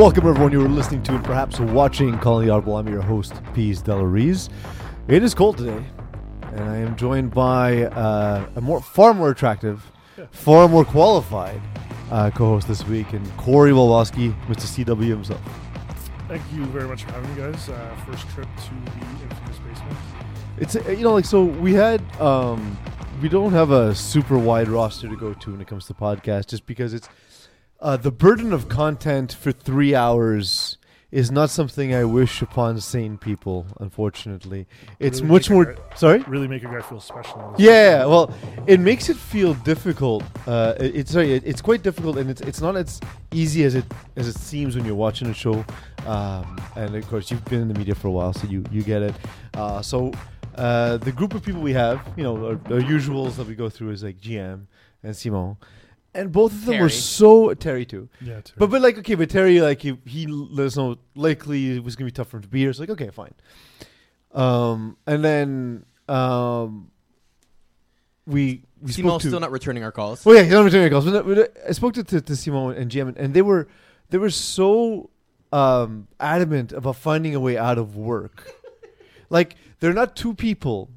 [0.00, 0.50] Welcome, everyone.
[0.50, 2.78] You are listening to and perhaps watching Calling the Audible.
[2.78, 4.48] I'm your host, Pease Delarize.
[5.08, 5.84] It is cold today,
[6.54, 9.84] and I am joined by uh, a more, far more attractive,
[10.30, 11.60] far more qualified
[12.10, 14.86] uh, co-host this week, and Corey Wolowski, Mr.
[14.86, 15.42] CW himself.
[16.28, 17.68] Thank you very much for having me, guys.
[17.68, 19.98] Uh, first trip to the infamous basement.
[20.56, 22.78] It's uh, you know like so we had um,
[23.20, 26.46] we don't have a super wide roster to go to when it comes to podcasts,
[26.46, 27.10] just because it's
[27.80, 30.76] uh, the burden of content for three hours
[31.10, 33.66] is not something I wish upon sane people.
[33.80, 34.66] Unfortunately,
[35.00, 35.64] it's Really much more.
[35.64, 36.20] guy- Sorry.
[36.28, 37.52] Really make a guy feel special.
[37.58, 38.32] Yeah, well,
[38.68, 40.22] it makes it feel difficult.
[40.46, 43.00] Uh, it- it's sorry, it, it's quite difficult, and it's it's not as
[43.32, 43.84] easy as it
[44.16, 45.64] as it seems when you're watching a show.
[46.06, 48.82] Um, and of course, you've been in the media for a while, so you you
[48.84, 49.14] get it.
[49.54, 50.12] Uh, so
[50.54, 53.68] uh, the group of people we have, you know, our, our usuals that we go
[53.68, 54.66] through is like GM
[55.02, 55.56] and Simon,
[56.14, 58.08] and both of them were so Terry too.
[58.20, 58.40] yeah.
[58.40, 58.54] Too.
[58.56, 61.96] But but like okay, but Terry like he he let us know likely it was
[61.96, 62.72] gonna be tough for him to be here.
[62.72, 63.34] So like okay, fine.
[64.32, 66.90] Um, and then um,
[68.26, 69.28] we we spoke Simo's to.
[69.28, 70.24] still not returning our calls.
[70.24, 71.10] well, yeah, he's not returning our calls.
[71.10, 73.68] But, but I spoke to, to, to Simon and Jim, and they were
[74.10, 75.10] they were so
[75.52, 78.52] um, adamant about finding a way out of work.
[79.30, 80.90] like they're not two people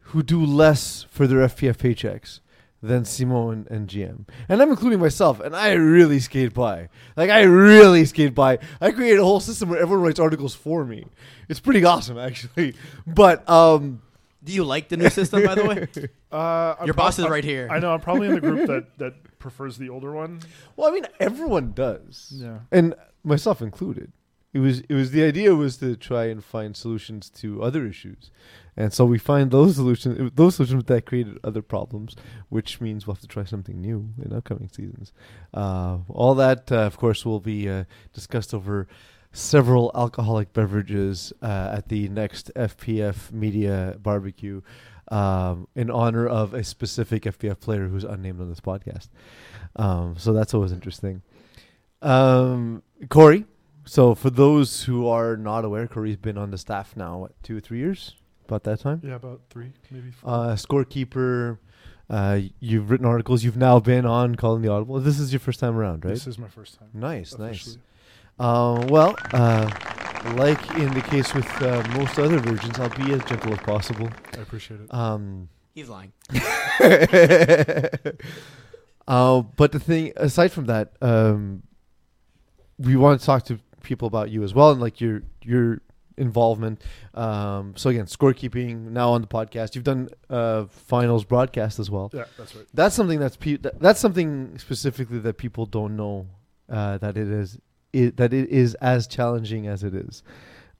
[0.00, 2.40] who do less for their FPF paychecks
[2.82, 4.26] than Simon and, and GM.
[4.48, 6.88] And I'm including myself, and I really skate by.
[7.16, 8.58] Like, I really skate by.
[8.80, 11.04] I created a whole system where everyone writes articles for me.
[11.48, 12.74] It's pretty awesome, actually.
[13.06, 14.02] But, um,
[14.44, 15.88] Do you like the new system, by the way?
[16.32, 17.68] uh, I'm Your prob- boss is right here.
[17.70, 17.92] I know.
[17.92, 20.40] I'm probably in the group that that prefers the older one.
[20.76, 22.32] well, I mean, everyone does.
[22.34, 22.58] Yeah.
[22.70, 22.94] and
[23.24, 24.12] myself included.
[24.52, 28.30] It was it was the idea was to try and find solutions to other issues,
[28.78, 32.16] and so we find those solutions those solutions that created other problems,
[32.48, 35.12] which means we'll have to try something new in upcoming seasons.
[35.52, 38.88] Uh, all that, uh, of course, will be uh, discussed over
[39.32, 44.62] several alcoholic beverages uh, at the next FPF Media Barbecue.
[45.10, 49.08] Um, in honor of a specific FPF player who's unnamed on this podcast,
[49.76, 51.22] um, so that's always interesting.
[52.02, 53.46] Um, Corey.
[53.88, 57.56] So for those who are not aware, Corey's been on the staff now what, two
[57.56, 59.00] or three years, about that time.
[59.02, 60.30] Yeah, about three, maybe four.
[60.30, 61.56] Uh, scorekeeper.
[62.10, 63.44] Uh, you've written articles.
[63.44, 65.00] You've now been on calling the audible.
[65.00, 66.12] This is your first time around, right?
[66.12, 66.88] This is my first time.
[66.92, 67.78] nice, nice.
[68.38, 69.70] Uh, well, uh,
[70.36, 74.10] like in the case with uh, most other versions, I'll be as gentle as possible.
[74.36, 74.92] I appreciate it.
[74.92, 76.12] Um, He's lying.
[79.08, 81.62] uh, but the thing, aside from that, um,
[82.78, 85.80] we want to talk to people about you as well and like your your
[86.16, 86.82] involvement.
[87.14, 89.74] Um, so again, scorekeeping now on the podcast.
[89.74, 92.10] You've done uh, finals broadcast as well.
[92.12, 92.66] yeah, that's right.
[92.74, 96.26] That's something that's pe- that, that's something specifically that people don't know
[96.68, 97.58] uh, that it is
[97.92, 100.22] it, that it is as challenging as it is.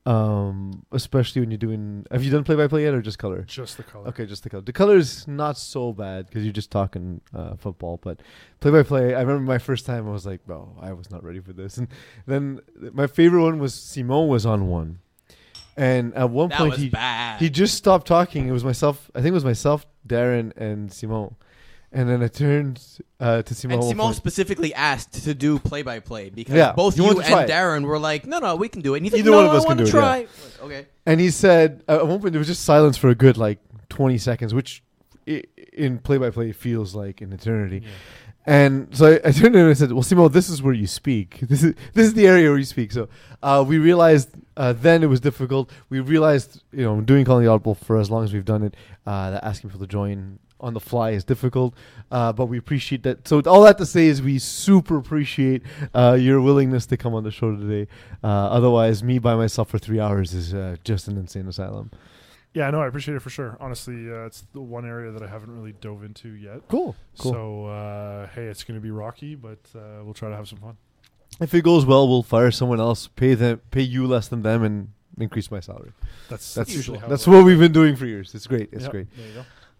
[0.09, 2.07] Um, especially when you're doing.
[2.11, 3.43] Have you done play by play yet or just color?
[3.43, 4.09] Just the color.
[4.09, 4.63] Okay, just the color.
[4.63, 7.99] The color is not so bad because you're just talking uh, football.
[8.03, 8.21] But
[8.61, 10.09] play by play, I remember my first time.
[10.09, 11.89] I was like, "Bro, I was not ready for this." And
[12.27, 12.61] then
[12.93, 15.01] my favorite one was Simon was on one,
[15.77, 17.41] and at one That point was he bad.
[17.41, 18.49] he just stopped talking.
[18.49, 19.11] It was myself.
[19.15, 21.35] I think it was myself, Darren, and Simon.
[21.91, 22.83] And then I turned
[23.19, 23.77] uh, to Simon.
[23.77, 24.17] and at Simon point.
[24.17, 27.51] specifically asked to do play-by-play because Yeah, both you to try and.
[27.51, 29.47] Darren were like, "No, no, we can do it." And he's like, Either "No, one
[29.47, 30.01] of us I can want to do it, yeah.
[30.01, 30.87] try." Like, okay.
[31.07, 33.59] And he said, uh, at one point, there was just silence for a good like
[33.89, 34.83] 20 seconds, which
[35.27, 37.83] i- in play by play feels like an eternity.
[38.47, 40.75] And so I, I turned to him and I said, "Well, Simo, this is where
[40.75, 41.39] you speak.
[41.49, 43.09] This is this is the area where you speak." So
[43.43, 44.29] uh, we realized
[44.59, 45.71] uh, then it was difficult.
[45.89, 48.75] We realized, you know, doing calling the audible for as long as we've done it,
[49.07, 51.75] uh, that asking people to join on the fly is difficult.
[52.11, 53.27] Uh, but we appreciate that.
[53.29, 55.63] So all that to say is, we super appreciate
[55.95, 57.91] uh, your willingness to come on the show today.
[58.23, 61.91] Uh, otherwise, me by myself for three hours is uh, just an insane asylum.
[62.55, 63.57] Yeah, no, I appreciate it for sure.
[63.61, 66.67] Honestly, uh, it's the one area that I haven't really dove into yet.
[66.69, 66.97] Cool.
[67.19, 67.33] Cool.
[67.33, 70.59] So, uh, hey, it's going to be rocky, but uh, we'll try to have some
[70.59, 70.77] fun.
[71.41, 74.65] if it goes well, we'll fire someone else, pay them, pay you less than them,
[74.65, 74.89] and
[75.21, 75.93] increase my salary.
[76.29, 78.35] That's That's usually how That's what we've been doing for years.
[78.35, 78.71] It's great.
[78.73, 79.07] It's Yep, great.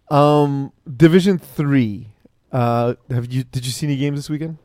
[0.09, 0.43] There you go.
[0.43, 2.07] Um, Division three.
[2.51, 3.43] Uh, have you?
[3.43, 4.57] Did you see any games this weekend?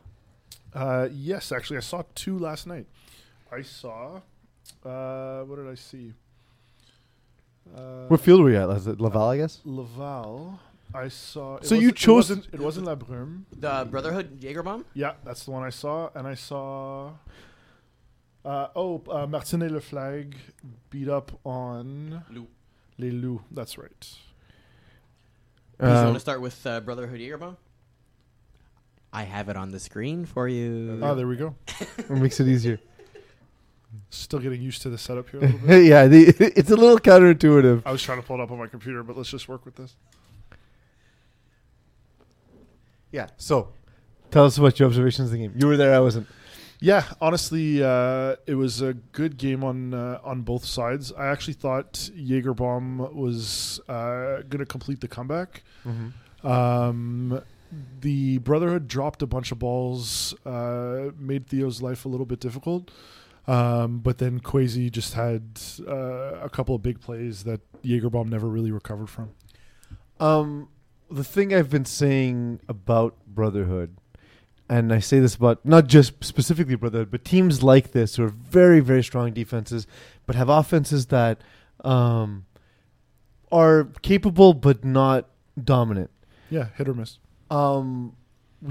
[0.72, 2.86] Uh, yes, actually, I saw two last night.
[3.52, 4.20] I saw.
[4.84, 6.12] Uh, what did I see?
[7.76, 8.68] Uh, What field were you at?
[8.68, 9.60] Was it Laval, I guess.
[9.64, 10.58] Laval.
[10.94, 11.56] I saw.
[11.56, 13.44] it So you chose- It wasn't, it wasn't La Brume.
[13.56, 14.84] The Brotherhood Jagerbomb.
[14.94, 17.10] Yeah, that's the one I saw, and I saw.
[18.44, 20.36] Uh, oh, uh, Martinet Le Flag
[20.90, 22.48] beat up on Loup.
[22.98, 23.42] Les Loups.
[23.50, 24.14] That's right.
[25.80, 27.56] Do you want Um, to start with uh, Brotherhood Jagerbomb?
[29.12, 30.98] I have it on the screen for you.
[31.02, 31.54] Ah, there we go.
[31.98, 32.80] it makes it easier.
[34.10, 35.84] Still getting used to the setup here a little bit.
[35.84, 36.26] yeah, the,
[36.58, 37.82] it's a little counterintuitive.
[37.86, 39.76] I was trying to pull it up on my computer, but let's just work with
[39.76, 39.94] this.
[43.12, 43.28] Yeah.
[43.36, 43.68] So,
[44.30, 45.52] tell us about your observations of the game.
[45.56, 45.94] You were there.
[45.94, 46.26] I wasn't.
[46.84, 51.14] Yeah, honestly, uh, it was a good game on uh, on both sides.
[51.14, 55.62] I actually thought Jagerbomb was uh, going to complete the comeback.
[56.46, 57.40] Um,
[58.02, 62.90] the Brotherhood dropped a bunch of balls, uh, made Theo's life a little bit difficult.
[63.46, 65.58] Um, but then Quasi just had
[65.88, 69.30] uh, a couple of big plays that Jagerbomb never really recovered from.
[70.20, 70.68] Um,
[71.10, 73.96] the thing I've been saying about Brotherhood,
[74.68, 78.28] and I say this about not just specifically Brotherhood, but teams like this who are
[78.28, 79.86] very, very strong defenses,
[80.26, 81.42] but have offenses that
[81.84, 82.46] um,
[83.52, 85.28] are capable but not
[85.62, 86.10] dominant.
[86.50, 87.18] Yeah, hit or miss.
[87.50, 88.16] Um,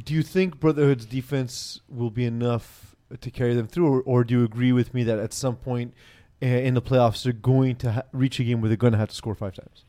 [0.04, 4.34] do you think Brotherhood's defense will be enough to carry them through, or, or do
[4.34, 5.94] you agree with me that at some point
[6.42, 9.00] uh, in the playoffs they're going to ha- reach a game where they're going to
[9.00, 9.84] have to score five times?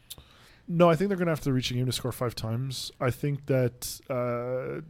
[0.68, 2.92] No, I think they're going to have to reach a game to score five times.
[3.00, 4.82] I think that uh,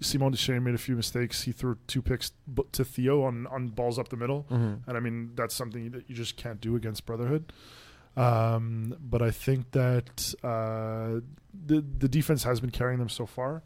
[0.00, 1.42] Simon Duchesne made a few mistakes.
[1.42, 2.32] He threw two picks
[2.72, 4.46] to Theo on, on balls up the middle.
[4.50, 4.88] Mm-hmm.
[4.88, 7.52] And I mean, that's something that you just can't do against Brotherhood.
[8.16, 11.20] Um, but I think that uh,
[11.66, 13.62] the the defense has been carrying them so far.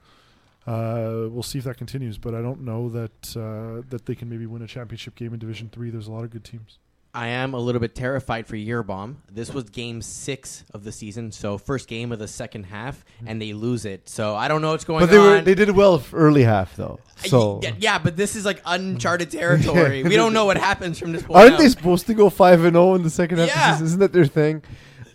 [0.66, 4.28] Uh, we'll see if that continues, but I don't know that uh, that they can
[4.28, 5.90] maybe win a championship game in Division Three.
[5.90, 6.78] There's a lot of good teams.
[7.16, 9.14] I am a little bit terrified for Yearbomb.
[9.32, 13.40] This was game six of the season, so first game of the second half, and
[13.40, 14.06] they lose it.
[14.06, 15.24] So I don't know what's going But they on.
[15.24, 17.00] were they did well for early half though.
[17.24, 20.02] I- So yeah, yeah, but this is like uncharted territory.
[20.02, 21.38] we don't know what happens from this point.
[21.38, 21.58] aren't out.
[21.58, 23.48] they supposed to go five and zero in the second half?
[23.48, 23.72] of the Yeah.
[23.72, 23.86] season?
[23.86, 24.62] Isn't that their thing?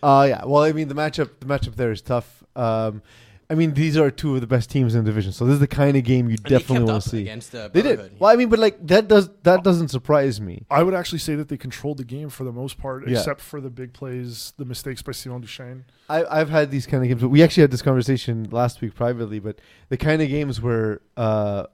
[0.01, 0.43] Uh, yeah.
[0.45, 2.43] Well, I mean the matchup the matchup there is tough.
[2.55, 3.03] Um,
[3.51, 5.59] I mean these are two of the best teams in the division, so this is
[5.59, 7.21] the kind of game you And definitely they kept want up to see.
[7.21, 8.11] against uh, They Brotherhood.
[8.11, 8.19] did.
[8.19, 10.65] Well, I mean, but like that does that doesn't surprise me.
[10.71, 13.17] I would actually say that they controlled the game for the most part, Yeah.
[13.17, 15.83] except for the big plays, the mistakes by Simon Duchesne.
[16.09, 18.95] I, I've had these kind of games, but we actually had this conversation last week
[18.95, 19.39] privately.
[19.39, 19.59] But
[19.89, 21.65] the kind of games where uh,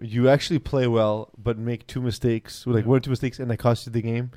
[0.00, 2.88] you actually play well, but make two mistakes, like Yeah.
[2.88, 4.32] one or two mistakes, and they cost you the game,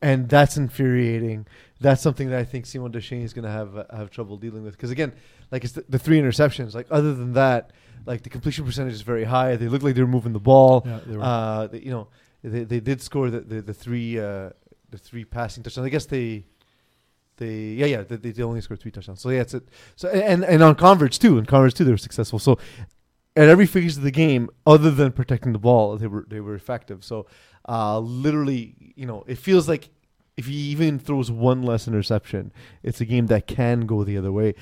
[0.00, 1.46] and that's infuriating.
[1.80, 4.62] That's something that I think Simon Duchesne is going to have uh, have trouble dealing
[4.62, 4.72] with.
[4.76, 5.12] Because again,
[5.50, 6.74] like it's the, the three interceptions.
[6.74, 7.72] Like other than that,
[8.06, 9.56] like the completion percentage is very high.
[9.56, 10.82] They look like they're moving the ball.
[10.86, 11.22] Yeah, they were.
[11.22, 12.08] Uh, they, you know,
[12.42, 14.50] they, they did score the the, the three uh,
[14.90, 15.86] the three passing touchdowns.
[15.86, 16.44] I guess they
[17.36, 19.20] they yeah yeah they, they only scored three touchdowns.
[19.20, 19.64] So yeah, it's it.
[19.96, 21.38] So and and on converts too.
[21.38, 22.38] In Converge too, they were successful.
[22.38, 22.58] So
[23.36, 26.54] at every phase of the game, other than protecting the ball, they were they were
[26.54, 27.04] effective.
[27.04, 27.26] So
[27.68, 29.90] uh, literally, you know, it feels like
[30.36, 34.32] if he even throws one less interception, it's a game that can go the other
[34.32, 34.54] way.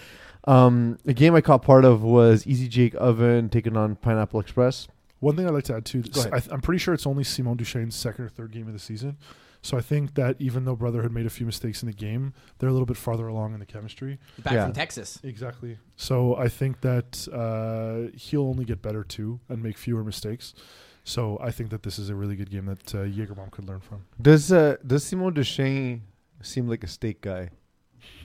[0.48, 4.88] Um, a game I caught part of was Easy Jake Oven taking on Pineapple Express.
[5.20, 6.22] One thing I'd like to add too, Go.
[6.32, 8.78] I th- I'm pretty sure it's only Simon Duchesne's second or third game of the
[8.78, 9.18] season.
[9.60, 12.68] So I think that even though Brotherhood made a few mistakes in the game, they're
[12.68, 14.18] a little bit farther along in the chemistry.
[14.38, 14.64] Back Yeah.
[14.64, 15.18] from Texas.
[15.24, 15.78] Exactly.
[15.96, 20.54] So I think that uh, he'll only get better too and make fewer mistakes.
[21.02, 23.80] So I think that this is a really good game that uh, Jagerbomb could learn
[23.80, 24.04] from.
[24.22, 26.02] Does uh, does Simon Duchesne
[26.40, 27.50] seem like a steak guy?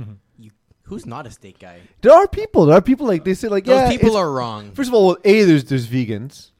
[0.90, 1.80] Who's not a steak guy?
[2.02, 2.66] There are people.
[2.66, 3.90] There are people like they say like Those yeah.
[3.90, 4.72] people it's- are wrong.
[4.72, 6.50] First of all, a there's there's vegans.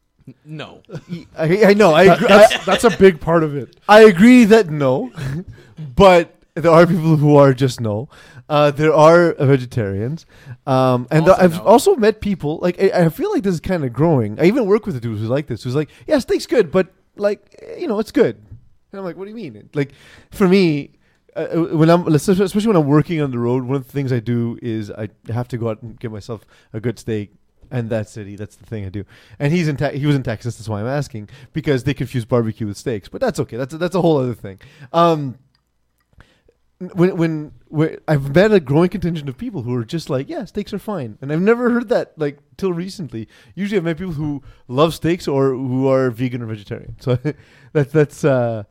[0.45, 0.83] No.
[1.37, 1.93] I, I know.
[1.93, 3.77] I That- agree, that's, I, that's a big part of it.
[3.89, 5.11] I agree that no,
[5.97, 8.09] but there are people who are just no.
[8.49, 10.27] Uh, there are vegetarians,
[10.67, 11.63] um, and Also I've no.
[11.63, 14.41] also met people like I, I feel like this is kind of growing.
[14.41, 16.89] I even work with a dude who's like this, who's like, yeah, steak's good, but
[17.17, 18.37] like eh, you know, it's good.
[18.91, 19.71] And I'm like, what do you mean?
[19.73, 19.93] Like
[20.33, 20.91] for me,
[21.37, 21.47] uh,
[21.77, 24.59] when I'm especially when I'm working on the road, one of the things I do
[24.63, 27.33] is I have to go out and get myself a good steak.
[27.73, 28.37] And that's it.
[28.37, 29.05] That's the thing I do.
[29.39, 30.57] And he's in te- he was in Texas.
[30.57, 33.09] That's why I'm asking because they confuse barbecue with steaks.
[33.09, 33.57] But that's okay.
[33.57, 34.59] That's a, that's a whole other thing.
[34.93, 35.39] Um,
[36.81, 40.47] when when when I've met a growing contingent of people who are just like, yeah,
[40.47, 43.29] steaks are fine, and I've never heard that like till recently.
[43.55, 46.97] Usually, I've met people who love steaks or who are vegan or vegetarian.
[46.99, 47.19] So
[47.73, 48.65] that's that's uh,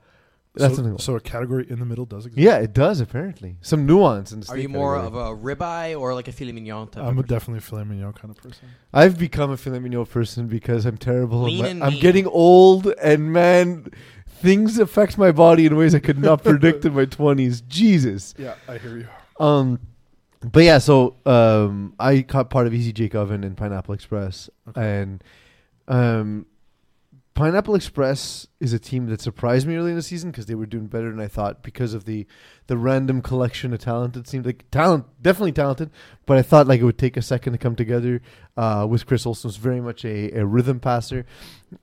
[0.55, 0.97] that's so, something.
[0.97, 2.41] so a category in the middle does exist.
[2.41, 5.21] yeah, it does apparently some nuance in the Are you more category.
[5.23, 7.03] of a ribeye or like a filet mignon type?
[7.03, 8.67] I'm of a definitely a filet mignon kind of person.
[8.93, 11.43] I've become a filet mignon person because I'm terrible.
[11.43, 12.01] Lean I'm, and I'm mean.
[12.01, 13.87] getting old, and man,
[14.27, 17.61] things affect my body in ways I could not predict in my twenties.
[17.61, 18.33] Jesus.
[18.37, 19.07] Yeah, I hear you.
[19.45, 19.79] Um,
[20.41, 24.81] but yeah, so um, I caught part of Easy Jake Oven and Pineapple Express, Okay.
[25.01, 25.23] and
[25.87, 26.45] um,
[27.39, 30.65] Pineapple Express is a team that surprised me early in the season because they were
[30.65, 32.27] doing better than I thought because of the
[32.67, 34.17] the random collection of talent.
[34.17, 35.89] It seemed like talent, definitely talented,
[36.25, 38.21] but I thought like it would take a second to come together.
[38.57, 41.25] Uh, with Chris Olsen, was very much a, a rhythm passer,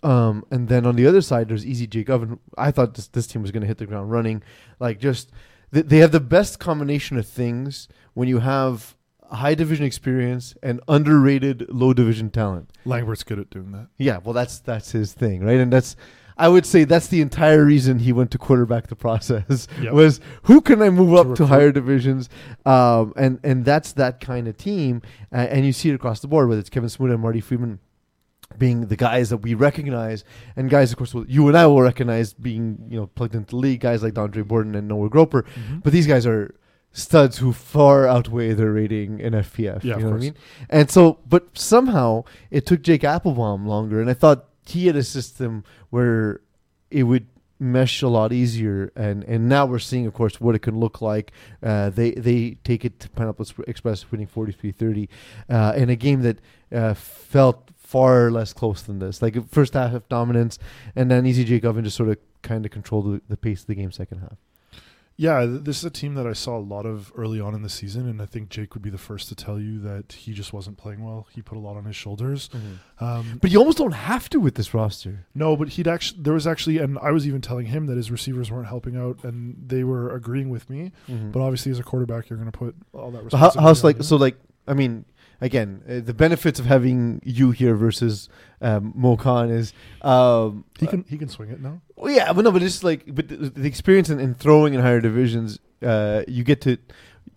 [0.02, 2.38] um, and then on the other side there's Easy Jake Oven.
[2.58, 4.42] I thought this this team was going to hit the ground running,
[4.78, 5.32] like just
[5.72, 8.94] th- they have the best combination of things when you have
[9.30, 12.70] high division experience and underrated low division talent.
[12.84, 13.88] Langbert's good at doing that.
[13.98, 15.58] Yeah, well, that's that's his thing, right?
[15.58, 15.96] And that's
[16.38, 19.92] I would say that's the entire reason he went to quarterback the process Yep.
[19.94, 21.46] was who can I move To up to recruit.
[21.46, 22.28] higher divisions,
[22.66, 25.02] um, and and that's that kind of team,
[25.32, 27.78] uh, and you see it across the board whether it's Kevin Smoot and Marty Freeman
[28.58, 31.82] being the guys that we recognize, and guys, of course, will- you and I will
[31.82, 35.44] recognize being you know plugged into the league, guys like Dondre Borden and Noah Groper,
[35.82, 36.54] but these guys are
[36.96, 39.84] studs who far outweigh their rating in FPF.
[39.84, 40.36] Yeah, you of know what I mean?
[40.70, 45.02] And so, but somehow it took Jake Applebaum longer, and I thought he had a
[45.02, 46.40] system where
[46.90, 47.26] it would
[47.58, 48.92] mesh a lot easier.
[48.96, 51.32] And and now we're seeing, of course, what it can look like.
[51.62, 55.08] Uh, they they take it to Pineapple Express, winning 43-30,
[55.50, 56.38] uh, in a game that
[56.72, 59.20] uh, felt far less close than this.
[59.20, 60.58] Like first half of dominance,
[60.96, 63.66] and then Easy Jake Oven just sort of kind of controlled the, the pace of
[63.66, 64.38] the game second half.
[65.18, 67.70] Yeah, this is a team that I saw a lot of early on in the
[67.70, 70.52] season, and I think Jake would be the first to tell you that he just
[70.52, 71.26] wasn't playing well.
[71.34, 72.50] He put a lot on his shoulders.
[73.00, 75.26] Um, But you almost don't have to with this roster.
[75.34, 78.10] no, but he'd actually there was actually, and I was even telling him that his
[78.10, 80.92] receivers weren't helping out, and they were agreeing with me.
[81.08, 83.32] But obviously, as a quarterback, you're going to put all that.
[83.32, 84.02] How, how's on like him.
[84.02, 84.36] so like
[84.68, 85.06] I mean
[85.40, 88.28] again uh, the benefits of having you here versus
[88.60, 91.80] um, Mo Khan is um, He can he can swing it now.
[91.96, 94.80] well, yeah but no but it's like but the, the experience in, in throwing in
[94.80, 96.78] higher divisions uh, you get to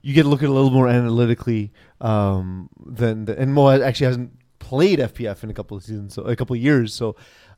[0.01, 3.69] you get to look at it a little more analytically um, than the, and Mo
[3.69, 7.15] actually hasn't played FPF in a couple of seasons so a couple of years so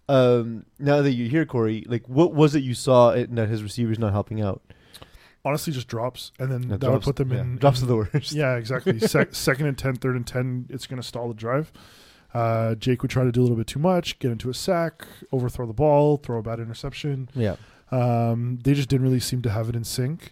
[0.10, 3.62] um, now that you're here Corey like what was it you saw in that his
[3.62, 4.62] receivers not helping out
[5.44, 7.88] Honestly, just drops, and then That that would put them yeah, in drops in- are
[7.88, 9.00] the worst Yeah, exactly.
[9.14, 11.72] Sec- second and 10, third and 10, it's going to stall the drive.
[12.34, 15.06] Uh, Jake would try to do a little bit too much, get into a sack,
[15.32, 17.28] overthrow the ball, throw a bad interception.
[17.34, 17.56] yeah
[17.92, 20.32] Um, they just didn't really seem to have it in sync.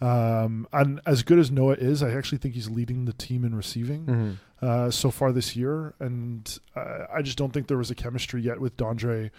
[0.00, 3.54] Um, and as good as Noah is, I actually think he's leading the team in
[3.54, 4.36] receiving Mhm.
[4.66, 5.94] uh, so far this year.
[6.00, 9.30] And uh, I just don't think there was a chemistry yet with Dondre,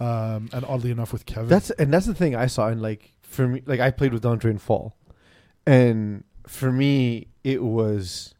[0.00, 1.48] um, and oddly enough with Kevin.
[1.48, 4.24] That's and that's the thing I saw in like for me like I played with
[4.24, 4.96] Andre in fall,
[5.66, 8.34] and for me it was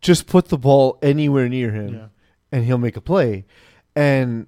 [0.00, 2.06] just put the ball anywhere near him yeah.
[2.50, 3.44] and he'll make a play,
[3.94, 4.46] and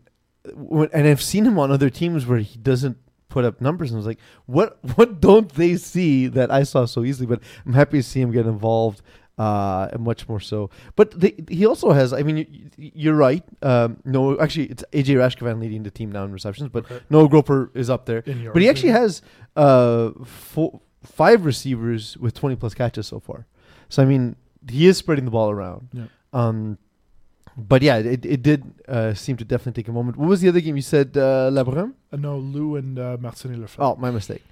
[0.55, 2.97] when, and I've seen him on other teams where he doesn't
[3.29, 3.91] put up numbers.
[3.91, 7.27] And I was like what what don't they see that I saw so easily?
[7.27, 9.03] But I'm happy to see him get involved
[9.43, 10.59] uh and much more so
[10.99, 12.47] but the, he also has I mean you,
[13.03, 16.83] you're right um no actually it's AJ Rashkovan leading the team now in receptions but
[16.85, 17.01] Okay.
[17.15, 18.23] Noah Groper is up there
[18.55, 19.11] but he actually has
[19.65, 20.11] uh
[20.53, 20.71] four,
[21.21, 23.41] five receivers with 20 plus catches so far.
[23.89, 24.25] So I mean,
[24.77, 25.83] he is spreading the ball around.
[25.93, 26.09] Yeah.
[26.41, 26.59] Um
[27.71, 30.17] but yeah, it, it did uh, seem to definitely take a moment.
[30.17, 31.93] What was the other game you said uh, Labrun?
[32.11, 33.85] Uh, no, Lou and uh, Martinet Lefebvre.
[33.85, 34.43] Oh, my mistake.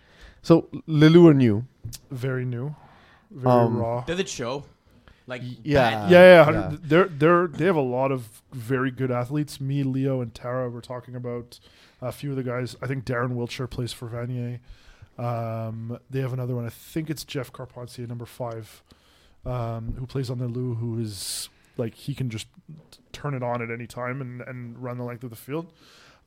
[0.43, 0.55] So
[0.87, 1.65] Lelou are new.
[2.11, 2.67] Very new,
[3.31, 4.05] very Um, raw.
[4.11, 4.65] Does it show?
[5.31, 5.91] Like Yeah.
[5.91, 6.71] bad- yeah, yeah, yeah.
[6.73, 6.77] yeah.
[6.83, 9.61] They're they're they have a lot of very good athletes.
[9.61, 11.59] Me, Leo, and Tara were talking about
[12.03, 12.77] a few of the guys.
[12.83, 14.59] I think Darren Wiltshire plays for Vanier.
[15.19, 16.67] Um, they have another one.
[16.67, 18.83] I think it's Jeff Carpentier, number five,
[19.45, 20.75] um, who plays on the Lou.
[20.75, 22.47] Who is like he can just
[23.13, 25.73] turn it on at any time and and run the length of the field.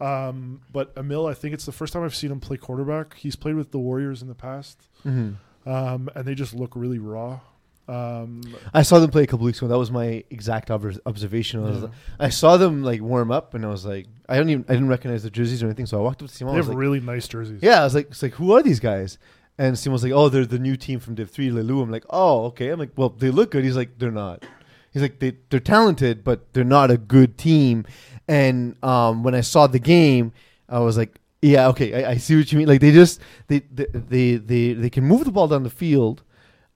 [0.01, 3.15] Um, but Emil, I think it's the first time I've seen him play quarterback.
[3.15, 5.69] He's played with the Warriors in the past, Mm-hmm.
[5.69, 7.39] um, and they just look really raw.
[7.87, 8.41] Um,
[8.73, 9.67] I saw them play a couple weeks ago.
[9.67, 11.65] That was my exact ob- observation.
[11.65, 11.87] I, yeah.
[12.19, 14.87] I saw them like warm up, and I was like, I don't even, I didn't
[14.87, 15.85] recognize the jerseys or anything.
[15.85, 16.53] So I walked up to Simon.
[16.53, 17.61] They have like, really nice jerseys.
[17.61, 19.17] Yeah, I was like, it's like, who are these guys?
[19.57, 21.83] And Simon was like, oh, they're the new team from Div Three, Lelou.
[21.83, 22.69] I'm like, oh, okay.
[22.69, 23.63] I'm like, well, they look good.
[23.63, 24.45] He's like, they're not.
[24.91, 27.85] He's like, they they're talented, but they're not a good team.
[28.27, 30.31] And um, when I saw the game,
[30.69, 32.67] I was like, yeah, okay, I, I see what you mean.
[32.67, 36.23] Like they just they they they they, they can move the ball down the field.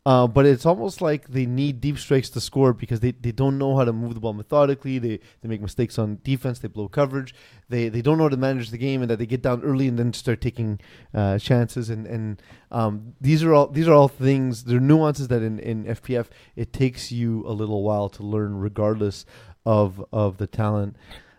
[0.08, 3.58] Uh, but it's almost like they need deep strikes to score because they, they don't
[3.58, 5.00] know how to move the ball methodically.
[5.00, 6.60] They they make mistakes on defense.
[6.60, 7.36] They blow coverage.
[7.68, 9.86] They they don't know how to manage the game, and that they get down early
[9.90, 10.80] and then start taking
[11.14, 11.90] uh, chances.
[11.90, 14.64] And and um, these are all these are all things.
[14.64, 19.26] They're nuances that in, in FPF it takes you a little while to learn, regardless
[19.66, 20.96] of of the talent.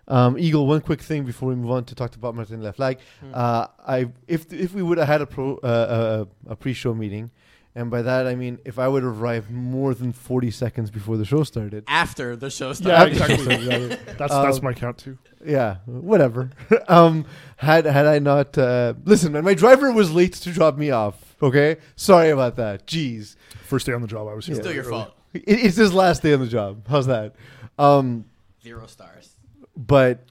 [0.08, 2.98] Um, Eagle, one quick thing before we move on to talk about Martin Laflag.
[3.20, 3.30] Hmm.
[3.32, 7.30] Uh, I if if we would have had a pro uh, a, a pre-show meeting,
[7.78, 11.16] and by that I mean if I would have arrived more than forty seconds before
[11.16, 11.84] the show started.
[11.88, 13.12] After the show Yeah, started.
[13.12, 13.86] exactly.
[14.18, 15.16] that's that's Um, my count too.
[15.44, 16.50] Yeah, whatever.
[16.88, 17.24] um,
[17.56, 21.36] had had I not uh, listen, man, my driver was late to drop me off.
[21.40, 22.86] Okay, sorry about that.
[22.86, 24.56] Jeez, First day on the job, I was here.
[24.56, 24.90] Still your early.
[24.90, 25.14] fault.
[25.34, 26.86] it, it's his last day on the job.
[26.88, 27.34] How's that?
[27.78, 28.24] Um,
[28.62, 29.36] Zero stars.
[29.76, 30.24] but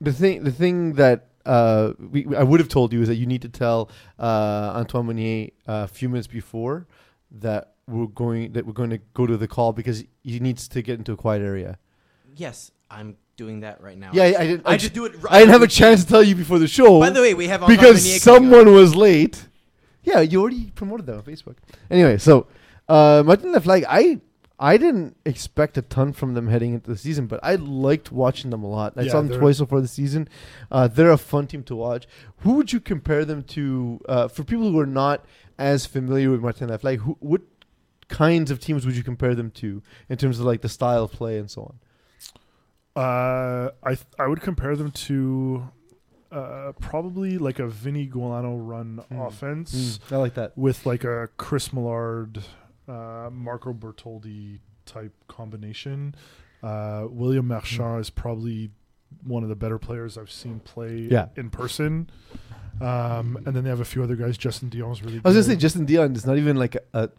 [0.00, 3.26] the thing, the thing that uh, we, I would have told you is that you
[3.26, 6.86] need to tell uh, Antoine Meunier uh, a few minutes before
[7.30, 10.82] that we're going that we're going to go to the call because he needs to
[10.82, 11.78] get into a quiet area.
[12.36, 14.10] Yes, I'm doing that right now.
[14.12, 14.66] Yeah, I, I didn't.
[14.66, 15.14] I I, just do it.
[15.28, 17.00] I didn't have a chance to tell you before the show.
[17.00, 19.46] By the way, we have Antoine because Meunier someone was late.
[20.02, 21.56] Yeah, you already promoted that on Facebook.
[21.90, 22.46] Anyway, so
[22.88, 24.20] uh, Martin the Flag, I
[24.58, 28.50] I didn't expect a ton from them heading into the season, but I liked watching
[28.50, 28.92] them a lot.
[28.96, 30.28] I Yeah, saw them twice far this season.
[30.70, 32.06] Uh, they're a fun team to watch.
[32.38, 34.00] Who would you compare them to?
[34.08, 35.24] Uh, for people who are not
[35.58, 37.42] as familiar with Martin the Flag, who, what
[38.08, 41.10] kinds of teams would you compare them to in terms of like the style of
[41.12, 43.02] play and so on?
[43.02, 45.68] Uh, I th- I would compare them to
[46.30, 49.26] uh, probably like a Vinny Guilano run Mm.
[49.26, 50.56] offense I like that.
[50.56, 52.42] with like a Chris Millard,
[52.88, 56.14] uh, Marco Bertoldi type combination.
[56.62, 58.70] Uh, William Marchand is probably
[59.22, 61.28] one of the better players I've seen play Yeah.
[61.36, 62.10] in person.
[62.80, 64.36] Um, and then they have a few other guys.
[64.36, 65.20] Justin Dion's really.
[65.24, 67.10] I was gonna say Justin Dion is not even like a, a.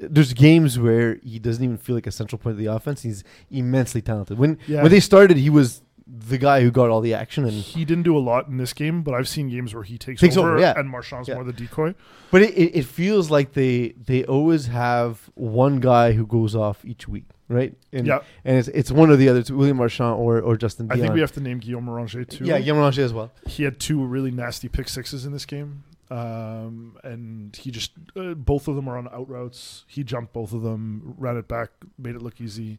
[0.00, 3.02] There's games where he doesn't even feel like a central point of the offense.
[3.02, 4.36] He's immensely talented.
[4.36, 4.82] When Yeah.
[4.82, 8.04] when they started, he was the guy who got all the action, and He didn't
[8.04, 10.52] do a lot in this game, but I've seen games where he takes, Takes over,
[10.52, 10.74] over, yeah.
[10.78, 11.34] and Marchand's Yeah.
[11.34, 11.94] more the decoy.
[12.30, 16.84] but it, it, it feels like they they always have one guy who goes off
[16.84, 17.74] each week, right?
[17.92, 20.86] And, yeah, and it's it's one or the other, it's William Marchand or or Justin
[20.92, 22.44] I think we have to name Guillaume Moranger too.
[22.44, 23.32] yeah, Guillaume Ranger as well.
[23.46, 28.34] he had two really nasty pick sixes in this game, um, and he just uh,
[28.34, 29.84] both of them are on out routes.
[29.88, 32.78] He jumped both of them, ran it back, made it look easy.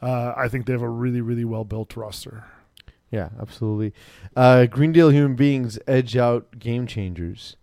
[0.00, 2.44] Uh, I think they have a really, really well built roster.
[3.12, 3.92] Yeah, absolutely.
[4.34, 7.56] Uh, Greendale Human Beings edge out Game Changers,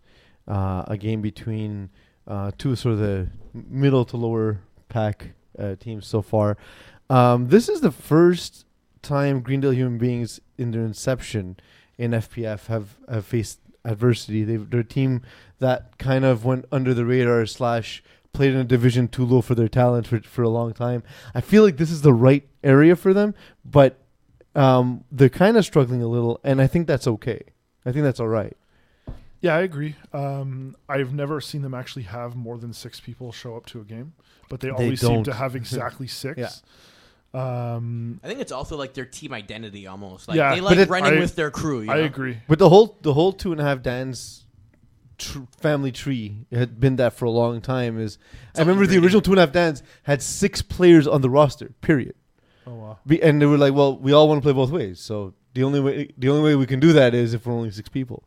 [0.47, 1.89] uh, a game between
[2.27, 6.55] uh, two sort of the middle to lower pack uh, teams so far.
[7.09, 8.67] Um, this is the first
[9.01, 11.57] time Greendale Human Beings, in their inception
[11.97, 14.43] in FPF, have, have faced adversity.
[14.43, 15.23] They've, they're a team
[15.57, 19.55] that kind of went under the radar slash played in a division too low for
[19.55, 21.01] their talent for, for a long time.
[21.33, 23.33] I feel like this is the right area for them,
[23.65, 23.97] but
[24.55, 27.41] um, they're kind of struggling a little, and I think that's okay.
[27.85, 28.55] I think that's all right.
[29.41, 29.95] Yeah, I agree.
[30.11, 33.83] Um, I've never seen them actually have more than six people show up to a
[33.85, 34.13] game,
[34.49, 35.23] but they, always seem don't.
[35.25, 36.61] to have exactly six.
[37.33, 40.27] Um, I think it's also like their team identity almost.
[40.27, 41.81] Like Yeah, they but like it- running I- with their crew.
[41.81, 42.03] You I know?
[42.05, 42.37] agree.
[42.47, 44.45] But the whole the whole two and a half Dan's
[45.19, 47.99] tr- family tree had been that for a long time.
[47.99, 48.17] Is
[48.55, 51.71] I remember the original two and a half Dan's had six players on the roster.
[51.81, 52.15] Period.
[52.69, 52.99] Oh wow.
[53.05, 54.99] Be, and they were like, well, we all want to play both ways.
[54.99, 57.71] So the only way the only way we can do that is if we're only
[57.71, 58.23] six people.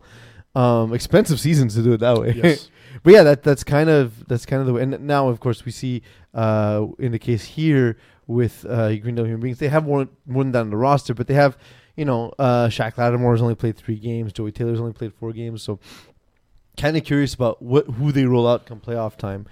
[0.54, 2.34] Um, expensive seasons to do it that way.
[2.36, 2.68] Yes.
[3.02, 4.82] but yeah, that that's kind of that's kind of the way.
[4.82, 6.02] And now, of course, we see
[6.34, 10.70] uh, in the case here with uh, Greendale Human Beings, they have more more than
[10.70, 11.56] the roster, but they have
[11.96, 15.62] you know uh, Shaq has only played three games, Joey Taylor's only played four games,
[15.62, 15.78] so
[16.76, 19.46] kind of curious about what who they roll out come playoff time.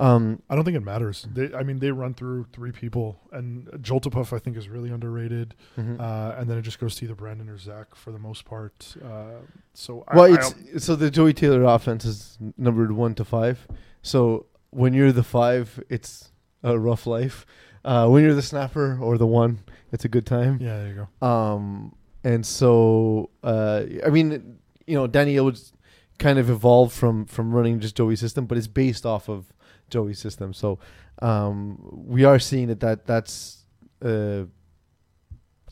[0.00, 1.26] Um, I don't think it matters.
[1.32, 5.54] They, I mean, they run through three people, and Joltapov I think is really underrated.
[5.76, 6.00] mhm.
[6.00, 8.96] Uh, and then it just goes to either Brandon or Zach for the most part.
[9.04, 9.40] Uh,
[9.72, 13.68] so well, I, it's so the Joey Taylor offense is numbered one to five.
[14.02, 17.46] So when you're the five, it's a rough life.
[17.84, 19.60] Uh, when you're the snapper or the one,
[19.92, 20.58] it's a good time.
[20.60, 21.26] Yeah, there you go.
[21.26, 25.72] Um, and so uh, I mean, you know, Danny Aylward's
[26.18, 29.52] kind of evolved from from running just Joey's system, but it's based off of
[29.94, 30.52] Joey's system.
[30.52, 30.78] So
[31.22, 31.78] um,
[32.14, 33.64] we are seeing that that that's
[34.02, 34.44] uh,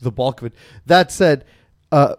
[0.01, 0.53] the bulk of it.
[0.85, 1.45] That said,
[1.91, 2.15] uh,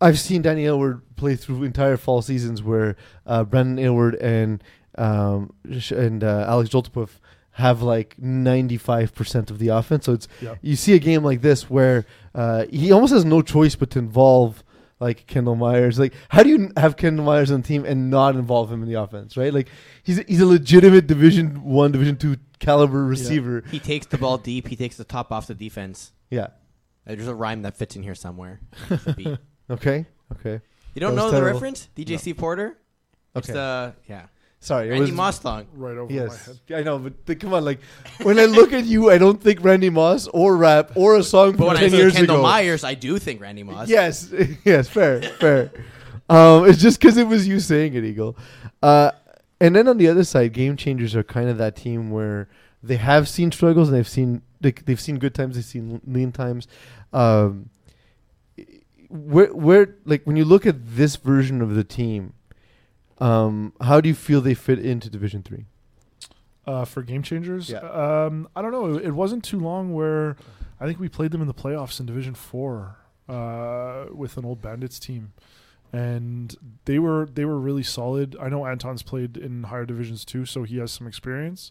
[0.00, 4.62] I've seen Danny Aylward play through entire fall seasons where uh, Brandon Aylward and
[4.96, 5.52] um,
[5.90, 7.10] and uh, Alex Joltapov
[7.52, 10.04] have like 95% of the offense.
[10.06, 10.54] So it's Yeah.
[10.62, 13.98] you see a game like this where uh, he almost has no choice but to
[13.98, 14.62] involve
[15.00, 15.98] like Kendall Myers.
[15.98, 18.88] Like, how do you have Kendall Myers on the team and not involve him in
[18.88, 19.36] the offense?
[19.36, 19.52] Right?
[19.54, 19.68] Like,
[20.02, 23.62] he's he's a legitimate Division One, Division Two caliber receiver.
[23.70, 24.68] He takes the ball deep.
[24.68, 26.12] He takes the top off the defense.
[26.30, 26.48] Yeah.
[27.06, 28.60] There's a rhyme that fits in here somewhere.
[28.90, 29.40] It's.
[29.70, 30.06] Okay.
[30.32, 30.62] Okay.
[30.94, 31.90] You don't That was know the reference?
[31.94, 32.78] DJC Steve Porter?
[33.34, 33.52] It's Okay.
[33.52, 34.26] the yeah.
[34.60, 34.88] Sorry.
[34.88, 35.66] It Randy was, Moss song.
[35.74, 36.58] Right over my Yes, head.
[36.80, 37.80] I know, but th- come on, like
[38.22, 41.52] when I look at you, I don't think Randy Moss or rap or a song
[41.52, 42.42] But from when I ten say years Kendall ago.
[42.42, 43.88] Myers, I do think Randy Moss.
[43.88, 44.32] Yes,
[44.64, 45.70] yes, fair, fair.
[46.28, 48.36] Um, it's just because it was you saying it, Eagle.
[48.82, 49.12] Uh,
[49.60, 52.48] and then on the other side, game changers are kind of that team where
[52.82, 56.32] they have seen struggles and they've seen they, they've seen good times, they've seen lean
[56.32, 56.66] times.
[57.12, 57.70] Um,
[59.08, 62.34] where where like when you look at this version of the team,
[63.20, 65.64] um, how do you feel they fit into Division Three?
[66.66, 67.78] Uh, for game changers, Yeah.
[67.78, 68.96] um, I don't know.
[68.98, 70.36] It wasn't too long where
[70.78, 72.96] I think we played them in the playoffs in Division Four
[73.28, 75.32] uh, with an old Bandits team,
[75.92, 76.54] and
[76.84, 78.36] they were they were really solid.
[78.40, 81.70] I know Anton's played in higher divisions too, so he has some experience.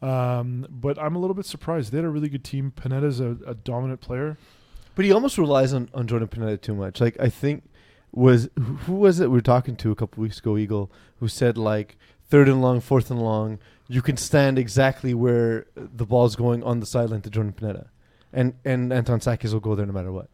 [0.00, 1.92] Um, but I'm a little bit surprised.
[1.92, 2.72] They had a really good team.
[2.74, 4.36] Panetta's a, a dominant player.
[4.94, 7.00] But he almost relies on, on Jordan Panetta too much.
[7.00, 7.64] Like I think
[8.12, 11.56] was who was it we were talking to a couple weeks ago, Eagle, who said
[11.56, 11.96] like
[12.28, 16.80] third and long, fourth and long, you can stand exactly where the ball's going on
[16.80, 17.90] the sideline to Jordan Pineda.
[18.32, 20.28] And and Anton Sakis will go there no matter what.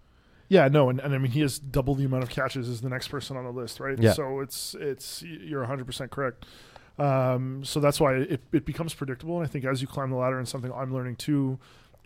[0.48, 2.88] Yeah, no, and, and I mean he has double the amount of catches as the
[2.88, 3.98] next person on the list, right?
[3.98, 4.12] Yeah.
[4.12, 6.46] So it's it's you're 100 percent correct.
[6.98, 10.16] Um, so that's why it, it becomes predictable, and I think as you climb the
[10.16, 11.58] ladder, and something I'm learning too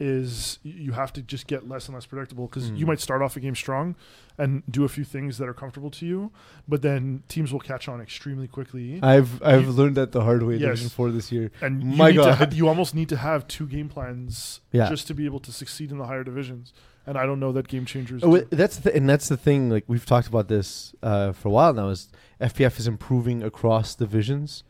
[0.03, 2.79] is you have to just get less and less predictable because Mm.
[2.79, 3.95] you might start off a game strong
[4.39, 6.31] and do a few things that are comfortable to you,
[6.67, 10.43] but then teams will catch on extremely quickly, I've I've You- learned that the hard
[10.43, 10.63] way Yes.
[10.71, 11.51] Division Four this year.
[11.61, 12.35] and you My to God.
[12.39, 14.89] ha- you almost need to have two game plans Yeah.
[14.89, 16.73] just to be able to succeed in the higher divisions.
[17.07, 18.23] And I don't know that game changers.
[18.25, 18.47] Oh, do.
[18.51, 19.69] that's the, and that's the thing.
[19.71, 21.89] Like we've talked about this uh, for a while now.
[21.89, 22.09] Is
[22.41, 24.63] FPF is improving across divisions,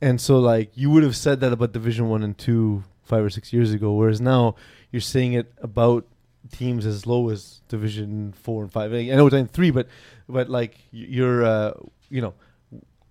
[0.00, 3.30] and so like you would have said that about Division One and Two five or
[3.30, 4.54] six years ago, whereas now
[4.90, 6.06] you're saying it about
[6.52, 8.92] teams as low as Division Four and Five.
[8.94, 9.88] I know it's in three, but
[10.28, 11.72] but like you're uh,
[12.08, 12.34] you know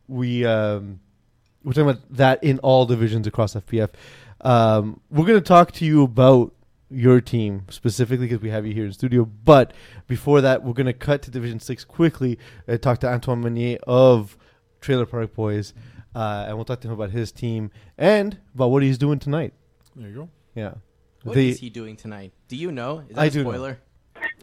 [0.08, 1.00] we um,
[1.64, 3.90] we're talking about that in all divisions across FPF.
[4.42, 6.54] Um, we're going to talk to you about
[6.90, 9.26] your team specifically because we have you here in studio.
[9.26, 9.74] But
[10.08, 12.40] before that, we're going to cut to Division Six quickly.
[12.68, 14.38] Uh, talk to Antoine Meunier of
[14.82, 15.74] Trailer Park Boys,
[16.16, 19.54] uh, and we'll talk to him about his team and about what he's doing tonight.
[20.00, 20.30] There you go.
[20.56, 20.74] Yeah,
[21.24, 22.32] What The- is he doing tonight?
[22.48, 23.00] Do you know?
[23.10, 23.50] Is that I a do know.
[23.52, 23.78] spoiler?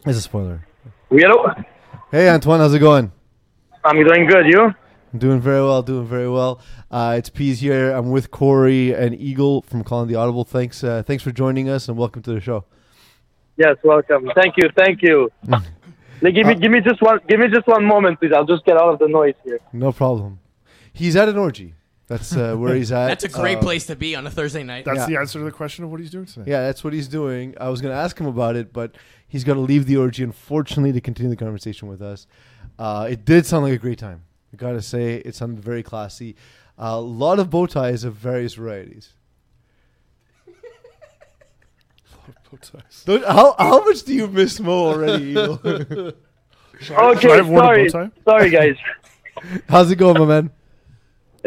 [0.05, 0.65] It's a spoiler.
[1.09, 1.47] Hello.
[2.11, 3.11] Hey Antoine, how's it going?
[3.83, 4.45] I'm doing good.
[4.47, 4.73] You?
[5.13, 6.59] I'm doing very well, doing very well.
[6.91, 7.91] Uh, it's Pease here.
[7.91, 10.43] I'm with Corey and Eagle from Calling the Audible.
[10.43, 12.65] Thanks, uh, thanks for joining us, and welcome to the show.
[13.57, 14.29] Yes, welcome.
[14.35, 15.29] Thank you, thank you.
[16.19, 18.31] Like, give me, give me just one, give me just one moment, please.
[18.35, 19.59] I'll just get out of the noise here.
[19.71, 20.39] No problem.
[20.91, 21.75] He's at an orgy.
[22.07, 23.07] That's uh, where he's at.
[23.07, 24.85] That's a great Uh, place to be on a Thursday night.
[24.85, 25.05] That's Yeah.
[25.07, 26.49] the answer to the question of what he's doing today.
[26.49, 27.53] Yeah, that's what he's doing.
[27.59, 28.95] I was going to ask him about it, but
[29.27, 32.25] he's going to leave the orgy, unfortunately, to continue the conversation with us.
[32.79, 34.21] Uh, it did sound like a great time.
[34.53, 36.37] I got to say, it sounded very classy.
[36.77, 39.09] A lot of bow ties of various varieties.
[42.51, 43.03] Bow ties.
[43.05, 45.57] Don't- How, how much do you miss Mo already, Eagle?
[46.79, 48.11] Should Okay, I have worn a sorry, bow tie?
[48.25, 48.75] sorry, guys.
[49.69, 50.51] How's it going, my man?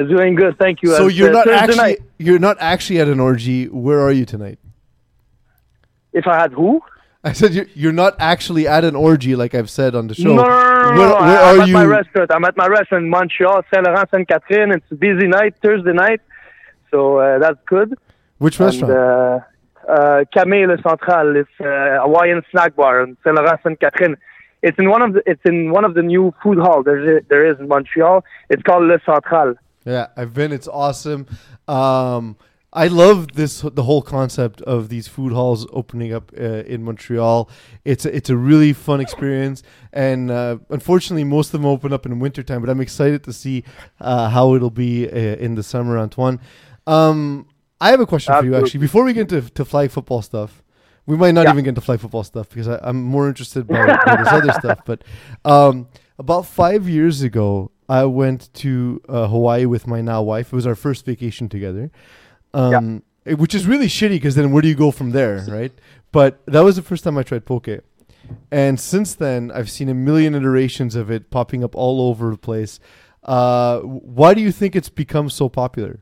[0.00, 0.56] It's doing good.
[0.58, 0.90] Thank you.
[0.96, 3.66] So And, you're uh, not Thursday actually night, you're not actually at an orgy.
[3.68, 4.58] Where are you tonight?
[6.12, 6.80] if I had who?
[7.22, 10.34] I said you're, you're not actually at an orgy, like I've said on the show.
[10.34, 11.14] No, no, no, no, Where, no.
[11.20, 11.74] where I'm are at you?
[11.74, 12.30] my restaurant.
[12.34, 14.72] I'm at my restaurant in Montreal, Saint Laurent, Sainte Catherine.
[14.72, 16.20] It's a busy night, Thursday night,
[16.90, 17.94] so uh, that's good.
[18.38, 18.92] Which And, restaurant?
[18.92, 21.36] uh, uh, Camille Le Central.
[21.36, 24.16] It's uh, Hawaiian snack bar in Saint Laurent, Sainte Catherine.
[24.62, 27.46] It's in one of the it's in one of the new food halls there there
[27.50, 28.24] is in Montreal.
[28.48, 29.54] It's called Le Central.
[29.90, 30.52] Yeah, I've been.
[30.52, 31.26] It's awesome.
[31.68, 32.36] Um,
[32.72, 37.50] I love this the whole concept of these food halls opening up uh, in Montreal.
[37.84, 42.06] It's a, it's a really fun experience, and uh, unfortunately, most of them open up
[42.06, 42.60] in wintertime.
[42.60, 43.64] But I'm excited to see
[44.00, 45.12] uh, how it'll be uh,
[45.44, 46.38] in the summer, Antoine.
[46.86, 47.46] Um,
[47.80, 48.80] I have a question for you actually.
[48.80, 50.62] Before we get into to flag football stuff,
[51.06, 51.52] we might not Yeah.
[51.52, 54.52] even get into flag football stuff because I, I'm more interested by, by this other
[54.52, 54.78] stuff.
[54.84, 55.02] But
[55.44, 60.46] um, about five years ago, I went to uh, Hawaii with my now wife.
[60.52, 61.90] It was our first vacation together,
[62.54, 65.72] um, it- which is really shitty because then where do you go from there, right?
[66.12, 67.68] But that was the first time I tried poke.
[68.52, 72.36] And since then, I've seen a million iterations of it popping up all over the
[72.38, 72.78] place.
[73.24, 75.98] Uh, why do you think it's become so popular?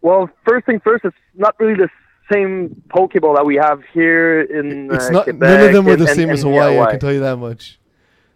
[0.00, 1.88] Well, first thing first, it's not really the
[2.32, 5.24] same Poke bowl that we have here in It's uh, not.
[5.24, 6.78] Quebec None of them were and- the and- same as and, yeah, Hawaii.
[6.86, 7.78] I can tell you that much.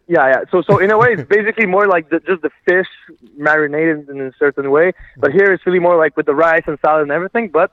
[0.09, 0.41] Yeah, yeah.
[0.51, 2.89] So, so in a way, it's basically more like the, just the fish
[3.37, 4.93] marinated in a certain way.
[5.21, 7.51] But here, it's really more like with the rice and salad and everything.
[7.53, 7.73] But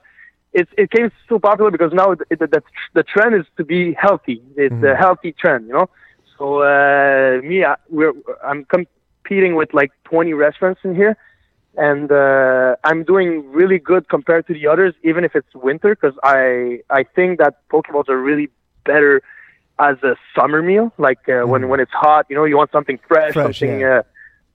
[0.54, 2.62] it's it came so popular because now it, it, the
[2.94, 4.44] the trend is to be healthy.
[4.58, 4.96] It's a Mhm.
[4.96, 5.90] healthy trend, you know.
[6.38, 11.18] So uh, me, I, we're I'm competing with like 20 restaurants in here,
[11.78, 16.18] and uh, I'm doing really good compared to the others, even if it's winter, because
[16.24, 18.50] I I think that poke bowls are really
[18.86, 19.22] better
[19.80, 20.92] as a summer meal.
[20.98, 21.70] Like uh, when Mhm.
[21.70, 24.02] when it's hot, you know, you want something fresh, Fresh, something yeah.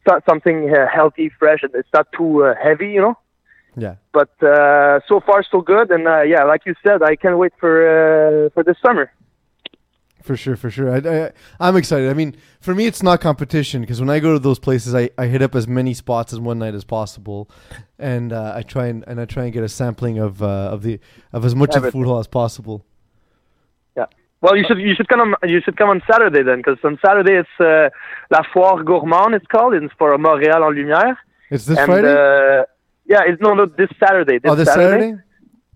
[0.08, 3.16] uh, something uh, healthy, fresh, and it's not too uh, heavy, you know.
[3.76, 3.96] Yeah.
[4.12, 7.52] But uh, so far so good, and uh, yeah, like you said, I can't wait
[7.60, 7.72] for
[8.46, 9.10] uh, for this summer.
[10.22, 10.92] For sure, for sure.
[10.92, 12.10] I, I, I'm excited.
[12.10, 15.08] I mean, for me, it's not competition because when I go to those places, I,
[15.16, 17.48] I hit up as many spots in one night as possible,
[17.98, 20.82] and uh, I try and, and I try and get a sampling of uh, of
[20.82, 21.00] the
[21.32, 22.84] of as much of food hall as possible.
[24.42, 26.98] Well, you should you should come on you should come on Saturday then, because on
[27.04, 27.90] Saturday it's uh,
[28.30, 29.34] La Foire Gourmande.
[29.34, 29.74] It's called.
[29.74, 31.16] It's for Montréal en Lumière.
[31.50, 32.08] It's this and Friday.
[32.08, 32.64] Uh,
[33.06, 34.38] yeah, it's no no this Saturday.
[34.38, 35.10] This oh, this Saturday.
[35.10, 35.22] Saturday.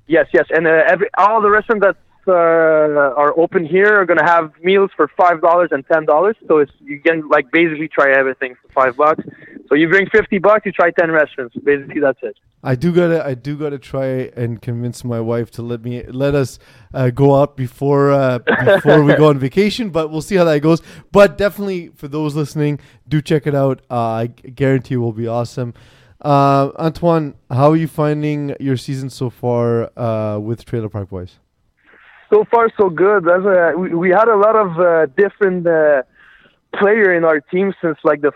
[0.06, 1.96] Yes, yes, and uh, every all the restaurants that
[2.26, 6.36] uh, are open here are gonna have meals for five dollars and ten dollars.
[6.48, 9.24] So it's you can like basically try everything for five bucks.
[9.74, 11.56] So you bring fifty bucks, you try ten restaurants.
[11.56, 12.36] Basically, that's it.
[12.62, 16.36] I do gotta I do gotta try and convince my wife to let me let
[16.36, 16.60] us
[16.92, 20.60] uh, go out before uh, before we go on vacation, but we'll see how that
[20.60, 20.80] goes.
[21.10, 23.80] But definitely for those listening, do check it out.
[23.90, 25.74] Uh, I guarantee it will be awesome.
[26.20, 31.40] Uh, Antoine, how are you finding your season so far uh, with Trailer Park Boys?
[32.32, 33.24] So far, so good.
[33.24, 36.04] That's we, we had a lot of uh, different uh,
[36.78, 38.30] player in our team since like the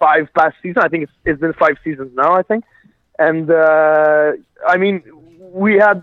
[0.00, 0.82] five past season.
[0.82, 2.32] I think it's, it's been five seasons now.
[2.34, 2.64] I think,
[3.18, 4.32] and uh,
[4.66, 5.02] I mean,
[5.62, 6.02] we had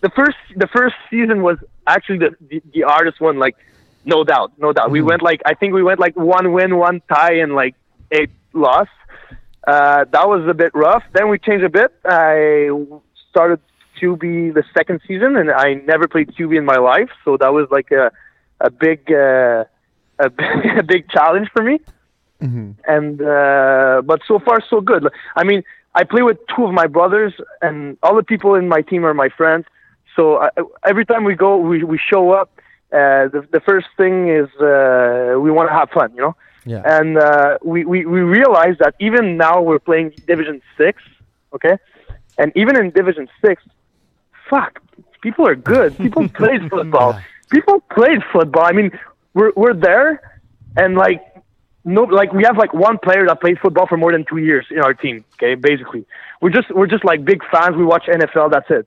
[0.00, 3.38] the first the first season was actually the the, the hardest one.
[3.38, 3.56] Like,
[4.04, 4.90] no doubt, no doubt.
[4.90, 5.08] We Mhm.
[5.10, 7.74] went like I think we went like one win, one tie, and like
[8.10, 8.88] eight loss.
[9.66, 11.02] Uh, that was a bit rough.
[11.14, 11.90] Then we changed a bit.
[12.04, 12.68] I
[13.30, 13.60] started
[14.00, 17.66] QB the second season, and I never played QB in my life, so that was
[17.70, 18.10] like a
[18.60, 19.64] a big uh,
[20.18, 21.80] a, big, a big challenge for me.
[22.42, 22.72] Mm-hmm.
[22.86, 25.08] And uh, but so far so good.
[25.36, 25.62] I mean,
[25.94, 29.14] I play with two of my brothers, and all the people in my team are
[29.14, 29.66] my friends.
[30.16, 30.50] So I,
[30.84, 32.50] every time we go, we we show up.
[32.92, 36.36] Uh, the the first thing is uh, we want to have fun, you know.
[36.66, 36.82] Yeah.
[36.84, 41.02] And uh, we, we we realize that even now we're playing Division Six,
[41.54, 41.76] okay,
[42.38, 43.62] and even in Division Six,
[44.48, 44.80] fuck,
[45.20, 45.96] people are good.
[46.04, 47.20] People play football.
[47.50, 48.64] People played football.
[48.64, 48.90] I mean,
[49.34, 50.40] we're we're there,
[50.76, 51.20] and like
[51.84, 54.66] no, like we have like one player that plays football for more than two years
[54.70, 55.24] in our team.
[55.34, 56.06] Okay, basically,
[56.40, 57.76] we're just we're just like big fans.
[57.76, 58.50] We watch NFL.
[58.50, 58.86] That's it.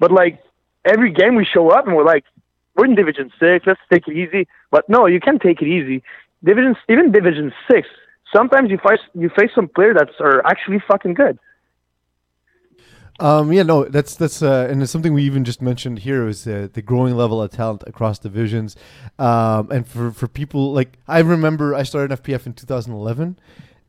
[0.00, 0.42] But like
[0.84, 2.24] every game we show up and we're like,
[2.74, 3.66] we're in Division Six.
[3.66, 4.48] Let's take it easy.
[4.70, 6.02] But no, you can't take it easy.
[6.42, 7.86] Division even Division Six.
[8.34, 11.38] Sometimes you face you face some players that are actually fucking good.
[13.20, 16.48] Um, yeah, no, that's that's uh, and it's something we even just mentioned here is
[16.48, 18.74] uh, the growing level of talent across divisions,
[19.20, 23.38] um, and for for people like I remember I started FPF in 2011,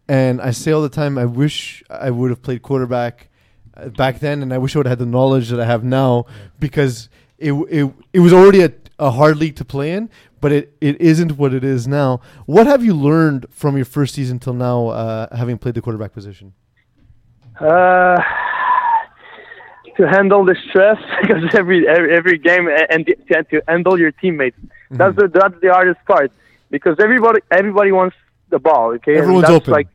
[0.08, 3.30] and I say all the time I wish I would have played quarterback
[3.76, 5.84] uh, back then, and I wish I would have had the knowledge that I have
[5.84, 6.26] now
[6.60, 7.10] because
[7.40, 11.02] it it it was already a, a hard league to play in, but it, it
[11.02, 12.22] isn't what it is now.
[12.46, 16.14] What have you learned from your first season till now, uh, having played the quarterback
[16.14, 16.54] position?
[17.60, 18.22] Uh,
[19.98, 24.58] to handle the stress because every every, every game and to, to handle your teammates.
[24.92, 26.32] That's the that's the hardest part
[26.70, 28.16] because everybody everybody wants
[28.50, 28.94] the ball.
[28.96, 29.74] Okay, Everyone's that's open.
[29.74, 29.88] Like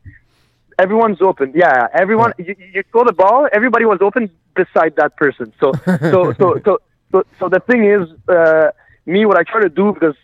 [0.77, 1.53] everyone's open.
[1.55, 2.33] Yeah, everyone.
[2.37, 3.47] You, you throw the ball.
[3.51, 5.53] Everybody was open beside that person.
[5.59, 6.79] So so so so
[7.11, 8.71] so so the thing is, uh,
[9.05, 10.15] me what I try to do because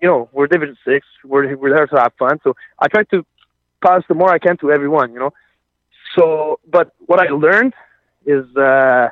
[0.00, 1.06] you know we're Division Six.
[1.24, 2.40] We're we're there to have fun.
[2.44, 3.24] So I try to
[3.84, 5.12] pass the more I can to everyone.
[5.12, 5.32] You know.
[6.16, 7.72] So, but what I learned
[8.26, 9.08] is uh,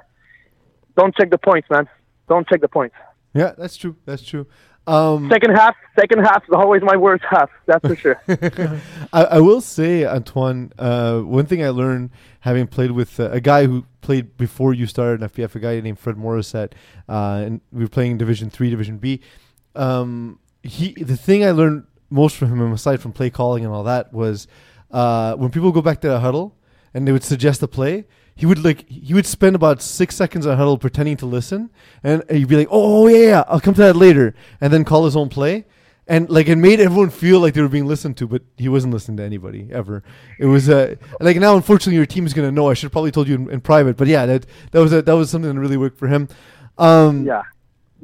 [0.96, 1.88] don't check the points, man.
[2.29, 2.96] Don't check the points.
[3.35, 3.96] Yeah, that's true.
[4.07, 4.46] That's true.
[4.87, 7.51] Um, Second half, second half is always my worst half.
[7.66, 8.20] That's for sure.
[9.12, 13.40] I, I will say, Antoine, uh, one thing I learned having played with uh, a
[13.40, 16.73] guy who played before you started in FPF, a guy named Fred Morissette,
[17.09, 19.20] uh, and we were playing Division Three, Division B.
[19.77, 23.85] Um, he, the thing I learned most from him, aside from play calling and all
[23.85, 24.49] that, was
[24.90, 26.57] uh, when people go back to the huddle
[26.94, 28.07] and they would suggest a play.
[28.40, 31.70] He would like he would spend about six seconds on huddle pretending to listen,
[32.03, 35.05] and he'd be like, "Oh yeah, yeah, I'll come to that later," and then call
[35.05, 35.66] his own play
[36.11, 38.92] and like it made everyone feel like they were being listened to, but he wasn't
[38.92, 40.03] listening to anybody ever.
[40.40, 42.68] It was uh, like now, unfortunately, your team is gonna know.
[42.68, 45.12] I should probably told you in, in private, but yeah, that that was a, that
[45.12, 46.26] was something that really worked for him.
[46.79, 47.42] Um, yeah.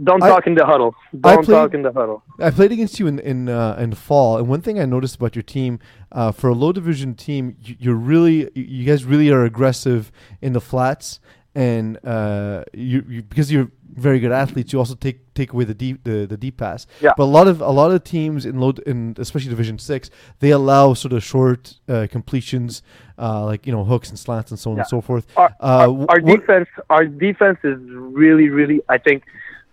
[0.02, 0.94] Don't I- talk in the huddle.
[1.18, 2.22] Don't played- talk in the huddle.
[2.38, 5.34] I played against you in in uh, in fall, and one thing I noticed about
[5.34, 5.78] your team,
[6.12, 10.52] uh, for a low division team, you, you're really you- guys really are aggressive in
[10.52, 11.20] the flats,
[11.54, 15.72] and uh, you, you because you're very good athletes, you also take take away the
[15.72, 16.86] deep the, the deep pass.
[17.00, 17.12] Yeah.
[17.16, 20.50] But a lot of a lot of teams in low in especially Division Six, they
[20.50, 22.82] allow sort of short uh, completions,
[23.18, 24.82] uh, like you know hooks and slants and so on Yeah.
[24.82, 25.26] and so forth.
[25.38, 27.78] Our, Uh, our, our defense, our defense is
[28.22, 29.22] really, really, I think,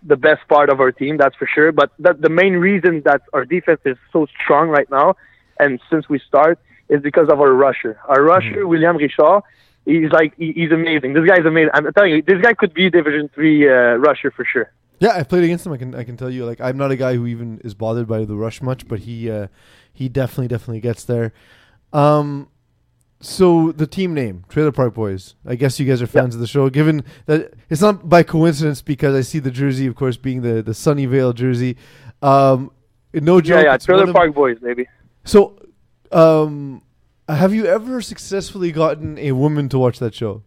[0.05, 1.17] the best part of our team.
[1.17, 1.71] That's for sure.
[1.71, 5.15] But the, the main reason that our defense is so strong right now,
[5.59, 7.99] and since we start, is because of our rusher.
[8.07, 8.67] Our rusher, Mm-hmm.
[8.69, 9.41] William Richard,
[9.85, 11.13] he's like he, he's amazing.
[11.13, 11.71] This guy's amazing.
[11.73, 14.71] I'm telling you, this guy could be Division Three uh, rusher for sure.
[14.99, 15.73] Yeah, I played against him.
[15.73, 18.07] I can I can tell you, like I'm not a guy who even is bothered
[18.07, 19.47] by the rush much, but he uh,
[19.91, 21.33] he definitely definitely gets there.
[21.91, 22.49] Um,
[23.23, 25.35] so the team name, Trailer Park Boys.
[25.45, 26.69] I guess you guys are fans of the show.
[26.69, 30.61] Given that it's not by coincidence, because I see the jersey, of course, being the
[30.61, 31.77] the Sunnyvale jersey.
[32.21, 32.71] Um,
[33.13, 33.63] no joke.
[33.63, 34.87] yeah, yeah, Trailer Park Boys, baby.
[35.23, 35.57] So,
[36.11, 36.81] um,
[37.29, 40.43] have you ever successfully gotten a woman to watch that show?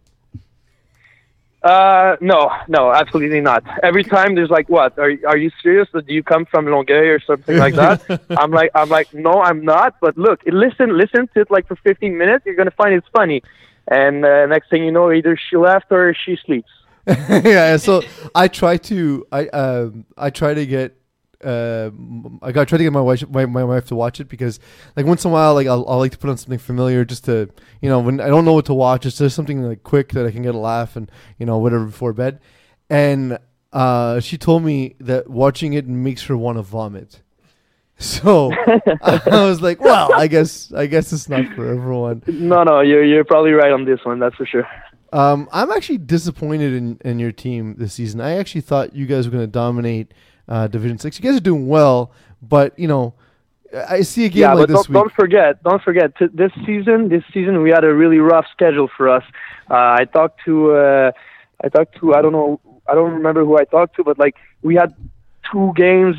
[1.63, 3.63] Uh, no, no, absolutely not.
[3.81, 4.97] Every time there's like, what?
[4.99, 5.87] Are are you serious?
[5.91, 8.21] Do you come from Longueuil or something like that?
[8.37, 9.95] I'm like, I'm like, no, I'm not.
[9.99, 12.45] But look, listen, listen to it like for 15 minutes.
[12.45, 13.41] You're gonna find it's funny,
[13.87, 16.69] and uh, next thing you know, either she left or she sleeps.
[17.07, 18.03] yeah, so
[18.35, 20.95] I try to I um I try to get
[21.43, 21.91] uh
[22.41, 24.59] I got try to get my wife my, my wife to watch it because
[24.95, 27.25] like once in a while like I'll, I'll like to put on something familiar just
[27.25, 27.49] to
[27.81, 30.25] you know when I don't know what to watch it's just something like quick that
[30.25, 32.39] I can get a laugh and you know whatever before bed
[32.89, 33.37] and
[33.71, 37.21] uh she told me that watching it makes her want to vomit
[37.99, 38.51] so
[39.03, 43.03] I was like well I guess I guess it's not for everyone No, no, you're
[43.03, 44.19] you're probably right on this one.
[44.19, 44.67] That's for sure.
[45.13, 48.19] Um, I'm actually disappointed in, in your team this season.
[48.19, 50.13] I actually thought you guys were going to dominate
[50.47, 51.19] uh, Division Six.
[51.19, 53.13] You guys are doing well, but you know,
[53.89, 56.15] I see a game yeah, like but this don't, don't forget, don't forget.
[56.17, 59.23] T- this season, this season we had a really rough schedule for us.
[59.69, 61.11] Uh, I talked to, uh,
[61.63, 64.35] I talked to, I don't know, I don't remember who I talked to, but like
[64.61, 64.93] we had
[65.51, 66.15] two games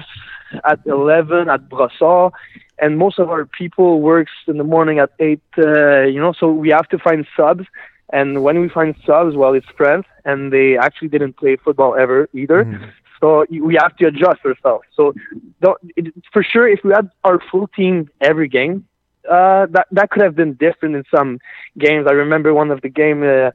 [0.64, 2.32] at eleven at Brossard,
[2.78, 5.42] and most of our people works in the morning at eight.
[5.56, 7.64] Uh, you know, so we have to find subs.
[8.10, 12.28] And when we find subs, well, it's friends, and they actually didn't play football ever
[12.32, 12.64] either.
[12.64, 12.90] Mhm.
[13.20, 14.84] So we have to adjust ourselves.
[14.94, 15.12] So
[15.60, 18.86] don't, it, for sure, if we had our full team every game,
[19.28, 21.38] uh, that that could have been different in some
[21.78, 22.06] games.
[22.08, 23.50] I remember one of the game uh,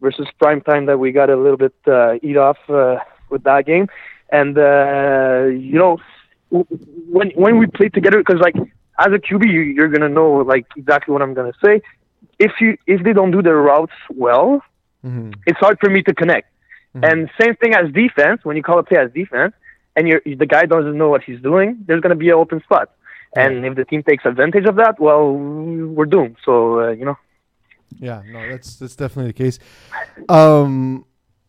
[0.00, 2.96] versus prime time that we got a little bit uh, eat off uh,
[3.30, 3.86] with that game,
[4.30, 5.98] and uh, you know
[6.50, 8.56] when when we play together, because like
[8.98, 11.80] as a QB, you, you're gonna know like exactly what I'm gonna say.
[12.38, 14.62] If you if they don't do their routes well,
[15.04, 15.34] Mhm.
[15.46, 16.48] it's hard for me to connect.
[16.96, 17.10] Mhm.
[17.10, 18.44] And same thing as defense.
[18.44, 19.54] When you call a play as defense,
[19.96, 22.60] and you're, the guy doesn't know what he's doing, there's going to be an open
[22.62, 22.90] spot.
[23.36, 26.36] And if the team takes advantage of that, well, we're doomed.
[26.44, 27.18] So uh, you know,
[27.98, 29.58] Yeah, no, that's that's definitely the case.
[30.28, 31.04] Um,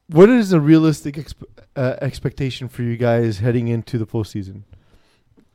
[0.08, 1.44] what is a realistic exp-
[1.76, 4.64] uh, expectation for you guys heading into the postseason?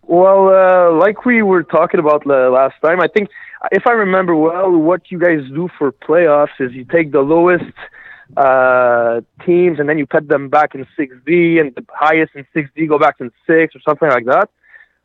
[0.02, 3.28] well, uh, like we were talking about last time, I think
[3.72, 7.64] if I remember well, what you guys do for playoffs is you take the lowest
[8.36, 12.88] uh, teams and then you put them back in 6D, and the highest in 6D
[12.88, 14.50] go back in six or something like that.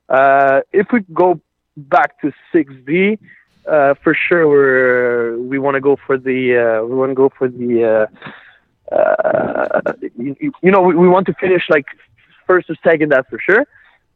[0.07, 1.39] Uh, if we go
[1.77, 3.19] back to 6D,
[3.67, 7.29] uh, for sure we're we want to go for the uh, we want to go
[7.37, 8.07] for the
[8.91, 11.85] uh, uh, you, you know we, we want to finish like
[12.47, 13.65] first or second that's for sure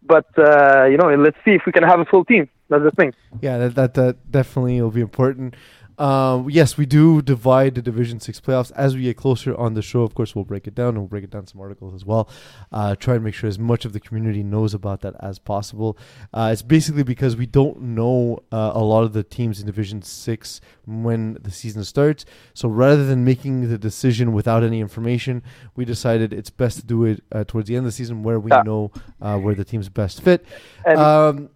[0.02, 2.92] but uh, you know let's see if we can have a full team that's the
[2.92, 5.56] thing Yeah, that that, that definitely will be important.
[5.98, 9.82] Um, yes, we do divide the Division Six playoffs as we get closer on the
[9.82, 10.02] show.
[10.02, 12.30] Of course, we'll break it down and we'll break it down some articles as well.
[12.72, 15.98] Uh, try and make sure as much of the community knows about that as possible.
[16.34, 20.02] Uh, it's basically because we don't know uh, a lot of the teams in Division
[20.02, 22.26] Six when the season starts.
[22.54, 25.44] So rather than making the decision without any information,
[25.76, 28.40] we decided it's best to do it uh, towards the end of the season where
[28.40, 30.46] we know uh, where the team's best fit.
[30.86, 31.50] Um,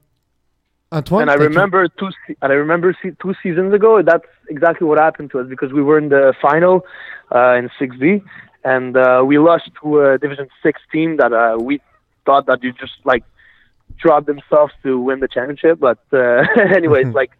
[0.92, 1.50] Antoine, and I thank you.
[1.50, 5.40] remember two se- and I remember se- two seasons ago that's exactly what happened to
[5.40, 6.86] us because we were in the final
[7.34, 8.24] uh, in 6B,
[8.64, 11.82] and uh, we lost to a Division Six team that uh, we
[12.26, 13.24] thought that you just like
[13.98, 15.80] dropped themselves to win the championship.
[15.80, 17.32] But uh, anyways, like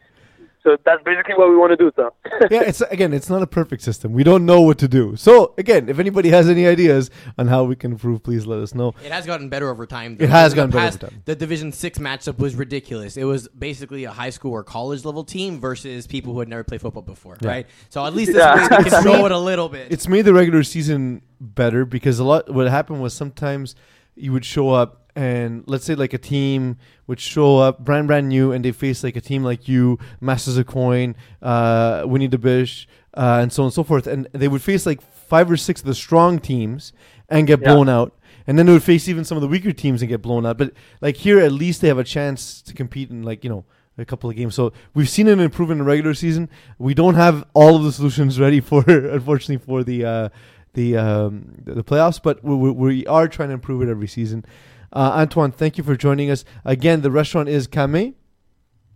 [0.68, 1.92] so that's basically what we want to do.
[1.96, 2.14] So
[2.52, 4.12] yeah, it's again, it's not a perfect system.
[4.14, 5.16] We don't know what to do.
[5.16, 8.76] So again, if anybody has any ideas on how we can improve, please let us
[8.76, 8.94] know.
[9.04, 10.18] It has gotten better over time.
[10.20, 11.22] It has In the gotten better over time.
[11.26, 13.16] The Division Six matchup was ridiculous.
[13.16, 16.64] It was basically a high school or college level team versus people who had never
[16.64, 17.48] played football before, Yeah.
[17.50, 17.68] right?
[17.90, 18.56] So at least this Yeah.
[18.56, 19.88] way we It's can show it a little bit.
[19.92, 22.50] It's made the regular season better because a lot.
[22.54, 23.76] What happened was sometimes
[24.16, 28.30] you would show up and let's say like a team would show up brand brand
[28.30, 32.38] new and they face like a team like you, Masters of Coin, uh, Winnie the
[32.38, 35.58] Bish, uh, and so on and so forth, and they would face like five or
[35.58, 36.94] six of the strong teams
[37.30, 37.74] and get Yeah.
[37.74, 38.14] blown out.
[38.46, 40.58] And then they would face even some of the weaker teams and get blown out.
[40.58, 43.66] But like here, at least they have a chance to compete in like you know
[43.98, 44.54] a couple of games.
[44.56, 46.48] So we've seen an improvement in the regular season.
[46.78, 50.30] We don't have all of the solutions ready for, unfortunately, for the uh,
[50.76, 52.22] the um, the the playoffs.
[52.22, 54.46] But we, we, we are trying to improve it every season.
[54.94, 57.02] Uh, Antoine, thank you for joining us again.
[57.02, 58.16] The restaurant is Kame.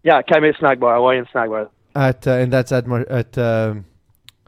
[0.03, 1.69] yeah, Kame Snack Bar, Hawaiian Snack Bar.
[1.95, 3.85] at uh, and that's at Mar- at um,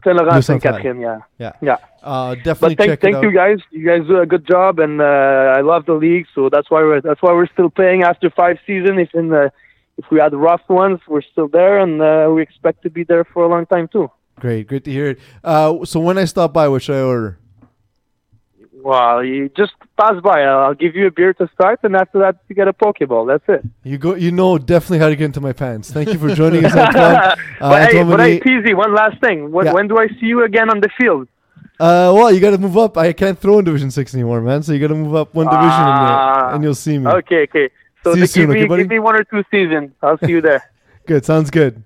[0.04, 1.00] Saint Laurent, Saint Catherine.
[1.00, 1.20] Yeah.
[1.38, 1.76] yeah Yeah.
[2.02, 3.58] Uh, definitely But thank thank you guys.
[3.70, 5.04] You guys do a good job, and uh,
[5.56, 6.26] I love the league.
[6.34, 8.98] So that's why we're that's why we're still playing after five seasons.
[9.00, 9.50] If in the
[9.96, 13.24] if we had rough ones, we're still there, and uh, we expect to be there
[13.24, 14.10] for a long time too.
[14.40, 15.18] Great, great to hear it.
[15.42, 17.38] Uh, so when I stop by, what should I order?
[18.82, 20.42] Well, you just pass by.
[20.42, 23.24] I'll give you a beer to start, and after that, you get a Poke bowl.
[23.26, 23.62] That's it.
[23.82, 24.14] You go.
[24.14, 25.90] You know definitely how to get into my pants.
[25.92, 27.36] Thank you for joining us, Antoine.
[27.60, 29.50] Uh, but hey, Antoine but hey, PZ, one last thing.
[29.52, 29.72] When, Yeah.
[29.72, 31.28] when do I see you again on the field?
[31.80, 32.96] Uh, well, you got to move up.
[32.98, 34.62] I can't throw in Division Six anymore, man.
[34.62, 37.06] So you got to move up one division, and, uh, and you'll see me.
[37.10, 37.70] Okay, okay.
[38.02, 39.92] So See you soon, give, me, okay, give me one or two seasons.
[40.02, 40.62] I'll see you there.
[41.06, 41.24] Good.
[41.24, 41.82] Sounds good.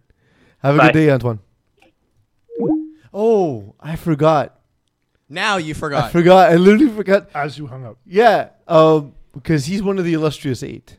[0.62, 0.86] Have a Bye.
[0.86, 1.38] good day, Antoine.
[3.12, 4.57] Oh, I forgot.
[5.28, 6.04] Now you forgot.
[6.04, 6.48] I forgot.
[6.48, 6.52] forgot.
[6.52, 7.28] I literally forgot.
[7.34, 7.98] As you hung up.
[8.06, 8.50] Yeah.
[8.66, 10.98] Um, because he's one of the illustrious eight.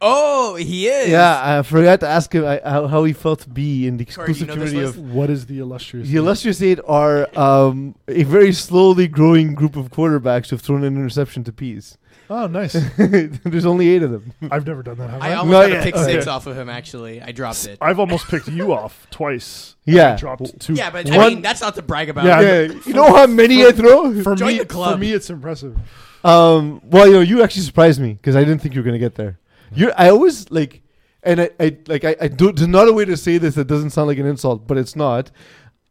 [0.00, 1.08] oh, he is.
[1.08, 4.32] Yeah, I forgot to ask him how, how he felt to be in the Corey,
[4.32, 4.98] do you exclusive know this community list?
[4.98, 5.14] of.
[5.14, 6.08] What is the illustrious?
[6.08, 10.82] The illustrious eight are um, a very slowly growing group of quarterbacks who have thrown
[10.84, 11.96] an interception to peas.
[12.30, 12.72] Oh, nice.
[12.96, 14.32] There's only eight of them.
[14.50, 15.10] I've never done that.
[15.10, 15.34] Have I I?
[15.34, 15.84] almost Not got a yet.
[15.84, 16.12] pick Okay.
[16.12, 16.68] six off of him.
[16.70, 17.78] Actually, I dropped it.
[17.80, 19.76] I've almost picked you off twice.
[19.84, 20.14] Yeah.
[20.14, 20.74] I dropped two.
[20.74, 22.24] Yeah, but One- I mean that's not to brag about.
[22.24, 24.22] Yeah, Yeah, you know how many I throw?
[24.22, 24.92] for Join me, the club.
[24.94, 25.76] for me, it's impressive.
[26.24, 28.98] Um, well, you know, you actually surprised me because I didn't think you were gonna
[28.98, 29.38] get there.
[29.74, 30.82] You, I always like,
[31.22, 32.52] and I, I like, I, I do.
[32.52, 34.94] There's not a way to say this that doesn't sound like an insult, but it's
[34.96, 35.30] not.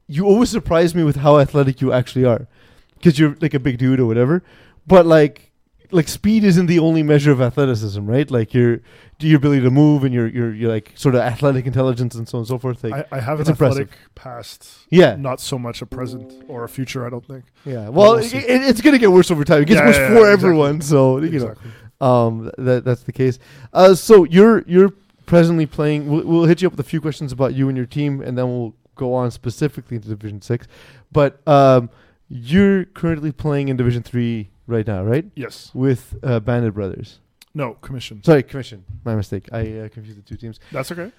[0.07, 2.47] You always surprise me with how athletic you actually are,
[2.95, 4.43] because you're like a big dude or whatever.
[4.87, 5.50] But like,
[5.91, 8.29] like speed isn't the only measure of athleticism, right?
[8.29, 8.79] Like your
[9.19, 12.37] your ability to move and your your your like sort of athletic intelligence and so
[12.37, 12.83] on and so forth.
[12.83, 13.81] Like, I, I have an impressive.
[13.89, 14.67] athletic past.
[14.89, 17.05] yeah, Not so much a present or a future.
[17.05, 17.45] I don't think.
[17.65, 17.89] yeah.
[17.89, 19.61] Well, it, it- it's gonna get worse over time.
[19.61, 20.33] It gets Yeah, worse yeah, for yeah, exactly.
[20.47, 20.81] everyone.
[20.81, 21.47] So you know.
[21.49, 21.71] Exactly.
[22.01, 23.37] Um, that that's the case.
[23.73, 24.91] Uh, so you're you're
[25.27, 26.09] presently playing.
[26.09, 28.35] We'll, we'll hit you up with a few questions about you and your team, and
[28.37, 30.67] then we'll go on specifically into Division Six.
[31.11, 31.89] But um,
[32.27, 35.25] you're currently playing in Division Three right now, right?
[35.35, 35.71] Yes.
[35.73, 37.19] With uh, Bandit Brothers.
[37.53, 38.23] No commission.
[38.23, 38.85] Sorry, Commission.
[39.03, 39.49] My mistake.
[39.51, 40.59] I uh, confused the two teams.
[40.71, 41.11] That's okay.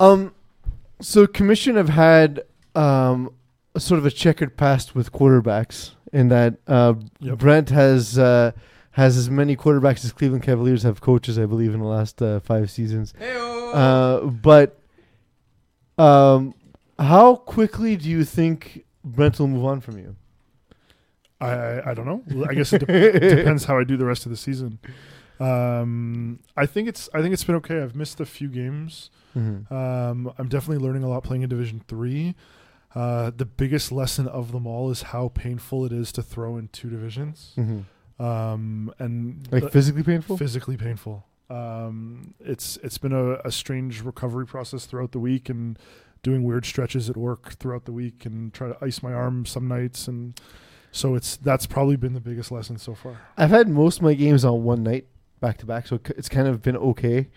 [0.00, 0.34] Um,
[1.00, 2.42] so Commission have had
[2.74, 3.32] um
[3.74, 7.38] a sort of a checkered past with quarterbacks in that uh, Yep.
[7.38, 8.52] Brent has uh,
[8.92, 12.40] has as many quarterbacks as Cleveland Cavaliers have coaches, I believe, in the last uh,
[12.40, 13.12] five seasons.
[13.20, 13.74] Heyo.
[13.74, 14.78] Uh, but
[15.98, 16.54] um,
[16.98, 20.16] how quickly do you think Brent will move on from you?
[21.40, 22.22] I I, don't know.
[22.48, 24.78] I guess it de- depends how I do the rest of the season.
[25.38, 27.80] Um, I think it's I think it's been okay.
[27.80, 29.10] I've missed a few games.
[29.36, 29.70] Mhm.
[29.70, 32.34] Um, I'm definitely learning a lot playing in Division Three.
[32.94, 36.68] Uh, the biggest lesson of them all is how painful it is to throw in
[36.68, 37.54] two divisions.
[37.56, 37.84] Mhm.
[38.18, 40.36] Um, and Like the- physically painful?
[40.38, 41.24] physically painful.
[41.50, 45.78] Um, it's it's been a, a strange recovery process throughout the week and
[46.24, 49.68] doing weird stretches at work throughout the week and try to ice my arm some
[49.68, 50.38] nights and
[50.92, 53.18] so it's that's probably been the biggest lesson so far.
[53.36, 55.06] I've had most of my games on one night
[55.40, 57.28] back to back, so it's kind of been okay.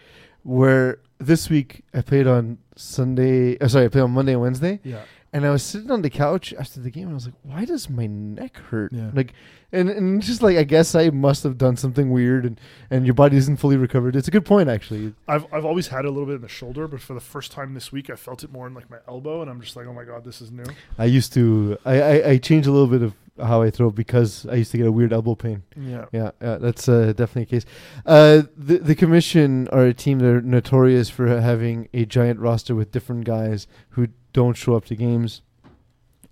[0.43, 4.79] Where this week I played on Sunday, uh, sorry, I played on Monday and Wednesday,
[4.83, 5.03] Yeah.
[5.31, 7.63] and I was sitting on the couch after the game, and I was like, "Why
[7.63, 9.11] does my neck hurt?" Yeah.
[9.13, 9.33] Like,
[9.71, 13.13] and and just like I guess I must have done something weird, and and your
[13.13, 14.15] body isn't fully recovered.
[14.15, 15.13] It's a good point, actually.
[15.27, 17.75] I've I've always had a little bit in the shoulder, but for the first time
[17.75, 19.93] this week I felt it more in like my elbow and I'm just like, "Oh
[19.93, 20.65] my god, this is new."
[20.97, 24.45] I used to, I I, I changed a little bit of how I throw because
[24.47, 25.63] I used to get a weird elbow pain.
[25.75, 26.05] Yeah.
[26.11, 27.65] Yeah, yeah, that's uh, definitely a case.
[28.05, 32.75] Uh, the the commission are a team that are notorious for having a giant roster
[32.75, 35.41] with different guys who don't show up to games.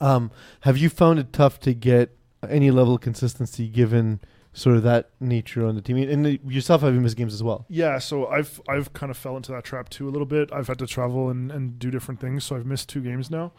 [0.01, 0.31] Um,
[0.61, 2.15] have you found it tough to get
[2.47, 4.21] any level of consistency given
[4.53, 5.97] sort of that nature on the team?
[5.97, 7.65] And the, yourself having missed games as well.
[7.69, 10.51] Yeah, so I've I've kind of fell into that trap too a little bit.
[10.53, 13.51] I've had to travel and, and do different things, so I've missed two games now.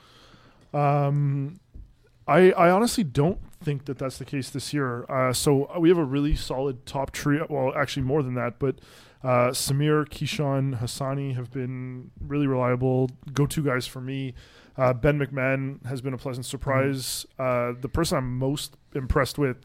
[0.72, 1.60] Um,
[2.30, 5.04] I I honestly don't think that that's the case this year.
[5.10, 7.46] Uh, so we have a really solid top trio.
[7.50, 8.76] Well, actually more than that, but
[9.22, 14.32] uh, Samir, Keyshawn, Hassani have been really reliable go-to guys for me.
[14.78, 17.26] Uh, ben McMahon has been a pleasant surprise.
[17.38, 19.58] Uh, the person I'm most impressed with,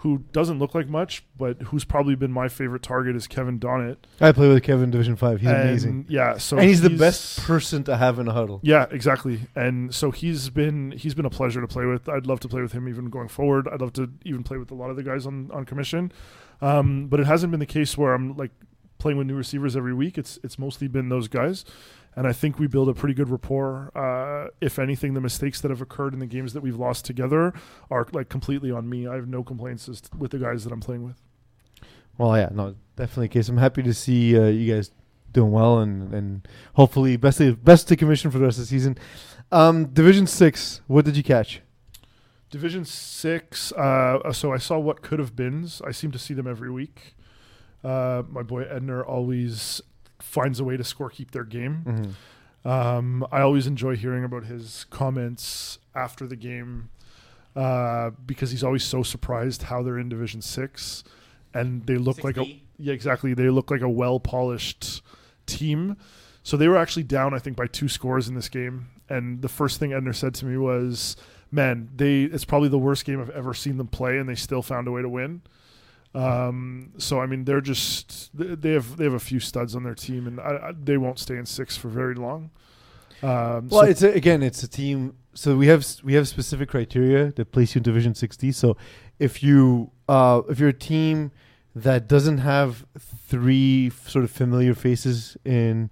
[0.00, 3.96] who doesn't look like much, but who's probably been my favorite target, is Kevin Donnett.
[4.20, 5.40] I play with Kevin Division Five.
[5.40, 8.60] He's And, amazing, Yeah, so and he's, the best person to have in a huddle.
[8.62, 9.40] yeah, exactly.
[9.54, 12.08] And so he's been he's been a pleasure to play with.
[12.08, 13.66] I'd love to play with him even going forward.
[13.72, 16.12] I'd love to even play with a lot of the guys on on commission.
[16.60, 18.50] Um, but it hasn't been the case where I'm like
[18.98, 20.18] playing with new receivers every week.
[20.18, 21.64] It's it's mostly been those guys.
[22.16, 23.92] And I think we build a pretty good rapport.
[23.94, 27.52] Uh, if anything, the mistakes that have occurred in the games that we've lost together
[27.90, 29.06] are like completely on me.
[29.06, 29.86] I have no complaints
[30.18, 31.20] with the guys that I'm playing with.
[32.16, 33.50] Well, yeah, no, definitely case.
[33.50, 34.90] I'm happy to see uh, you guys
[35.32, 38.68] doing well, and and hopefully best to, best to commission for the rest of the
[38.68, 38.96] season.
[39.52, 40.80] Um, Division six.
[40.86, 41.60] What did you catch?
[42.48, 43.72] Division six.
[43.72, 45.68] Uh, so I saw what could have been.
[45.84, 47.14] I seem to see them every week.
[47.84, 49.82] Uh, my boy Edner always
[50.26, 51.84] finds a way to score keep their game.
[51.86, 52.68] Mm-hmm.
[52.68, 56.90] Um, I always enjoy hearing about his comments after the game
[57.54, 61.04] uh, because he's always so surprised how they're in Division Six,
[61.54, 65.00] and they look like a yeah exactly they look like a well polished
[65.46, 65.96] team.
[66.42, 68.88] So they were actually down, I think, by two scores in this game.
[69.08, 71.16] And the first thing Edner said to me was,
[71.50, 74.62] "Man, they it's probably the worst game I've ever seen them play, and they still
[74.62, 75.42] found a way to win."
[76.16, 79.94] Um, so I mean, they're just they have they have a few studs on their
[79.94, 82.50] team, and I, I, they won't stay in six for very long.
[83.22, 85.14] Um, Well, so- it's a, again, it's a team.
[85.34, 88.54] So we have we have specific criteria that place you in Division 6D.
[88.54, 88.76] So
[89.18, 91.30] if you uh, if you're a team
[91.74, 95.90] that doesn't have three f- sort of familiar faces in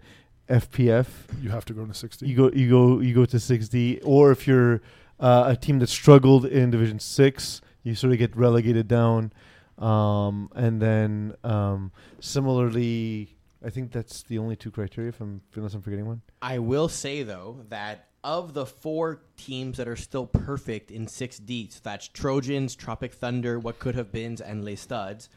[0.48, 1.06] FPF,
[1.42, 2.26] you have to go to sixty.
[2.26, 4.00] you go you go you go to 6D.
[4.04, 4.80] Or if you're
[5.20, 9.32] uh, a team that struggled in Division Six, you sort of get relegated down.
[9.78, 15.08] Um, and then um, similarly, I think that's the only two criteria.
[15.08, 16.22] If I'm unless I'm forgetting one.
[16.42, 21.70] I will say though that of the four teams that are still perfect in 6D,
[21.70, 25.28] so that's Trojans, Tropic Thunder, What Could Have Beens, and Les Studs,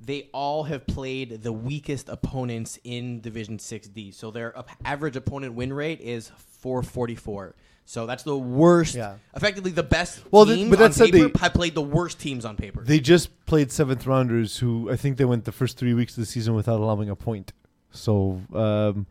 [0.00, 4.14] they all have played the weakest opponents in Division 6D.
[4.14, 6.30] So their average opponent win rate is
[6.60, 7.56] 444.
[7.88, 8.96] So that's the worst.
[8.96, 9.14] Yeah.
[9.34, 11.82] Effectively, the best Well, th- teams but that on said paper they- have played the
[11.82, 12.82] worst teams on paper.
[12.84, 16.22] They just played seventh rounders who I think they went the first three weeks of
[16.22, 17.52] the season without allowing a point.
[17.92, 19.06] So um,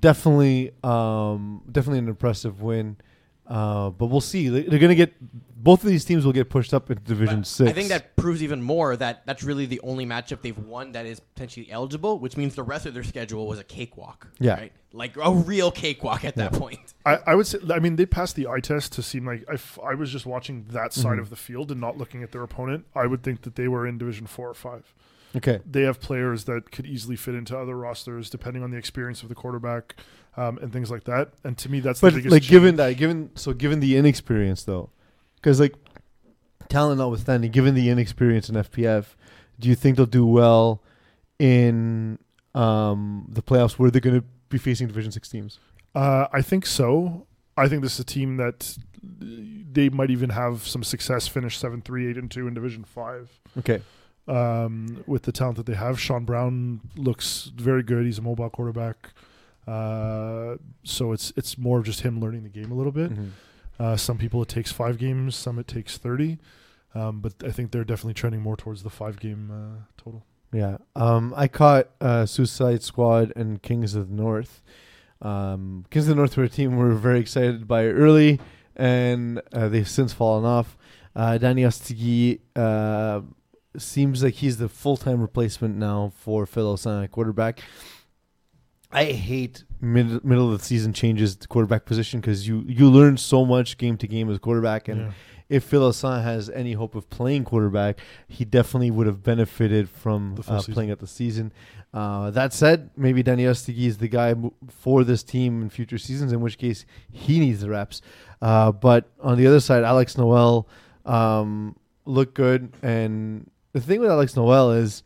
[0.00, 2.96] definitely, um, definitely an impressive win.
[3.46, 4.48] Uh, but we'll see.
[4.48, 5.12] They- They're going to get
[5.62, 7.70] both of these teams will get pushed up into Division But Six.
[7.70, 11.06] I think that proves even more that that's really the only matchup they've won that
[11.06, 14.28] is potentially eligible, which means the rest of their schedule was a cakewalk.
[14.38, 14.54] Yeah.
[14.54, 14.72] Right?
[14.92, 16.92] Like a real cakewalk at that point.
[17.06, 19.78] I, I would say, I mean, they passed the eye test to seem like if
[19.82, 21.20] I was just watching that side Mhm.
[21.22, 22.84] of the field and not looking at their opponent.
[22.94, 24.92] I would think that they were in Division Four or Five.
[25.36, 25.60] Okay.
[25.70, 29.28] They have players that could easily fit into other rosters depending on the experience of
[29.28, 29.96] the quarterback
[30.36, 31.30] um, and things like that.
[31.44, 32.32] And to me, that's the But biggest.
[32.32, 32.50] like, change.
[32.50, 34.90] given that, given so, given the inexperience though,
[35.36, 35.74] because like
[36.68, 39.14] talent notwithstanding, given the inexperience in FPF,
[39.60, 40.82] do you think they'll do well
[41.38, 42.18] in
[42.54, 45.58] um, the playoffs where they're going to be facing Division Six teams?
[45.94, 47.26] Uh, I think so.
[47.56, 51.28] I think this is a team that they might even have some success.
[51.28, 53.38] Finish seven, three, eight, and two in Division Five.
[53.58, 53.80] Okay.
[54.26, 56.00] Um, with the talent that they have.
[56.00, 58.06] Sean Brown looks very good.
[58.06, 59.10] He's a mobile quarterback.
[59.66, 63.12] Uh, so it's it's more of just him learning the game a little bit.
[63.12, 63.30] Mhm.
[63.78, 66.38] Uh, some people it takes five games, some it takes thirty.
[66.94, 70.24] Um, but I think they're definitely trending more towards the five game uh, total.
[70.52, 70.78] Yeah.
[70.94, 74.62] Um, I caught uh, Suicide Squad and Kings of the North.
[75.20, 78.38] Um, Kings of the North were a team we were very excited by early,
[78.76, 80.76] and uh, they've since fallen off.
[81.16, 83.22] Uh, Danny Ostiguy uh,
[83.78, 87.60] seems like he's the full time replacement now for Phil Osan at quarterback.
[88.92, 93.16] I hate mid, middle of the season changes to quarterback position because you, you learn
[93.16, 95.10] so much game to game as quarterback, and Yeah.
[95.48, 97.98] if Phil Osan has any hope of playing quarterback,
[98.28, 101.52] he definitely would have benefited from uh, playing at the season.
[101.92, 104.34] Uh, that said, maybe Danny Ostiguy is the guy
[104.68, 108.00] for this team in future seasons, in which case he needs the reps.
[108.40, 110.68] Uh, but on the other side, Alex Noel
[111.04, 112.72] um, looked good.
[112.82, 115.02] And the thing with Alex Noel is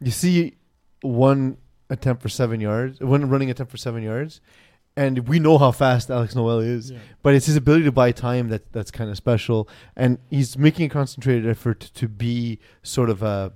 [0.00, 0.56] you see
[1.00, 1.56] one
[1.88, 4.40] attempt for seven yards, one running attempt for seven yards.
[4.96, 6.98] And we know how fast Alex Noel is Yeah.
[7.22, 10.86] but it's his ability to buy time that that's kind of special and he's making
[10.86, 13.52] a concentrated effort to be sort of a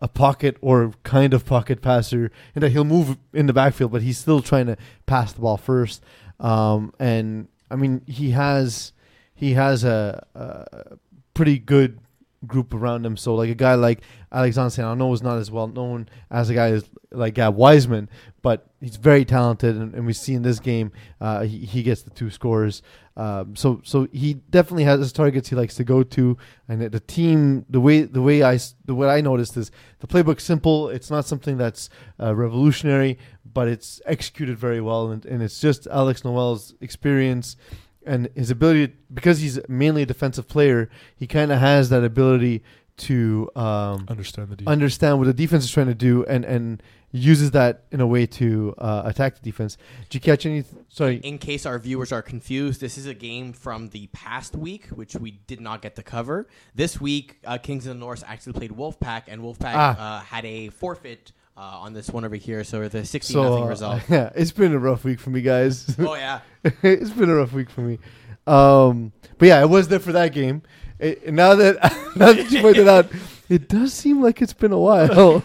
[0.00, 4.02] a pocket or kind of pocket passer and that he'll move in the backfield but
[4.02, 4.76] he's still trying to
[5.06, 6.02] pass the ball first
[6.40, 8.92] um, and I mean he has
[9.34, 10.96] he has a, a
[11.32, 11.98] pretty good
[12.46, 14.00] group around him so like a guy like
[14.32, 14.86] Alexander St.
[14.86, 18.08] I know is not as well known as a guy as like Gab Wiseman
[18.42, 22.02] but he's very talented and, and we see in this game uh, he, he gets
[22.02, 22.82] the two scores
[23.16, 26.36] um, so so he definitely has his targets he likes to go to,
[26.68, 29.70] and the team the way the way I the way I noticed is
[30.00, 30.88] the playbook's simple.
[30.88, 35.86] It's not something that's uh, revolutionary, but it's executed very well, and, and it's just
[35.86, 37.56] Alex Noel's experience
[38.06, 40.88] and his ability because he's mainly a defensive player.
[41.16, 42.62] He kind of has that ability
[42.96, 44.72] to um, Understand the defense.
[44.72, 48.26] understand what the defense is trying to do and and uses that in a way
[48.26, 49.76] to uh, attack the defense.
[50.08, 50.64] Did you catch any?
[50.88, 51.16] Sorry.
[51.18, 55.14] In case our viewers are confused, this is a game from the past week, which
[55.14, 56.48] we did not get to cover.
[56.74, 60.18] This week, uh, Kings of the North actually played Wolfpack, and Wolfpack Ah.
[60.18, 62.64] uh, had a forfeit uh, on this one over here.
[62.64, 64.02] So the 60 so, nothing uh, result.
[64.08, 65.94] yeah, it's been a rough week for me, guys.
[65.98, 66.40] oh yeah,
[66.82, 67.98] it's been a rough week for me.
[68.46, 70.62] Um, but yeah, I was there for that game.
[70.98, 71.76] It, now that
[72.16, 73.06] now that you pointed out,
[73.48, 75.42] it does seem like it's been a while.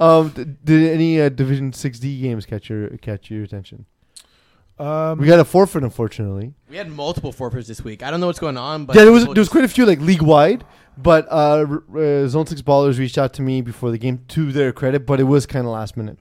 [0.00, 3.86] um, d- did any uh, Division Six D games catch your catch your attention?
[4.78, 6.52] Um, We got a forfeit, unfortunately.
[6.68, 8.02] we had multiple forfeits this week.
[8.02, 9.86] I don't know what's going on, but yeah, there was there was quite a few
[9.86, 10.64] like league wide,
[10.96, 11.66] but uh,
[11.96, 15.20] uh, Zone Six Ballers reached out to me before the game to their credit, but
[15.20, 16.18] it was kind of last minute,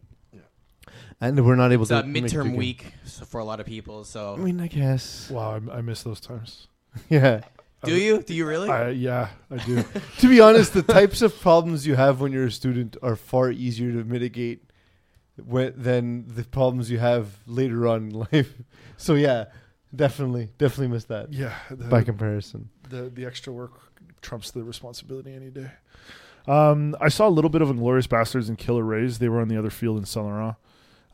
[1.21, 2.55] and we're not able It's to a make the midterm game.
[2.55, 4.03] week so for a lot of people.
[4.03, 5.29] So I mean, I guess.
[5.29, 6.67] wow, I, I miss those times.
[7.09, 7.41] Yeah.
[7.83, 8.21] do you?
[8.21, 8.69] Do you really?
[8.69, 9.83] I, yeah, I do.
[10.19, 13.51] to be honest, the types of problems you have when you're a student are far
[13.51, 14.63] easier to mitigate
[15.43, 18.53] when, than the problems you have later on in life.
[18.97, 19.45] So yeah,
[19.95, 22.69] definitely, definitely miss that yeah, the, by comparison.
[22.89, 23.73] the the extra work
[24.23, 25.71] trumps the responsibility any day.
[26.47, 29.19] Um, I saw a little bit of Inglorious Bastards and Killer Rays.
[29.19, 30.55] They were on the other field in Saint Laurent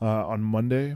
[0.01, 0.95] uh, on Monday.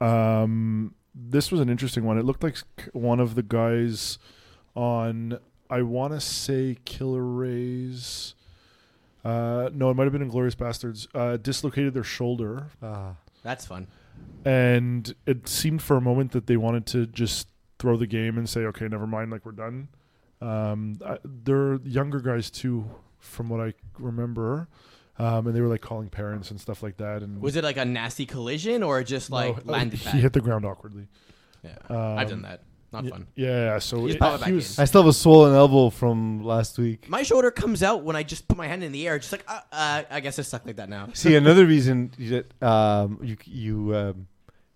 [0.00, 2.18] Um, this was an interesting one.
[2.18, 2.56] It looked like
[2.92, 4.18] one of the guys
[4.74, 5.38] on,
[5.70, 8.34] I want to say Killer Rays.
[9.24, 11.06] Uh, no, it might have been Inglorious Bastards.
[11.14, 13.86] Uh, dislocated their shoulder, Ah, That's fun.
[14.44, 18.48] and it seemed for a moment that they wanted to just throw the game and
[18.48, 19.88] say, "Okay, never mind, like we're done."
[20.40, 22.84] Um, I, they're younger guys too,
[23.18, 24.68] from what I remember,
[25.18, 27.22] um, and they were like calling parents and stuff like that.
[27.22, 30.14] And Was it like a nasty collision or just No, like uh, landed he bad?
[30.16, 31.08] hit the ground awkwardly.
[31.62, 32.62] yeah, Um, I've done that.
[32.92, 33.26] Not y- fun.
[33.34, 33.78] Yeah, yeah.
[33.78, 34.82] So You it- pop he was- in.
[34.82, 37.08] I still have a swollen elbow from last week.
[37.08, 39.44] My shoulder comes out when I just put my hand in the air, just like
[39.48, 41.08] uh, uh, I guess it's stuck like that now.
[41.14, 44.26] See, another reason that um, you you um,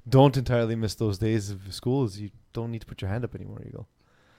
[0.09, 3.22] don't entirely miss those days of school is you don't need to put your hand
[3.24, 3.61] up anymore.
[3.64, 3.86] You go.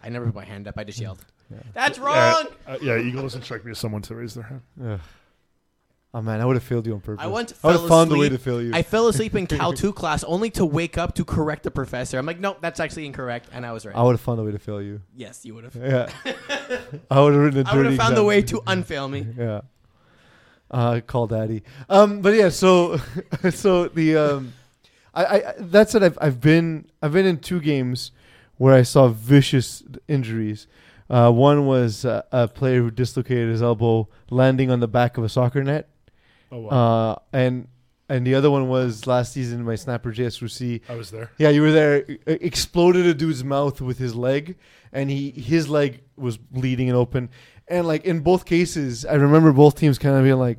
[0.03, 0.77] I never put my hand up.
[0.77, 1.25] I just yelled.
[1.51, 1.57] Yeah.
[1.73, 2.47] That's wrong.
[2.67, 4.61] uh, yeah, Eagle doesn't strike me as someone to raise their hand.
[4.83, 4.99] Ugh.
[6.11, 7.23] Oh man, I would have failed you on purpose.
[7.23, 8.71] I once I would have found a way to fail you.
[8.73, 12.17] I fell asleep in Cal 2 class only to wake up to correct the professor.
[12.17, 13.47] I'm like, nope, that's actually incorrect.
[13.53, 13.95] And I was right.
[13.95, 15.01] I would have found a way to fail you.
[15.15, 15.75] yes, you would have.
[15.75, 16.09] Yeah.
[17.11, 19.27] I would have written a I would have found the way to unfail me.
[19.37, 19.61] Yeah.
[20.71, 21.63] Uh, call daddy.
[21.89, 22.99] Um, but yeah, so
[23.49, 24.53] so the um,
[25.15, 28.11] I, I that said, I've I've been I've been in two games
[28.59, 30.67] where I saw vicious injuries.
[31.09, 35.23] Uh, one was uh, a player who dislocated his elbow landing on the back of
[35.23, 35.89] a soccer net,
[36.51, 37.67] Oh wow, uh, and
[38.07, 40.81] and the other one was last season my snapper JS Rusi.
[40.87, 41.31] I was there.
[41.39, 42.05] yeah, you were there.
[42.27, 44.55] Exploded a dude's mouth with his leg,
[44.93, 47.29] and he his leg was bleeding and open.
[47.67, 50.57] And like in both cases, I remember both teams kind of being like,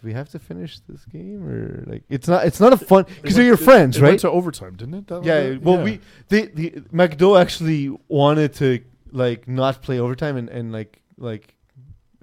[0.00, 3.06] "Do we have to finish this game or like it's not it's not a fun
[3.20, 5.06] because they're your friends, it right?" Went to overtime, didn't it?
[5.08, 5.56] That yeah.
[5.60, 8.80] Well, we the the McDo actually wanted to
[9.12, 11.54] like not play overtime and and like like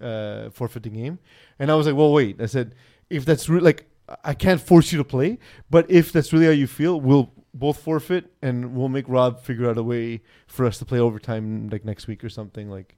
[0.02, 1.20] uh forfeit the game,
[1.60, 2.76] and I was like, "Well, wait." I said,
[3.10, 3.86] "If that's re- like
[4.24, 5.38] I can't force you to play,
[5.70, 9.68] but if that's really how you feel, we'll." Both forfeit, and we'll make Rob figure
[9.68, 12.70] out a way for us to play overtime, like next week or something.
[12.70, 12.96] Like,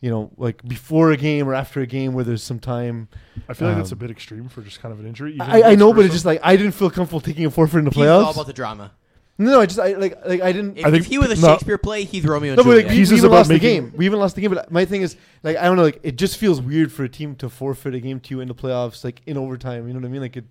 [0.00, 3.08] you know, like before a game or after a game where there's some time.
[3.48, 5.34] I feel like that's a um, bit extreme for just kind of an injury.
[5.34, 7.50] even I, I it's know, but it's just like I didn't feel comfortable taking a
[7.50, 8.92] forfeit in the He's all about the drama.
[9.40, 10.76] No, no, I just I like like I didn't.
[10.76, 11.48] If, I think- if he was a no.
[11.48, 13.48] Shakespeare play, he'd throw me on No, but like we, He's we even about lost
[13.48, 13.90] the game.
[13.96, 14.52] We even lost the game.
[14.52, 17.08] But my thing is, like, I don't know, like it just feels weird for a
[17.08, 19.86] team to forfeit a game to you in the playoffs, like in overtime.
[19.86, 20.20] You know what I mean?
[20.20, 20.44] Like it,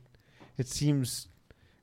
[0.58, 1.28] it seems,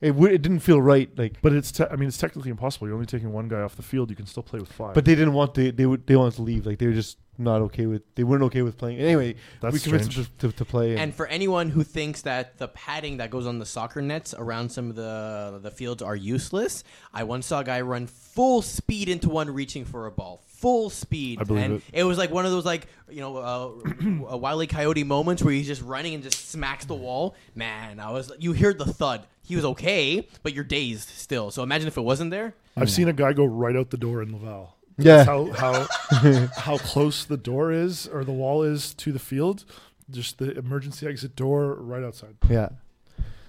[0.00, 1.10] it w- it didn't feel right.
[1.18, 2.86] Like, But it's, te- I mean, it's technically impossible.
[2.86, 4.10] You're only taking one guy off the field.
[4.10, 4.94] You can still play with five.
[4.94, 6.66] but they didn't want they they would they wanted to leave.
[6.66, 8.02] Like they were just not okay with.
[8.14, 8.98] They weren't okay with playing.
[8.98, 10.28] Anyway, that's we convinced strange.
[10.38, 10.92] them to, to, to play.
[10.92, 14.34] And, And for anyone who thinks that the padding that goes on the soccer nets
[14.36, 18.62] around some of the the fields are useless, I once saw a guy run full
[18.62, 20.42] speed into one reaching for a ball.
[20.46, 21.38] Full speed.
[21.40, 21.82] I believe and it.
[21.92, 25.52] it was like one of those like you know uh, a wily coyote moments where
[25.52, 27.34] he's just running and just smacks the wall.
[27.54, 29.26] Man, I was you hear the thud.
[29.46, 31.50] He was okay, but you're dazed still.
[31.50, 32.54] So imagine if it wasn't there.
[32.76, 34.74] I've seen a guy go right out the door in Laval.
[34.98, 35.24] Yeah.
[35.24, 39.64] That's how how how close the door is or the wall is to the field.
[40.10, 42.36] Just the emergency exit door right outside.
[42.48, 42.70] yeah.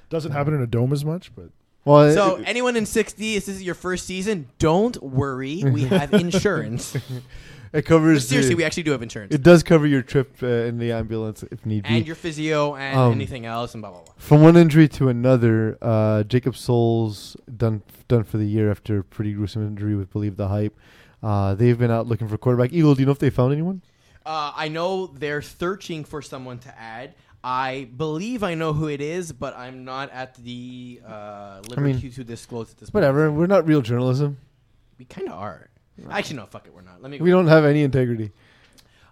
[0.09, 1.49] Doesn't happen in a dome as much, but
[1.83, 5.63] Well, So it, anyone in 6D, if this is your first season, don't worry.
[5.63, 6.95] We have insurance.
[7.73, 8.27] it covers.
[8.27, 9.33] Seriously, we actually do have insurance.
[9.33, 11.89] it does cover your trip uh, in the ambulance if need be.
[11.89, 14.13] and your physio and Um, anything else and blah blah blah.
[14.17, 19.03] From one injury to another, uh, Jacob Souls done done for the year after a
[19.03, 20.77] pretty gruesome injury with Believe the Hype.
[21.21, 22.71] Uh, they've been out looking for quarterback.
[22.73, 23.81] Eagle, do you know if they found anyone?
[24.25, 27.15] Uh, I know they're searching for someone to add.
[27.43, 32.11] I believe I know who it is, but I'm not at the uh, liberty mean,
[32.11, 32.95] to disclose at this point.
[33.03, 33.31] Whatever.
[33.31, 34.37] We're not real journalism.
[34.99, 35.69] We kind of are.
[36.09, 37.01] Actually, no, fuck it, we're not.
[37.01, 37.17] Let me.
[37.17, 37.23] Go.
[37.23, 38.31] We don't have any integrity.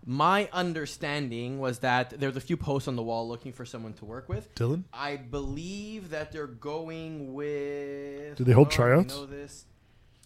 [0.07, 4.05] My understanding was that there's a few posts on the wall looking for someone to
[4.05, 4.53] work with.
[4.53, 4.83] Dylan.
[4.93, 8.35] I believe that they're going with.
[8.35, 9.15] Do they hold oh, I tryouts?
[9.15, 9.65] know this.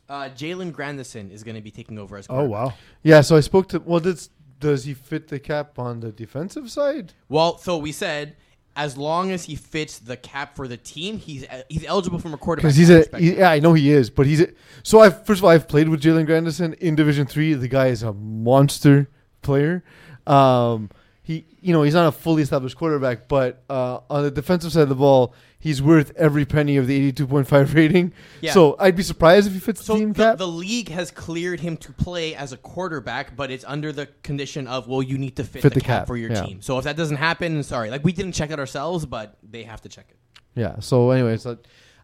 [0.10, 2.26] Uh, Jalen Grandison is going to be taking over as.
[2.26, 2.52] Oh quarterback.
[2.52, 2.74] wow.
[3.04, 3.80] Yeah, so I spoke to.
[3.80, 4.30] Well, does
[4.60, 7.14] does he fit the cap on the defensive side?
[7.30, 8.36] Well, so we said
[8.80, 12.38] as long as he fits the cap for the team, he's he's eligible from a
[12.38, 12.74] quarterback.
[12.74, 14.48] Because he's a he, yeah, I know he is, but he's a,
[14.84, 15.02] so.
[15.02, 17.54] I first of all, I've played with Jalen Grandison in Division Three.
[17.56, 19.10] The guy is a monster
[19.42, 19.84] player.
[20.26, 20.90] Um,
[21.22, 24.84] he, you know, he's not a fully established quarterback, but uh, on the defensive side
[24.84, 28.14] of the ball, he's worth every penny of the eighty-two point five rating.
[28.42, 28.54] Yeah.
[28.54, 30.38] So I'd be surprised if he fits So the team the, cap.
[30.38, 34.68] the league has cleared him to play as a quarterback, but it's under the condition
[34.68, 36.44] of well, you need to fit, Fit the, the cap, cap, for your yeah.
[36.46, 36.62] team.
[36.62, 39.82] So if that doesn't happen, sorry, like we didn't check it ourselves, but they have
[39.82, 40.18] to check it.
[40.56, 40.80] Yeah.
[40.80, 41.56] So, anyways, uh,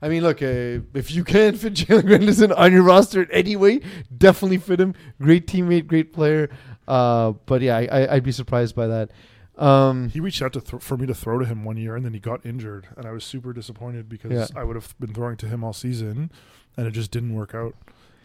[0.02, 3.82] I mean, look, uh, if you can fit Jalen Grandison on your roster anyway,
[4.16, 4.94] definitely fit him.
[5.22, 6.50] Great teammate, great player.
[6.88, 9.12] Uh, but yeah, I, I, I'd be surprised by that.
[9.58, 12.04] Um, He reached out to th- for me to throw to him one year, and
[12.06, 14.48] then he got injured, and I was super disappointed because Yeah.
[14.60, 16.30] I would have been throwing to him all season,
[16.76, 17.74] and it just didn't work out.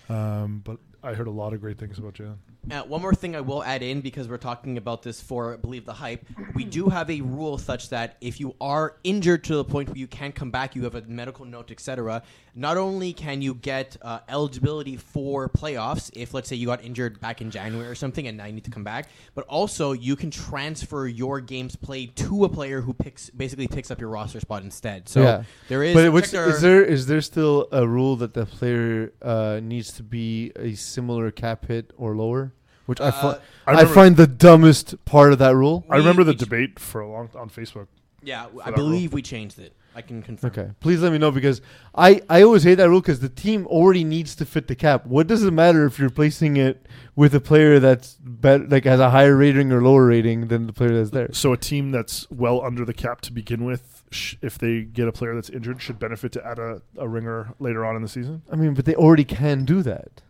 [0.09, 2.37] Um, but I heard a lot of great things about Jalen.
[2.71, 5.87] Uh, one more thing I will add in because we're talking about this for believe
[5.87, 6.27] the hype.
[6.55, 9.97] We do have a rule such that if you are injured to the point where
[9.97, 12.23] you can't come back, you have a medical note, etc.
[12.55, 17.19] Not only can you get uh, eligibility for playoffs if, let's say, you got injured
[17.19, 20.15] back in January or something, and now you need to come back, but also you
[20.15, 24.39] can transfer your games played to a player who picks basically picks up your roster
[24.39, 25.09] spot instead.
[25.09, 25.45] So Yeah.
[25.69, 25.95] there is.
[25.95, 29.93] but what's, check is there is there still a rule that the player uh, needs
[29.95, 32.53] to be a similar cap hit or lower?
[32.87, 35.85] Which I, Uh, I I, remember- find the dumbest part of that rule.
[35.89, 37.87] I remember the we- debate for a long on Facebook.
[38.23, 39.75] Yeah, for I that believe we changed it.
[39.95, 40.51] I can confirm.
[40.53, 41.61] Okay, please let me know because
[41.97, 45.05] I, I always hate that rule because the team already needs to fit the cap.
[45.05, 46.87] What does it matter if you're replacing it
[47.17, 50.73] with a player that's better, like has a higher rating or lower rating than the
[50.73, 51.33] player that's there?
[51.33, 55.09] So a team that's well under the cap to begin with, sh- if they get
[55.09, 58.09] a player that's injured, should benefit to add a, a ringer later on in the
[58.09, 58.43] season.
[58.53, 60.23] I mean, but they already can do that.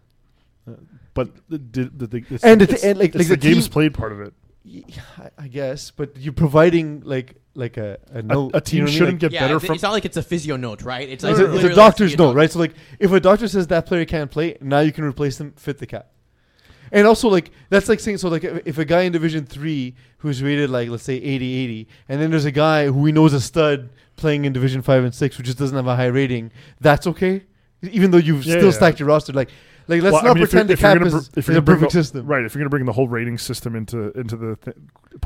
[1.15, 3.37] But the, the, the, the, it's, And the it's, and, like- it's like the, the
[3.37, 4.35] games team- played part of it.
[4.65, 4.83] Y-
[5.19, 8.51] I- I guess, but you're providing like like a a A, note.
[8.55, 8.99] a you team know what I mean?
[8.99, 9.75] shouldn't Like, get yeah, better it's, from.
[9.75, 11.09] it's not like it's a physio note, right?
[11.09, 12.51] It's It's like a, it's literally a like doctor's physio note, right?
[12.53, 15.53] So like, if a doctor says that player can't play, now you can replace them,
[15.57, 16.09] fit the cap.
[16.93, 18.29] And also, like that's like saying so.
[18.29, 22.21] Like, if if a guy in Division Three who's rated like let's say 80-80, and
[22.21, 25.15] then there's a guy who we know is a stud playing in Division Five and
[25.15, 27.45] Six, who just doesn't have a high rating, that's okay,
[27.83, 28.71] even though you've Yeah, still yeah.
[28.73, 29.33] stacked your roster.
[29.33, 29.49] Like,
[29.91, 31.29] like let's Well, I not mean, if you're- pretend the if you're cap gonna is,
[31.29, 32.27] br- if you're a bring perfect the- system.
[32.27, 32.45] Right.
[32.45, 34.77] If you're going to bring the whole rating system into into the th-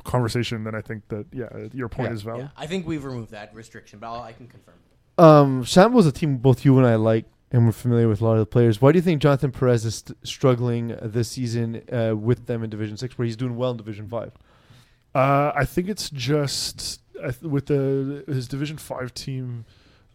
[0.04, 2.14] conversation, then I think that yeah, your point Yeah.
[2.14, 2.40] is valid.
[2.42, 4.74] Yeah, I think we've removed that restriction, but I'll, I can confirm.
[5.16, 8.32] Um, Shambles a team both you and I like, and we're familiar with a lot
[8.32, 8.82] of the players.
[8.82, 12.64] Why do you think Jonathan Perez is st- struggling uh, this season uh, with them
[12.64, 14.32] in Division Six, where he's doing well in Division Five?
[15.14, 19.64] Uh, I think it's just I th- with the his Division Five team.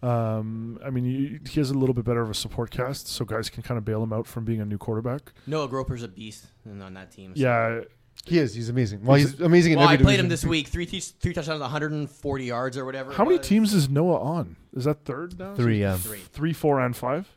[0.02, 3.26] Um, I mean, you, he has a little bit better of a support cast, so
[3.26, 5.34] guys can kind of bail him out from being a new quarterback.
[5.46, 7.36] Noah Groper's a beast on that team.
[7.36, 7.82] so- Yeah,
[8.26, 8.54] He is.
[8.54, 9.04] He's amazing.
[9.04, 10.26] Well, he's amazing in Well, every I played division.
[10.26, 10.68] him this week.
[10.68, 13.12] Three t- three touchdowns, 140 yards or whatever.
[13.14, 13.48] how many was.
[13.48, 14.56] teams is Noah on?
[14.74, 15.56] Is that third now?
[15.56, 15.96] Three, yeah.
[15.98, 16.20] Three.
[16.20, 17.28] three, four, and five.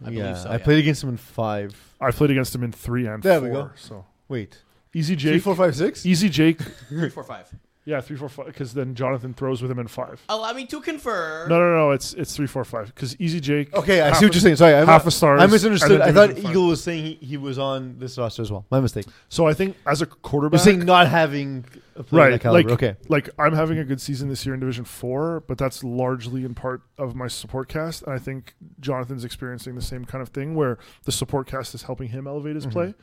[0.00, 0.58] I believe yeah, so, I yeah.
[0.58, 1.74] played against him in five.
[2.00, 3.48] I played against him in three and There four.
[3.48, 3.70] we go.
[3.76, 4.62] So Wait,
[4.94, 6.04] easy Jake, four, five, six.
[6.06, 6.60] easy Jake.
[6.88, 7.48] Three, four, five.
[7.84, 8.46] Yeah, three, four, five.
[8.46, 10.22] Because then Jonathan throws with him in five.
[10.28, 11.48] Allow me to confirm.
[11.48, 11.90] No, no, no.
[11.90, 12.86] It's it's three, four, five.
[12.94, 13.74] Because easy Jake.
[13.74, 14.56] Okay, I half see what a- you're saying.
[14.56, 15.38] Sorry, I'm half not- a star.
[15.38, 16.00] I misunderstood.
[16.00, 16.66] I thought Eagle Eagle.
[16.68, 18.64] was saying he, he was on this roster as well.
[18.70, 19.06] My mistake.
[19.28, 21.64] So I think as a quarterback, You're saying not having
[21.96, 22.40] a player of that right?
[22.40, 22.68] caliber.
[22.68, 25.82] Like okay, like I'm having a good season this year in Division Four, but that's
[25.82, 28.04] largely in part of my support cast.
[28.04, 31.82] And I think Jonathan's experiencing the same kind of thing where the support cast is
[31.82, 32.70] helping him elevate his Mhm.
[32.72, 32.94] play.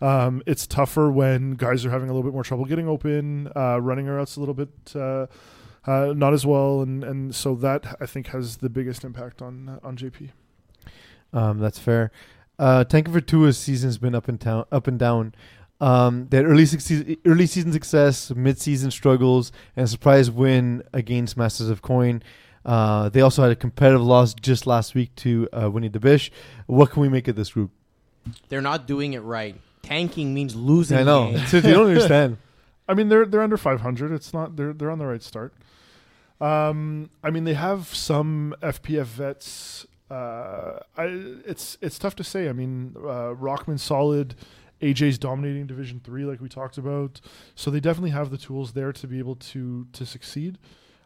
[0.00, 3.80] Um, it's tougher when guys are having a little bit more trouble getting open, uh,
[3.80, 5.26] running routes a little bit uh,
[5.86, 9.78] uh, not as well, and and so that I think has the biggest impact on
[9.82, 10.30] on JP.
[11.32, 12.10] Um, that's fair.
[12.58, 14.64] Uh, Tanka Vertua's season's been up and down.
[14.72, 15.34] Up and down.
[15.80, 20.82] Um, they had early succe- early season success, mid season struggles, and a surprise win
[20.92, 22.22] against Masters of Coin.
[22.64, 26.32] Uh, they also had a competitive loss just last week to uh, Winnie the Bish.
[26.66, 27.70] What can we make of this group?
[28.48, 29.54] They're not doing it right.
[29.86, 30.98] Tanking means losing.
[30.98, 31.30] I know.
[31.32, 31.48] games.
[31.50, 32.38] So they don't understand.
[32.88, 34.12] I mean, they're they're under 500.
[34.12, 35.54] It's not they're they're on the right start.
[36.40, 39.86] Um, I mean, they have some FPF vets.
[40.10, 41.04] Uh, I
[41.46, 42.48] it's it's tough to say.
[42.48, 44.34] I mean, uh, Rockman's solid.
[44.82, 47.20] AJ's dominating Division Three, like we talked about.
[47.54, 50.58] So they definitely have the tools there to be able to to succeed.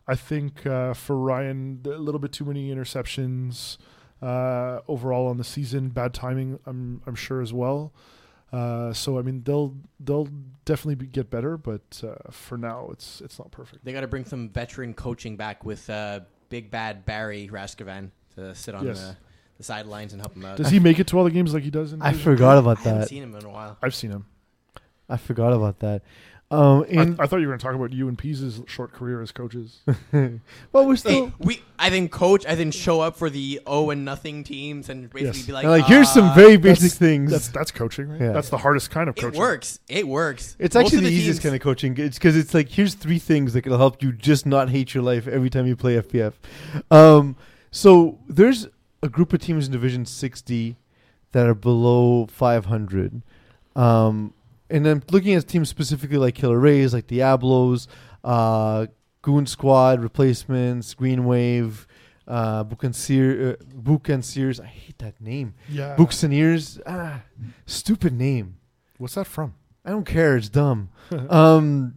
[0.08, 3.78] I think uh, for Ryan, a little bit too many interceptions
[4.20, 5.90] uh, overall on the season.
[5.90, 7.92] Bad timing, I'm I'm sure as well.
[8.52, 10.28] Uh, so I mean, they'll they'll
[10.64, 13.84] definitely be, get better, but uh, for now, it's it's not perfect.
[13.84, 18.54] They got to bring some veteran coaching back with uh, big bad Barry Raskovan to
[18.54, 19.00] sit on Yes.
[19.00, 19.16] the,
[19.58, 20.56] the sidelines and help him out.
[20.56, 22.02] Does he make it to all the games like he does in?
[22.02, 23.08] I Division forgot I about haven't that.
[23.08, 23.78] seen him in a while.
[23.82, 24.26] I've seen him.
[25.08, 26.02] I forgot about that.
[26.52, 28.92] Um, I, and I thought you were going to talk about you and Pease's short
[28.92, 29.78] career as coaches.
[30.12, 31.26] well, we're still.
[31.26, 32.44] Hey, we I didn't coach.
[32.44, 35.46] I didn't show up for the oh and nothing teams and basically Yes.
[35.46, 37.30] be like, Like, here's some uh, very basic that's- things.
[37.30, 38.20] That's that's coaching, right?
[38.20, 38.32] Yeah.
[38.32, 39.34] That's the hardest kind of coaching.
[39.34, 39.78] It works.
[39.88, 40.56] It works.
[40.58, 41.96] It's Most actually of the, the easiest kind of coaching.
[41.96, 45.04] It's because it's like here's three things that can help you just not hate your
[45.04, 46.32] life every time you play FPF.
[46.90, 47.36] Um,
[47.70, 48.66] so there's
[49.04, 50.74] a group of teams in Division 6D
[51.30, 53.22] that are below 500.
[53.76, 54.34] Um,
[54.70, 57.88] and then looking at teams specifically like Killer Rays, like Diablos,
[58.24, 58.86] uh,
[59.22, 61.86] Goon Squad, Replacements, Green Wave,
[62.26, 64.60] uh, Buccaneer, uh, Buccaneers.
[64.60, 65.54] I hate that name.
[65.68, 65.96] Yeah.
[65.96, 66.80] Buccaneers.
[66.86, 67.22] Ah,
[67.66, 68.56] stupid name.
[68.98, 69.54] What's that from?
[69.84, 70.36] I don't care.
[70.36, 70.90] It's dumb.
[71.28, 71.96] um,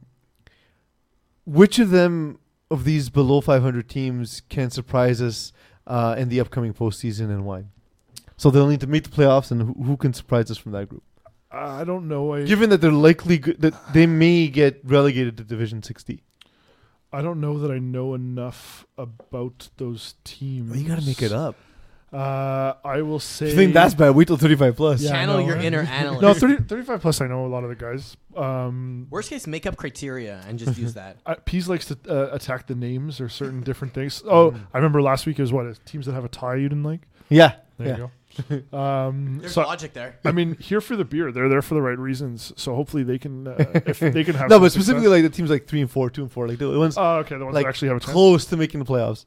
[1.46, 2.40] which of them
[2.72, 5.54] of these below 500 teams can surprise us
[5.86, 7.66] uh, in the upcoming postseason and why?
[8.38, 10.90] So they'll need to make the playoffs, and who, who can surprise us from that
[10.90, 11.04] group?
[11.54, 12.34] I don't know.
[12.34, 16.22] I, Given that they're likely good, that they may get relegated to Division 6D.
[17.12, 20.72] I don't know that I know enough about those teams.
[20.72, 21.56] Well, you got to make it up.
[22.12, 23.46] Uh, I will say.
[23.48, 25.02] If you think that's bad, wait till 35 plus.
[25.02, 25.66] Yeah, I Channel know, your right?
[25.66, 26.22] inner analyst.
[26.22, 27.22] no 30, 35 plus.
[27.22, 28.18] I know a lot of the guys.
[28.36, 31.18] Um, Worst case, make up criteria and just use that.
[31.26, 34.22] I, Pease likes to uh, attack the names or certain different things.
[34.28, 34.60] Oh, Mm.
[34.74, 36.84] I remember last week it was what uh, teams that have a tie you didn't
[36.84, 37.02] like.
[37.30, 37.54] Yeah.
[37.78, 37.94] There yeah.
[37.94, 38.12] you go.
[38.74, 40.18] Um, There's so logic there.
[40.26, 42.52] I mean, here for the beer, they're there for the right reasons.
[42.56, 43.56] So hopefully they can, uh,
[43.86, 44.50] if they can have.
[44.50, 45.24] No, but specifically success.
[45.24, 47.38] like the teams like 3 and 4, 2 and 4, like the ones Oh, okay,
[47.38, 48.12] the ones like that actually have a chance.
[48.12, 49.26] close to making the playoffs.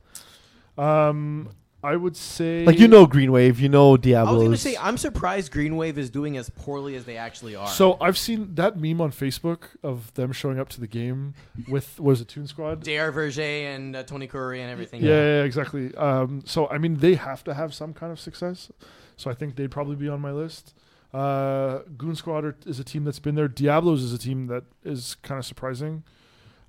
[0.77, 1.51] Um,
[1.87, 4.33] I would say Like you know Green Wave, you know Diablo.
[4.33, 7.55] I was gonna say I'm surprised Green Wave is doing as poorly as they actually
[7.55, 7.69] are.
[7.69, 11.35] So I've seen that meme on Facebook of them showing up to the game
[11.69, 12.83] with was it Toon Squad?
[12.83, 13.13] J.R.
[13.13, 15.01] Verger and uh, Tony Curry and everything.
[15.01, 15.95] Yeah, yeah, exactly.
[15.95, 18.73] Um, so I mean, they have to have some kind of success.
[19.17, 20.75] So I think they'd probably be on my list.
[21.15, 23.49] Uh, Goon Squad are, is a team that's been there.
[23.49, 26.03] Diablos is a team that is kind of surprising.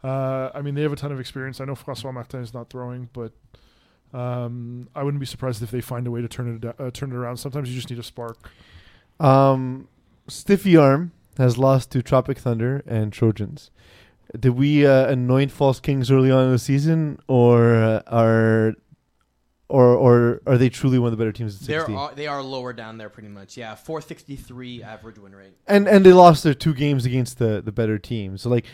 [0.04, 1.60] Uh, I mean, they have a ton of experience.
[1.60, 3.34] I know Francois Martin is not throwing, but
[4.14, 7.12] um, I wouldn't be surprised if they find a way to turn it uh, turn
[7.12, 7.38] it around.
[7.38, 8.50] Sometimes you just need a spark.
[9.20, 9.88] Um,
[10.28, 13.72] Stiffy Arm has lost to Tropic Thunder and Trojans.
[14.38, 18.74] Did we uh, anoint false kings early on in the season, or uh, are,
[19.70, 21.96] or or are they truly one of the better teams at They're sixty?
[21.96, 23.56] are, they are lower down there pretty much.
[23.56, 25.58] Yeah, 463 average win rate.
[25.68, 28.42] and and they lost their two games against the the better teams.
[28.42, 28.66] So like,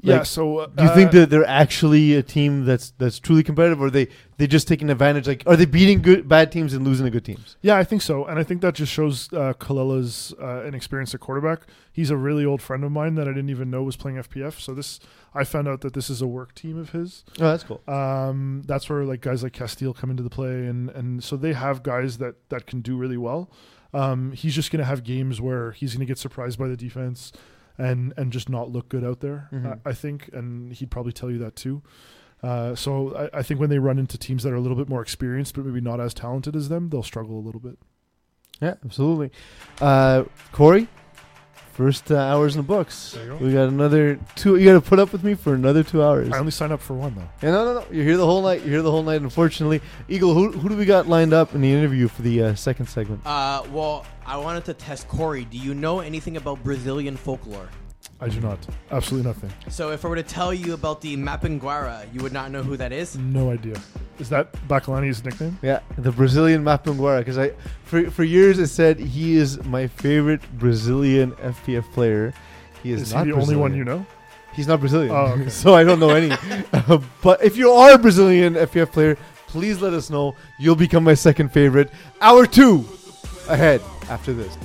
[0.00, 0.18] Yeah.
[0.18, 3.42] Like, So uh, do you think uh, that they're actually a team that's that's truly
[3.42, 5.26] competitive, or are they they just taking advantage?
[5.26, 7.56] Like, are they beating good bad teams and losing to good teams?
[7.62, 11.20] Yeah, I think so, and I think that just shows uh, Kalela's uh, inexperience at
[11.20, 11.62] quarterback.
[11.92, 14.60] He's a really old friend of mine that I didn't even know was playing FPF.
[14.60, 15.00] So this,
[15.34, 17.24] I found out that this is a work team of his.
[17.40, 17.82] Oh, that's cool.
[17.88, 21.54] Um, that's where like guys like Castile come into the play, and and so they
[21.54, 23.50] have guys that that can do really well.
[23.92, 27.32] Um, he's just gonna have games where he's gonna get surprised by the defense,
[27.78, 29.48] and and just not look good out there.
[29.52, 29.80] Mhm.
[29.86, 31.82] I, I think, and he'd probably tell you that too.
[32.42, 34.88] Uh, so I, I think when they run into teams that are a little bit
[34.88, 37.78] more experienced, but maybe not as talented as them, they'll struggle a little bit.
[38.60, 39.30] Yeah, absolutely.
[39.80, 40.88] Uh, Corey,
[41.78, 43.12] first uh, hours in the books.
[43.12, 43.36] There you go.
[43.36, 44.56] We got another two.
[44.56, 46.28] You got to put up with me for another two hours.
[46.32, 47.28] I only signed up for one though.
[47.40, 47.86] Yeah, no, no, no.
[47.92, 48.62] You're here the whole night.
[48.62, 49.22] You're here the whole night.
[49.22, 52.54] Unfortunately, Eagle, who who do we got lined up in the interview for the uh,
[52.56, 53.24] second segment?
[53.24, 55.44] Uh, well, I wanted to test Corey.
[55.44, 57.68] Do you know anything about Brazilian folklore?
[58.20, 58.58] I do not.
[58.90, 59.50] Absolutely nothing.
[59.68, 62.76] So if I were to tell you about the Mapinguari, you would not know who
[62.76, 63.16] that is.
[63.16, 63.80] No idea.
[64.18, 65.56] Is that Bacalani's nickname?
[65.62, 67.20] Yeah, the Brazilian Mapinguari.
[67.20, 67.52] Because I,
[67.84, 72.34] for for years, it said he is my favorite Brazilian FPF player.
[72.82, 74.04] He is, Is, not he the only one you know?
[74.54, 75.48] He's not Brazilian, Oh, okay.
[75.62, 76.34] so I don't know any.
[76.72, 79.16] Uh, but if you are a Brazilian FPF player,
[79.46, 80.34] please let us know.
[80.58, 81.90] You'll become my second favorite.
[82.20, 82.84] Hour two
[83.48, 84.56] ahead after this.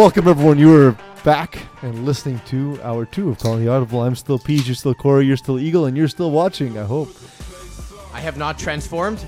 [0.00, 0.58] Welcome, everyone.
[0.58, 4.00] You are back and listening to hour two of Calling the Audible.
[4.00, 7.10] I'm still Peach, you're still Corey, you're still Eagle, and you're still watching, I hope.
[8.14, 9.22] I have not transformed.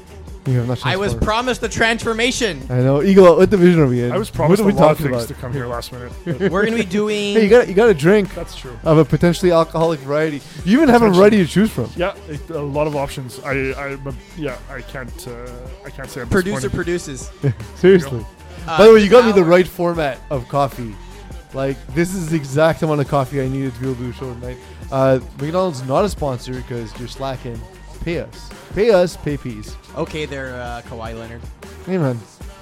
[0.46, 2.62] You have not I was promised the transformation.
[2.70, 3.02] I know.
[3.02, 4.12] Eagle, what division are we in?
[4.12, 5.34] I was promised what are we lot of talking things about?
[5.36, 6.10] to come here last minute.
[6.50, 7.34] We're going to be doing.
[7.34, 8.76] Hey, you got you got a drink that's true.
[8.82, 10.40] of a potentially alcoholic variety.
[10.64, 11.18] You even have a Potentially.
[11.18, 11.90] variety to choose from.
[11.96, 13.40] Yeah, it- a lot of options.
[13.40, 15.50] I, I, but yeah, I can't, uh,
[15.84, 16.74] I can't say I'm Producer disappointed.
[16.76, 17.30] produces.
[17.76, 18.24] Seriously.
[18.66, 20.94] Uh, By the way, you got me the right format of coffee.
[21.54, 24.10] Like this is the exact amount of coffee I needed to be able to do
[24.10, 24.56] a show tonight.
[24.90, 27.60] Uh, McDonald's not a sponsor because you're slacking.
[28.04, 28.50] Pay us.
[28.74, 29.16] Pay us.
[29.16, 29.76] Pay peas.
[29.96, 31.42] Okay, there, uh, Kawhi Leonard.
[31.86, 32.18] Hey man.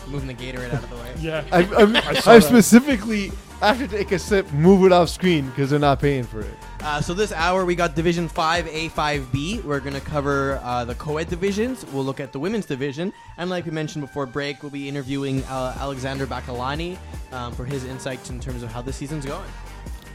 [0.09, 1.15] Moving the Gatorade out of the way.
[1.21, 3.31] Yeah, I, I'm, I I specifically
[3.63, 6.55] after take a sip, move it off screen because they're not paying for it.
[6.83, 9.63] Uh, so this hour we got Division 5A, 5B.
[9.65, 11.85] We're going to cover uh, the co-ed divisions.
[11.93, 13.13] We'll look at the women's division.
[13.37, 16.97] And like we mentioned before break, we'll be interviewing uh, Alexander Bacalani
[17.33, 19.45] um, for his insights in terms of how this season's going.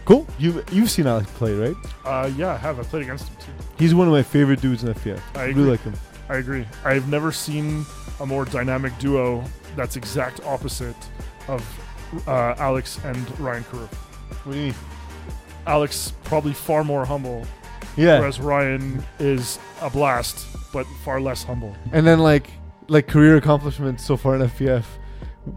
[0.05, 0.25] Cool.
[0.37, 1.75] You you've seen Alex play, right?
[2.05, 2.79] uh, yeah, I have.
[2.79, 3.51] I played against him too.
[3.77, 5.19] He's one of my favorite dudes in FPF.
[5.35, 5.53] I I agree.
[5.63, 5.93] really like him.
[6.29, 6.65] I agree.
[6.83, 7.85] I've never seen
[8.19, 9.43] a more dynamic duo
[9.75, 10.95] that's exact opposite
[11.47, 11.61] of
[12.27, 13.87] uh, Alex and Ryan Carew.
[14.43, 14.75] What do you mean?
[15.67, 17.45] Alex probably far more humble,
[17.97, 18.19] Yeah.
[18.19, 21.75] whereas Ryan is a blast, but far less humble.
[21.91, 22.49] And then like
[22.87, 24.85] like career accomplishments so far in FPF.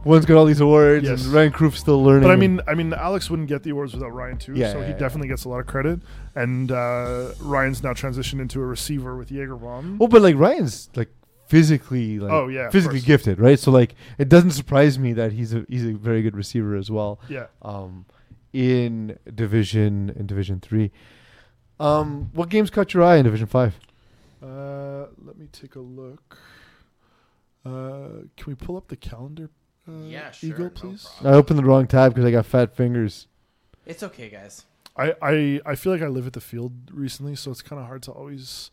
[0.05, 1.24] One's got all these awards, Yes.
[1.24, 2.22] and Ryan Kroof's still learning.
[2.22, 4.53] But I mean, I mean, Alex wouldn't get the awards without Ryan too.
[4.55, 4.99] Yeah, so yeah, he yeah.
[4.99, 6.01] definitely gets a lot of credit.
[6.34, 9.99] And uh, Ryan's now transitioned into a receiver with Jagerbomb.
[9.99, 11.09] well, but like Ryan's like
[11.49, 13.59] physically like Oh, yeah, physically gifted, right?
[13.59, 16.90] So like it doesn't surprise me that he's a he's a very good receiver as
[16.90, 17.20] well.
[17.28, 17.46] Yeah.
[17.62, 18.07] Um,
[18.53, 20.90] in division in Division Three.
[21.80, 23.78] Um, what games caught your eye in Division Five?
[24.42, 26.38] Uh, let me take a look.
[27.64, 29.51] Uh, can we pull up the calendar?
[29.88, 31.05] Uh, Yeah, sure, Eagle, please.
[31.05, 31.34] problem.
[31.34, 33.26] I opened the wrong tab because I got fat fingers.
[33.86, 34.64] It's okay, guys.
[34.96, 37.86] I, I I feel like I live at the field recently, so it's kind of
[37.86, 38.70] hard to always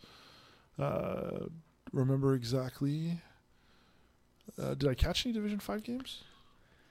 [0.80, 1.46] uh,
[1.96, 3.20] remember exactly.
[4.62, 6.24] Uh, did I catch any Division Five games?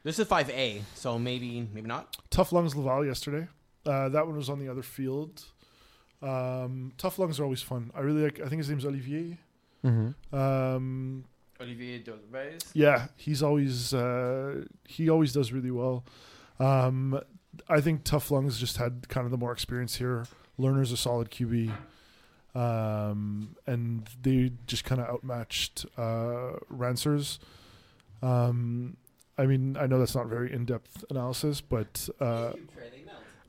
[0.03, 2.17] This is 5A, so maybe maybe not.
[2.31, 3.47] Tough Lungs Laval yesterday.
[3.87, 5.45] Uh, that one was on the other field.
[6.23, 7.91] Um, tough Lungs are always fun.
[7.95, 8.41] I really like.
[8.41, 9.39] I think his name's Olivier.
[9.85, 10.35] Mm-hmm.
[10.35, 11.25] Um,
[11.61, 12.65] Olivier Dolbez.
[12.73, 16.05] yeah, he's always uh, he always does really well.
[16.59, 17.21] Um,
[17.69, 20.27] I think Tough Lungs just had kind of the more experience here.
[20.59, 21.73] Lerner's a solid QB,
[22.55, 27.39] um, and they just kind of outmatched uh, Rancers.
[28.23, 28.97] Um,
[29.37, 32.53] I mean, I know that's not very in-depth analysis, but uh,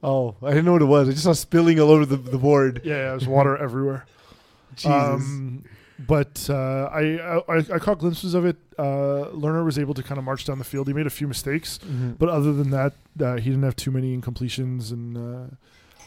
[0.03, 1.07] Oh, I didn't know what it was.
[1.07, 2.81] I just saw spilling all over the, the board.
[2.83, 4.05] yeah, yeah, there's water everywhere.
[4.75, 4.91] Jesus.
[4.91, 5.63] Um,
[5.97, 8.57] but uh, I, I I caught glimpses of it.
[8.77, 10.87] Uh, Lerner was able to kind of march down the field.
[10.87, 12.17] He made a few mistakes, Mhm.
[12.19, 14.91] but other than that, uh, he didn't have too many incompletions.
[14.91, 15.55] And uh,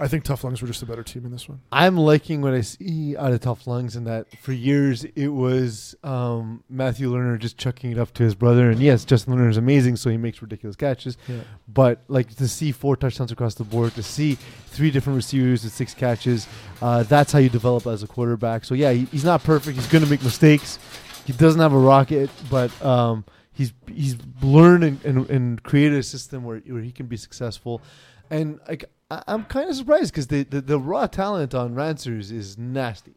[0.01, 1.61] I think Tough Lungs were just a better team in this one.
[1.73, 5.97] I'm liking what I see out of Tough Lungs, and that for years it was
[6.05, 8.71] um, Matthew Lerner just chucking it up to his brother.
[8.71, 11.17] And yes, Justin Lerner is amazing, so he makes ridiculous catches.
[11.27, 11.41] Yeah.
[11.67, 14.35] But like to see four touchdowns across the board, to see
[14.67, 16.47] three different receivers with six catches,
[16.81, 18.65] uh, that's how you develop as a quarterback.
[18.65, 19.77] So yeah, he, he's not perfect.
[19.77, 20.79] He's going to make mistakes.
[21.25, 26.03] He doesn't have a rocket, but um, he's he's learned and, and, and created a
[26.03, 27.83] system where, where he can be successful.
[28.31, 32.31] And like I, I'm kind of surprised because the, the the raw talent on Rancers
[32.31, 33.15] is nasty.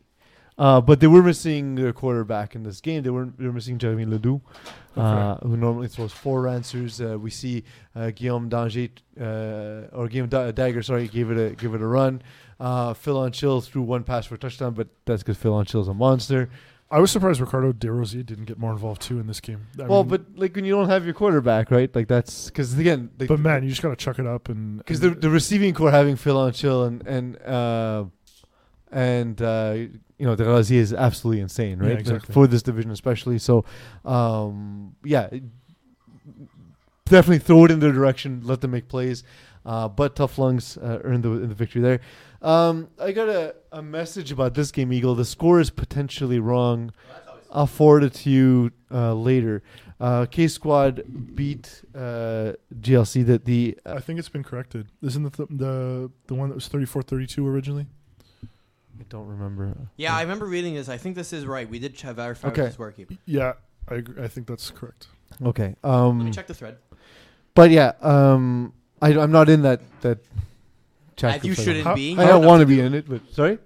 [0.58, 3.02] Uh, but they were missing their quarterback in this game.
[3.04, 4.42] They were they were missing Jeremy Ledoux,
[4.96, 7.02] uh, who normally throws four Rancers.
[7.02, 7.64] Uh, we see
[7.96, 8.90] uh, Guillaume Danger
[9.20, 12.22] uh, or Guillaume da- Dagger, sorry, gave it a give it a run.
[12.60, 15.94] Uh, Phil Onchill threw one pass for a touchdown, but that's because Phil Onchill's a
[15.96, 16.50] monster.
[16.92, 19.68] I was surprised Ricardo DeRosier didn't get more involved too in this game.
[19.80, 21.94] I well, mean, but like when you don't have your quarterback, right?
[21.96, 25.00] Like that's because again, like, but man, you just gotta chuck it up and because
[25.00, 28.04] the the receiving core having Phil Onchill and and uh,
[28.92, 31.92] and uh, you know Razier is absolutely insane, Yeah, right?
[31.92, 32.34] Like, exactly.
[32.34, 33.40] for this division especially.
[33.40, 33.64] So,
[34.04, 35.30] um, yeah,
[37.06, 39.24] definitely throw it in their direction, let them make plays.
[39.66, 42.02] Uh, but tough lungs uh, earned the, the victory there.
[42.42, 45.14] Um, I got a, a message about this game, Eagle.
[45.16, 46.92] The score is potentially wrong.
[47.52, 49.62] I'll forward it to you uh, later.
[50.00, 51.04] Uh, K Squad
[51.36, 53.24] beat uh, GLC.
[53.26, 54.88] That the uh, I think it's been corrected.
[55.04, 57.86] Isn't it the the, the one that was 34-32 originally?
[59.00, 59.76] I don't remember.
[59.98, 60.90] Yeah, I remember reading this.
[60.90, 61.70] I think this is right.
[61.70, 62.62] We did ch- verify Okay.
[62.64, 63.18] with this working.
[63.26, 63.54] Yeah,
[63.88, 64.24] I agree.
[64.24, 65.08] I think that's correct.
[65.44, 65.76] Okay.
[65.84, 66.78] Let Um, me check the thread.
[67.54, 70.20] but yeah, um, I, I'm not in that that
[71.22, 71.46] chat.
[71.46, 72.18] You shouldn't How- be.
[72.18, 73.60] I don't want to be in it, but sorry.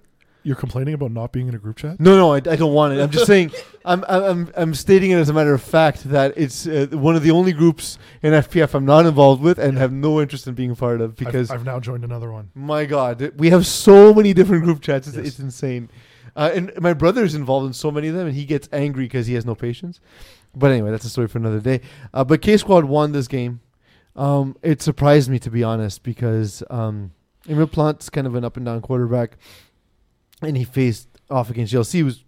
[0.43, 1.99] You're complaining about not being in a group chat?
[1.99, 3.01] No, no, I, I don't want it.
[3.01, 3.49] I'm just saying.
[3.85, 7.15] I'm, I'm, I'm, I'm stating it as a matter of fact that it's uh, one
[7.15, 9.79] of the only groups in FPF I'm not involved with and Yeah.
[9.79, 12.51] have no interest in being part of I've- because I've, now joined another one.
[12.53, 15.07] my God, it- we have so many different group chats.
[15.07, 15.25] It's, Yes.
[15.27, 15.89] it's insane.
[16.35, 19.25] Uh, and my brother's involved in so many of them, and he gets angry because
[19.25, 19.99] he has no patience.
[20.55, 21.81] But anyway, that's a story for another day.
[22.13, 23.61] Uh, but K Squad won this game.
[24.15, 27.11] Um, it surprised me to be honest because um,
[27.47, 29.37] Emil Plant's kind of an up and down quarterback,
[30.41, 32.23] and he faced off against GLC, He was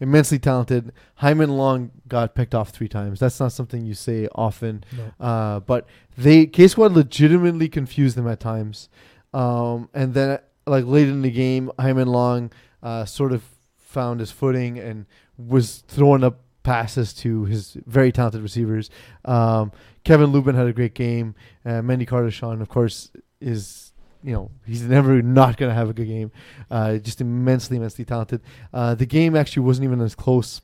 [0.00, 0.92] immensely talented.
[1.16, 3.20] Hyman Long got picked off three times.
[3.20, 4.84] That's not something you say often.
[4.96, 5.26] No.
[5.26, 8.88] Uh, but they K Squad legitimately confused them at times.
[9.32, 12.52] Um, and then like late in the game, Hyman Long
[12.82, 13.42] uh, sort of
[13.78, 15.06] found his footing and
[15.36, 18.90] was throwing up passes to his very talented receivers.
[19.24, 19.72] Um,
[20.04, 21.34] Kevin Lubin had a great game.
[21.64, 23.10] Uh, Mendy Carter of course,
[23.40, 23.81] is
[24.22, 26.30] you know he's never not going to have a good game.
[26.70, 28.40] Uh, just immensely, immensely talented.
[28.72, 30.60] Uh, the game actually wasn't even as close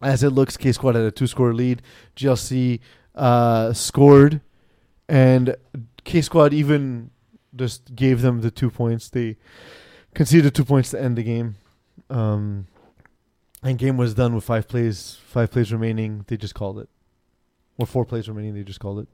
[0.00, 0.56] as it looks.
[0.56, 1.82] K Squad had a two-score lead.
[2.16, 2.80] GLC
[3.14, 4.40] uh, scored,
[5.08, 5.56] and
[6.04, 7.10] K Squad even
[7.54, 9.08] just gave them the two points.
[9.08, 9.36] They
[10.14, 11.56] conceded two points to end the game.
[12.10, 12.66] Um,
[13.62, 16.24] and game was done with five plays, five plays remaining.
[16.26, 16.88] They just called it,
[17.78, 18.54] or four plays remaining.
[18.54, 19.08] They just called it.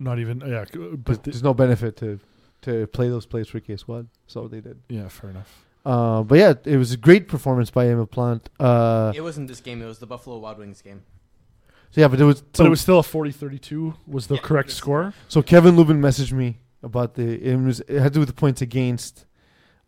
[0.00, 0.40] Not even.
[0.40, 0.64] Yeah.
[0.72, 2.18] But But the, there's no benefit to
[2.62, 4.78] to play those plays for K Squad, so they did.
[4.88, 5.06] yeah.
[5.08, 5.64] Fair enough.
[5.86, 8.50] Uh, but yeah, it was a great performance by Emil Plant.
[8.58, 9.80] Uh, It wasn't this game.
[9.80, 11.02] It was the Buffalo Wild Wings game.
[11.90, 12.42] so yeah, but it was.
[12.42, 14.76] But So, it was still a 40-32 was the Yeah, correct yes.
[14.76, 15.14] score.
[15.28, 17.26] so Kevin Lubin messaged me about the.
[17.42, 19.24] It was it had to do with the points against.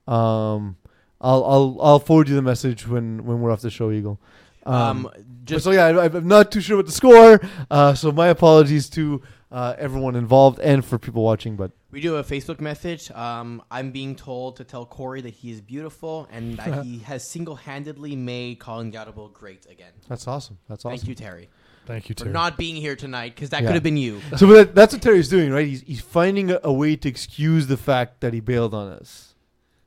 [0.07, 0.77] Um,
[1.21, 4.19] I'll I'll I'll forward you the message when when we're off the show, Eagle.
[4.65, 5.11] Um, Um,
[5.45, 7.41] just so yeah, I, I'm not too sure what the score.
[7.71, 9.21] Uh, so my apologies to
[9.53, 11.55] uh, everyone involved and for people watching.
[11.57, 13.11] But we do a Facebook message.
[13.11, 17.23] Um, I'm being told to tell Corey that he is beautiful and that he has
[17.29, 19.93] single-handedly made Calling the Audible great again.
[20.09, 20.59] that's awesome.
[20.69, 20.97] That's awesome.
[20.99, 21.49] Thank you, Terry,
[21.85, 22.31] Thank you, Terry.
[22.31, 23.69] for not being here tonight because that Yeah.
[23.69, 24.21] could have been you.
[24.39, 25.67] So that, that's what Terry's doing, right?
[25.67, 29.35] He's he's finding a, a way to excuse the fact that he bailed on us.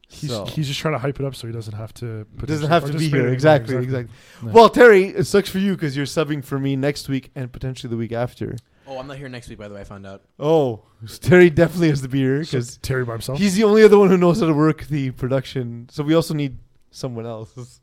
[0.08, 2.26] He's, So- he's just trying to hype it up so he doesn't have to.
[2.38, 3.20] Put it Doesn't potentially have to be participate here.
[3.22, 3.34] anymore.
[3.34, 4.16] Exactly, exactly.
[4.46, 4.52] Yeah.
[4.52, 7.90] Well, Terry, it sucks for you because you're subbing for me next week and potentially
[7.90, 8.56] the week after.
[8.88, 9.82] Oh, I'm not here next week, by the way.
[9.82, 10.22] I found out.
[10.40, 10.84] Oh,
[11.22, 13.40] Terry definitely has the beer here So because Terry by himself.
[13.40, 15.88] he's the only other one who knows how to work the production.
[15.92, 16.58] So we also need
[16.92, 17.80] someone else.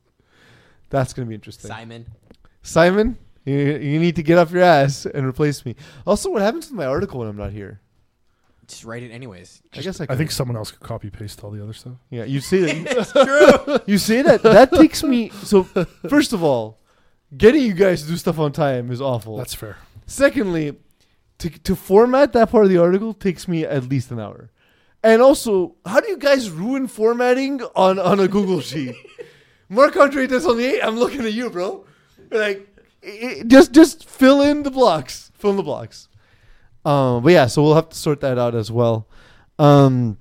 [0.90, 1.68] That's going to be interesting.
[1.68, 2.06] Simon.
[2.62, 5.74] Simon, you, you need to get off your ass and replace me.
[6.06, 7.80] Also, what happens to my article when I'm not here?
[8.68, 9.60] Just write it anyways.
[9.74, 11.94] I guess I, I could- think someone else could copy paste all the other stuff.
[12.10, 12.96] Yeah, you say that.
[12.96, 13.78] it's true.
[13.86, 14.42] You say that.
[14.44, 15.30] That takes me.
[15.42, 15.64] So,
[16.08, 16.78] first of all,
[17.36, 19.36] getting you guys to do stuff on time is awful.
[19.36, 19.78] That's fair.
[20.06, 20.76] Secondly,
[21.42, 24.50] to to format that part of the article takes me at least an hour.
[25.04, 28.94] And also, how do you guys ruin formatting on on a Google sheet?
[29.68, 30.80] Mark Andre does on the eight.
[30.82, 31.84] I'm looking at you, bro.
[32.30, 32.68] Like,
[33.04, 35.30] i- i- just just fill in the blocks.
[35.34, 36.08] Fill in the blocks.
[36.84, 39.06] Um, but yeah, so we'll have to sort that out as well.
[39.58, 40.18] Um,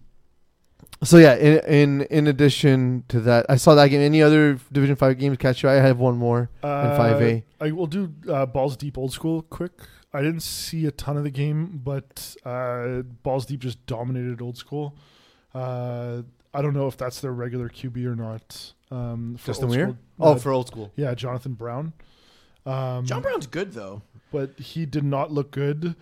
[1.03, 4.01] so yeah, in in in addition to that, I saw that game.
[4.01, 5.77] Any other Division Five games catch eye?
[5.77, 7.43] I have one more in Five A.
[7.59, 9.73] Uh, I will do uh, balls deep old school quick.
[10.13, 14.57] I didn't see a ton of the game, but uh, balls deep just dominated old
[14.57, 14.95] school.
[15.53, 16.23] Uh,
[16.53, 18.73] I don't know if that's their regular QB or not.
[18.91, 19.85] Um, for Justin old Weir.
[19.85, 19.97] school.
[20.19, 20.91] Oh, Uh, for old school.
[20.95, 21.93] yeah, Jonathan Brown.
[22.65, 24.01] Um, John Brown's good though.
[24.31, 25.95] but he did not look good.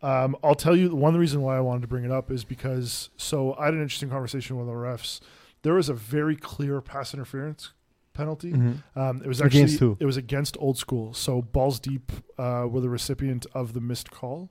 [0.00, 2.30] Um, I'll tell you one of the reason why I wanted to bring it up
[2.30, 5.20] is because so I had an interesting conversation with the refs.
[5.62, 7.72] There was a very clear pass interference
[8.18, 8.52] penalty.
[8.52, 8.82] Mhm.
[8.94, 9.96] Um, it was Against actually who?
[10.00, 11.14] it was against old school.
[11.14, 14.50] So balls deep uh, were the recipient of the missed call,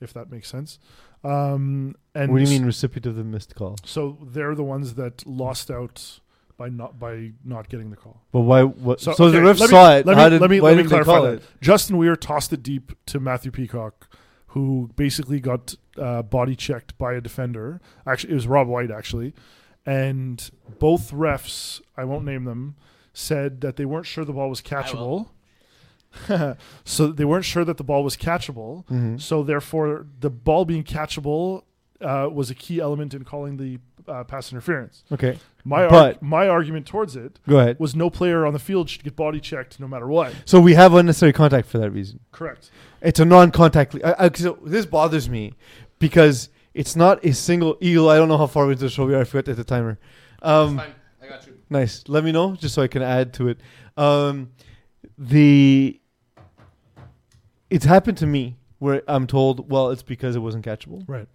[0.00, 0.78] if that makes sense.
[1.24, 3.76] Um, and what do you mean recipient of the missed call?
[3.84, 6.20] So they're the ones that lost out
[6.56, 8.16] by not by not getting the call.
[8.32, 8.62] But why?
[8.62, 9.00] What?
[9.00, 10.06] So, So, the okay, ref saw it.
[10.06, 11.32] let me- did, let me- let me clarify that.
[11.34, 11.42] it?
[11.60, 14.08] Justin Weir tossed it deep to Matthew Peacock,
[14.48, 17.80] who basically got uh, body checked by a defender.
[18.06, 19.34] Actually, it was Rob White actually,
[19.86, 22.74] and both refs, I won't name them,
[23.18, 25.28] said that they weren't sure the ball was catchable.
[26.84, 28.86] so they weren't sure that the ball was catchable.
[28.86, 29.20] Mhm.
[29.20, 31.62] So therefore, the ball being catchable
[32.00, 35.02] uh, was a key element in calling the uh, pass interference.
[35.12, 37.78] Okay, My ar- But- my argument towards it go ahead.
[37.78, 40.32] was no player on the field should get body checked no matter what.
[40.46, 42.20] So we have unnecessary contact for that reason.
[42.32, 42.70] Correct.
[43.02, 43.94] It's a non-contact.
[43.94, 45.52] le- I, I, so this bothers me
[45.98, 48.08] because it's not a single eagle.
[48.08, 49.20] I don't know how far into the show we are.
[49.20, 49.98] I forgot at the timer.
[50.40, 50.94] Um, fine.
[51.22, 51.57] I got you.
[51.70, 52.04] Nice.
[52.08, 53.60] Let me know just so I can add to it.
[53.96, 54.50] Um,
[55.16, 56.00] the
[57.70, 61.26] it's happened to me where I'm told, well, it's because it wasn't catchable, Right.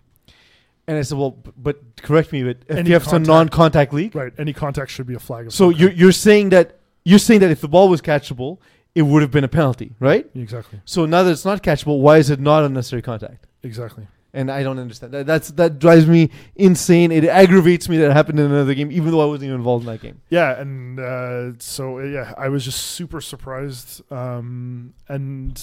[0.88, 4.16] and I said, well, b- but correct me, but Any FPF's a contact- non-contact league,
[4.16, 4.34] Right.
[4.38, 5.48] Any contact should be a flag.
[5.48, 8.60] Of so some you're you're saying that you're saying that if the ball was catchable,
[8.96, 10.26] it would have been a penalty, right?
[10.36, 10.80] exactly.
[10.86, 13.46] So now that it's not catchable, why is it not unnecessary contact?
[13.62, 14.08] Exactly.
[14.36, 15.14] And I don't understand.
[15.14, 17.12] That, that's that drives me insane.
[17.12, 19.86] It aggravates me that it happened in another game, even though I wasn't even involved
[19.86, 20.22] in that game.
[20.30, 24.02] Yeah, and uh, so uh, yeah, I was just super surprised.
[24.12, 25.56] Um, and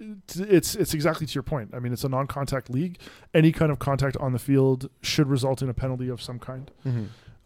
[0.00, 1.70] it's- it's exactly to your point.
[1.74, 2.98] I mean, it's a non-contact league.
[3.34, 6.70] Any kind of contact on the field should result in a penalty of some kind.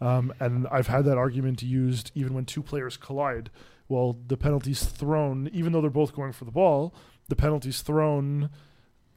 [0.00, 3.50] Um, and I've had that argument used even when two players collide.
[3.88, 6.94] Well, the penalty's thrown, even though they're both going for the ball,
[7.28, 8.50] the penalty's thrown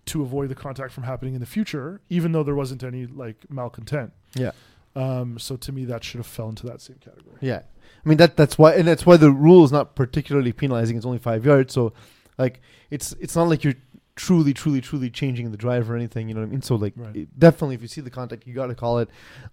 [0.08, 3.46] to avoid the contact from happening in the future, even though there wasn't any like
[3.50, 4.12] malcontent.
[4.36, 4.52] Yeah.
[4.96, 7.38] Um, so to me, that should have fell into that same category.
[7.42, 7.62] Yeah,
[8.04, 10.98] I mean that that's why, and that's why the rule is not particularly penalizing.
[10.98, 11.94] It's only five yards, so
[12.38, 13.76] like it's it's not like you're
[14.16, 16.28] truly, truly, truly changing the drive or anything.
[16.28, 16.64] You know what I mean?
[16.64, 17.16] So like, Right.
[17.16, 19.10] it- definitely, if you see the contact, you got to call it.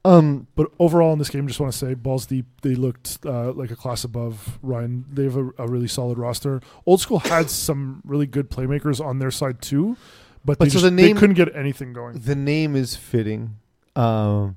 [0.06, 3.52] Um, But overall in this game, just want to say, Balls Deep, they looked uh,
[3.52, 5.04] like a class above Ryan.
[5.12, 6.62] They have a, a really solid roster.
[6.86, 9.98] Old School had some really good playmakers on their side too,
[10.44, 12.18] but, But they, so just, the name- they couldn't get anything going.
[12.18, 13.56] the name is fitting.
[13.96, 14.56] Um,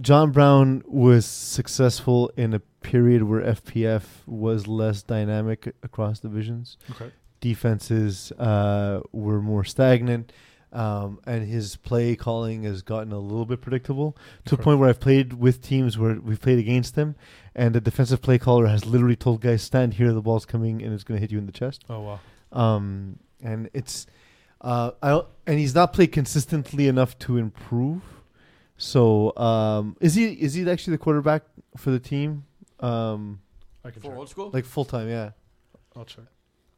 [0.00, 6.76] John Brown was successful in a period where FPF was less dynamic across divisions.
[6.90, 7.10] Okay.
[7.40, 10.32] defenses uh, were more stagnant,
[10.72, 14.16] um, and his play calling has gotten a little bit predictable
[14.46, 17.14] to a point where I've played with teams where we've played against them,
[17.54, 20.92] and the defensive play caller has literally told guys, "Stand here, the ball's coming, and
[20.92, 22.20] it's going to hit you in the chest." Oh wow.
[22.52, 24.06] Um, and it's,
[24.64, 28.02] uh, I and he's not played consistently enough to improve.
[28.76, 31.42] So, um, is he is he actually the quarterback
[31.76, 32.44] for the team?
[32.80, 33.40] Um,
[33.84, 34.16] I can For check.
[34.18, 34.50] old school?
[34.52, 35.30] like full time, yeah.
[35.94, 36.24] I'll check.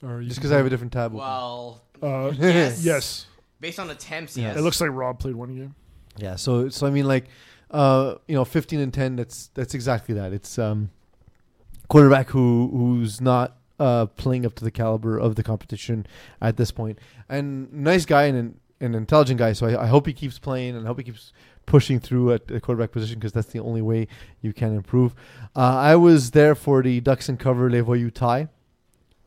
[0.03, 1.15] Or Just because I have a different tab.
[1.15, 2.85] well, Uh, yes.
[2.85, 3.27] yes.
[3.61, 4.49] Based on attempts, Yeah.
[4.49, 4.59] yes.
[4.59, 5.75] It looks like Rob played one game.
[6.19, 7.27] Yeah, so so I mean like
[7.71, 10.33] uh you know 15 and 10 that's that's exactly that.
[10.35, 10.91] It's um
[11.89, 16.07] quarterback who who's not uh playing up to the caliber of the competition
[16.40, 16.98] at this point.
[17.28, 20.77] And nice guy and an, an intelligent guy, so I, I hope he keeps playing
[20.77, 21.32] and I hope he keeps
[21.66, 24.07] pushing through at the quarterback position because that's the only way
[24.40, 25.15] you can improve.
[25.55, 28.48] Uh, I was there for the Ducks and cover Les Voyous tie.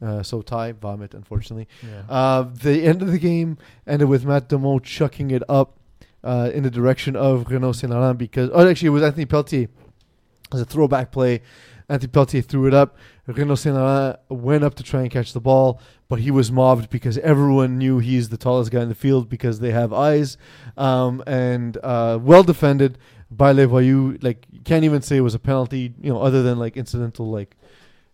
[0.01, 1.67] Uh, so tie, vomit, unfortunately.
[1.83, 2.03] Yeah.
[2.07, 5.77] Uh, the end of the game ended with Matt Demont chucking it up
[6.23, 9.63] uh, in the direction of Renault Saint Laurent because, oh, actually, it was Anthony Peltier.
[9.63, 11.41] It was a throwback play.
[11.89, 12.95] Anthony Peltier threw it up.
[13.27, 17.17] Saint Laurent went up to try and catch the ball, but he was mobbed because
[17.19, 20.37] everyone knew he's the tallest guy in the field because they have eyes.
[20.77, 22.97] Um, and uh, well defended
[23.31, 24.21] by Les Voyous.
[24.21, 27.29] Like, you can't even say it was a penalty, you know, other than like incidental,
[27.29, 27.55] like,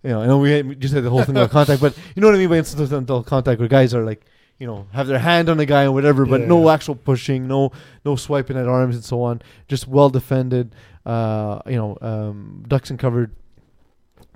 [0.03, 1.97] you know, I know we, had, we just had the whole thing about contact, but
[2.15, 4.25] you know what I mean by incidental contact, where guys are like,
[4.59, 7.45] you know, have their hand on the guy or whatever, but Yeah, no actual pushing,
[7.47, 7.73] no
[8.05, 9.41] no swiping at arms and so on.
[9.67, 10.73] Just well defended.
[11.05, 13.35] Uh, you know, um, ducks and covered.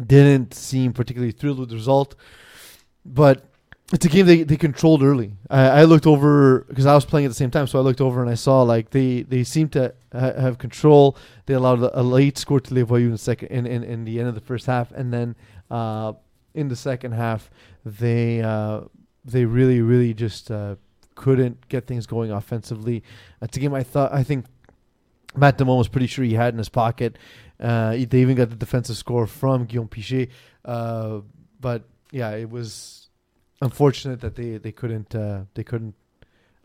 [0.05, 2.15] Didn't seem particularly thrilled with the result,
[3.05, 3.49] but
[3.91, 5.33] it's a game they, they controlled early.
[5.49, 8.01] I, I looked over because I was playing at the same time, so I looked
[8.01, 11.17] over and I saw like they they seemed to ha- have control.
[11.47, 14.27] They allowed a, late score to Voyous in the second in, in, in the end
[14.27, 15.35] of the first half, and then
[15.71, 16.13] uh,
[16.53, 17.49] in the second half
[17.83, 18.81] they uh,
[19.25, 20.75] they really really just uh,
[21.15, 23.03] couldn't get things going offensively.
[23.41, 24.45] It's a game I thought I think
[25.35, 27.17] Matt Damon was pretty sure he had in his pocket.
[27.59, 30.29] Uh, they even got the defensive score from Guillaume Pichet,
[30.65, 31.19] uh,
[31.59, 33.09] but yeah, it was
[33.61, 35.93] unfortunate that they they couldn't uh, they couldn't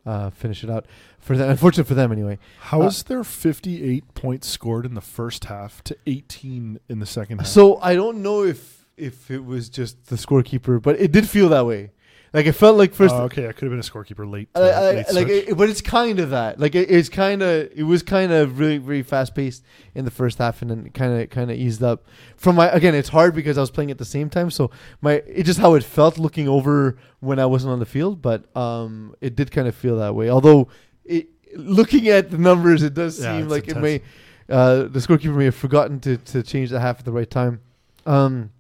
[0.07, 0.87] uh, finish it out
[1.19, 1.51] for them.
[1.51, 2.39] Unfortunate for them anyway.
[2.61, 7.07] How Uh, is there 58 points scored in the first half to 18 in the
[7.07, 7.47] second half?
[7.49, 11.49] So I don't know if if it was just the scorekeeper, but it did feel
[11.49, 11.91] that way.
[12.35, 13.15] Like it felt like first.
[13.15, 14.49] Oh, okay, I could have been a scorekeeper late.
[14.57, 16.59] I- uh, I- late like, it, but it's kind of that.
[16.59, 19.63] Like it, it's kind of, it was kind of really, really fast paced
[19.95, 22.05] in the first half, and then kind of, kind of eased up.
[22.37, 25.23] From my again, it's hard because I was playing at the same time, so my
[25.29, 29.15] it just how it felt looking over when I wasn't on the field, but um,
[29.21, 30.29] it did kind of feel that way.
[30.29, 30.67] Although,
[31.05, 34.03] it looking at the numbers, it does Yeah, seem like it may,
[34.49, 37.61] uh, the scorekeeper may have forgotten to to change the half at the right time.
[38.07, 38.51] Um,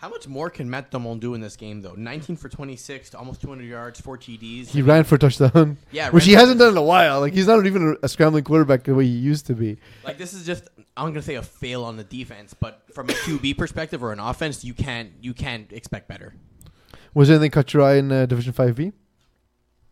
[0.00, 1.92] How much more can Matt Damon do in this game, though?
[1.92, 4.68] 19 for 26 to almost 200 yards, four TDs.
[4.68, 7.20] he ran for a touchdown, yeah, which he hasn't done in a while.
[7.20, 9.76] Like he's not even a, a scrambling quarterback the way he used to be.
[10.02, 13.12] Like this is just I'm gonna say a fail on the defense, but from a
[13.12, 16.34] QB perspective or an offense, you can't you can't expect better.
[17.12, 18.92] Was there anything caught your eye in uh, Division Five B?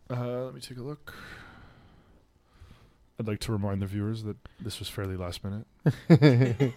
[0.08, 1.14] Uh, let me take a look.
[3.20, 5.66] I'd like to remind the viewers that this was fairly last minute.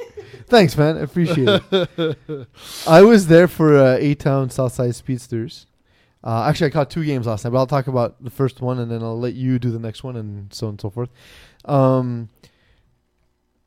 [0.47, 0.97] Thanks, man.
[0.97, 2.47] I appreciate it.
[2.88, 5.68] I was there for uh, A Town Southside Speedsters.
[6.23, 8.80] Uh, actually, I caught two games last night, but I'll talk about the first one
[8.80, 11.09] and then I'll let you do the next one and so on and so forth.
[11.65, 12.30] Um,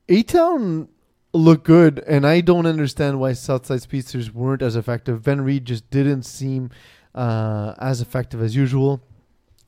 [0.09, 0.89] A Town
[1.33, 5.23] looked good, and I don't understand why Southside Speedsters weren't as effective.
[5.23, 6.71] Ben Reed just didn't seem
[7.15, 9.01] uh, as effective as usual.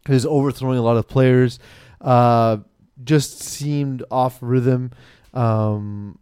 [0.06, 1.58] He was overthrowing a lot of players.
[2.00, 2.58] Uh,
[3.04, 4.92] just seemed off rhythm.
[5.34, 6.18] Um,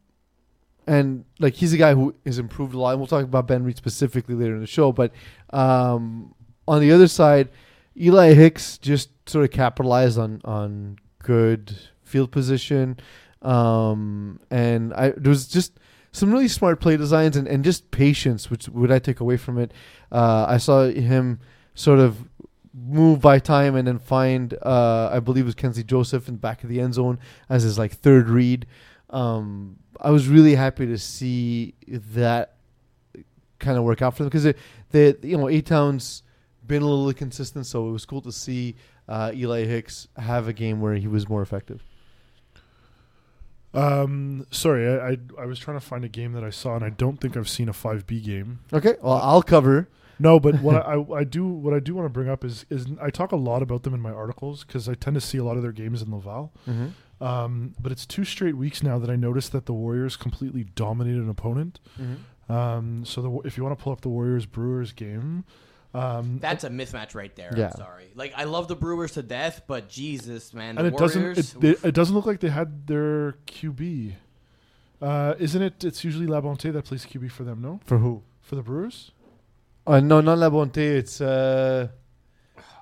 [0.86, 2.90] and like he's a guy who has improved a lot.
[2.90, 4.92] And we'll talk about Ben Reed specifically later in the show.
[4.92, 5.12] But
[5.50, 6.34] um,
[6.68, 7.48] on the other side,
[7.98, 12.98] Eli Hicks just sort of capitalized on on good field position,
[13.42, 15.78] um, and I there was just
[16.12, 19.58] some really smart play designs and, and just patience, which would I take away from
[19.58, 19.72] it.
[20.12, 21.40] Uh, I saw him
[21.74, 22.28] sort of
[22.74, 26.40] move by time and then find uh, I believe it was Kenzie Joseph in the
[26.40, 27.18] back of the end zone
[27.48, 28.66] as his like third read.
[29.10, 32.56] Um, I was really happy to see that
[33.60, 34.52] kind of work out for them because
[34.90, 36.22] they, you know, A Town's
[36.66, 38.74] been a little inconsistent, so it was cool to see
[39.08, 41.82] uh, Eli Hicks have a game where he was more effective.
[43.72, 46.84] Um, sorry, I, I I was trying to find a game that I saw, and
[46.84, 48.60] I don't think I've seen a five B game.
[48.72, 49.88] Okay, well I'll cover.
[50.18, 52.86] No, but what I, I do what I do want to bring up is is
[53.00, 55.44] I talk a lot about them in my articles because I tend to see a
[55.44, 56.52] lot of their games in Laval.
[56.68, 57.24] Mm-hmm.
[57.24, 61.22] Um, but it's two straight weeks now that I noticed that the Warriors completely dominated
[61.22, 61.80] an opponent.
[62.00, 62.52] Mm-hmm.
[62.52, 65.44] Um, so the, if you want to pull up the Warriors Brewers game,
[65.94, 67.52] um, That's a mismatch right there.
[67.56, 67.66] Yeah.
[67.66, 68.10] I'm sorry.
[68.14, 71.36] Like I love the Brewers to death, but Jesus, man, the and it Warriors.
[71.36, 74.14] doesn't it, it, it doesn't look like they had their QB.
[75.00, 75.84] Uh, isn't it?
[75.84, 77.60] It's usually Labonte that plays QB for them.
[77.62, 78.22] No, For who?
[78.42, 79.12] for the Brewers.
[79.86, 80.78] Uh, no, not La Bonté.
[80.96, 81.88] It's uh,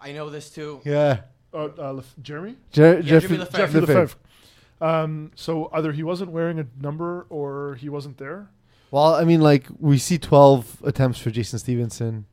[0.00, 0.80] I know this too.
[0.84, 1.22] yeah,
[1.52, 2.56] Uh, uh, Lef- Jeremy.
[2.70, 3.58] Jer- Yeah, Jeffrey, Jimmy Lefebvre.
[3.58, 4.00] Jeffrey Lefebvre.
[4.00, 4.18] Lefebvre.
[4.80, 8.48] Um, so either he wasn't wearing a number or he wasn't there.
[8.90, 12.26] Well, I mean, like we see twelve attempts for Jason Stevenson,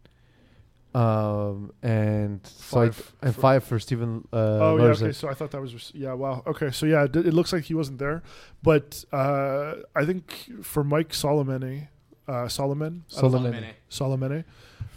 [0.95, 4.27] um, and so I- Five and for- five for Stephen.
[4.33, 5.03] Uh, oh yeah, Larzik.
[5.03, 5.11] okay.
[5.13, 6.13] So I thought that was res- yeah.
[6.13, 6.43] Wow.
[6.47, 6.71] Okay.
[6.71, 8.23] So yeah, it, it looks like he wasn't there,
[8.63, 11.87] but uh, I think for Mike Solomon,
[12.29, 13.65] uh, Solomon, I Solomon.
[13.89, 14.45] Solomon,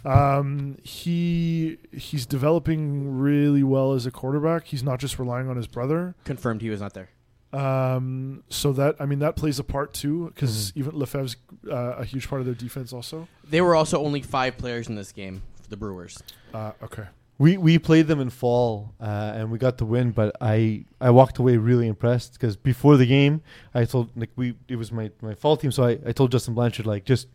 [0.05, 4.65] um, he he's developing really well as a quarterback.
[4.65, 6.15] He's not just relying on his brother.
[6.25, 7.09] Confirmed he was not there.
[7.53, 10.77] Um, so that I mean that plays a part too, because Mhm.
[10.77, 11.35] even Lefebvre's
[11.69, 13.27] uh, a huge part of their defense also.
[13.47, 16.21] They were also only five players in this game for the Brewers.
[16.53, 17.05] Uh, okay.
[17.39, 21.09] We we played them in fall uh, and we got the win, but I I
[21.09, 23.41] walked away really impressed because before the game
[23.73, 26.53] I told like we it was my my fall team, so I, I told Justin
[26.53, 27.27] Blanchard like just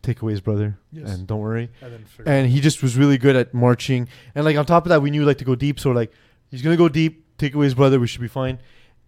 [0.00, 1.10] take away his brother Yes.
[1.10, 1.70] and don't worry.
[1.80, 4.84] And then figure And he just was really good at marching and like on top
[4.84, 6.12] of that we knew like to go deep, so like
[6.50, 8.58] he's gonna go deep, take away his brother, we should be fine.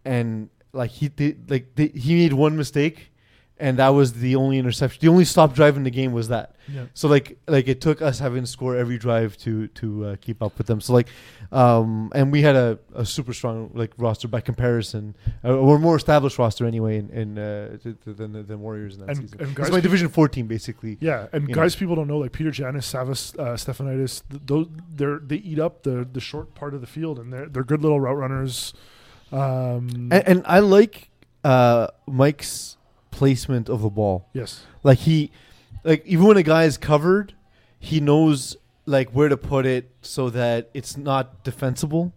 [0.05, 3.13] And like he did like they, he made one mistake,
[3.59, 4.99] and that was the only interception.
[5.01, 6.57] The only stop drive in the game was that.
[6.69, 6.87] yeah.
[6.95, 10.43] So like like it took us having to score every drive to to uh, keep
[10.43, 10.81] up with them.
[10.81, 11.09] So like,
[11.53, 15.15] um, and we had a, a super strong like roster by comparison.
[15.45, 19.11] Uh, we're more established roster anyway in, in uh, than the than Warriors in that
[19.11, 19.41] And, season.
[19.41, 20.99] and It's my Division Four team basically.
[21.01, 21.63] yeah, and you know.
[21.63, 24.23] guys, people don't know like Peter Janis, Savas, uh, Stephanitis.
[24.29, 27.47] th- Those they're they eat up the the short part of the field, and they're
[27.47, 28.75] they're good little route runners.
[29.33, 31.11] Um, And, and I like
[31.45, 32.77] uh, Mike's
[33.19, 34.29] placement of the ball.
[34.33, 35.31] yes, Like he,
[35.85, 37.35] like even when a guy is covered,
[37.79, 42.13] he knows like where to put it so that it's not defensible.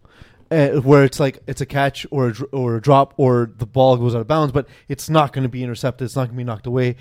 [0.50, 3.66] Uh, where it's like it's a catch or a, dr- or a drop or the
[3.66, 6.06] ball goes out of bounds, but it's not going to be intercepted.
[6.06, 6.96] It's not going to be knocked away.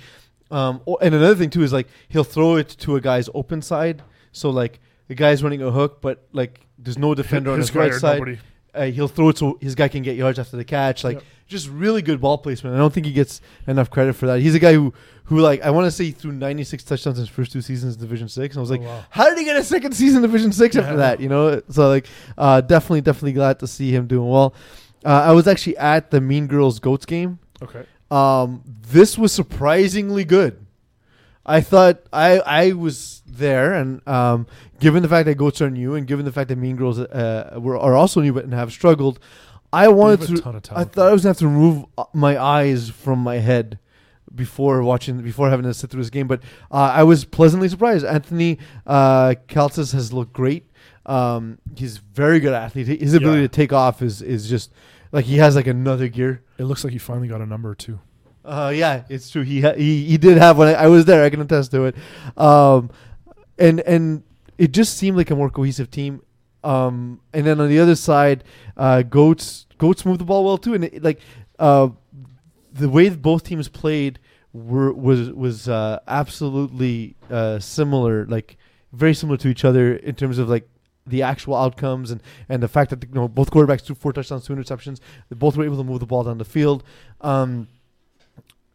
[0.51, 3.63] Um, or, and another thing too is like he'll throw it to a guy's open
[3.63, 4.03] side.
[4.33, 7.77] So like the guy's running a hook, but like there's no defender on his his
[7.77, 8.39] right side nobody.
[8.77, 11.03] Uh, he'll throw it so his guy can get yards after the catch.
[11.05, 11.25] Like Yep.
[11.49, 12.75] just really good ball placement.
[12.75, 14.41] I don't think he gets enough credit for that.
[14.41, 14.93] He's a guy who
[15.25, 17.95] who like I want to say he threw 96 touchdowns in his first two seasons
[17.95, 19.05] in Division Six, and I was like, oh, wow.
[19.11, 20.83] how did he get a second season in Division Six Yeah.
[20.83, 21.21] after that?
[21.21, 22.07] You know, so like
[22.39, 24.55] uh, definitely definitely glad to see him doing well.
[25.05, 27.39] Uh, I was actually at the Mean Girls Goats game.
[27.63, 30.66] okay, Um, this was surprisingly good.
[31.47, 34.47] I thought I I was there, and um,
[34.81, 37.57] given the fact that goats are new, and given the fact that Mean Girls uh,
[37.59, 39.21] were are also new but and have struggled,
[39.73, 40.63] I wanted to.
[40.75, 43.79] I thought I was gonna have to remove uh, my eyes from my head
[44.35, 46.27] before watching before having to sit through this game.
[46.27, 48.05] But uh, I was pleasantly surprised.
[48.05, 50.69] Anthony uh, Calcis has looked great.
[51.07, 52.89] Um, he's very good athlete.
[53.01, 53.47] His ability Yeah.
[53.47, 54.73] to take off is is just
[55.13, 56.43] like he has like another gear.
[56.59, 58.01] it looks like he finally got a number too.
[58.47, 59.43] Uh, yeah, it's true.
[59.43, 60.69] He ha- he he did have one.
[60.69, 61.25] I, was there.
[61.25, 61.97] I can attest to it.
[62.37, 62.91] Um,
[63.59, 64.23] and and
[64.57, 66.23] it just seemed like a more cohesive team.
[66.63, 68.45] Um, and then on the other side,
[68.77, 70.75] uh, goats goats moved the ball well too.
[70.75, 71.21] And it, like
[71.59, 71.89] uh,
[72.73, 74.21] the way both teams played
[74.53, 78.27] were was was uh, absolutely uh, similar.
[78.27, 78.57] Like
[78.93, 80.69] very similar to each other in terms of like
[81.07, 84.47] the actual outcomes and, and the fact that you know both quarterbacks threw four touchdowns,
[84.47, 85.01] two interceptions.
[85.29, 86.85] They both were able to move the ball down the field.
[87.21, 87.69] Um,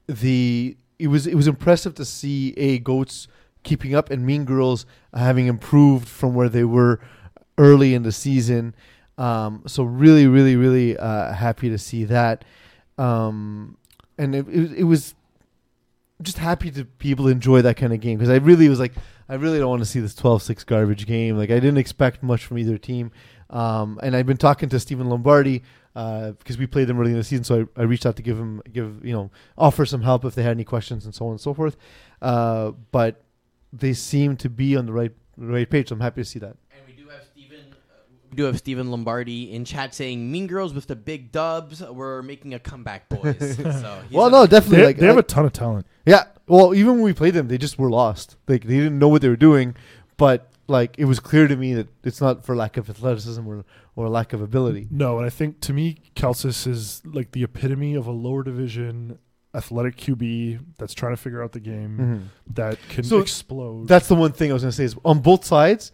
[0.07, 3.27] the it was it was impressive to see a goats
[3.63, 6.99] keeping up and Mean Girls having improved from where they were
[7.57, 8.75] early in the season.
[9.17, 12.43] Um, so really, really, really uh, happy to see that.
[12.97, 13.77] Um,
[14.17, 15.13] and it, it, it was
[16.21, 18.79] just happy to be able to enjoy that kind of game because I really was
[18.79, 18.93] like,
[19.29, 21.37] I really don't want to see this 12-6 garbage game.
[21.37, 23.11] Like I didn't expect much from either team.
[23.49, 25.63] Um, and I've been talking to Stephen Lombardi
[25.95, 28.21] uh, because we played them early in the season, so I, I, reached out to
[28.21, 31.25] give him, give you know, offer some help if they had any questions and so
[31.25, 31.75] on and so forth.
[32.21, 33.23] Uh, but
[33.73, 35.89] they seem to be on the right right page.
[35.89, 36.55] So I'm happy to see that.
[36.71, 37.65] And we do have Stephen.
[37.71, 37.95] Uh,
[38.29, 41.81] we do have Stephen Lombardi in chat saying "Mean Girls with the big dubs.
[41.81, 44.77] We're making a comeback, boys." so well, no, definitely.
[44.77, 45.87] They, like, they have a ton of talent.
[46.05, 46.25] Yeah.
[46.47, 48.37] Well, even when we played them, they just were lost.
[48.47, 49.75] Like they didn't know what they were doing,
[50.17, 53.63] but like it was clear to me that it's not for lack of athleticism or
[53.95, 54.87] or lack of ability.
[54.89, 59.19] No, and I think to me, Kelsis is like the epitome of a lower division
[59.53, 62.55] athletic QB that's trying to figure out the game Mhm.
[62.55, 63.87] that can So explode.
[63.87, 65.91] That's the one thing I was gonna say is on both sides,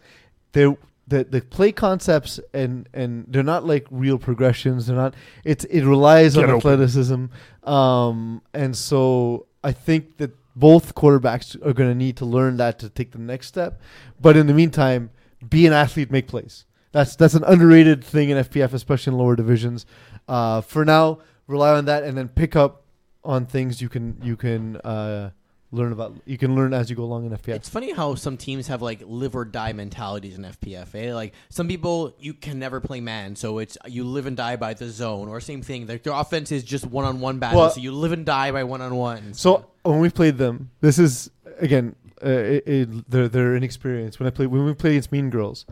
[0.52, 0.74] they
[1.08, 4.86] the the play concepts and and they're not like real progressions.
[4.86, 5.14] They're not.
[5.44, 7.24] It's it relies Get on athleticism,
[7.64, 12.88] um, and so I think that both quarterbacks are gonna need to learn that to
[12.88, 13.80] take the next step.
[14.20, 15.10] But in the meantime,
[15.48, 16.64] be an athlete, make plays.
[16.92, 19.86] That's that's an underrated thing in FPF, especially in lower divisions.
[20.26, 22.84] Uh, for now, rely on that, and then pick up
[23.24, 25.30] on things you can you can uh,
[25.70, 26.16] learn about.
[26.24, 27.56] You can learn as you go along in FPF.
[27.56, 30.94] It's funny how some teams have like live or die mentalities in FPF.
[30.94, 31.14] Eh?
[31.14, 34.74] Like some people, you can never play man, so it's you live and die by
[34.74, 35.28] the zone.
[35.28, 37.92] Or same thing, like their offense is just one on one battle, Well- so you
[37.92, 39.34] live and die by one on one.
[39.34, 44.18] So when we played them, this is again, uh, it, it, they're they're inexperienced.
[44.18, 45.66] When I played when we played against Mean Girls,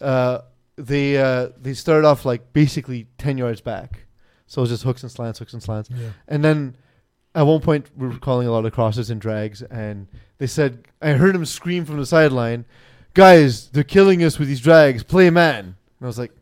[0.00, 0.40] uh,
[0.76, 4.06] they uh, they started off like basically ten yards back,
[4.46, 6.10] so it was just hooks and slants, hooks and slants, yeah.
[6.28, 6.76] and then
[7.34, 10.06] at one point we were calling a lot of crosses and drags, and
[10.38, 12.64] they said I heard him scream from the sideline,
[13.14, 15.02] "Guys, they're killing us with these drags.
[15.02, 16.32] Play man." And I was like,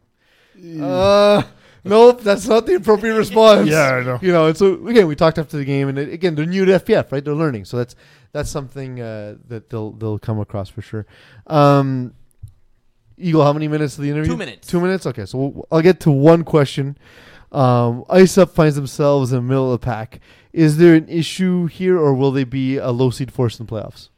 [0.81, 1.43] "Uh,
[1.85, 4.19] nope, that's not the appropriate response." Yeah, I know.
[4.23, 6.65] you know, and so again, we talked after the game, and it, again, they're new
[6.65, 7.25] to FPF, right?
[7.25, 7.95] They're learning, so that's
[8.33, 11.07] that's something uh, that they'll they'll come across for sure.
[11.47, 12.15] Um,
[13.19, 14.33] Eagle, how many minutes of the interview?
[14.33, 14.69] Two minutes.
[14.69, 15.07] Two minutes.
[15.07, 16.97] Okay, so we'll, I'll get to one question.
[17.53, 20.21] Um, Ice Up finds themselves in the middle of the pack.
[20.53, 23.73] Is there an issue here, or will they be a low seed force in the
[23.73, 24.09] playoffs?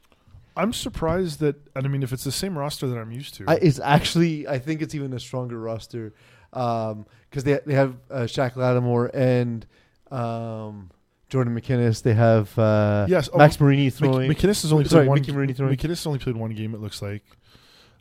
[0.56, 3.44] I'm surprised that, and I mean, if it's the same roster that I'm used to,
[3.48, 6.12] I, it's actually, I think it's even a stronger roster
[6.50, 9.66] because they they have uh, Shaq Lattimore and
[10.10, 10.90] um,
[11.28, 12.02] Jordan McInnes.
[12.02, 14.30] They have uh, yes, oh, Max Marini Mc- throwing.
[14.30, 15.34] McKinnis has only Sorry, played one.
[15.36, 15.76] Maroney throwing.
[15.76, 16.74] McKinnis has only played one game.
[16.74, 17.24] It looks like.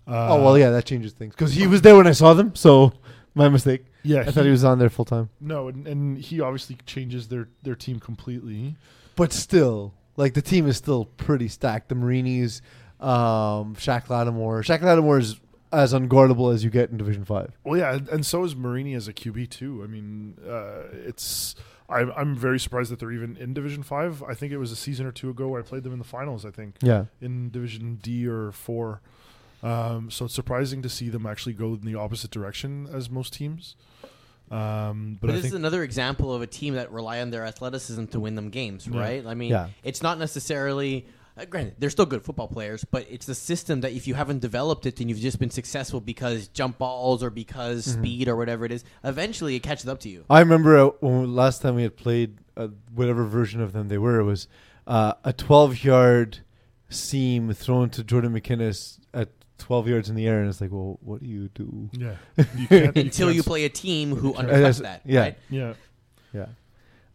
[0.08, 2.56] Uh, oh well, yeah, that changes things because he was there when I saw them.
[2.56, 2.94] So
[3.34, 3.86] my mistake.
[4.04, 4.22] Yeah.
[4.22, 5.30] I thought he was on there full time.
[5.40, 8.76] no, and, and he obviously changes their their team completely.
[9.16, 11.90] But still, like the team is still pretty stacked.
[11.90, 12.62] The Marinis,
[13.00, 14.62] um, Shaq Lattimore.
[14.62, 15.40] Shaq Lattimore is
[15.72, 17.52] as unguardable as you get in Division Five.
[17.64, 19.82] Well, yeah, and, and so is Marini as a QB too.
[19.84, 21.56] I mean, uh, it's
[21.90, 24.24] I'm I'm very surprised that they're even in Division Five.
[24.24, 26.06] I think it was a season or two ago where I played them in the
[26.06, 26.46] finals.
[26.46, 27.06] I think Yeah.
[27.22, 29.02] in Division D or four.
[29.64, 33.34] Um, so it's surprising to see them actually go in the opposite direction as most
[33.34, 33.76] teams.
[34.52, 37.32] Um, but, But, I this think is another example of a team that rely on
[37.32, 39.00] their athleticism to win them games, Yeah.
[39.00, 39.26] right?
[39.26, 39.70] I mean, Yeah.
[39.84, 41.06] it's not necessarily.
[41.36, 44.40] Uh, granted, they're still good football players, but it's the system that if you haven't
[44.40, 48.02] developed it and you've just been successful because jump balls or because Mm-hmm.
[48.04, 50.26] speed or whatever it is, eventually it catches up to you.
[50.30, 53.98] I remember uh, when last time we had played uh, whatever version of them they
[53.98, 54.20] were.
[54.20, 54.48] It was
[54.86, 56.40] uh, a 12 yard
[56.90, 59.03] seam thrown to Jordan McInnes at
[59.60, 61.90] 12 yards in the air, and it's like, well, what do you do?
[61.94, 62.16] yeah,
[62.58, 65.20] you can't, Until can't you s- play a team who can't- undercuts Uh, that, yeah.
[65.22, 65.38] right?
[65.50, 65.74] Yeah,
[66.34, 66.48] Yeah.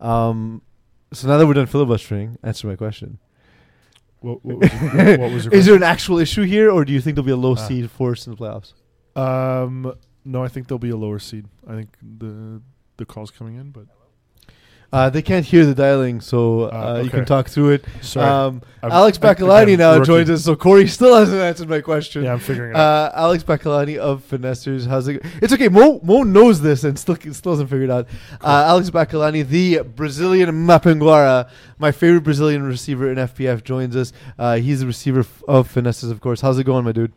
[0.00, 0.62] Um.
[1.12, 3.18] So now that we're done filibustering, answer my question.
[4.20, 6.92] what, what was your, what was your Is there an actual issue here, or do
[6.92, 7.66] you think there'll be a low Ah.
[7.66, 8.72] seed force in the playoffs?
[9.16, 9.92] Um,
[10.24, 11.46] no, I think there'll be a lower seed.
[11.66, 12.60] I think the
[12.98, 13.86] the call's coming in, but
[14.90, 17.84] Uh, they can't hear the dialing, so uh, Ah, you can talk through it.
[18.00, 18.26] sorry.
[18.26, 20.06] Um, Alex I'm- Bacalani now rookie.
[20.06, 22.24] joins us, so Corey still hasn't answered my question.
[22.24, 23.12] Yeah, I'm figuring it out.
[23.12, 25.22] Uh, Alex Bacalani of Finessers, how's it?
[25.22, 25.28] Go?
[25.42, 25.68] It's okay.
[25.68, 28.06] Mo Mo knows this and still still hasn't figured out.
[28.40, 31.46] Uh, Alex Bacalani, the Brazilian Mapinguari,
[31.78, 34.14] my favorite Brazilian receiver in FPF, joins us.
[34.38, 36.40] Uh, he's the receiver of Finessers, of course.
[36.40, 37.12] How's it going, my dude?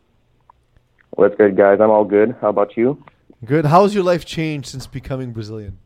[1.12, 1.80] What's good, guys?
[1.80, 2.36] I'm all good.
[2.42, 3.02] How about you?
[3.46, 3.66] Good.
[3.66, 5.78] How's your life changed since becoming Brazilian?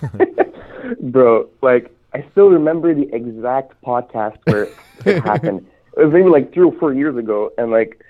[1.00, 4.68] Bro, like, I still remember the exact podcast where
[5.04, 5.66] it happened.
[5.96, 8.02] It was maybe like three or four years ago, and like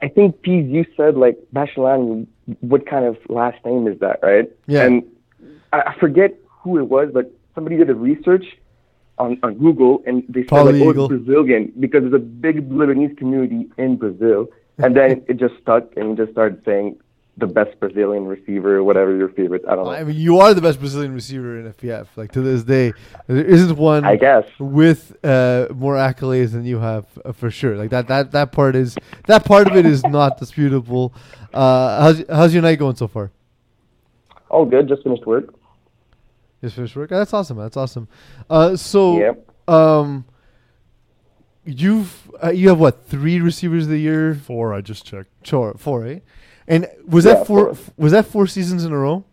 [0.00, 2.26] I think Pease, you said like Bachelan,
[2.60, 4.50] what kind of last name is that, right?
[4.66, 4.84] Yeah.
[4.84, 5.02] And
[5.72, 8.44] I I forget who it was, but somebody did a research
[9.18, 12.68] on, on Google, and they said Probably like, oh, it's Brazilian because there's a big
[12.68, 14.48] Lebanese community in Brazil,
[14.78, 16.98] and then it just stuck, and just started saying
[17.38, 19.62] the best Brazilian receiver, whatever your favorite.
[19.66, 19.90] I don't know.
[19.90, 22.06] I mean, you are the best Brazilian receiver in FPF.
[22.16, 22.92] Like to this day,
[23.26, 24.44] there isn't one I guess.
[24.58, 27.76] with uh, more accolades than you have uh, for sure.
[27.76, 28.96] Like that, that, that part is
[29.28, 31.14] that part of it is not disputable.
[31.54, 33.30] Uh, how's how's your night going so far?
[34.50, 34.86] Oh, good.
[34.88, 35.54] Just finished work.
[36.60, 37.08] Just finished work.
[37.08, 37.56] That's awesome.
[37.56, 38.08] That's awesome.
[38.50, 39.50] Uh, so Yep.
[39.68, 40.26] um,
[41.64, 44.34] you've uh, you have what three receivers of the year?
[44.34, 45.30] Four, I just checked.
[45.46, 46.18] Sure, four, eh?
[46.68, 47.74] And was Yeah, that four?
[47.74, 47.94] four.
[47.96, 49.24] Was that four seasons in a row?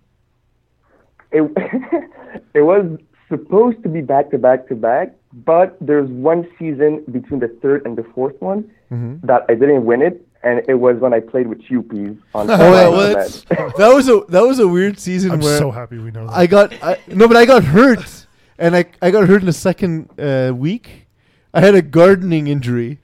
[1.32, 1.42] It
[2.54, 2.98] it was
[3.28, 5.14] supposed to be back to back to back,
[5.46, 9.24] but there's one season between the third and the fourth one Mm-hmm.
[9.28, 12.50] that I didn't win it, and it was when I played with Chupies on.
[12.50, 13.44] Oh, yeah, on well, the that's-
[13.78, 16.34] that was a that was a weird season I'm where so happy we know that.
[16.36, 18.26] I got I, no, but I got hurt,
[18.58, 21.06] and I I got hurt in the second uh, week.
[21.54, 22.98] I had a gardening injury,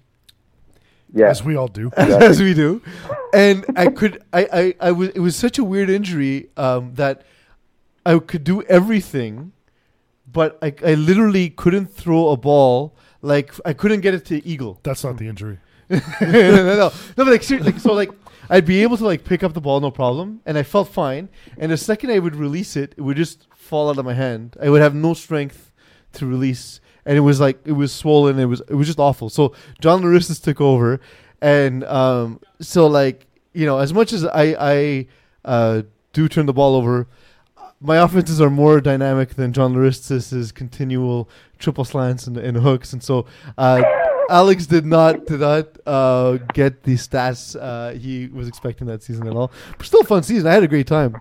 [1.14, 1.92] yeah, as we all do.
[1.98, 2.82] as we do,
[3.34, 7.24] and I could I, I I was it was such a weird injury um, that
[8.06, 9.52] I could do everything,
[10.32, 12.96] but I I literally couldn't throw a ball.
[13.22, 14.80] Like I couldn't get it to eagle.
[14.84, 15.60] That's not the injury.
[15.90, 18.10] no, no, no, no, but like, like, so, like,
[18.50, 21.30] I'd be able to like pick up the ball, no problem, and I felt fine.
[21.58, 24.58] And the second I would release it, it would just fall out of my hand.
[24.62, 25.72] I would have no strength
[26.14, 28.40] to release, and it was like it was swollen.
[28.40, 29.30] It was it was just awful.
[29.30, 31.00] So John Larissus took over,
[31.42, 35.08] and um, so like you know, as much as I I
[35.46, 35.82] uh,
[36.14, 37.08] do turn the ball over.
[37.82, 41.30] My offenses are more dynamic than John Larissus's continual
[41.60, 43.28] triple slants and, and hooks, and so
[43.58, 43.84] uh,
[44.30, 49.28] Alex did not did not uh, get the stats uh, he was expecting that season
[49.28, 49.52] at all.
[49.78, 50.48] But still, fun season.
[50.48, 51.16] I had a great time.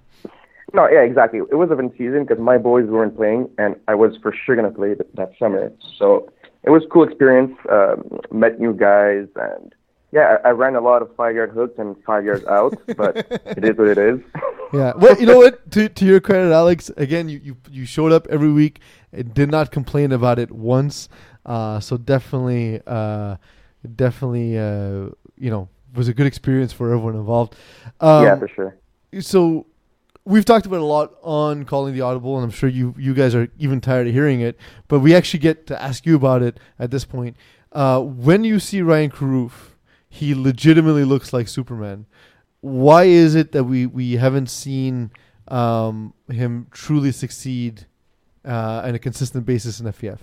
[0.74, 1.38] No, yeah, exactly.
[1.38, 4.56] It was a fun season because my boys weren't playing, and I was for sure
[4.56, 5.72] gonna play th- that summer.
[5.98, 6.32] So
[6.64, 7.56] it was a cool experience.
[7.70, 9.72] Um, met new guys, and
[10.10, 13.16] yeah, I, I ran a lot of five yard hooks and five yards out, but
[13.46, 14.20] it is what it is.
[14.72, 14.92] Yeah.
[14.96, 15.70] Well, you know what?
[15.72, 16.90] To to your credit, Alex.
[16.96, 18.80] Again, you you, you showed up every week
[19.12, 21.08] and did not complain about it once.
[21.46, 23.36] Uh, so definitely, uh,
[23.94, 27.54] definitely, uh, you know, was a good experience for everyone involved.
[28.00, 28.76] Um, yeah, for sure.
[29.20, 29.66] so
[30.24, 33.34] we've talked about a lot on calling the audible and i'm sure you you guys
[33.34, 34.56] are even tired of hearing it
[34.88, 37.36] but we actually get to ask you about it at this point
[37.72, 39.72] uh, when you see ryan Carouf,
[40.08, 42.06] he legitimately looks like superman
[42.64, 45.10] why is it that we we haven't seen
[45.48, 47.86] um, him truly succeed
[48.44, 50.18] uh, on a consistent basis in FPF?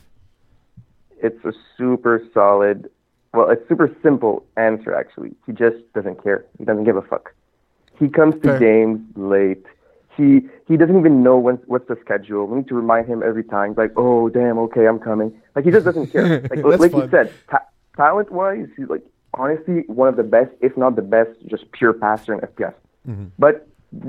[1.21, 2.89] It's a super solid,
[3.33, 5.35] well, it's super simple answer actually.
[5.45, 6.45] He just doesn't care.
[6.57, 7.33] He doesn't give a fuck.
[7.99, 8.59] He comes to Fair.
[8.59, 9.65] games late.
[10.17, 12.45] He he doesn't even know when, what's the schedule.
[12.45, 13.73] We need to remind him every time.
[13.77, 15.33] Like, oh damn, okay, I'm coming.
[15.55, 16.41] Like he just doesn't care.
[16.49, 17.01] Like, like fun.
[17.01, 17.65] you said, ta-
[17.95, 21.93] talent wise, he's like honestly one of the best, if not the best, just pure
[21.93, 22.73] passer in FPF.
[23.07, 23.25] Mm-hmm.
[23.39, 23.67] But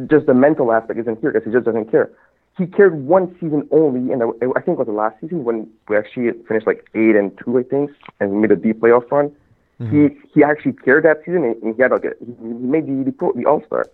[0.08, 2.10] just the mental aspect isn't here because he just doesn't care.
[2.58, 5.96] He cared one season only, and I think it was the last season when we
[5.96, 9.34] actually finished like eight and two, I think, and we made a deep playoff run.
[9.80, 10.08] Mm-hmm.
[10.08, 13.32] He he actually cared that season, and he had like a, he made the the,
[13.34, 13.86] the All Star.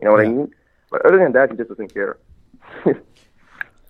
[0.00, 0.52] You know what I mean?
[0.92, 2.18] But other than that, he just doesn't care.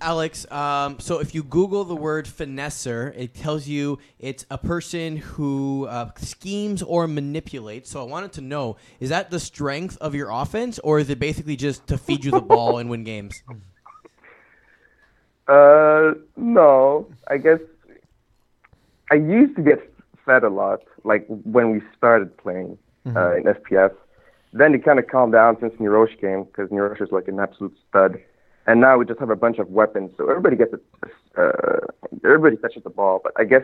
[0.01, 5.17] Alex, um, so if you Google the word finesser, it tells you it's a person
[5.17, 7.91] who uh, schemes or manipulates.
[7.91, 11.19] So I wanted to know: is that the strength of your offense, or is it
[11.19, 13.43] basically just to feed you the ball and win games?
[15.49, 17.59] Uh, no, I guess
[19.11, 19.93] I used to get
[20.25, 23.93] fed a lot, like when we started playing uh, in FPF.
[24.53, 27.77] Then it kind of calmed down since Nirosh came, because Nirosh is like an absolute
[27.89, 28.21] stud.
[28.67, 30.83] And now we just have a bunch of weapons, so everybody gets it.
[31.37, 31.87] Uh,
[32.25, 33.63] everybody touches the ball, but I guess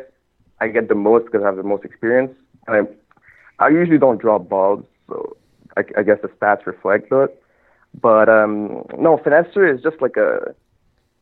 [0.60, 2.32] I get the most because I have the most experience.
[2.66, 2.88] And
[3.58, 5.36] I, I usually don't drop balls, so
[5.76, 7.34] I, I guess the stats reflect that.
[8.00, 10.54] But um, no, finesser is just like a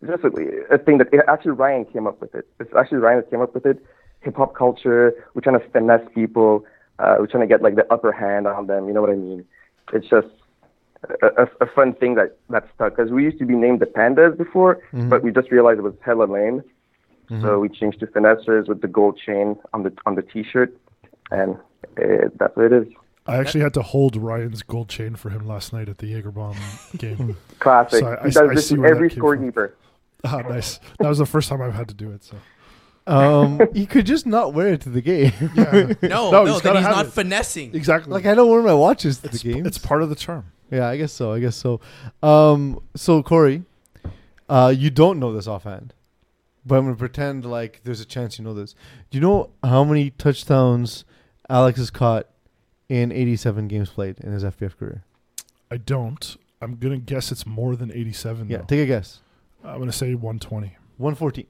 [0.05, 2.47] just a, a thing that actually Ryan came up with it.
[2.60, 3.84] It's actually Ryan that came up with it.
[4.20, 5.12] Hip hop culture.
[5.34, 6.64] We're trying to finesse people.
[6.98, 8.86] Uh, we're trying to get like the upper hand on them.
[8.89, 9.44] You know what I mean?
[9.93, 10.28] It's just
[11.23, 13.86] a, a, a fun thing that that stuck because we used to be named the
[13.86, 16.62] Pandas before, but we just realized it was hella lame.
[17.43, 20.77] So we changed to finessers with the gold chain on the on the T-shirt,
[21.32, 21.56] and
[21.98, 22.86] uh, that's what it is.
[23.27, 26.56] I actually had to hold Ryan's gold chain for him last night at the Jagerbomb
[26.98, 27.36] game.
[27.59, 27.98] Classic.
[27.98, 29.73] So I- he I- does I this to every scorekeeper.
[30.24, 30.78] ah, nice.
[31.01, 32.23] That was the first time I've had to do it.
[32.23, 32.36] So
[33.07, 35.33] Um, he could just not wear it to the game.
[35.55, 35.93] Yeah.
[36.03, 37.12] No, No, no, he's then gotta he's have not it.
[37.12, 37.74] finessing.
[37.74, 38.12] exactly.
[38.12, 39.65] like I don't wear my watches to it's, the game.
[39.66, 40.53] it's part of the charm.
[40.70, 41.33] Yeah, I guess so.
[41.33, 41.81] I guess so.
[42.23, 43.62] Um, so Corey,
[44.49, 45.95] uh, you don't know this offhand,
[46.65, 48.74] but I'm gonna pretend like there's a chance you know this.
[49.11, 51.05] Do you know how many touchdowns
[51.49, 52.27] Alex has caught
[52.89, 55.05] in 87 games played in his FPF career?
[55.70, 56.37] I don't.
[56.61, 58.49] I'm gonna guess it's more than 87.
[58.49, 58.65] Yeah, though.
[58.65, 59.20] take a guess.
[59.65, 60.77] I'm gonna say 120.
[60.97, 61.47] 114.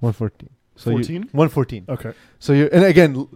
[0.00, 0.48] 114.
[0.78, 1.22] So you- 14?
[1.32, 1.84] 114.
[1.88, 2.12] Okay.
[2.38, 3.28] So you're and again, l-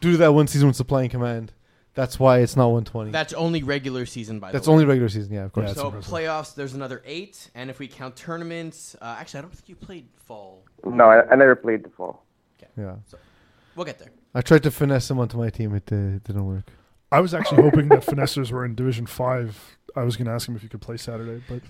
[0.00, 1.52] due to that one season with supply and command,
[1.94, 3.10] that's why it's not 120.
[3.10, 4.76] That's only regular season, by That's the way.
[4.76, 5.32] That's only regular season.
[5.34, 5.64] Yeah, of course.
[5.64, 6.12] Yeah, that's so impressive.
[6.12, 9.74] playoffs, there's another eight, and if we count tournaments, uh, actually, I don't think you
[9.74, 10.62] played fall.
[10.84, 12.24] No, I, I never played the fall.
[12.76, 12.94] yeah.
[13.74, 14.10] We'll get there.
[14.34, 15.74] I tried to finesse him onto my team.
[15.74, 16.68] It, uh, it didn't work.
[17.10, 19.78] I was actually hoping that finessers were in Division Five.
[19.96, 21.62] I was gonna ask him if he could play Saturday, but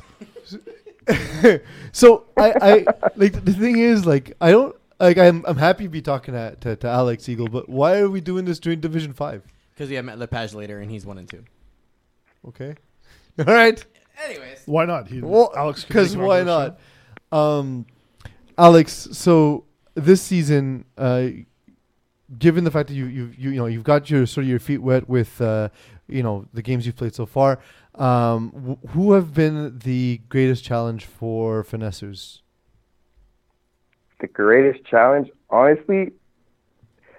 [1.92, 2.84] so I, I
[3.16, 6.56] like the thing is like I don't like I'm I'm happy to be talking to,
[6.60, 9.42] to, to Alex Eagle, but why are we doing this during Division Five?
[9.74, 11.44] Because we have Matt Lepage later, and he's one and two.
[12.48, 12.74] Okay,
[13.38, 13.84] all right.
[14.24, 15.06] Anyways, why not?
[15.08, 16.80] He, Well, Alex, because why not?
[17.30, 17.86] Um,
[18.56, 19.64] Alex, so
[19.94, 21.28] this season, uh,
[22.38, 24.58] given the fact that you you you, you know you've got your sort of your
[24.58, 25.68] feet wet with uh,
[26.08, 27.60] you know the games you've played so far,
[27.94, 32.40] um, w- who have been the greatest challenge for finessers?
[34.20, 36.12] The greatest challenge, honestly,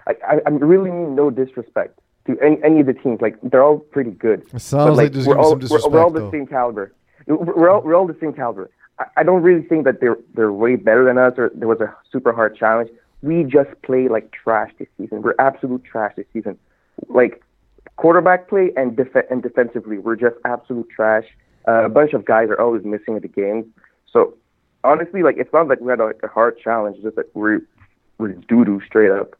[0.06, 3.20] I, I, I'm really mean no disrespect to any, any of the teams.
[3.20, 4.42] Like they're all pretty good.
[4.52, 6.92] It sounds like, there's we're all, some we're, we're all the same caliber.
[7.26, 8.70] We're, all, we're all the same caliber.
[8.98, 11.80] I, I don't really think that they're they're way better than us or there was
[11.80, 12.90] a super hard challenge.
[13.22, 15.22] We just play like trash this season.
[15.22, 16.58] We're absolute trash this season.
[17.08, 17.42] Like
[17.96, 21.24] quarterback play and def- and defensively, we're just absolute trash.
[21.68, 23.66] Uh, a bunch of guys are always missing at the games.
[24.10, 24.34] So
[24.84, 27.02] honestly, like it sounds like we had a, a hard challenge.
[27.02, 27.60] Just that we're
[28.18, 29.34] we're doo doo straight up.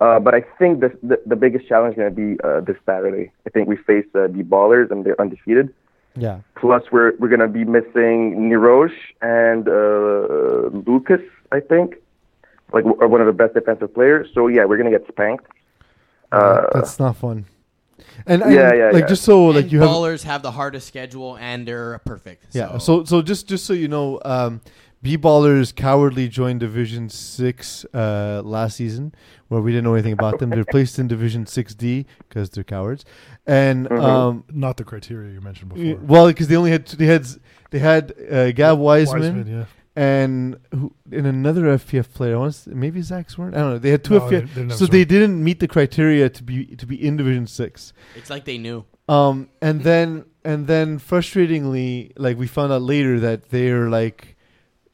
[0.00, 2.76] Uh, but I think the, the the biggest challenge is going to be uh, this
[2.86, 3.30] Saturday.
[3.46, 5.72] I think we face uh, the Ballers and they're undefeated.
[6.16, 6.40] Yeah.
[6.56, 11.96] Plus, we're we're gonna be missing Nirosh and uh, Lucas, I think,
[12.72, 14.28] like w- one of the best defensive players.
[14.34, 15.46] So yeah, we're gonna get spanked.
[16.30, 17.46] Uh, That's not fun.
[18.26, 19.06] And, and Yeah, yeah, like yeah.
[19.06, 22.46] just so like and you have ballers have the hardest schedule, and they're perfect.
[22.54, 22.78] Yeah.
[22.78, 24.60] So so just just so you know, um,
[25.02, 29.12] B Ballers cowardly joined Division Six uh, last season,
[29.48, 30.50] where we didn't know anything about them.
[30.50, 33.04] They're placed in Division Six D because they're cowards,
[33.46, 34.00] and Mhm.
[34.02, 35.98] um, Not the criteria you mentioned before.
[36.06, 37.26] well, because they only had they had
[37.70, 39.64] they had uh, Gab Wiseman, Wiseman, yeah.
[39.94, 42.36] And who, and another FPF player.
[42.36, 43.54] I want to, maybe Zach Sworn.
[43.54, 43.78] I don't know.
[43.78, 46.30] They had two No, they- FPF, they didn't have so they didn't meet the criteria
[46.30, 47.92] to be to be in Division Six.
[48.16, 48.84] it's like they knew.
[49.08, 54.36] Um, and then and then frustratingly, like we found out later that they're like,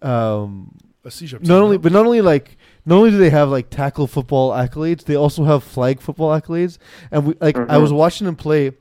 [0.03, 3.71] um, A CEGEP not only but not only like not only do they have like
[3.71, 6.79] tackle football accolades, they also have flag football accolades.
[7.13, 7.83] And we like I Mhm.
[7.83, 8.73] was watching them play,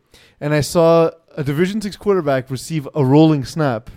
[0.42, 3.90] and I saw a Division Six quarterback receive a rolling snap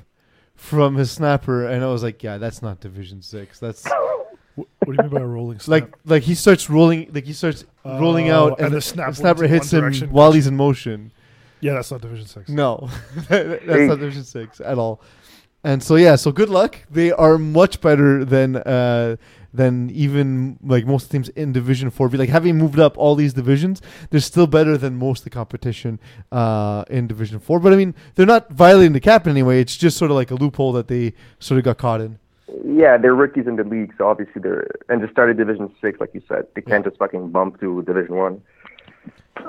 [0.60, 3.58] from his snapper, and I was like, yeah, that's not Division Six.
[3.58, 3.84] That's
[4.54, 5.68] What, what do you mean by a rolling snap?
[5.82, 8.82] like like he starts rolling like he starts rolling Oh, out, and and, the the,
[8.82, 10.10] snap went snapper in hits one him direction.
[10.12, 11.12] while he's in motion.
[11.60, 12.48] yeah, that's not Division Six.
[12.50, 12.88] No,
[13.28, 15.00] that's not Division Six at all.
[15.64, 16.78] And so yeah, so good luck.
[16.90, 19.16] They are much better than uh,
[19.52, 22.08] than even like most teams in Division Four.
[22.08, 25.30] Be like having moved up all these divisions, they're still better than most of the
[25.30, 25.98] competition
[26.32, 27.60] uh, in Division Four.
[27.60, 29.60] But I mean, they're not violating the cap in any way.
[29.60, 32.18] It's just sort of like a loophole that they sort of got caught in.
[32.64, 36.14] yeah, they're rookies in the league, so obviously they're and just started Division Six, like
[36.14, 36.46] you said.
[36.54, 38.42] They can't just fucking bump to Division One.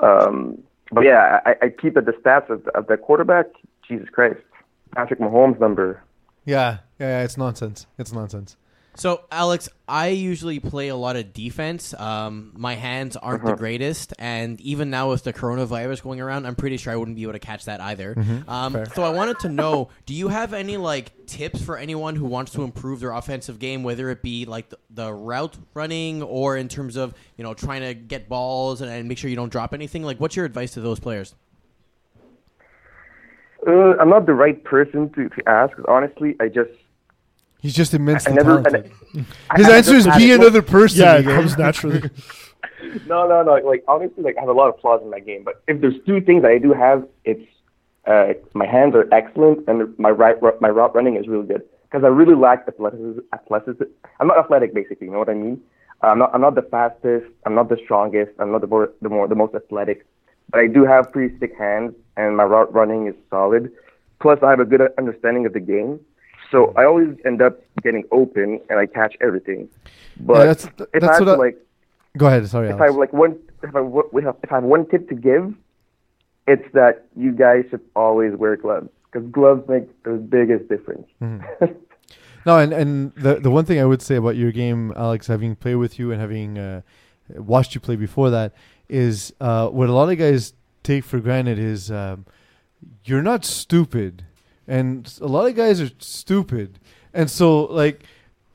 [0.02, 3.46] Um, but yeah, I, I at the stats of, of the quarterback.
[3.86, 4.40] Jesus Christ,
[4.94, 6.02] Patrick Mahomes number.
[6.44, 7.86] Yeah, yeah, yeah it's nonsense.
[7.98, 8.56] It's nonsense.
[8.94, 11.94] So, Alex, I usually play a lot of defense.
[11.94, 16.54] Um, my hands aren't the greatest, and even now with the coronavirus going around, I'm
[16.54, 18.14] pretty sure I wouldn't be able to catch that either.
[18.46, 22.26] Um, so, I wanted to know: Do you have any like tips for anyone who
[22.26, 26.58] wants to improve their offensive game, whether it be like the, the route running or
[26.58, 29.50] in terms of you know trying to get balls and, and make sure you don't
[29.52, 30.02] drop anything?
[30.02, 31.34] Like, what's your advice to those players?
[33.66, 35.76] Uh, I'm not the right person to, to ask.
[35.76, 36.70] 'cause honestly, I just
[37.62, 38.60] He's just immensely I never.
[38.62, 38.92] Talented.
[39.50, 41.00] I- His I answer just is be it- another person.
[41.00, 42.02] Yeah, it comes naturally.
[43.06, 43.54] No, no, no.
[43.66, 45.44] Like honestly, like I have a lot of flaws in my game.
[45.44, 47.46] But if there's two things I do have, it's
[48.06, 51.62] uh, my hands are excellent and my right my route running is really good.
[51.84, 53.20] Because I really lack athleticism.
[53.32, 53.84] athleticism.
[54.18, 55.06] I'm not athletic, basically.
[55.06, 55.60] You know what I mean?
[56.02, 56.34] I'm not.
[56.34, 57.26] I'm not the fastest.
[57.46, 58.32] I'm not the strongest.
[58.40, 60.04] I'm not the more the more the most athletic.
[60.50, 63.70] But I do have pretty thick hands, and my route running is solid.
[64.20, 66.00] Plus, I have a good understanding of the game.
[66.52, 69.68] So I always end up getting open and I catch everything.
[70.20, 71.56] But Yeah, that's- if I have what to I- like
[72.18, 72.46] Go ahead.
[72.46, 72.90] Sorry, if I Alex.
[72.92, 75.54] have like one if I w- we have- if I have one tip to give,
[76.46, 81.06] it's that you guys should always wear gloves because gloves make the biggest difference.
[82.44, 85.54] No, and and the the one thing I would say about your game, Alex, having
[85.54, 86.80] played with you and having uh,
[87.36, 88.52] watched you play before that,
[88.88, 90.52] is uh, what a lot of guys
[90.82, 92.26] take for granted is um,
[93.04, 94.24] you're not stupid,
[94.68, 96.78] and a lot of guys are stupid,
[97.12, 98.04] and so like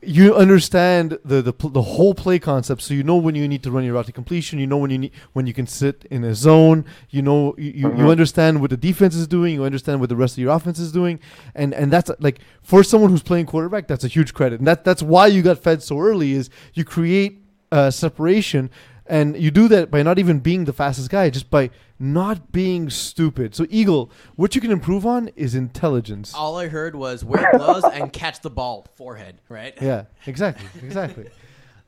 [0.02, 3.64] you understand the the pl- the whole play concept, so you know when you need
[3.64, 6.06] to run your route to completion, you know when you need when you can sit
[6.12, 8.12] in a zone, you know you, you, you Mhm.
[8.12, 10.92] understand what the defense is doing, you understand what the rest of your offense is
[10.92, 11.20] doing,
[11.56, 14.84] and and that's like for someone who's playing quarterback, that's a huge credit, and that
[14.84, 18.70] that's why you got fed so early is you create uh, separation,
[19.08, 21.70] and you do that by not even being the fastest guy, just by
[22.00, 23.56] not being stupid.
[23.56, 26.34] So Eagle, what you can improve on is intelligence.
[26.34, 29.74] All I heard was wear gloves and catch the ball forehead, right?
[29.82, 31.30] Yeah, exactly, exactly.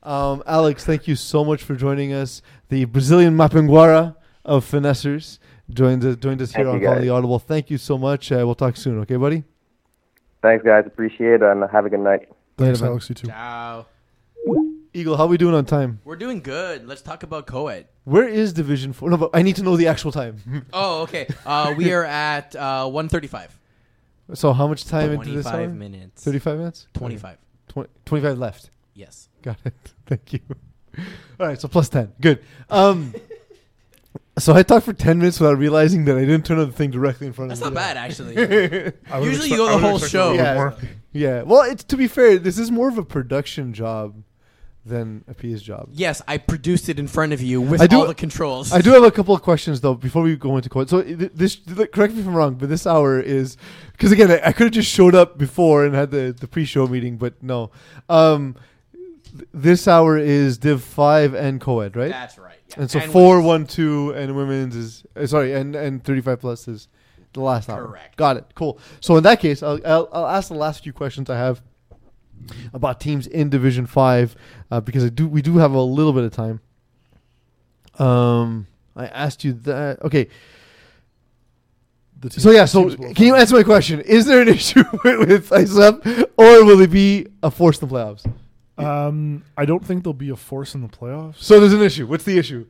[0.04, 2.42] um, Alex, thank you so much for joining us.
[2.70, 4.16] The Brazilian Mapinguari
[4.46, 7.40] of finessers joined us, joined us here Thank on you, Calling the Audible.
[7.40, 8.32] Thank you so much.
[8.32, 9.44] Uh, we'll talk soon, okay, buddy?
[10.42, 10.86] Thanks, guys.
[10.86, 12.30] Appreciate it and have a good night.
[12.58, 12.92] Thanks, Later.
[12.92, 13.10] Alex.
[13.10, 13.28] You too.
[13.28, 13.86] Ciao.
[14.94, 16.00] Eagle, how are we doing on time?
[16.04, 16.88] We're doing good.
[16.88, 17.88] Let's talk about co-ed.
[18.06, 19.12] Where is Division Four?
[19.12, 20.66] No, but I need to know the actual time.
[20.74, 21.28] Oh, okay.
[21.46, 23.60] Uh, we are at uh, 135.
[24.34, 26.24] so how much time into this 25 minutes.
[26.24, 26.88] Thirty-five minutes.
[26.94, 27.38] 25.
[27.68, 28.72] Twen- Twenty-five left.
[28.96, 29.30] Yes.
[29.44, 29.74] Got it.
[30.08, 30.40] Thank you.
[31.40, 32.14] All right, so plus 10.
[32.20, 32.44] Good.
[32.70, 33.14] Um,
[34.40, 36.90] so I talked for 10 minutes without realizing that I didn't turn on the thing
[36.90, 38.34] directly in front That's of That's not bad, actually.
[38.36, 38.88] Usually
[39.30, 40.34] expect- you go the whole show.
[40.34, 40.72] Yeah.
[41.12, 41.44] Yeah.
[41.44, 44.24] Well, it's to be fair, this is more of a production job
[44.86, 45.90] than a PS job.
[45.92, 48.72] yes, I produced it in front of you with I do- all the controls.
[48.72, 50.90] I do have a couple of questions though before we go into code.
[50.90, 51.58] So this,
[51.92, 53.58] correct me if I'm wrong, but this hour is
[53.92, 56.88] because again I, I could have just showed up before and had the, the pre-show
[56.88, 57.72] meeting, but no.
[58.08, 58.56] Um,
[58.94, 62.10] th- this hour is Div five and co-ed, right?
[62.10, 62.56] That's right.
[62.70, 62.76] Yeah.
[62.82, 66.40] And so And four, one, two, and women's is uh, sorry, and and thirty five
[66.40, 66.88] plus is
[67.34, 67.86] the last hour.
[67.86, 68.16] Correct.
[68.16, 68.46] Got it.
[68.56, 68.80] Cool.
[69.02, 71.62] So in that case, I'll, I'll I'll ask the last few questions I have
[72.74, 74.36] about teams in Division Five
[74.72, 76.62] uh, because I do we do have a little bit of time.
[78.00, 80.02] Um, I asked you that.
[80.02, 80.28] Okay.
[82.20, 82.66] The So yeah.
[82.66, 84.02] So can you answer my question?
[84.02, 87.88] Is there an issue with, with Ice Up, or will it be a force in
[87.88, 88.26] the playoffs?
[88.78, 91.38] Um, I don't think there'll be a force in the playoffs.
[91.38, 92.08] So there's an issue.
[92.08, 92.66] What's the issue?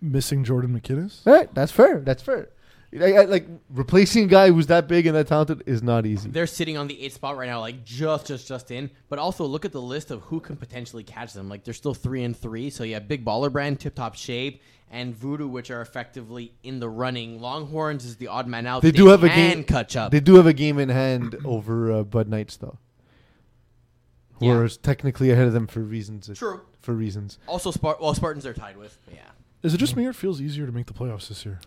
[0.00, 1.26] Missing Jordan McKinnis.
[1.26, 2.00] All right, that's fair.
[2.00, 2.50] That's fair.
[2.98, 6.30] I, I, like replacing a guy who's that big and that talented is not easy.
[6.30, 8.90] They're sitting on the eighth spot right now, like just, just, just in.
[9.10, 11.50] But also look at the list of who can potentially catch them.
[11.50, 12.70] Like they're still three and three.
[12.70, 16.88] So yeah, Big Baller Brand, Tip Top Shape, and Voodoo, which are effectively in the
[16.88, 17.42] running.
[17.42, 18.80] Longhorns is the odd man out.
[18.80, 20.10] They do have a can game- catch up.
[20.10, 22.78] They do have a game in hand over uh, Bud Knights though,
[24.38, 24.54] who Yeah.
[24.54, 26.30] are technically ahead of them for reasons.
[26.38, 26.62] True.
[26.80, 27.38] For reasons.
[27.46, 28.98] Also, Spart- well, Spartans are tied with.
[29.12, 29.18] Yeah.
[29.62, 31.60] Is it just me or it feels easier to make the playoffs this year?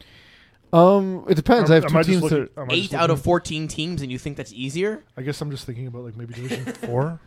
[0.73, 1.69] Um, it depends.
[1.69, 2.61] I have Am two just teams looking- that.
[2.61, 5.03] am I just Eight out of fourteen teams, and you think that's easier?
[5.17, 7.19] I guess I'm just thinking about like maybe Division Four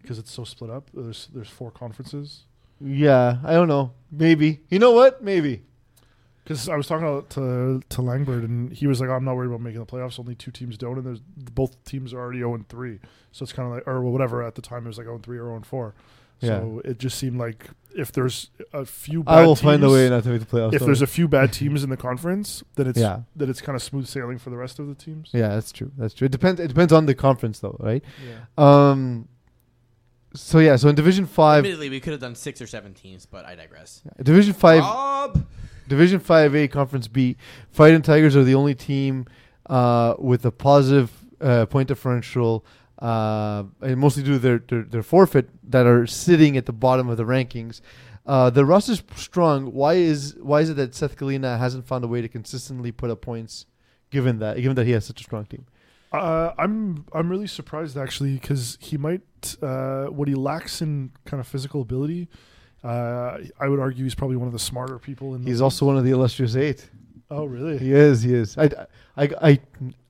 [0.00, 0.90] because it's so split up.
[0.94, 2.44] There's there's four conferences.
[2.80, 3.92] Yeah, I don't know.
[4.10, 4.60] Maybe.
[4.68, 5.22] You know what?
[5.22, 5.62] Maybe.
[6.42, 9.48] Because I was talking about to to Langbird and he was like, "I'm not worried
[9.48, 10.18] about making the playoffs.
[10.18, 12.98] Only two teams don't, and there's both teams are already 0 and three.
[13.32, 15.24] So it's kind of like, or whatever at the time it was like 0 and
[15.24, 15.94] three or 0 and four.
[16.46, 19.90] So it just seemed like if there's a few, bad I will teams, find a
[19.90, 20.74] way not to make the playoffs.
[20.74, 23.20] If there's a few bad teams in the conference, then it's Yeah.
[23.36, 25.30] that it's kind of smooth sailing for the rest of the teams.
[25.32, 25.92] yeah, that's true.
[25.96, 26.26] That's true.
[26.26, 26.60] It depends.
[26.60, 28.02] It depends on the conference though, right?
[28.28, 28.40] Yeah.
[28.90, 29.28] Um.
[30.34, 33.24] So yeah, so in Division Five, Admittedly, we could have done six or seven teams,
[33.26, 34.02] but I digress.
[34.20, 35.46] Division Five, Rob!
[35.86, 37.36] Division Five A Conference B,
[37.70, 39.26] Fighting Tigers are the only team
[39.70, 42.64] uh, with a positive uh, point differential,
[42.98, 47.08] uh, and mostly due to their, their their forfeit that are sitting at the bottom
[47.08, 47.80] of the rankings.
[48.26, 49.72] Uh, the is strong.
[49.72, 53.10] Why is why is it that Seth Galina hasn't found a way to consistently put
[53.10, 53.66] up points,
[54.10, 55.66] given that given that he has such a strong team?
[56.12, 59.22] Uh, I'm I'm really surprised actually because he might
[59.60, 62.28] uh, what he lacks in kind of physical ability.
[62.82, 65.42] Uh, I would argue he's probably one of the smarter people in.
[65.42, 66.88] He's also one of the illustrious eight.
[67.30, 67.78] Oh really?
[67.78, 68.22] He is.
[68.22, 68.56] He is.
[68.58, 68.70] I,
[69.16, 69.60] I, I,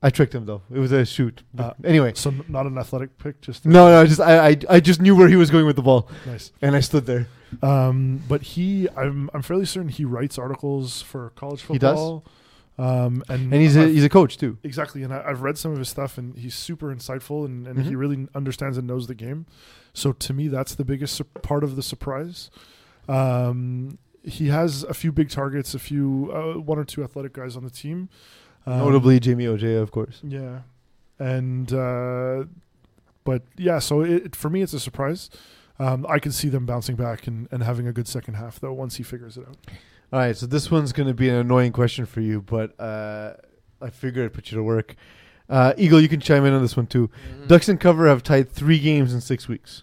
[0.02, 0.62] I tricked him though.
[0.72, 1.42] It was a shoot.
[1.56, 4.00] Uh, anyway, So not an athletic pick, just no, no.
[4.00, 6.52] I just I, I, I just knew where he was going with the ball, nice.
[6.60, 7.28] and I stood there.
[7.62, 11.74] Um, but he, I'm I'm fairly certain he writes articles for college football.
[11.74, 12.30] He does?
[12.76, 14.58] Um, and And he's a I've- he's a coach too.
[14.64, 17.78] Exactly, and I, I've read some of his stuff, and he's super insightful, and, and
[17.84, 17.98] he Mhm.
[17.98, 19.46] really understands and knows the game.
[19.92, 22.50] So to me, that's the biggest sur- part of the surprise.
[23.08, 27.56] Um, he has a few big targets, a few uh, one or two athletic guys
[27.56, 28.08] on the team,
[28.66, 30.20] um, Notably Jamie Ojea, of course.
[30.22, 30.60] Yeah,
[31.18, 32.44] and uh,
[33.24, 35.30] but yeah, so it, for me, it's a surprise.
[35.78, 38.72] Um, I can see them bouncing back and, and having a good second half though
[38.72, 39.56] once he figures it out.
[40.12, 43.34] All right, so this one's going to be an annoying question for you, but uh,
[43.82, 44.94] I figured I'd put you to work.
[45.48, 47.10] Uh, Eagle, you can chime in on this one too.
[47.42, 47.48] Mhm.
[47.48, 49.82] Ducks and cover have tied three games in six weeks.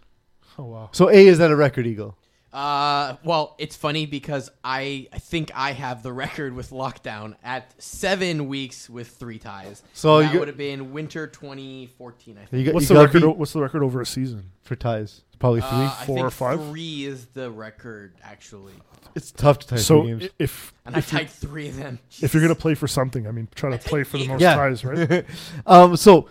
[0.58, 0.90] Oh wow!
[0.92, 2.18] So A is that a record, Eagle?
[2.54, 7.74] Uh, well, it's funny because I, I think I have the record with lockdown at
[7.82, 9.82] seven weeks with three ties.
[9.94, 12.60] So that you got- would have been winter 2014, I think.
[12.60, 13.22] You got, What's you the got record?
[13.22, 14.52] beat o- What's the record over a season?
[14.64, 15.22] for ties?
[15.40, 15.70] Probably three.
[15.70, 16.64] Uh, I four think or five?
[16.70, 18.74] Three is the record actually,
[19.16, 20.24] it's tough to tie so three games.
[20.26, 22.00] i- if and I if, you, tied three of them.
[22.22, 24.56] if you're gonna play for something, I mean, try to play for the most Yeah.
[24.56, 25.26] ties, right?
[25.66, 26.28] um, so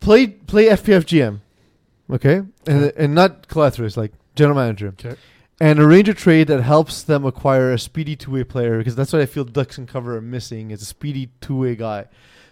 [0.00, 1.40] play play FPF GM,
[2.10, 5.16] okay, and and not Calathris, like general manager, Okay.
[5.60, 9.12] and arrange a trade that helps them acquire a speedy two way player because that's
[9.12, 12.06] what I feel Ducks and cover are missing is a speedy two way guy.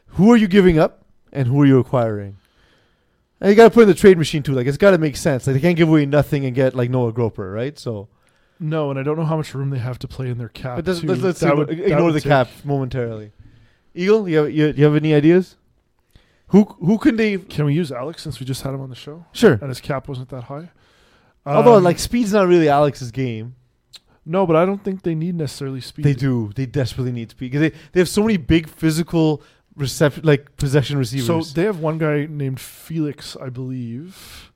[0.09, 2.37] Who are you giving up, and who are you acquiring?
[3.41, 4.53] And you got to put in the trade machine too.
[4.53, 5.47] Like it's got to make sense.
[5.47, 7.79] Like they can't give away nothing and get like Noah Groper, right?
[7.79, 8.09] So,
[8.61, 10.77] No, and I don't know how much room they have to play in their cap.
[10.77, 13.33] but let's, let's, would- ignore the cap momentarily.
[13.95, 15.57] Eagle, you have, you, you have any ideas?
[16.49, 17.39] Who who can they?
[17.39, 19.55] Can we use Alex since we just had him on the show Sure.
[19.55, 20.71] and his cap wasn't that high?
[21.47, 23.55] Although Um, like speed's not really Alex's game.
[24.27, 26.05] no, but I don't think they need necessarily speed.
[26.05, 26.51] They do.
[26.55, 29.43] They desperately need speed because they, they have so many big physical
[29.77, 31.27] reception like possession receivers.
[31.27, 34.51] So they have one guy named Felix, I believe.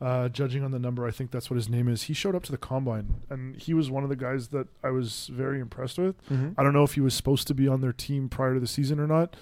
[0.00, 2.02] Uh, judging on the number, I think that's what his name is.
[2.02, 4.90] He showed up to the combine, and he was one of the guys that I
[4.90, 6.16] was very impressed with.
[6.28, 6.54] Mhm.
[6.58, 8.66] I don't know if he was supposed to be on their team prior to the
[8.66, 9.34] season or not,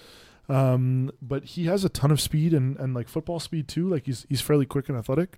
[0.47, 3.89] um, but he has a ton of speed and, and like football speed too.
[3.89, 5.37] Like he's he's fairly quick and athletic.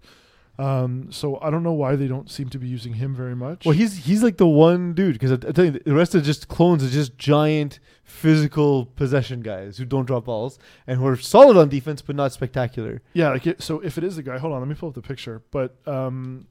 [0.58, 3.66] Um, so I don't know why they don't seem to be using him very much.
[3.66, 6.22] Well, he's he's like the one dude because I, I tell you the rest are
[6.22, 10.58] just clones are just giant physical possession guys who don't drop balls
[10.88, 13.02] and who are solid on defense but not spectacular.
[13.14, 14.96] Yeah, like it, so if it is the guy, hold on, let me pull up
[14.96, 15.42] the picture.
[15.52, 16.48] But um,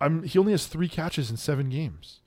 [0.00, 2.20] I'm he only has three catches in seven games.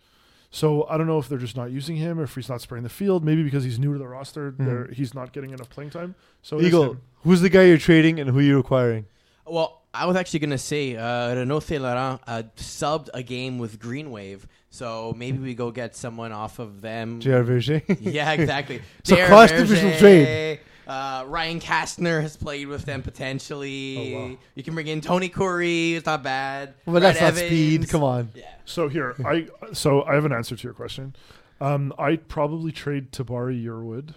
[0.53, 2.83] So I don't know if they're just not using him or if he's not spraying
[2.83, 3.23] the field.
[3.23, 6.15] Maybe because he's new to the roster, they're he's not getting enough playing time.
[6.41, 9.05] So Eagle, who's the guy you're trading and who you're acquiring?
[9.45, 13.79] Well, I was actually gonna say uh, Renault Saint Laurent uh, subbed a game with
[13.79, 17.19] Green Wave, so maybe we go get someone off of them.
[17.19, 17.43] J.R.
[17.43, 17.69] Verge.
[17.99, 18.81] yeah, exactly.
[19.03, 20.59] So cross-divisional Berger, trade.
[20.87, 24.15] Uh, Ryan Kastner has played with them potentially.
[24.15, 24.37] Oh, wow.
[24.55, 25.93] You can bring in Tony Curry.
[25.93, 26.73] It's not bad.
[26.85, 27.89] But that's Brad not speed.
[27.89, 28.29] Come on.
[28.35, 28.45] Yeah.
[28.65, 31.15] So here I so I have an answer to your question.
[31.59, 34.13] Um, I'd probably trade Tabari Yearwood,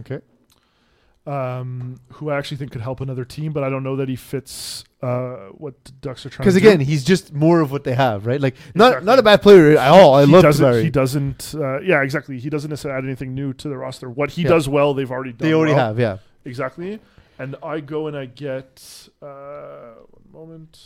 [0.00, 0.20] Okay.
[1.28, 4.16] Um, who I actually think could help another team, but I don't know that he
[4.16, 6.44] fits uh, what the Ducks are trying.
[6.44, 6.84] Because again, do.
[6.86, 8.40] he's just more of what they have, right?
[8.40, 9.06] Like not Exactly.
[9.06, 10.14] not a bad player at all.
[10.14, 10.64] I he love doesn't.
[10.66, 10.82] Tabari.
[10.84, 11.54] He doesn't.
[11.54, 12.38] Uh, yeah, exactly.
[12.38, 14.08] He doesn't necessarily add anything new to the roster.
[14.08, 14.48] What he Yeah.
[14.48, 15.46] does well, they've already done.
[15.48, 15.88] They already well.
[15.88, 16.18] have, yeah.
[16.46, 16.98] exactly.
[17.38, 20.80] And I go and I get uh, one moment.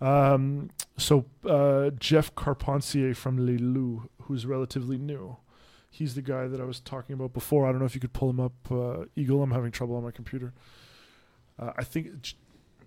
[0.00, 5.36] Um, so uh, Jeff Carpentier from Les Loups, who's relatively new.
[5.94, 7.68] He's the guy that I was talking about before.
[7.68, 9.44] I don't know if you could pull him up, uh, Eagle.
[9.44, 10.52] I'm having trouble on my computer.
[11.56, 12.34] Uh, I think,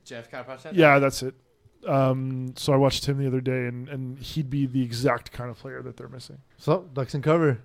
[0.04, 0.72] Jeff Carpenter.
[0.74, 1.34] yeah, that's it.
[1.88, 5.50] Um, so I watched him the other day, and, and he'd be the exact kind
[5.50, 6.40] of player that they're missing.
[6.58, 7.62] So Ducks and cover.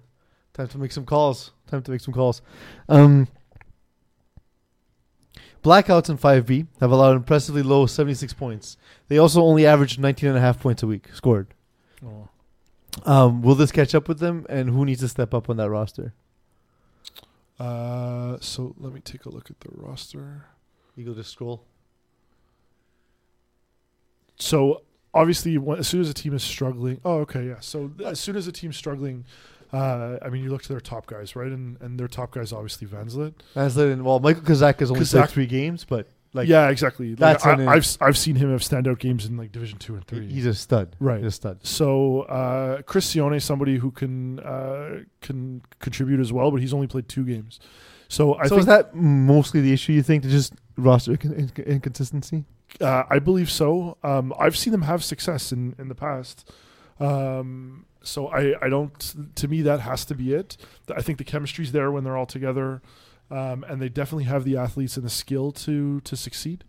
[0.55, 1.51] Time to make some calls.
[1.67, 2.41] Time to make some calls.
[2.89, 3.27] Um,
[5.65, 8.77] Blackouts in 5B have allowed impressively low 76 points.
[9.09, 11.49] They also only averaged 19 and a half points a week scored.
[12.07, 12.29] Oh.
[13.05, 15.71] Um, will this catch up with them, and who needs to step up on that
[15.71, 16.13] roster?
[17.59, 20.47] Uh, so let me take a look at the roster.
[20.97, 21.65] You go to scroll.
[24.37, 24.83] So
[25.15, 27.61] obviously, when- as soon as a team is struggling, oh, okay, yeah.
[27.61, 29.25] So as soon as a team's struggling,
[29.73, 31.51] uh, I mean, you look to their top guys, right?
[31.51, 33.35] And and their top guys obviously Vanslet.
[33.55, 37.11] Translated, well, Michael Kazak has only played three games, but like yeah, exactly.
[37.11, 39.95] Like, that's I, an- I've I've seen him have standout games in like Division two
[39.95, 40.27] and three.
[40.27, 40.97] he's a stud.
[41.01, 41.19] Right.
[41.19, 41.67] He's a stud.
[41.67, 46.87] so uh, Chris Sione, somebody who can uh, can contribute as well, but he's only
[46.87, 47.61] played two games.
[48.09, 50.23] So I so think is that mostly the issue you think?
[50.23, 52.45] To just roster incon- inc- inconsistency?
[52.81, 53.99] Uh, I believe so.
[54.03, 56.51] Um, I've seen them have success in, in the past.
[57.01, 60.57] Um, so I, I don't, to me, that has to be it.
[60.95, 62.83] I think the chemistry's there when they're all together.
[63.33, 66.65] Um, and they definitely have the athletes and the skill to, to succeed.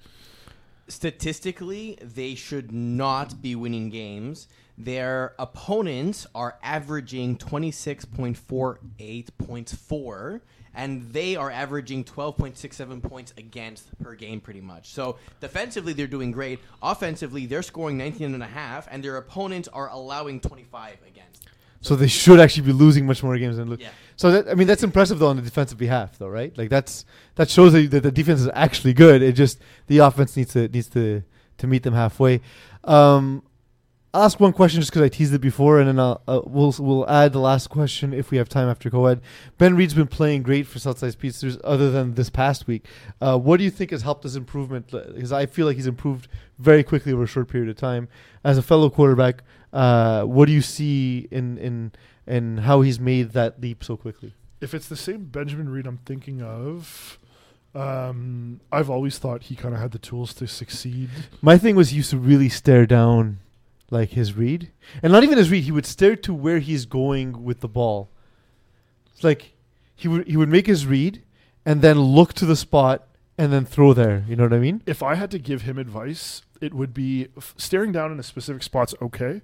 [0.87, 4.47] Statistically, they should not be winning games.
[4.77, 10.41] Their opponents are averaging 26.48 points for,
[10.73, 14.93] and they are averaging 12.67 points against per game, pretty much.
[14.93, 16.59] So defensively, they're doing great.
[16.81, 21.45] Offensively, they're scoring 19 and a half, and their opponents are allowing 25 against.
[21.83, 23.89] So they should actually be losing much more games than lo- Yeah.
[24.15, 26.57] So that I mean that's impressive though on the defensive behalf though, right?
[26.57, 27.05] Like that's
[27.35, 29.21] that shows that, that the defense is actually good.
[29.21, 31.23] It just the offense needs to needs to
[31.59, 32.41] to meet them halfway.
[32.83, 33.43] Um,
[34.15, 36.73] I'll ask one question just because I teased it before, and then I'll, uh, we'll
[36.77, 39.21] we'll add the last question if we have time after co-ed.
[39.57, 42.85] Ben Reed's been playing great for Southside Speedsters, other than this past week.
[43.19, 44.91] Uh, what do you think has helped his improvement?
[44.91, 46.27] Because I feel like he's improved
[46.59, 48.07] very quickly over a short period of time.
[48.43, 49.43] As a fellow quarterback,
[49.73, 51.91] uh, what do you see in in
[52.27, 54.33] in how he's made that leap so quickly?
[54.61, 57.17] If it's the same Benjamin Reed I'm thinking of,
[57.75, 61.09] um, I've always thought he kind of had the tools to succeed.
[61.41, 63.39] My thing was he used to really stare down
[63.89, 64.71] like his read.
[65.01, 68.09] And not even his read, he would stare to where he's going with the ball.
[69.13, 69.53] It's like
[69.95, 71.23] he would he would make his read
[71.65, 74.23] and then look to the spot and then throw there.
[74.27, 74.81] You know what I mean?
[74.85, 78.23] If I had to give him advice, it would be f- staring down in a
[78.23, 79.41] specific spot's okay.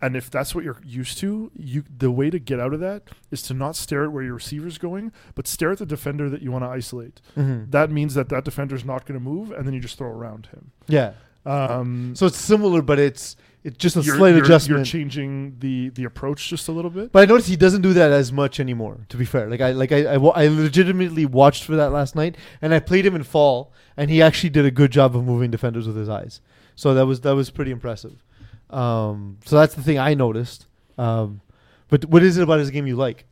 [0.00, 3.02] And if that's what you're used to, you the way to get out of that
[3.32, 6.40] is to not stare at where your receiver's going, but stare at the defender that
[6.40, 7.20] you want to isolate.
[7.36, 7.70] Mm-hmm.
[7.70, 10.46] That means that that defender's not going to move, and then you just throw around
[10.52, 10.70] him.
[10.86, 11.14] Yeah.
[11.44, 13.34] Um, So it's similar, but it's
[13.64, 14.78] it's just a you're, slight you're- adjustment.
[14.78, 17.10] You're changing the the approach just a little bit.
[17.10, 18.98] But I noticed he doesn't do that as much anymore.
[19.08, 22.36] To be fair, like I like I, I, I legitimately watched for that last night,
[22.62, 25.50] and I played him in fall, and he actually did a good job of moving
[25.50, 26.40] defenders with his eyes.
[26.78, 28.22] So that was that was pretty impressive.
[28.70, 30.68] Um, so that's the thing I noticed.
[30.96, 31.40] Um,
[31.88, 33.24] but what is it about his game you like?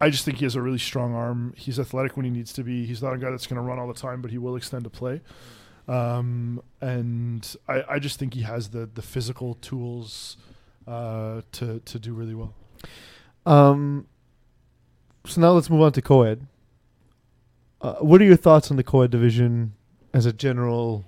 [0.00, 1.54] I just think he has a really strong arm.
[1.56, 2.84] He's athletic when he needs to be.
[2.84, 4.86] He's not a guy that's going to run all the time, but he will extend
[4.86, 5.20] a play.
[5.86, 10.36] Um, and I, I just think he has the the physical tools
[10.88, 12.54] uh, to to do really well.
[13.46, 14.08] Um,
[15.26, 16.44] so now let's move on to co-ed.
[17.80, 19.74] Uh, what are your thoughts on the co-ed division
[20.12, 21.07] as a general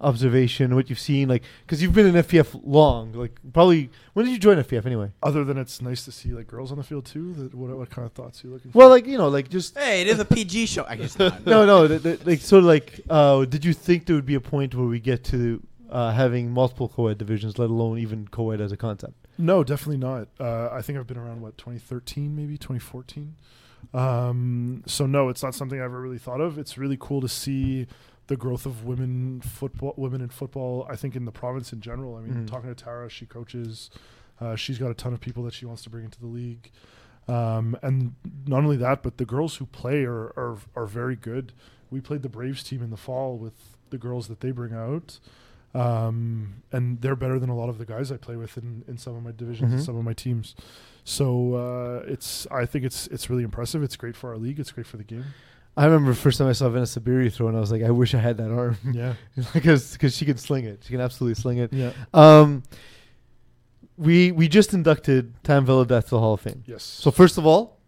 [0.00, 0.74] observation?
[0.74, 3.90] What you've seen, like, because you've been in FPF long, like probably.
[4.12, 5.12] When did you join FPF anyway?
[5.22, 7.32] Other than it's nice to see like girls on the field too.
[7.34, 8.78] That what, what kind of thoughts are you looking for?
[8.78, 10.84] Well, like you know, like just Hey, it is a PG show.
[10.88, 11.46] I guess not.
[11.46, 13.00] no, no, th- th- like sort of like.
[13.08, 16.50] Uh, did you think there would be a point where we get to uh, having
[16.50, 19.14] multiple co-ed divisions, let alone even co-ed as a concept?
[19.38, 20.28] No, definitely not.
[20.38, 23.34] Uh, I think I've been around what 2013, maybe 2014.
[23.94, 26.58] Um, so no, it's not something I ever really thought of.
[26.58, 27.86] It's really cool to see
[28.30, 30.86] the growth of women football, women in football.
[30.88, 32.16] I think in the province in general.
[32.16, 32.46] I mean, Mhm.
[32.46, 33.90] talking to Tara, she coaches.
[34.40, 36.70] Uh, she's got a ton of people that she wants to bring into the league.
[37.28, 38.14] Um, and
[38.46, 41.52] not only that, but the girls who play are, are are very good.
[41.90, 45.18] We played the Braves team in the fall with the girls that they bring out
[45.74, 48.98] um, and they're better than a lot of the guys I play with in, in
[48.98, 49.84] some of my divisions and Mhm.
[49.86, 50.54] some of my teams.
[51.04, 53.82] So uh, it's I think it's it's really impressive.
[53.82, 54.58] It's great for our league.
[54.60, 55.26] It's great for the game.
[55.76, 57.90] I remember the first time I saw Vanessa Beery throw, and I was like, I
[57.90, 59.14] wish I had that arm Yeah,
[59.54, 60.82] because because she can sling it.
[60.84, 61.72] She can absolutely sling it.
[61.72, 62.62] yeah, Um,
[63.96, 66.62] we we just inducted Tam Villadath to the Hall of Fame.
[66.66, 66.82] yes.
[66.82, 67.78] So first of all,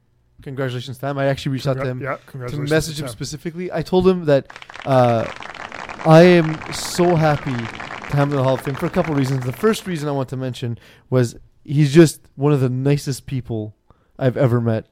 [0.43, 1.19] congratulations, Tam.
[1.19, 2.17] I actually reached out to him yeah,
[2.49, 3.73] to message him specifically.
[3.73, 4.47] I told him that
[4.85, 5.25] uh,
[6.07, 9.13] I am so happy to have him in the Hall of Fame for a couple
[9.13, 9.45] of reasons.
[9.45, 10.79] The first reason I want to mention
[11.11, 13.75] was he's just one of the nicest people
[14.19, 14.92] I've ever met.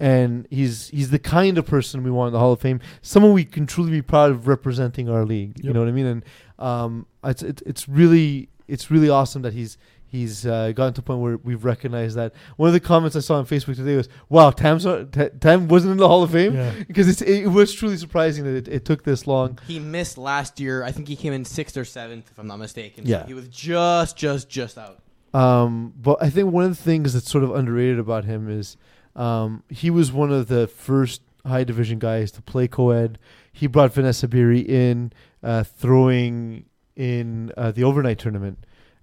[0.00, 2.80] And he's he's the kind of person we want in the Hall of Fame.
[3.02, 5.62] Someone we can truly be proud of representing our league.
[5.62, 6.06] You know what I mean?
[6.06, 6.24] And
[6.58, 11.04] um, it's it, it's really it's really awesome that he's he's uh, gotten to a
[11.04, 12.32] point where we've recognized that.
[12.56, 15.68] One of the comments I saw on Facebook today was, "Wow, Tam's not, Ta- Tam
[15.68, 16.58] wasn't in the Hall of Fame."
[16.88, 19.58] Because it's, it was truly surprising that it, it took this long.
[19.66, 20.82] He missed last year.
[20.82, 23.04] I think he came in sixth or seventh, if I'm not mistaken.
[23.04, 23.26] So Yeah.
[23.26, 25.02] he was just, just, just out.
[25.34, 28.76] Um, but I think one of the things that's sort of underrated about him is
[29.16, 33.18] um, he was one of the first high division guys to play co-ed.
[33.52, 35.12] He brought Vanessa Beery in,
[35.42, 36.66] uh, throwing
[36.96, 38.58] in uh, the overnight tournament,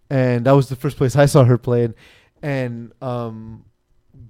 [0.09, 1.83] and that was the first place I saw her play.
[1.83, 1.95] And,
[2.41, 3.65] and um,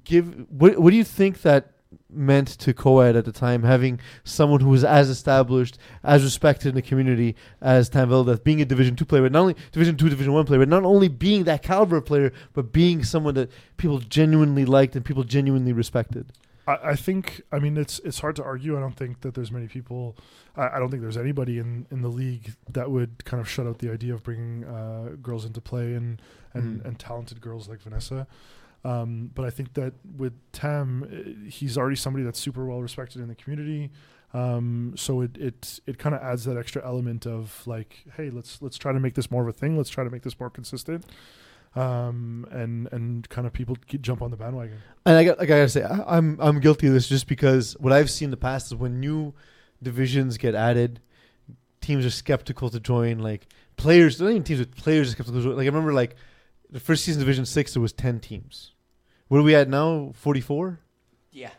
[0.04, 1.72] give what what do you think that
[2.18, 6.76] meant to co-ed at the time having someone who was as established as respected in
[6.76, 10.10] the community as Tam Vildeth, being a division two player but not only division two
[10.10, 13.52] division one player but not only being that caliber of player but being someone that
[13.78, 16.34] people genuinely liked and people genuinely respected
[16.68, 18.76] I, I think I mean it's it's hard to argue.
[18.76, 20.18] I don't think that there's many people.
[20.58, 23.66] I, I don't think there's anybody in, in the league that would kind of shut
[23.68, 26.22] out the idea of bringing uh, girls into play and
[26.54, 26.86] and, Mm.
[26.86, 28.28] and talented girls like Vanessa.
[28.84, 33.22] Um, but I think that with Tam, uh, he's already somebody that's super well respected
[33.22, 33.92] in the community.
[34.34, 38.62] Um, so it it it kind of adds that extra element of like, hey, let's
[38.62, 39.78] let's try to make this more of a thing.
[39.78, 41.06] Let's try to make this more consistent.
[41.76, 44.78] Um, and and kind of people jump on the bandwagon.
[45.06, 47.76] And I got, like I gotta say, I, I'm I'm guilty of this just because
[47.80, 49.34] what I've seen in the past is when new
[49.82, 51.02] divisions get added,
[51.82, 53.20] teams are skeptical to join.
[53.20, 55.40] Like players, not even teams, but players are skeptical.
[55.40, 55.56] To join.
[55.56, 56.16] Like I remember, like
[56.70, 58.74] the first season, Division Six, there was ten teams,
[59.28, 60.12] What are we at now?
[60.16, 60.80] Forty four.
[61.32, 61.52] Yeah.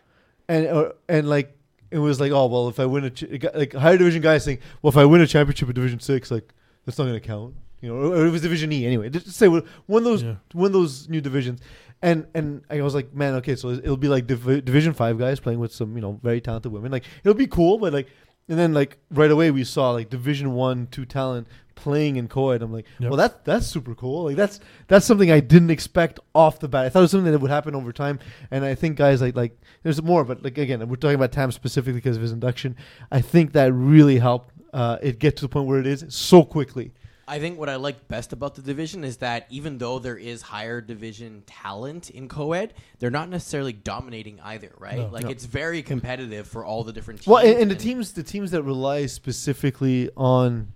[0.48, 1.56] and uh, and like
[1.90, 3.24] it was like oh well if I win a ch-
[3.54, 6.52] like higher division guys saying well if I win a championship in Division Six like
[6.84, 9.46] that's not gonna count you know or, or it was Division E anyway just say
[9.48, 10.36] one of those Yeah.
[10.52, 11.60] one of those new divisions
[12.02, 15.38] and and I was like man okay so it'll be like Div- Division Five guys
[15.40, 18.08] playing with some you know very talented women like it'll be cool but like
[18.48, 22.60] and then like right away we saw like Division One two talent playing in co-ed
[22.60, 23.10] I'm like Yep.
[23.10, 24.58] well that's that's super cool like that's
[24.88, 27.52] that's something I didn't expect off the bat I thought it was something that would
[27.52, 28.18] happen over time
[28.50, 31.52] and I think guys like like there's more, but like again, we're talking about Tam
[31.52, 32.74] specifically because of his induction.
[33.12, 36.44] I think that really helped uh, it get to the point where it is so
[36.44, 36.92] quickly.
[37.28, 40.42] I think what I like best about the division is that even though there is
[40.42, 44.96] higher division talent in co-ed, they're not necessarily dominating either, right?
[44.98, 45.06] No.
[45.08, 45.30] like No.
[45.30, 47.26] it's very competitive for all the different teams.
[47.28, 50.72] Well, and, and the teams, the teams that rely specifically on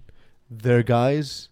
[0.51, 1.49] their guys,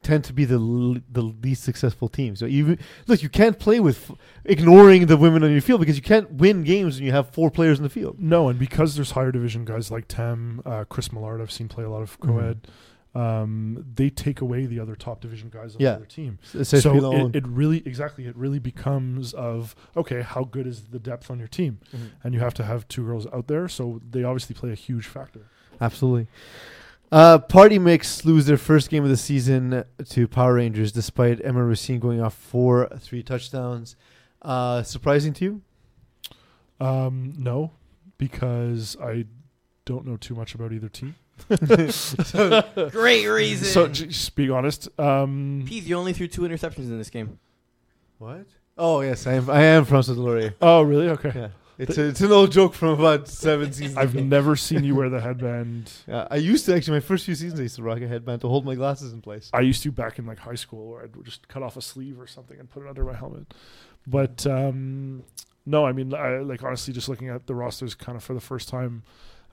[0.00, 2.38] tend to be the l- the least successful teams.
[2.38, 5.96] So you look, you can't play with f- ignoring the women on your field because
[5.96, 8.18] you can't win games when you have four players in the field.
[8.20, 11.82] No, and because there's higher division guys like Tem, uh, Chris Millard, I've seen play
[11.84, 12.68] a lot of co-ed.
[13.18, 15.90] Um, they take away the other top division guys on Yeah.
[15.92, 16.38] the other team.
[16.42, 21.30] So it, it really exactly it really becomes of okay, how good is the depth
[21.30, 22.10] on your team, Mhm.
[22.22, 23.66] and you have to have two girls out there.
[23.68, 25.40] So they obviously play a huge factor.
[25.80, 26.28] Absolutely.
[27.10, 31.64] Uh, Party Mix lose their first game of the season to Power Rangers despite Emma
[31.64, 33.96] Racine going off for three touchdowns.
[34.42, 35.62] Uh, surprising to you?
[36.80, 37.72] Um, no,
[38.18, 39.24] because I
[39.86, 41.14] don't know too much about either team.
[42.90, 43.64] great reason.
[43.66, 47.38] So j- just being honest, um, Pete, you only threw two interceptions in this game.
[48.18, 48.46] What?
[48.76, 49.50] Oh yes, I am.
[49.50, 50.54] I am from Saint Laurier.
[50.60, 51.08] oh really?
[51.10, 51.32] Okay.
[51.34, 51.48] Yeah,
[51.78, 53.96] it's a, it's an old joke from about seven seasons.
[53.96, 54.24] I've ago.
[54.24, 55.92] never seen you wear the headband.
[56.08, 56.94] Yeah, I used to actually.
[56.96, 59.20] My first few seasons, I used to rock a headband to hold my glasses in
[59.20, 59.50] place.
[59.52, 62.18] I used to back in like high school where I'd just cut off a sleeve
[62.20, 63.52] or something and put it under my helmet.
[64.06, 65.22] But um,
[65.66, 68.40] no, I mean, I, like honestly, just looking at the rosters kind of for the
[68.40, 69.02] first time,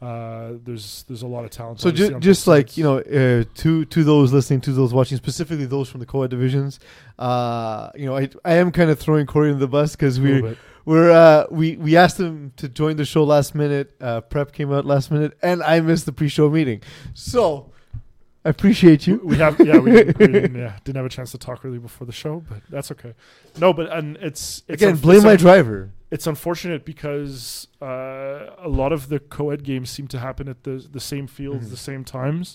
[0.02, 1.80] uh, there's there's a lot of talent.
[1.80, 2.78] So ju- just like sides.
[2.78, 6.30] you know, uh, to to those listening, to those watching, specifically those from the co-ed
[6.30, 6.80] divisions,
[7.18, 10.56] uh, you know, I I am kind of throwing Corey in the bus because we
[10.84, 13.96] we're uh, we we asked him to join the show last minute.
[14.02, 16.82] Uh, prep came out last minute, and I missed the pre-show meeting.
[17.14, 17.72] So
[18.44, 19.20] I appreciate you.
[19.24, 21.80] We have yeah we, didn't, we didn't, yeah didn't have a chance to talk really
[21.80, 23.14] before the show, but that's okay.
[23.58, 25.92] No, but and it's, it's Again, blame it's my driver.
[26.16, 28.40] It's unfortunate because uh,
[28.70, 31.72] a lot of the co-ed games seem to happen at the the same fields, Mhm.
[31.76, 32.48] the same times.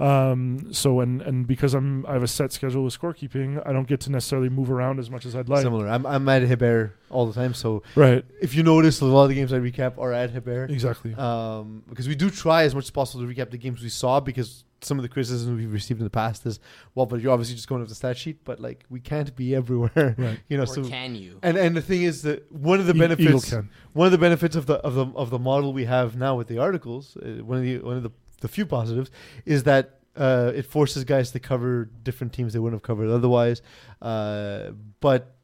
[0.00, 3.88] Um, so and and because I'm I have a set schedule with scorekeeping, I don't
[3.88, 5.62] get to necessarily move around as much as I'd like.
[5.62, 5.88] Similar.
[5.88, 7.52] I'm I'm at Hebert all the time.
[7.54, 8.24] So Right.
[8.40, 10.70] if you notice, a lot of the games I recap are at Hebert.
[10.70, 11.14] Exactly.
[11.14, 14.20] um, because we do try as much as possible to recap the games we saw
[14.20, 16.60] because some of the criticism we've received in the past is
[16.94, 19.52] well but you're obviously just going off the stat sheet but like we can't be
[19.62, 20.38] everywhere right.
[20.48, 21.36] you know or so can you?
[21.42, 23.68] and and the thing is that one of the Eagle benefits can.
[23.94, 26.46] one of the benefits of the of the of the model we have now with
[26.46, 29.10] the articles uh, one of the one of the, the few positives
[29.44, 33.62] is that uh, it forces guys to cover different teams they wouldn't have covered otherwise.
[34.02, 34.70] Uh,
[35.00, 35.34] but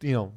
[0.00, 0.32] you know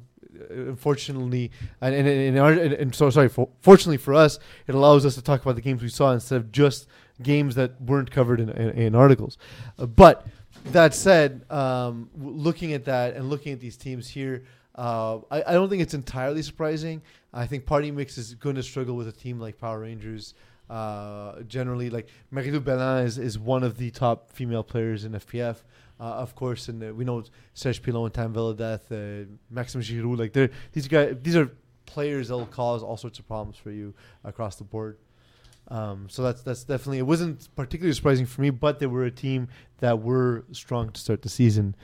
[0.50, 1.50] unfortunately
[1.80, 5.54] and our, and, so sorry for, fortunately for us it allows us to talk about
[5.54, 6.86] the games we saw instead of just
[7.22, 9.38] games that weren't covered in, in, in articles.
[9.78, 10.26] Uh, but
[10.66, 14.44] that said um, looking at that and looking at these teams here
[14.76, 17.00] uh, I, I don't think it's entirely surprising.
[17.32, 20.34] I think Party Mix is going to struggle with a team like Power Rangers
[20.68, 25.56] uh, generally like Marie-Lou Bellin is, is one of the top female players in FPF
[25.98, 27.22] uh, of course, and uh, we know
[27.54, 30.14] Serge Pilon and Tam Villadeth, uh, Maxime Giroux.
[30.14, 31.50] Like they're these guys, these are
[31.86, 33.94] players that will cause all sorts of problems for you
[34.24, 34.98] across the board.
[35.68, 39.10] Um, so that's that's definitely it wasn't particularly surprising for me, but they were a
[39.10, 39.48] team
[39.78, 41.74] that were strong to start the season.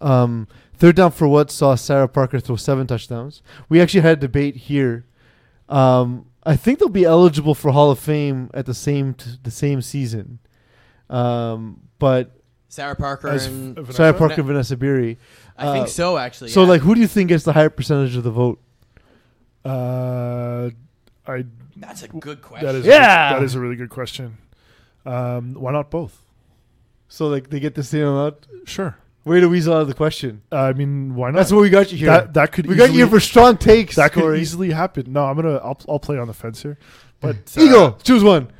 [0.00, 3.42] Um, third down for what saw Sarah Parker throw seven touchdowns.
[3.68, 5.06] We actually had a debate here.
[5.68, 9.50] Um, I think they'll be eligible for Hall of Fame at the same t- the
[9.50, 10.38] same season,
[11.10, 13.96] um, but Sarah Parker As and f- Vanessa?
[13.96, 15.18] Sarah Parker, and Vanessa Beery.
[15.58, 16.48] I think uh, so actually.
[16.48, 16.68] So, yeah.
[16.68, 18.60] like, who do you think gets the higher percentage of the vote?
[19.62, 20.70] Uh,
[21.26, 21.44] I
[21.76, 22.66] that's a good question.
[22.66, 23.34] that is Yeah!
[23.34, 24.38] that is a really good question.
[25.04, 26.22] Um, why not both?
[27.08, 28.46] So, like, they get the same amount.
[28.64, 28.96] Sure.
[29.28, 30.42] Way to weasel out of the question.
[30.50, 31.36] Uh, I mean, why not?
[31.38, 32.08] That's what we got you here.
[32.08, 33.96] that that could we got you easily- here for strong takes.
[33.96, 35.12] that could easily happen.
[35.12, 36.78] No, I'm gonna I'll I'll play on the fence here,
[37.20, 38.50] but uh, Eagle, choose one.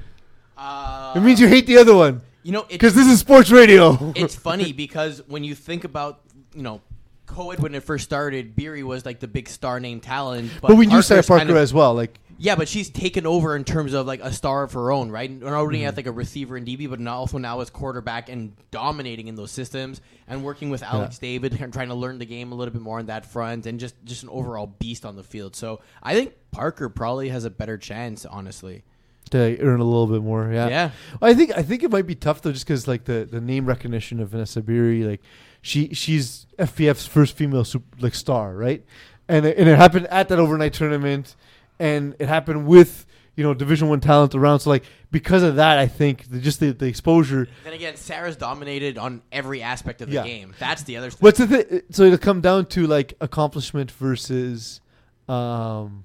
[0.57, 4.13] Uh, It means you hate the other one you know because this is sports radio.
[4.17, 6.21] it's funny because when you think about
[6.55, 6.81] you know
[7.27, 10.77] co-ed when it first started, Beery was like the big star name talent, but, but
[10.77, 11.95] we knew Sarah Parker's Parker kind of- as well.
[11.95, 15.11] Like, Yeah, but she's taken over in terms of like a star of her own,
[15.11, 15.29] right?
[15.31, 15.89] Not only Mm-hmm.
[15.89, 19.51] as like a receiver and DB, but also now as quarterback and dominating in those
[19.51, 22.81] systems and working with Alex David and trying to learn the game a little bit
[22.83, 25.57] more on that front and just just an overall beast on the field.
[25.57, 28.85] So I think Parker probably has a better chance, honestly.
[29.31, 30.51] to earn a little bit more.
[30.53, 30.69] Yeah.
[30.69, 30.91] Yeah.
[31.21, 33.67] I think I think it might be tough though, just because like the, the name
[33.67, 35.21] recognition of Vanessa Beery, like
[35.61, 38.85] she she's FPF's first female super, like star, right?
[39.29, 41.35] And it, and it happened at that overnight tournament,
[41.79, 43.07] and it happened with
[43.37, 44.61] you know Division One talent around.
[44.61, 47.47] So like because of that, I think the, just the, the exposure.
[47.65, 50.25] Then again, Sarah's dominated on every aspect of the Yeah.
[50.25, 50.55] game.
[50.59, 51.19] That's the other thing.
[51.21, 54.81] What's the th- so it'll come down to like accomplishment versus
[55.29, 56.05] um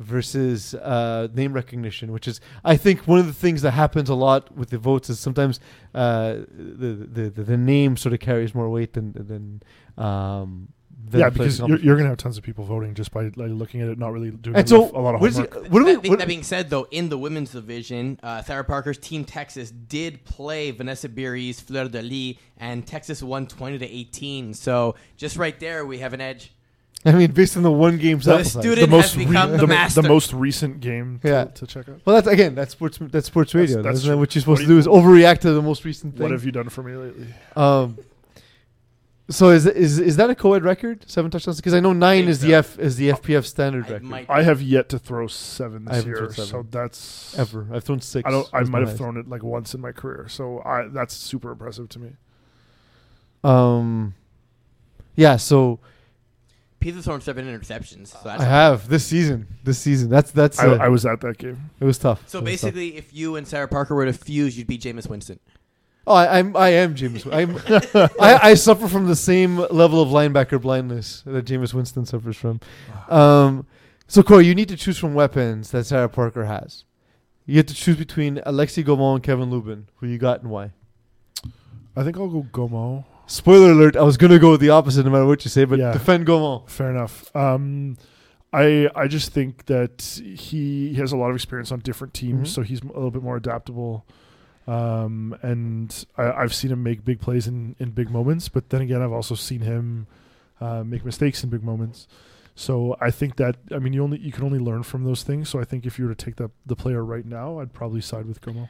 [0.00, 4.14] versus uh name recognition which is i think one of the things that happens a
[4.14, 5.60] lot with the votes is sometimes
[5.94, 9.62] uh the the the, name sort of carries more weight than than
[10.04, 10.68] um than
[11.12, 13.80] yeah, because you're, you're going to have tons of people voting just by like, looking
[13.80, 15.56] at it, not really doing and enough, so a lot of what is homework.
[15.66, 18.18] it, what do we that, being- what, that being said, though, in the women's division,
[18.22, 23.46] uh, Sarah Parker's team Texas did play Vanessa Beery's Fleur de Lis, and Texas won
[23.46, 24.54] twenty to eighteen.
[24.54, 26.52] So just right there, we have an edge.
[27.04, 29.58] i mean based on the one game So the student the most has become the
[29.58, 30.00] the, master.
[30.00, 31.44] the most recent game to, Yeah.
[31.44, 32.00] to check out.
[32.06, 34.68] well that's again that's sports that's sports radio that's isn't that what you're supposed What
[34.68, 36.70] to do do you- is overreact to the most recent thing What have you done
[36.70, 37.26] for me lately?
[37.56, 37.98] Um,
[39.30, 41.08] so is is is that a co-ed record?
[41.08, 41.56] Seven touchdowns?
[41.56, 42.54] Because I know nine think is the.
[42.54, 44.02] F is the FPF standard I record.
[44.04, 46.46] might- I have yet to throw seven this haven't year, thrown seven.
[46.50, 48.26] so that's Ever I've thrown six.
[48.26, 48.48] I don't.
[48.52, 48.98] I might have highest.
[48.98, 52.10] thrown it like once in my career, so I that's super impressive to me.
[53.42, 54.14] Um,
[55.16, 55.36] yeah.
[55.36, 55.80] So
[56.80, 58.08] Peter's thrown seven interceptions.
[58.08, 59.46] So that's I have this season.
[59.64, 60.10] This season.
[60.10, 60.58] That's that's.
[60.58, 61.70] I, uh, I was at that game.
[61.80, 62.22] it was tough.
[62.28, 62.72] So It was tough.
[62.74, 65.40] basically, if you and Sarah Parker were to fuse, you'd be Jameis Winston.
[66.06, 67.24] Oh, I, I'm I am James.
[67.26, 72.36] I'm I, I suffer from the same level of linebacker blindness that Jameis Winston suffers
[72.36, 72.60] from.
[73.08, 73.66] Um,
[74.06, 76.84] so Corey, you need to choose from weapons that Sarah Parker has.
[77.46, 79.88] You have to choose between Alexi Gaumont and Kevin Lubin.
[79.96, 80.72] Who you got and why?
[81.96, 83.04] I think I'll go Gaumont.
[83.26, 83.96] Spoiler alert!
[83.96, 85.64] I was gonna go with the opposite, no matter what you say.
[85.64, 85.92] But Yeah.
[85.92, 86.68] defend Gaumont.
[86.68, 87.34] Fair enough.
[87.34, 87.96] Um,
[88.52, 90.34] I I just think that he,
[90.92, 92.54] he has a lot of experience on different teams, Mhm.
[92.54, 94.04] so he's a little bit more adaptable.
[94.66, 98.80] Um, and I, I've seen him make big plays in, in big moments, but then
[98.80, 100.06] again, I've also seen him
[100.60, 102.06] uh, make mistakes in big moments.
[102.54, 105.48] So I think that I mean you only you can only learn from those things.
[105.48, 108.00] So I think if you were to take the the player right now, I'd probably
[108.00, 108.68] side with Gaumont.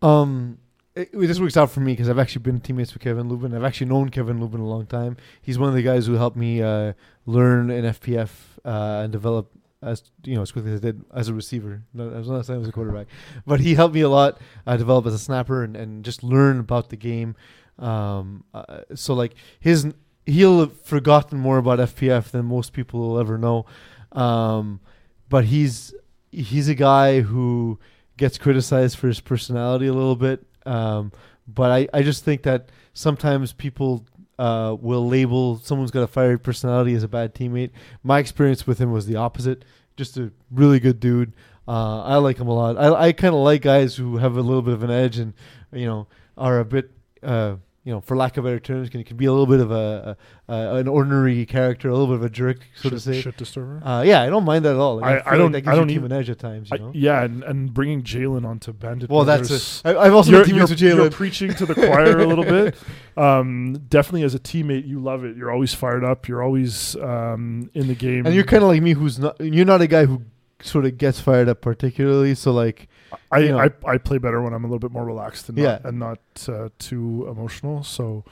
[0.00, 0.58] Um,
[0.94, 3.54] it, this works out for me because I've actually been teammates with Kevin Lubin.
[3.54, 5.16] I've actually known Kevin Lubin a long time.
[5.42, 6.94] He's one of the guys who helped me uh,
[7.26, 8.30] learn in FPF
[8.64, 9.52] uh, and develop
[9.82, 11.82] as you know as quickly as I did as a receiver.
[11.94, 13.06] No, I was not saying I was a quarterback,
[13.46, 16.58] but he helped me a lot uh, develop as a snapper and, and just learn
[16.58, 17.36] about the game.
[17.78, 19.86] Um, uh, so like his
[20.26, 23.66] he'll have forgotten more about FPF than most people will ever know.
[24.12, 24.80] Um,
[25.28, 25.94] but he's
[26.30, 27.78] he's a guy who
[28.16, 30.44] gets criticized for his personality a little bit.
[30.66, 31.12] Um,
[31.46, 34.04] but I, I just think that sometimes people
[34.38, 37.70] uh, will label someone's got a fiery personality as a bad teammate.
[38.02, 39.64] My experience with him was the opposite.
[39.96, 41.32] Just a really good dude.
[41.66, 42.78] Uh, I like him a lot.
[42.78, 45.34] I, I kind of like guys who have a little bit of an edge and
[45.72, 46.06] you know
[46.36, 46.90] are a bit
[47.22, 47.56] uh,
[47.88, 49.70] you know for lack of better terms can, it can be a little bit of
[49.70, 50.14] a,
[50.46, 53.22] a, a an ordinary character, a little bit of a jerk, so to say.
[53.22, 53.80] shit disturber.
[53.82, 54.96] Uh, yeah, I don't mind that at all.
[54.96, 56.70] Like, I- I, I like don't- that gives I don't even- an edge at times.
[56.70, 59.08] You I, yeah, and, and bringing Jalen onto Bandit.
[59.08, 59.96] well, that's Brothers- it.
[59.96, 61.12] I, I've also you're, been teammates you're- you're Jalen.
[61.14, 62.76] preaching to the choir a little bit.
[63.18, 65.36] Um, definitely, as a teammate, you love it.
[65.36, 66.28] You're always fired up.
[66.28, 68.26] You're always um, in the game.
[68.26, 69.40] And you're kind of like me, who's not.
[69.40, 70.22] You're not a guy who
[70.62, 72.34] sort of gets fired up particularly.
[72.34, 72.88] So like,
[73.32, 73.58] I, you know.
[73.58, 75.78] I I play better when I'm a little bit more relaxed and Yeah.
[75.82, 76.18] not, and not
[76.48, 77.82] uh, too emotional.
[77.82, 78.24] So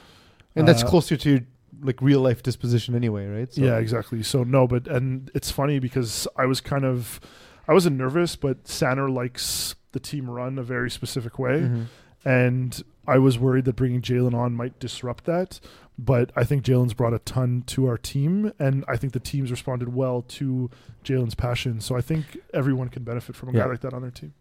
[0.54, 1.40] and that's Uh, closer to your
[1.82, 3.52] like real life disposition anyway, right?
[3.52, 4.22] So, yeah, exactly.
[4.22, 7.20] So no, but and it's funny because I was kind of
[7.68, 11.60] I wasn't nervous, but Sander likes the team run a very specific way.
[11.60, 11.86] Mhm.
[12.24, 15.60] and I was worried that bringing Jalen on might disrupt that.
[15.98, 19.50] But I think Jalen's brought a ton to our team, and I think the team's
[19.50, 20.70] responded well to
[21.04, 21.80] Jalen's passion.
[21.80, 23.60] So I think everyone can benefit from a Yeah.
[23.64, 24.34] guy like that on their team.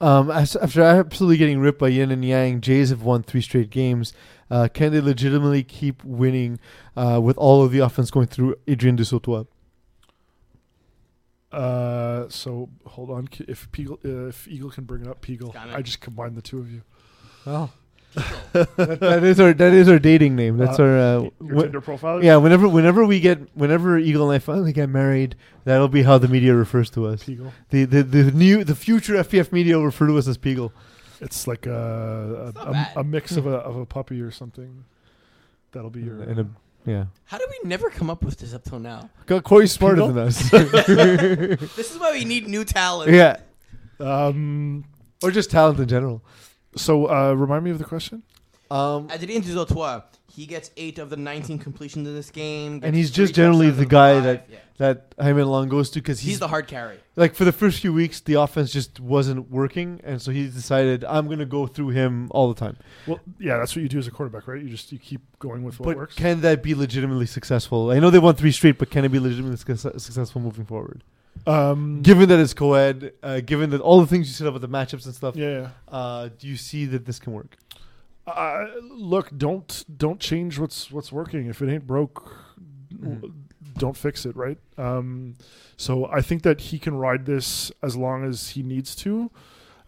[0.00, 4.14] Um, after absolutely getting ripped by Yin and Yang, Jays have won three straight games.
[4.50, 6.58] Uh, can they legitimately keep winning
[6.96, 9.44] uh, with all of the offense going through Adrian Dusautois?
[11.50, 15.50] Uh, so hold on, if Peagle, uh, if Eagle can bring it up, Peagle.
[15.54, 15.74] It.
[15.74, 16.82] I just combined the two of you.
[17.46, 17.70] Oh,
[18.52, 20.56] that, that is our that is our dating name.
[20.56, 22.24] That's Uh, our uh, Your wh- Tinder profile.
[22.24, 22.36] yeah.
[22.36, 26.28] Whenever whenever we get whenever Eagle and I finally get married, that'll be how the
[26.28, 27.22] media refers to us.
[27.24, 27.52] Peagle.
[27.70, 30.72] The the, the new the future FPF media will refer to us as Peagle.
[31.20, 34.84] It's like a a, a, a mix of a of a puppy or something.
[35.72, 36.22] That'll be your.
[36.22, 36.46] and a
[36.86, 37.04] Yeah.
[37.26, 39.10] How did we never come up with this up till now?
[39.26, 40.14] Co- Corey's smarter Pinot?
[40.14, 40.50] than us.
[41.76, 43.12] This is why we need new talent.
[43.12, 43.36] yeah.
[44.00, 44.84] Um,
[45.22, 46.22] Or just talent in general.
[46.78, 48.22] So uh, remind me of the question.
[48.70, 52.80] Um, Adrien Dusautois, he gets eight of the 19 completions in this game.
[52.84, 54.24] and he's just generally the guy five.
[54.24, 54.58] that Yeah.
[54.76, 56.98] that Jaime Long goes to because he's, he's, the hard carry.
[57.16, 61.02] like for the first few weeks the offense just wasn't working, and so he decided
[61.04, 62.76] I'm gonna go through him all the time.
[63.06, 64.62] Well, yeah, that's what you do as a quarterback, right?
[64.62, 66.14] You just you keep going with what but works.
[66.14, 67.90] can that be legitimately successful?
[67.90, 71.02] I know they won three straight, but can it be legitimately success- successful moving forward?
[71.46, 74.68] Um, Given that it's co-ed, uh, given that all the things you said about the
[74.68, 75.70] matchups and stuff, yeah.
[75.88, 77.56] uh, do you see that this can work?
[78.26, 81.46] Uh, look, don't don't change what's what's working.
[81.46, 82.36] If it ain't broke,
[83.00, 83.32] w-
[83.78, 84.58] don't fix it, right?
[84.76, 85.36] Um,
[85.76, 89.30] so I think that he can ride this as long as he needs to,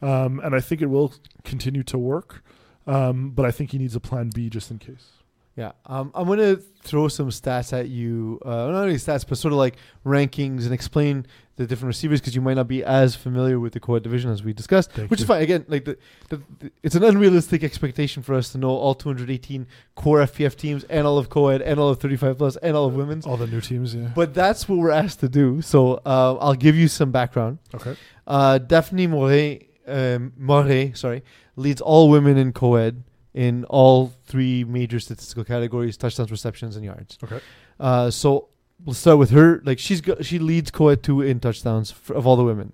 [0.01, 1.13] um, and I think it will
[1.45, 2.43] continue to work.
[2.87, 5.20] Um, but I think he needs a plan B just in case.
[5.57, 8.39] Yeah, um, I'm gonna throw some stats at you.
[8.45, 12.35] Uh, not only stats, but sort of like rankings and explain the different receivers because
[12.35, 15.21] you might not be as familiar with the co-ed division as we discussed, Thank which
[15.21, 15.25] you.
[15.25, 15.43] is fine.
[15.43, 15.99] Again, like the,
[16.31, 19.67] the, the- it's an unrealistic expectation for us to know all 218
[19.97, 22.95] core FPF teams and all of co-ed and all of 35 plus and all of
[22.95, 23.27] women's.
[23.27, 24.09] All the new teams, yeah.
[24.15, 25.61] But that's what we're asked to do.
[25.61, 27.59] So uh, I'll give you some background.
[27.75, 27.95] Okay.
[28.27, 31.23] Uh, Daphne Moret, um, Moret, sorry,
[31.57, 33.03] leads all women in co-ed
[33.35, 37.19] in all three major statistical categories: touchdowns, receptions, and yards.
[37.23, 37.40] Okay.
[37.78, 38.48] Uh, so
[38.85, 39.61] we'll start with her.
[39.65, 42.73] Like she's got, she leads co-ed two in touchdowns for, of all the women.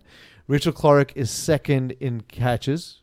[0.48, 3.00] Rachel Clark is second in catches,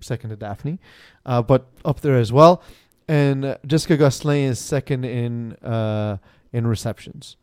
[0.00, 0.78] second to Daphne,
[1.24, 2.62] uh, but up there as well.
[3.08, 6.18] And uh, Jessica Gosselin is second in uh,
[6.52, 7.36] in receptions.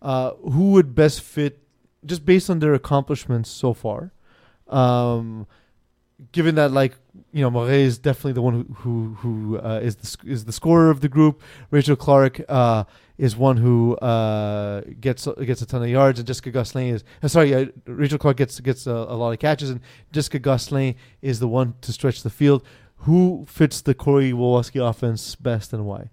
[0.00, 1.58] Uh, who would best fit,
[2.04, 4.12] just based on their accomplishments so far?
[4.68, 5.46] Um,
[6.32, 6.96] given that, like
[7.32, 10.44] you know, Moret is definitely the one who who, who uh, is the sc- is
[10.44, 11.42] the scorer of the group.
[11.70, 12.84] Rachel Clark uh,
[13.18, 17.28] is one who uh, gets gets a ton of yards, and Jessica Gosselin is uh,
[17.28, 19.80] sorry, uh, Rachel Clark gets gets a, a lot of catches, and
[20.12, 22.64] Jessica Gosselin is the one to stretch the field.
[23.00, 26.10] Who fits the Corey Wołoski offense best, and why?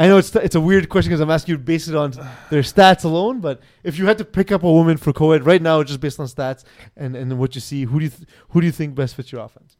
[0.00, 2.12] I know it's it's a weird question because I'm asking you to base it on
[2.48, 5.60] their stats alone, but if you had to pick up a woman for co-ed right
[5.60, 6.64] now, just based on stats
[6.96, 9.30] and, and what you see, who do you th- who do you think best fits
[9.30, 9.76] your offense?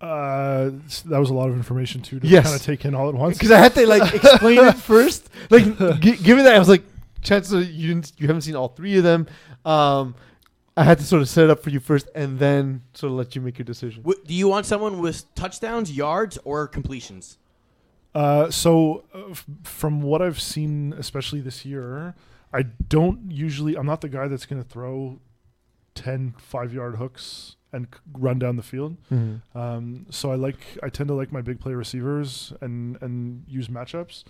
[0.00, 0.70] Uh,
[1.06, 2.44] that was a lot of information too to Yes.
[2.46, 3.36] kind of take in all at once.
[3.38, 5.28] Because I had to like explain it first.
[5.50, 5.64] Like,
[6.00, 6.82] g- given that I was like,
[7.22, 9.28] chances are you didn't, you haven't seen all three of them.
[9.64, 10.14] Um,
[10.76, 13.18] I had to sort of set it up for you first, and then sort of
[13.18, 14.02] let you make your decision.
[14.02, 17.36] W- do you want someone with touchdowns, yards, or completions?
[18.14, 22.14] Uh, so, uh, f- from what I've seen, especially this year,
[22.52, 23.76] I don't usually.
[23.76, 25.18] I'm not the guy that's going to throw
[25.94, 28.96] 10 five yard hooks and c- run down the field.
[29.10, 29.58] Mm-hmm.
[29.58, 30.58] Um, so I like.
[30.82, 34.24] I tend to like my big play receivers and and use matchups.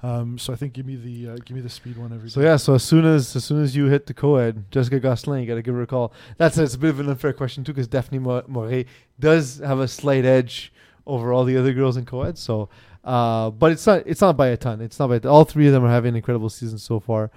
[0.00, 2.40] Um, so I think give me the uh, give me the speed one every So
[2.40, 2.46] day.
[2.48, 5.46] yeah, so as soon as as soon as you hit the co-ed, Jessica Gosselin, you
[5.46, 6.12] got to give her a call.
[6.36, 8.86] That's it's a bit of an unfair question too, because Daphne Mo- Moret
[9.18, 10.72] does have a slight edge
[11.06, 12.36] over all the other girls in co-ed.
[12.38, 12.68] So,
[13.04, 14.80] uh, but it's not it's not by a ton.
[14.80, 17.30] It's not by all three of them are having incredible seasons so far.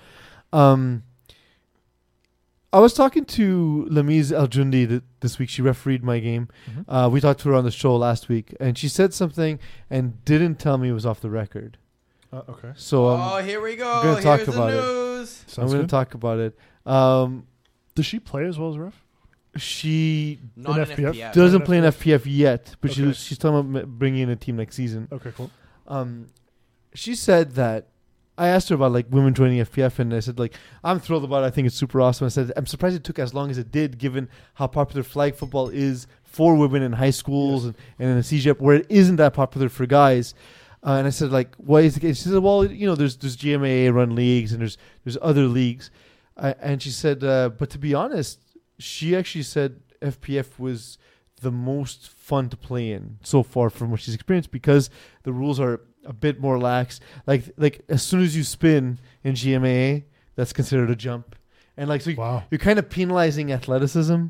[0.53, 1.03] Um,
[2.73, 5.49] I was talking to Lamiz El Jundi th- this week.
[5.49, 6.47] She refereed my game.
[6.69, 6.85] Mhm.
[6.87, 9.59] Uh, we talked to her on the show last week, and she said something
[9.89, 11.77] and didn't tell me it was off the record.
[12.31, 12.71] Uh, okay.
[12.75, 13.83] So um, oh, here we go.
[14.01, 14.75] gonna Here's talk the about it.
[14.81, 15.45] news.
[15.57, 16.57] I'm going to talk about it.
[16.85, 17.45] Um,
[17.93, 19.03] Does she play as well as ref?
[19.57, 21.13] She Not in FPF?
[21.13, 21.33] FPF.
[21.33, 23.07] doesn't in play in FPF yet, but she Okay.
[23.09, 25.07] was, she's talking about m- bringing in a team next season.
[25.11, 25.51] Okay, cool.
[25.87, 26.27] Um,
[26.93, 27.87] she said that
[28.37, 30.53] I asked her about like women joining FPF, and I said like
[30.85, 31.47] I'm thrilled about it.
[31.47, 32.25] I think it's super awesome.
[32.25, 35.35] I said I'm surprised it took as long as it did, given how popular flag
[35.35, 39.17] football is for women in high schools and, and in the CEGEP, where it isn't
[39.17, 40.33] that popular for guys.
[40.83, 41.99] Uh, and I said like, why is?
[42.01, 45.91] She said, well, you know, there's there's GMAA run leagues and there's there's other leagues,
[46.37, 48.40] uh, and she said, uh, but to be honest,
[48.81, 50.97] she actually said FPF was
[51.41, 54.89] the most fun to play in so far from what she's experienced because
[55.23, 56.99] the rules are a bit more lax.
[57.27, 60.03] Like like as soon as you spin in GMAA,
[60.35, 61.35] that's considered a jump,
[61.77, 62.43] and like so you, Wow.
[62.51, 64.25] you're kind of penalizing athleticism.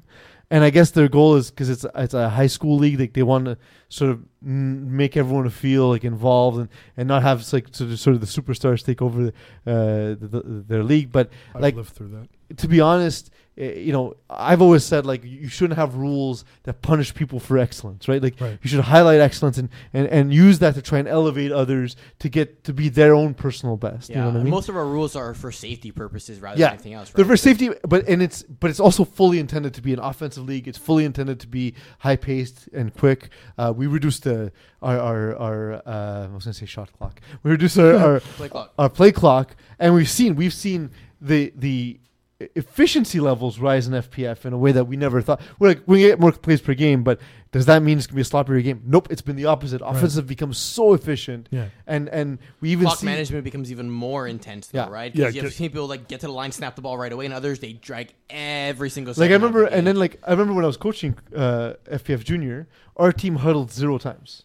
[0.53, 2.99] And I guess their goal is because it's it's a high school league.
[2.99, 3.57] Like they want to
[3.87, 6.67] sort of make everyone feel like involved and,
[6.97, 9.31] and not have like sort of, sort of the superstars take over uh,
[9.65, 11.09] the, the, their league.
[11.09, 12.57] But I've Like- lived through that.
[12.57, 17.13] to be honest, you know, I've always said like you shouldn't have rules that punish
[17.13, 18.21] people for excellence, right?
[18.21, 18.57] Like Right.
[18.63, 22.29] you should highlight excellence and, and and use that to try and elevate others to
[22.29, 24.09] get to be their own personal best.
[24.09, 24.51] Yeah, you know what I mean?
[24.51, 26.67] most of our rules are for safety purposes rather Yeah.
[26.69, 27.11] than anything else.
[27.11, 30.43] They're for safety, but and it's but it's also fully intended to be an offensive
[30.45, 30.67] league.
[30.67, 33.29] It's fully intended to be high paced and quick.
[33.57, 34.51] Uh, we reduced the
[34.81, 37.21] our our, our uh, I was going to say shot clock.
[37.43, 38.73] We reduced our, our Play clock.
[38.79, 40.89] our play clock, and we've seen we've seen
[41.19, 41.99] the the
[42.55, 45.41] efficiency levels rise in FPF in a way that we never thought.
[45.59, 47.19] We're like we get more plays per game, but
[47.51, 48.81] does that mean it's gonna be a sloppier game?
[48.85, 49.81] Nope, it's been the opposite.
[49.83, 51.65] Offensive becomes so efficient, Yeah.
[51.87, 54.89] and and we even Clock see management becomes even more intense, though, Yeah.
[54.89, 55.13] right?
[55.15, 57.11] Yeah, Because you have get- people like get to the line, snap the ball right
[57.11, 59.13] away, and others they drag every single.
[59.17, 61.73] like I of the remember, and then like I remember when I was coaching uh,
[61.91, 64.43] FPF Junior, our team huddled zero times.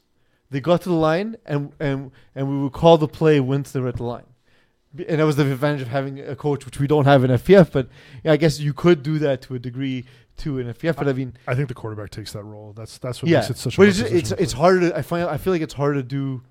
[0.51, 3.81] They got to the line, and and and we would call the play once they
[3.81, 4.25] were at the line.
[5.09, 7.73] And that was the advantage of having a coach, which we don't have in FPF.
[7.73, 7.89] But
[8.25, 10.05] yeah, I guess you could do that to a degree
[10.39, 10.97] to in FPF.
[10.97, 12.73] But I mean, I think the quarterback takes that role.
[12.75, 13.75] That's that's what yeah, makes it such.
[13.75, 14.91] a but hard it's it's it's harder.
[14.91, 16.43] To, I find I feel like it's harder to do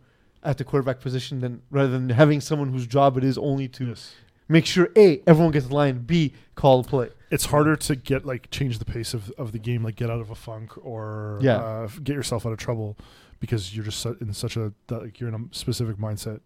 [0.44, 3.88] at the quarterback position than rather than having someone whose job it is only to
[3.88, 4.14] Yes.
[4.48, 7.10] make sure a everyone gets the line, b call the play.
[7.32, 10.22] It's harder to get like change the pace of, of the game, like get out
[10.22, 11.58] of a funk or Yeah.
[11.58, 12.96] uh, get yourself out of trouble
[13.40, 16.40] because you're just in such a like you're in a specific mindset.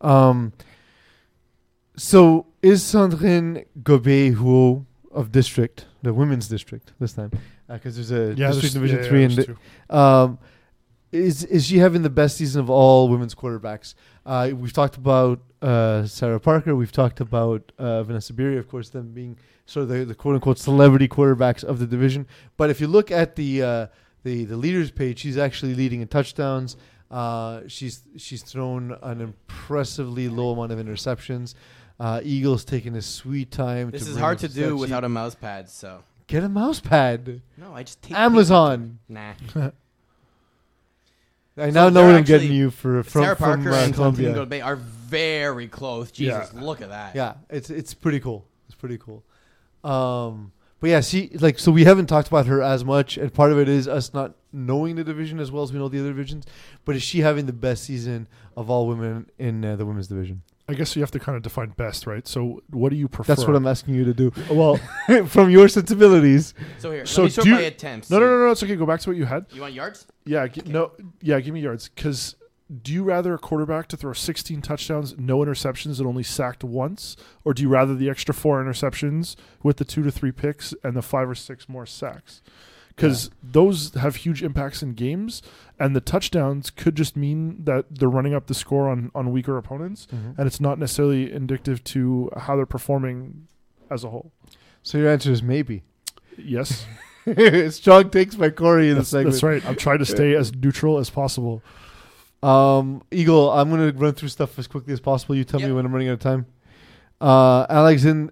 [0.00, 0.52] Um.
[1.96, 7.30] So is Sandrine Gobet Huo of district, the women's district this time,
[7.68, 10.38] because there's a Yeah, district there's- division yeah, yeah, three and di- Um,
[11.12, 13.94] is is she having the best season of all women's quarterbacks?
[14.26, 16.74] Uh, we've talked about uh, Sarah Parker.
[16.76, 20.34] We've talked about uh, Vanessa Beery, of course, them being sort of the, the quote
[20.34, 22.26] unquote celebrity quarterbacks of the division.
[22.58, 23.86] But if you look at the uh,
[24.24, 26.76] the the leaders page, she's actually leading in touchdowns.
[27.10, 31.54] Uh, she's she's thrown an impressively low amount of interceptions.
[31.98, 33.90] Uh, Eagles taking a sweet time.
[33.90, 35.70] this to is hard to do without a mouse pad.
[35.70, 37.40] So get a mouse pad.
[37.56, 38.98] no, I just take Amazon.
[39.08, 39.32] Nah,
[41.58, 44.32] I now know what I'm getting you for from Sarah from Parker uh, and Columbia.
[44.32, 46.10] Columbia Bay are very close.
[46.10, 46.60] Jesus, Yeah.
[46.60, 47.16] look at that.
[47.16, 48.44] Yeah, it's it's pretty cool.
[48.66, 49.22] It's pretty cool.
[49.82, 53.52] Um, but yeah, she like so we haven't talked about her as much, and part
[53.52, 56.10] of it is us not knowing the division as well as we know the other
[56.10, 56.44] divisions.
[56.84, 60.42] But is she having the best season of all women in uh, the women's division?
[60.68, 62.26] I guess you have to kind of define best, right?
[62.26, 63.34] So what do you prefer?
[63.34, 64.76] That's what I'm asking you to do Well,
[65.26, 66.54] from your sensibilities.
[66.78, 68.10] So here, So let me sort do you- my attempts.
[68.10, 68.50] no, no, no, no.
[68.50, 68.74] It's okay.
[68.74, 69.46] Go back to what you had.
[69.52, 70.06] You want yards?
[70.24, 70.90] Yeah, gi- no,
[71.22, 71.38] yeah.
[71.40, 71.88] Give me yards.
[71.88, 72.34] Because
[72.82, 77.16] do you rather a quarterback to throw 16 touchdowns, no interceptions, and only sacked once,
[77.44, 80.96] or do you rather the extra four interceptions with the two to three picks and
[80.96, 82.42] the five or six more sacks?
[82.96, 85.42] Because those have huge impacts in games,
[85.78, 89.58] and the touchdowns could just mean that they're running up the score on on weaker
[89.58, 93.48] opponents, and it's not necessarily indicative to how they're performing
[93.90, 94.32] as a whole.
[94.82, 95.82] So your answer is maybe.
[96.38, 96.86] Yes,
[97.70, 99.32] Strong takes by Corey in that's, the segment.
[99.34, 99.66] that's right.
[99.66, 101.62] I'm trying to stay as neutral as possible.
[102.42, 105.34] Um, Eagle, I'm gonna run through stuff as quickly as possible.
[105.34, 106.46] You tell me when I'm running out of time.
[107.20, 108.30] Uh, Alexand-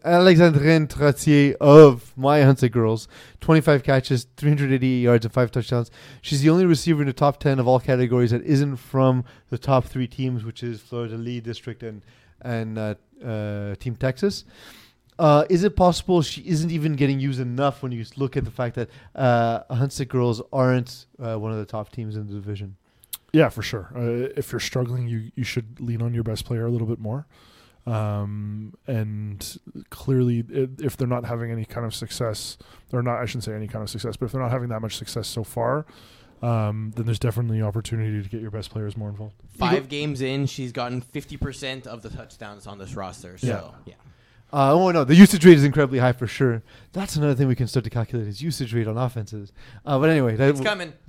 [0.89, 3.09] Tratier of my Huntsy Girls,
[3.41, 5.91] 25 catches, 388 yards, and five touchdowns.
[6.21, 9.57] She's the only receiver in the top 10 of all categories that isn't from the
[9.59, 12.03] top three teams, which is Florida Lee District and
[12.43, 12.95] and uh,
[13.25, 14.45] uh, Team Texas.
[15.19, 18.51] Uh, is it possible she isn't even getting used enough when you look at the
[18.51, 22.77] fact that uh, Huntsick girls aren't uh, one of the top teams in the division?
[23.33, 23.91] Yeah, for sure.
[23.97, 26.99] Uh, if you're struggling, you you should lean on your best player a little bit
[26.99, 27.27] more.
[27.87, 29.59] Um, and
[29.91, 32.57] clearly, if they're not having any kind of success,
[32.93, 34.81] or not, I shouldn't say any kind of success, but if they're not having that
[34.81, 35.85] much success so far,
[36.43, 39.35] um, then there's definitely opportunity to get your best players more involved.
[39.59, 43.39] Five games in, she's gotten 50% of the touchdowns on this roster.
[43.39, 43.71] So, Yeah.
[43.87, 43.95] yeah.
[44.53, 46.63] Uh, oh no, the usage rate is incredibly high for sure.
[46.93, 49.53] That's another thing we can start to calculate is usage rate on offenses.
[49.85, 50.93] Uh, but anyway, that It's coming.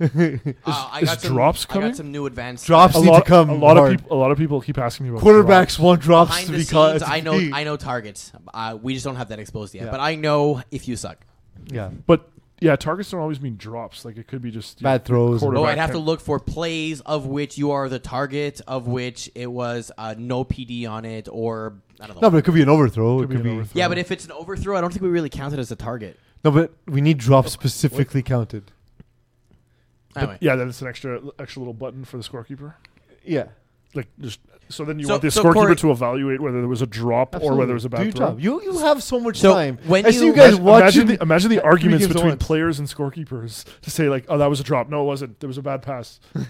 [0.66, 3.20] Uh, I is got some, drops I got some new advanced Drops A need lot,
[3.20, 3.94] to come a lot hard.
[3.94, 5.46] of people, a lot of people keep asking me about quarterbacks
[5.76, 5.78] drops.
[5.78, 7.02] want drops behind to the be caught.
[7.08, 8.32] I know, I know targets.
[8.52, 9.84] Uh, we just don't have that exposed yet.
[9.84, 9.90] Yeah.
[9.92, 11.24] But I know if you suck.
[11.66, 14.04] yeah, but yeah, targets don't always mean drops.
[14.04, 16.40] Like it could be just you Bad throws and- Oh, I'd have to look for
[16.40, 21.04] plays of which you are the target, of which it was uh, no PD on
[21.04, 22.22] it, or I don't know.
[22.22, 23.18] no, but it could be an overthrow.
[23.18, 23.78] Could it be could an be overthrow.
[23.78, 25.76] yeah, but if it's an overthrow, I don't think we really count it as a
[25.76, 26.18] target.
[26.44, 28.70] no, but we need drops specifically counted.
[30.14, 32.74] Anyway, yeah, then it's an extra extra little button for the scorekeeper.
[33.24, 33.48] Yeah,
[33.94, 36.68] Like just So then you So- want the so scorekeeper Corey- to evaluate whether there
[36.68, 38.26] was a drop or whether it was a bad your throw.
[38.28, 38.40] job.
[38.40, 39.78] You you have so much So time.
[39.86, 40.82] when I see you- you guys Imagine, watching.
[41.02, 42.44] imagine the, imagine the arguments between once.
[42.44, 45.40] players and scorekeepers to say like, "Oh, that was a drop." No, it wasn't.
[45.40, 46.18] There was a bad pass.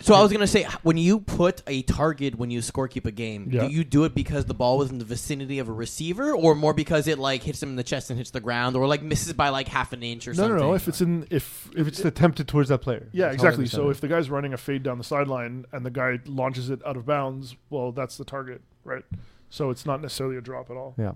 [0.00, 3.48] So I was gonna say, when you put a target when you scorekeep a game,
[3.50, 3.66] Yeah.
[3.66, 6.54] do you do it because the ball was in the vicinity of a receiver, or
[6.54, 9.02] more because it like hits him in the chest and hits the ground, or like
[9.02, 10.56] misses by like half an inch or No, something?
[10.56, 10.68] no, no.
[10.70, 10.74] no.
[10.74, 13.08] If it's in, if if it's attempted towards that player.
[13.12, 13.66] yeah, That's how I exactly.
[13.66, 16.80] So if the guy's running a fade down the sideline and the guy launches it
[16.86, 17.37] out of bounds,
[17.70, 19.04] well, that's the target, right?
[19.50, 20.94] So it's not necessarily a drop at all.
[20.98, 21.12] yeah.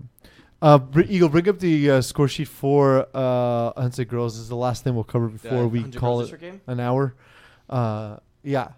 [0.61, 0.79] Uh,
[1.09, 4.35] Eagle, bring up the uh, score sheet for uh, Hunsick Girls.
[4.35, 6.61] This is the last thing we'll cover The before we call it game?
[6.67, 7.15] an hour.
[7.69, 8.69] Uh, yeah.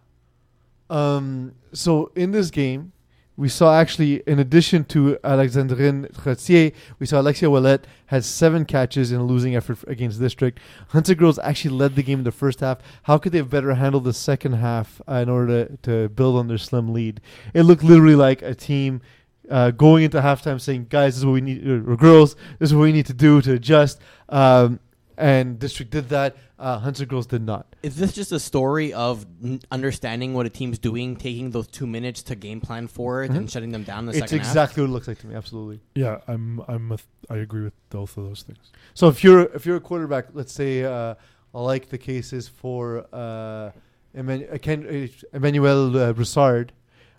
[0.90, 2.92] Um, so in this game,
[3.38, 9.12] we saw actually, in addition to Alexandrine Tretier, we saw Alexia Ouellet had seven catches
[9.12, 10.60] in a losing effort against District.
[10.90, 12.78] Hunter Girls actually led the game in the first half.
[13.03, 16.38] How could they have better handled the second half uh, in order to, to build
[16.38, 17.20] on their slim lead?
[17.53, 19.02] It looked literally like a team
[19.49, 22.70] uh, going into halftime saying, "Guys, this is what we need, uh, or girls, this
[22.70, 23.99] is what we need to do to adjust."
[24.30, 24.80] Um,
[25.18, 26.36] and District did that.
[26.58, 27.76] Uh, Hunter Girls did not.
[27.84, 31.86] Is this just a story of n- understanding what a team's doing, taking those two
[31.86, 33.38] minutes to game plan for it, Mhm.
[33.38, 34.48] and shutting them down the It's second half?
[34.48, 35.36] exactly what it looks like to me.
[35.36, 35.82] Absolutely.
[35.96, 38.72] Yeah, I'm, I'm, a th- I agree with both of those things.
[38.94, 41.16] So if you're if you're a quarterback, let's say uh,
[41.54, 43.72] like the cases for uh,
[44.16, 46.72] Eman- uh, Ken, uh, Emmanuel uh, Broussard,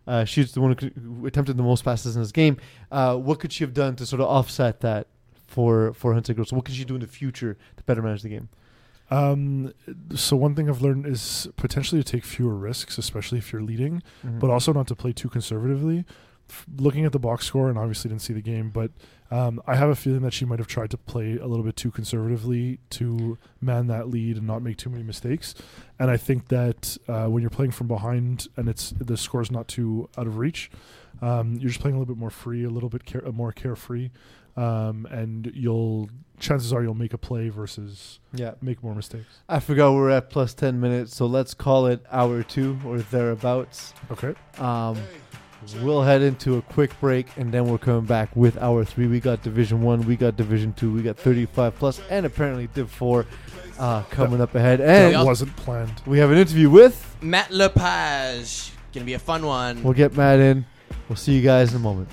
[0.06, 2.56] uh, she's the one who, could- who attempted the most passes in this game.
[2.90, 5.09] Uh, what could she have done to sort of offset that
[5.47, 6.52] for for Hunter Girls?
[6.52, 8.48] What can she do in the future to better manage the game?
[9.10, 9.73] Um,
[10.14, 14.02] so one thing I've learned is potentially to take fewer risks, especially if you're leading,
[14.24, 14.40] Mm-hmm.
[14.40, 16.05] but also not to play too conservatively.
[16.51, 18.90] F- looking at the box score, and obviously didn't see the game, but
[19.32, 21.74] um, I have a feeling that she might have tried to play a little bit
[21.77, 25.55] too conservatively to man that lead and not make too many mistakes.
[25.98, 29.66] And I think that uh, when you're playing from behind and it's the score's not
[29.66, 30.70] too out of reach,
[31.20, 34.10] um, you're just playing a little bit more free, a little bit care- more carefree,
[34.57, 36.09] um, and you'll
[36.39, 38.53] chances are you'll make a play versus yeah.
[38.61, 39.39] make more mistakes.
[39.49, 43.95] I forgot we're at plus ten minutes, so let's call it hour two or thereabouts.
[44.11, 44.35] Okay.
[44.59, 44.99] Um,
[45.83, 49.07] we'll head into a quick break and then we're coming back with hour three.
[49.07, 52.91] We got Division One, we got Division Two, we got 35 plus, and apparently Div
[52.91, 53.27] Four
[53.78, 54.81] uh, coming up ahead.
[54.81, 56.03] That And also- wasn't planned.
[56.07, 57.16] we have an interview with.
[57.20, 58.73] Matt Lepage.
[58.93, 59.83] Gonna be a fun one.
[59.83, 60.65] We'll get Matt in.
[61.09, 62.09] We'll see you guys in a moment.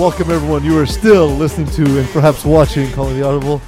[0.00, 0.64] Welcome everyone.
[0.64, 3.60] You are still listening to and perhaps watching Calling the Audible.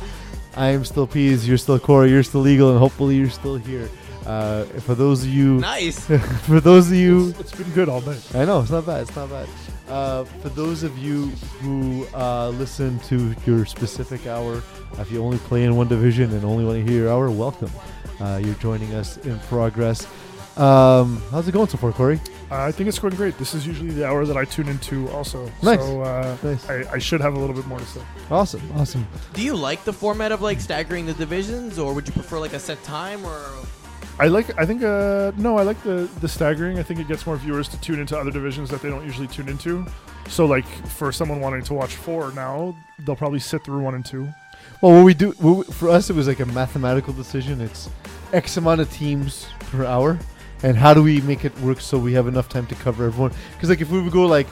[0.57, 1.47] I am still Peas.
[1.47, 2.09] You're still Corey.
[2.09, 3.91] You're still Eagle, and hopefully you're still here.
[4.25, 6.07] Uh, for those of you, nice.
[6.47, 8.35] for those of you It's been good all night.
[8.35, 9.03] I know it's not bad.
[9.03, 9.47] It's not bad.
[9.89, 11.27] Uh, for those of you
[11.61, 14.63] who uh, listen to your specific hour,
[14.99, 17.71] if you only play in one division and only want to hear your hour, welcome.
[18.21, 20.07] Uh, you're joining us in progress.
[20.57, 22.20] Um, how's it going so far, Corey?
[22.51, 23.39] Uh, I think it's going great.
[23.39, 25.51] This is usually the hour that I tune into, also.
[25.62, 25.81] Nice.
[25.81, 26.69] So uh, Nice.
[26.69, 28.03] I, I should have a little bit more to say.
[28.31, 29.07] Awesome, awesome.
[29.33, 32.53] Do you like the format of like staggering the divisions, or would you prefer like
[32.53, 33.41] a set time, or
[34.20, 34.57] I like.
[34.59, 34.83] I think.
[34.83, 36.79] Uh, no, I like the the staggering.
[36.79, 39.29] I think it gets more viewers to tune into other divisions that they don't usually
[39.29, 39.87] tune into.
[40.29, 44.05] So, like for someone wanting to watch four now, they'll probably sit through one and
[44.05, 44.29] two.
[44.83, 47.62] Well, what we do what we- for us, it was like a mathematical decision.
[47.62, 47.89] It's
[48.35, 50.19] X amount of teams per hour,
[50.62, 53.32] and how do we make it work so we have enough time to cover everyone?
[53.55, 54.47] Because like if we would go like,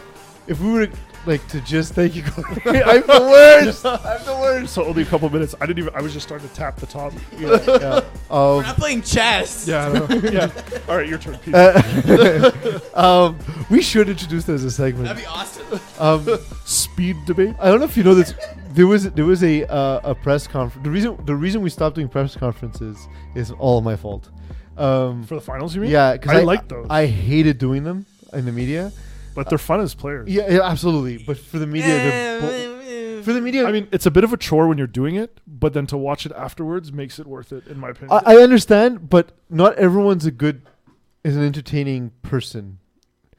[0.47, 0.89] if we were
[1.27, 2.23] like to just thank you,
[2.65, 3.85] I'm the worst.
[3.87, 4.73] I'm the worst.
[4.75, 5.55] So only a couple minutes.
[5.61, 5.95] I didn't even.
[5.95, 7.13] I was just starting to tap the top.
[7.39, 7.59] Yeah.
[7.67, 8.01] yeah.
[8.31, 9.69] we're Um, not playing chess?
[9.69, 9.87] Yeah.
[9.87, 10.07] I know.
[10.31, 10.51] yeah.
[10.89, 11.37] All right, your turn.
[11.39, 11.55] Pete.
[11.55, 13.39] uh, um,
[13.71, 15.05] we should introduce that as a segment.
[15.09, 15.81] That'd be awesome.
[15.99, 16.27] Um,
[16.65, 17.55] Speed debate.
[17.61, 18.35] I don't know if you know this.
[18.73, 20.85] There was there was a uh, a press conference.
[20.85, 24.31] The reason the reason we stopped doing press conferences is all my fault.
[24.81, 25.91] Um, For the finals, you mean?
[25.91, 26.87] yeah, because I I, like those.
[26.91, 28.93] I hated doing them in the media.
[29.35, 30.29] but they're fun as players.
[30.29, 31.19] Yeah, yeah, absolutely.
[31.19, 34.33] But for the media, they're bo- for the media, I mean, it's a bit of
[34.33, 37.53] a chore when you're doing it, but then to watch it afterwards makes it worth
[37.53, 38.19] it, in my opinion.
[38.25, 40.63] I, I understand, but not everyone's a good,
[41.23, 42.79] is an entertaining person.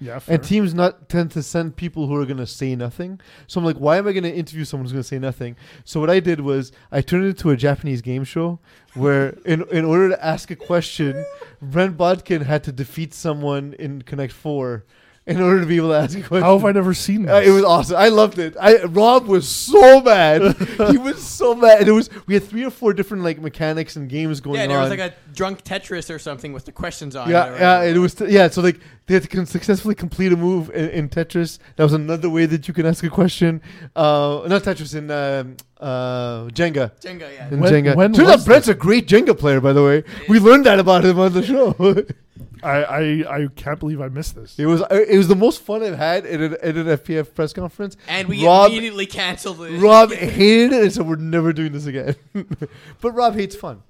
[0.02, 0.36] Yeah, fair.
[0.36, 3.22] And teams not tend to send people who are gonna say nothing.
[3.46, 5.56] So I'm like, why am I gonna interview someone who's gonna say nothing?
[5.86, 8.60] So what I did was I turned it into a Japanese game show
[8.96, 11.24] where in in order to ask a question,
[11.62, 14.86] Brent Bodkin had to defeat someone in Connect Four
[15.28, 16.44] in order to be able to ask a question.
[16.44, 17.32] How have I never seen this?
[17.32, 17.96] Uh, it was awesome.
[17.98, 18.56] I loved it.
[18.60, 20.42] I Rob was so mad.
[20.90, 21.80] he was so mad.
[21.82, 24.70] And it was we had three or four different like mechanics and games going on.
[24.70, 24.90] Yeah, on.
[24.90, 27.30] there was like a drunk Tetris or something with the questions on.
[27.30, 28.50] Yeah, it, yeah, it was yeah.
[28.50, 31.60] So like they had to con- successfully complete a move in, in Tetris.
[31.76, 33.62] That was another way that you can ask a question.
[33.96, 37.00] Uh, not Tetris in um, uh, Jenga.
[37.00, 37.32] Jenga.
[37.32, 37.50] Yeah.
[37.52, 37.96] In When- Jenga.
[37.96, 40.04] when Turns was out Brett's a great Jenga player, by the way.
[40.28, 41.76] We learned that about him on the show.
[42.64, 44.58] I, I I can't believe I missed this.
[44.60, 47.54] it was it was the most fun I've had in an, in an FPF press
[47.54, 47.98] conference.
[48.08, 49.80] And we Rob- immediately canceled it.
[49.80, 52.16] Rob hated it, and said, we're never doing this again.
[53.02, 53.84] but Rob hates fun.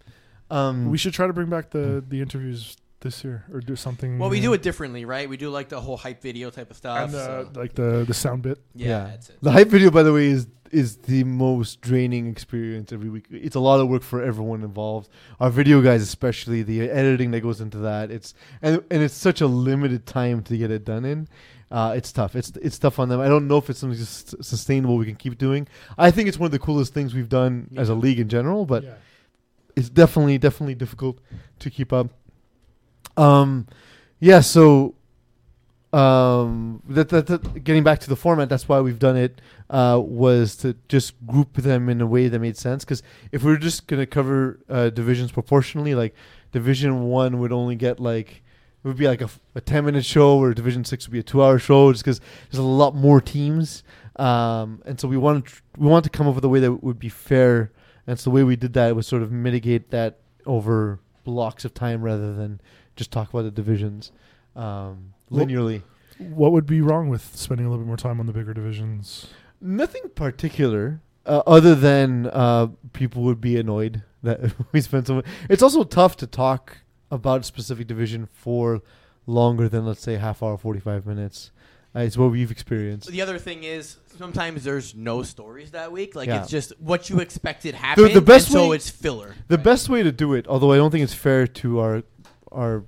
[0.49, 4.17] Um, We should try to bring back the the interviews this year or do something.
[4.17, 5.27] Well, we do it differently, right?
[5.27, 7.09] We do like the whole hype video type of stuff.
[7.09, 8.59] and uh, so- like the the sound bit.
[8.73, 9.03] yeah, yeah.
[9.05, 9.37] that's it.
[9.41, 13.25] The hype video, by the way, is is the most draining experience every week.
[13.29, 15.09] It's a lot of work for everyone involved.
[15.39, 18.09] Our video guys, especially the editing that goes into that.
[18.09, 21.27] It's and and it's such a limited time to get it done in.
[21.69, 22.35] Uh, it's tough.
[22.35, 23.19] It's it's tough on them.
[23.21, 25.67] I don't know if it's something sus- sustainable we can keep doing.
[25.97, 28.65] I think it's one of the coolest things we've done as a league in general,
[28.65, 28.95] but yeah.
[29.75, 31.19] it's definitely definitely difficult
[31.59, 32.07] to keep up.
[33.17, 33.67] Um,
[34.19, 34.41] yeah.
[34.41, 34.95] So,
[35.93, 39.41] um, that, that, that getting back to the format, that's why we've done it.
[39.69, 42.83] Uh, was to just group them in a way that made sense.
[42.83, 46.13] Because if we were just gonna cover uh, divisions proportionally, like
[46.51, 48.43] Division One would only get like
[48.83, 51.23] it would be like a, a ten minute show, or Division Six would be a
[51.23, 53.83] two hour show, just because there's a lot more teams.
[54.17, 55.45] Um, and so we wanted
[55.77, 57.71] we wanted to come up with a way that would be fair
[58.07, 61.73] and so the way we did that was sort of mitigate that over blocks of
[61.73, 62.59] time rather than
[62.95, 64.11] just talk about the divisions
[64.55, 65.83] um, linearly.
[66.17, 69.27] What would be wrong with spending a little bit more time on the bigger divisions?
[69.59, 75.25] Nothing particular, uh, other than uh, people would be annoyed that we spend so much.
[75.49, 76.77] It's also tough to talk
[77.09, 78.81] about a specific division for
[79.25, 81.51] longer than let's say half hour, forty five minutes.
[81.95, 83.09] Uh, it's what we've experienced.
[83.09, 86.15] The other thing is sometimes there's no stories that week.
[86.15, 86.41] Like Yeah.
[86.41, 88.13] it's just what you expected happened.
[88.13, 89.35] the best and so it's filler.
[89.49, 89.63] The right?
[89.63, 92.03] best way to do it, although I don't think it's fair to our
[92.51, 92.83] our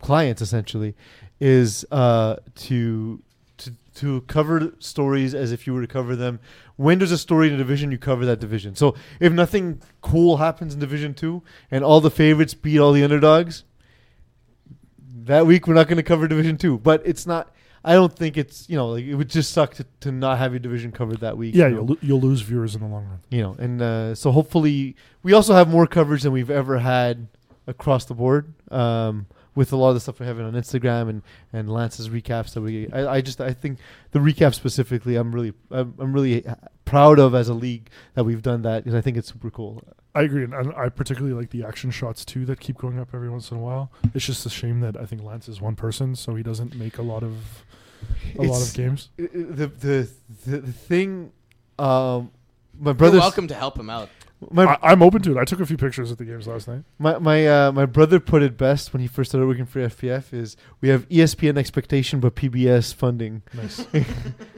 [0.00, 0.94] clients essentially,
[1.40, 3.22] is uh, to
[3.58, 6.40] to to cover stories as if you were to cover them.
[6.76, 8.74] When there's a story in a division, you cover that division.
[8.74, 13.04] So if nothing cool happens in Division Two and all the favorites beat all the
[13.04, 13.64] underdogs,
[15.24, 16.78] that week we're not going to cover Division Two.
[16.78, 17.54] But it's not.
[17.84, 20.52] I don't think it's you know like it would just suck to, to not have
[20.52, 21.54] your division covered that week.
[21.54, 23.18] Yeah, you lo- you'll lose viewers in the long run.
[23.28, 27.26] you know, and uh, so hopefully we also have more coverage than we've ever had
[27.66, 28.54] across the board.
[28.72, 32.54] Um, with a lot of the stuff we're having on Instagram and, and Lance's recaps
[32.54, 33.78] that we, I, I just I think
[34.12, 36.42] the recap specifically, I'm really I'm, I'm really
[36.86, 39.82] proud of as a league that we've done that because I think it's super cool.
[40.14, 43.08] I agree, and I I particularly like the action shots too that keep going up
[43.12, 43.92] every once in a while.
[44.14, 46.96] It's just a shame that I think Lance is one person, so he doesn't make
[46.96, 47.34] a lot of
[48.38, 49.10] a lot of games.
[49.18, 50.10] I- I- the the
[50.46, 51.30] the, the thing,
[51.78, 52.30] um,
[52.78, 54.08] my You're brother, welcome to help him out.
[54.50, 55.38] My I, I'm open to it.
[55.38, 56.84] I took a few pictures at the games last night.
[56.98, 60.32] My my uh, my brother put it best when he first started working for FPF
[60.32, 63.42] is we have ESPN expectation but PBS funding.
[63.54, 63.86] Nice.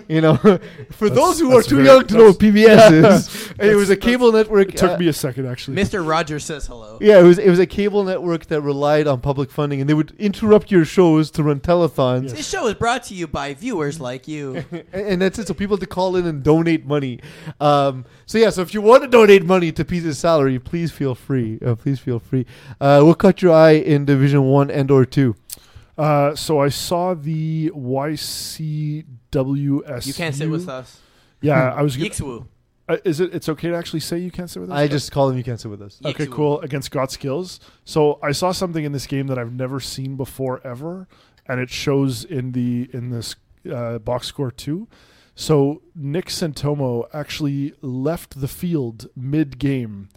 [0.09, 0.37] You know,
[0.93, 3.91] for those who are that's too very- young to know what PBS is, it was
[3.91, 4.71] a cable network.
[4.71, 5.77] It took uh, me a second actually.
[5.77, 6.07] Mr.
[6.07, 6.99] Rogers says hello.
[7.01, 9.95] yeah, it was it was a cable network that relied on public funding, and they
[9.95, 14.01] would interrupt your shows to run telethons, This show is brought to you by viewers
[14.01, 14.65] like you.
[14.71, 15.49] and, and that's it.
[15.49, 17.21] So people had to call in and donate money.
[17.61, 21.15] Um, so yeah, so if you want to donate money to Pete's salary, please feel
[21.15, 21.59] free.
[21.65, 22.47] Uh, please feel free.
[22.81, 25.37] Uh, we'll cut your eye in Division One and or Two.
[25.97, 29.07] Uh, so I saw the YCWS.
[30.07, 31.01] You can't sit with us.
[31.41, 31.97] Yeah, I was.
[31.97, 32.47] Gonna, Yixwu.
[32.89, 33.35] uh, is it?
[33.35, 34.77] It's okay to actually say you can't sit with us.
[34.77, 35.39] I just call them.
[35.39, 36.01] You can't sit with us.
[36.05, 36.33] Okay, Yixwu.
[36.33, 36.61] cool.
[36.61, 37.61] Against Got Skills.
[37.85, 41.09] So I saw something in this game that I've never seen before ever,
[41.47, 43.37] and it shows in the in this
[43.73, 44.89] uh, box score too.
[45.37, 50.09] So Nick Santomo actually left the field mid game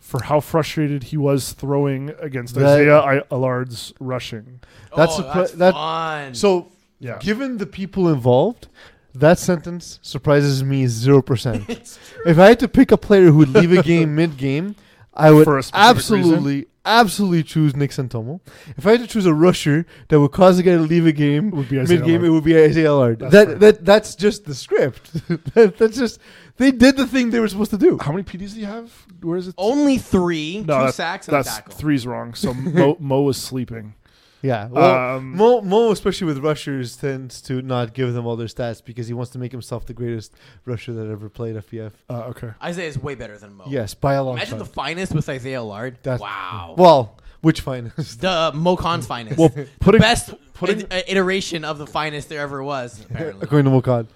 [0.00, 4.60] for how frustrated he was throwing against That- Isaiah I- Aylward's rushing.
[4.96, 6.34] That's oh, surpri- that's that- fun.
[6.34, 7.18] So Yeah.
[7.20, 8.66] given the people involved,
[9.14, 11.68] that sentence surprises me zero percent.
[12.26, 14.74] if I had to pick a player who would leave a game mid game,
[15.14, 18.40] I would For a specific absolutely, absolutely choose Nick Santomo.
[18.76, 21.12] If I had to choose a rusher that would cause a guy to leave a
[21.12, 23.18] game Would be Isaiah mid game, it would be Isaiah Aylward.
[23.18, 23.54] That's that fair.
[23.56, 25.12] that that's just the script.
[25.54, 26.20] that, that's just
[26.60, 27.98] they did the thing they were supposed to do.
[28.00, 28.92] How many PDs do you have?
[29.22, 29.54] Where is it?
[29.58, 31.74] Only three, no, two that's, sacks and a that's tackle.
[31.74, 32.34] three's wrong.
[32.34, 33.94] So Mo, Mo was sleeping.
[34.42, 34.68] Yeah.
[34.68, 38.82] Well, Um, Mo, Mo, especially with rushers, tends to not give them all their stats
[38.82, 40.32] because he wants to make himself the greatest
[40.64, 41.92] rusher that ever played FPF.
[42.08, 42.50] Uh, okay.
[42.62, 43.64] Isaiah is way better than Mo.
[43.68, 44.74] Yes, by a long Imagine the shot.
[44.74, 45.98] finest with Isaiah Aylward.
[46.02, 46.74] That's- wow.
[46.78, 48.20] Well, which finest?
[48.22, 49.38] the Mo Khan's finest.
[49.38, 53.42] Well, the best putting- i- iteration of the finest there ever was, apparently.
[53.44, 54.06] According to Mokad.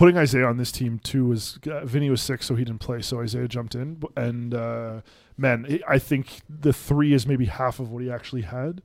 [0.00, 3.02] Putting Isaiah on this team too was uh, Vinny was sick, so he didn't play.
[3.02, 5.00] So Isaiah jumped in, and uh,
[5.36, 8.80] man, I- I think the three is maybe half of what he actually had,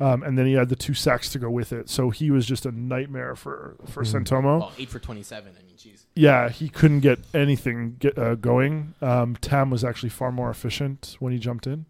[0.00, 1.88] um, and then he had the two sacks to go with it.
[1.88, 4.24] So he was just a nightmare for for Mhm.
[4.24, 4.58] Santomo.
[4.58, 5.52] Well, eight for twenty-seven.
[5.56, 6.04] I mean, jeez.
[6.16, 8.94] Yeah, he couldn't get anything get, uh, going.
[9.00, 11.86] Um, Tam was actually far more efficient when he jumped in.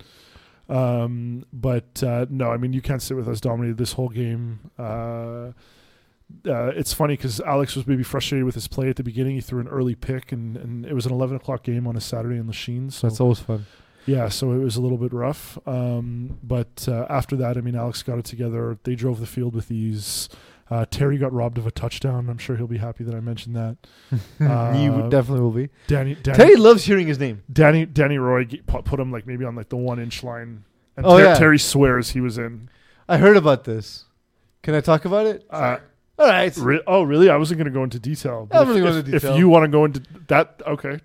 [0.68, 4.58] Um, but uh, no, I mean you can't sit with us dominated this whole game.
[4.78, 5.52] Uh,
[6.46, 9.34] uh, it's funny because Alex was maybe frustrated with his play at the beginning.
[9.36, 12.00] He threw an early pick, and, and it was an eleven o'clock game on a
[12.00, 12.90] Saturday in Lachine.
[12.90, 13.66] So That's always fun.
[14.06, 15.58] yeah, so it was a little bit rough.
[15.66, 18.78] Um, but uh, after that, I mean, Alex got it together.
[18.82, 20.28] They drove the field with ease.
[20.68, 22.28] Uh, Terry got robbed of a touchdown.
[22.28, 23.76] I'm sure he'll be happy that I mentioned that.
[24.40, 24.46] you
[24.92, 25.68] Uh, definitely will be.
[25.86, 27.44] Danny, Danny, Terry loves hearing his name.
[27.52, 30.64] Danny, Danny Roy put, put him like maybe on like the one inch line.
[30.96, 31.34] And Oh, Ter- yeah.
[31.34, 32.68] Terry swears he was in.
[33.08, 34.06] I heard about this.
[34.64, 35.46] Can I talk about it?
[35.48, 35.76] Uh,
[36.18, 36.56] All right.
[36.56, 37.28] re- oh, really?
[37.28, 38.48] I wasn't going to go into detail.
[38.50, 39.32] I'm if, gonna go if- into detail.
[39.32, 41.00] If you want to go into that, okay,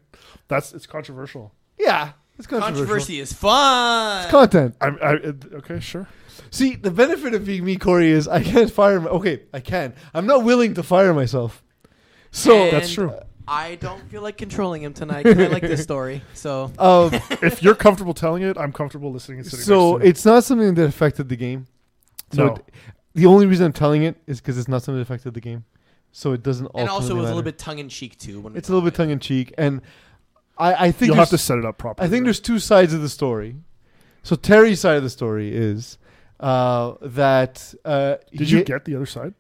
[0.48, 1.54] that's it's controversial.
[1.78, 2.12] Yeah.
[2.38, 2.86] It's controversial.
[2.86, 4.24] Controversy is fun.
[4.24, 4.76] It's content.
[4.82, 5.12] I, I,
[5.58, 6.08] okay, sure.
[6.50, 9.00] See, the benefit of being me, Corey, is I can't fire.
[9.00, 9.94] My, okay, I can.
[10.14, 11.64] I'm not willing to fire myself.
[12.32, 13.14] So And That's true.
[13.48, 15.26] I don't feel like controlling him tonight.
[15.28, 16.24] I like this story.
[16.34, 20.06] So um, if you're comfortable telling it, I'm comfortable listening and sitting so next to
[20.06, 20.10] you.
[20.10, 21.68] it's not something that affected the game.
[22.32, 22.54] So No.
[22.56, 22.66] it-
[23.14, 25.66] the only reason I'm telling it is because it's not something that affected the game.
[26.14, 26.68] So it doesn't.
[26.76, 28.42] and also it was ultimately a little bit tongue in cheek too.
[28.42, 29.82] When It's a little bit tongue in cheek, and
[30.58, 32.06] I, I think You'll have to set it up properly.
[32.06, 33.56] I think there's two sides of the story.
[34.24, 35.98] So Terry's side of the story is
[36.40, 39.34] uh, that uh, Did he- you get the other side?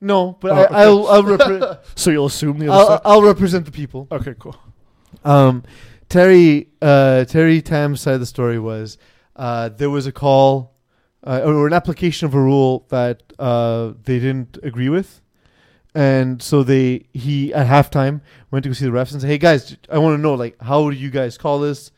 [0.00, 0.74] no, but Oh, I, okay.
[0.76, 3.00] I'll I'll, repre- So you'll assume the other I'll, side.
[3.04, 4.08] I'll represent the people.
[4.10, 4.56] Okay, cool.
[5.24, 5.62] Um,
[6.08, 8.96] Terry uh, Terry Tam's side of the story was
[9.36, 10.74] uh, there was a call
[11.24, 15.20] uh, or an application of a rule that uh, they didn't agree with,
[15.94, 19.38] and so they he at halftime went to go see the refs and say, "Hey
[19.38, 21.90] guys, I want to know like how do you guys call this?"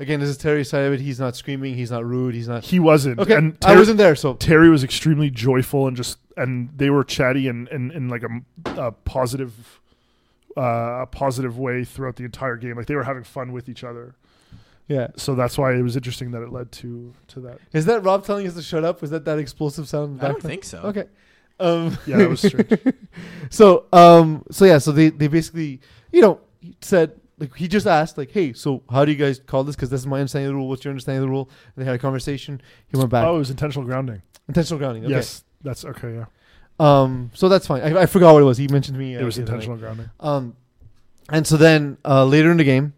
[0.00, 1.00] Again, this is Terry's side of it.
[1.00, 1.74] He's not screaming.
[1.76, 2.34] He's not rude.
[2.34, 2.64] He's not.
[2.64, 3.20] He wasn't.
[3.20, 6.90] Okay, and I Terry, wasn't there, so Terry was extremely joyful and just and they
[6.90, 9.80] were chatty and in, in like a, a positive
[10.56, 12.76] uh, a positive way throughout the entire game.
[12.76, 14.16] Like they were having fun with each other.
[14.88, 15.08] Yeah.
[15.16, 17.58] So that's why it was interesting that it led to to that.
[17.72, 19.00] Is that Rob telling us to shut up?
[19.00, 20.20] Was that that explosive sound?
[20.20, 20.42] I don't background?
[20.42, 20.78] think so.
[20.82, 21.04] Okay.
[21.60, 22.68] Um, Yeah, that was strange.
[23.50, 25.80] so um so yeah so they they basically
[26.12, 26.40] you know
[26.80, 29.88] said like he just asked like hey so how do you guys call this because
[29.90, 31.86] this is my understanding of the rule what's your understanding of the rule and they
[31.86, 34.22] had a conversation he went back Oh, it was intentional grounding.
[34.48, 35.14] intentional grounding okay.
[35.14, 36.14] Yes, that's okay.
[36.14, 36.24] Yeah,
[36.80, 39.20] um so that's fine I, I forgot what it was he mentioned to me uh,
[39.20, 40.10] it was the other intentional grounding.
[40.20, 40.56] um
[41.30, 42.94] and so then uh later in the game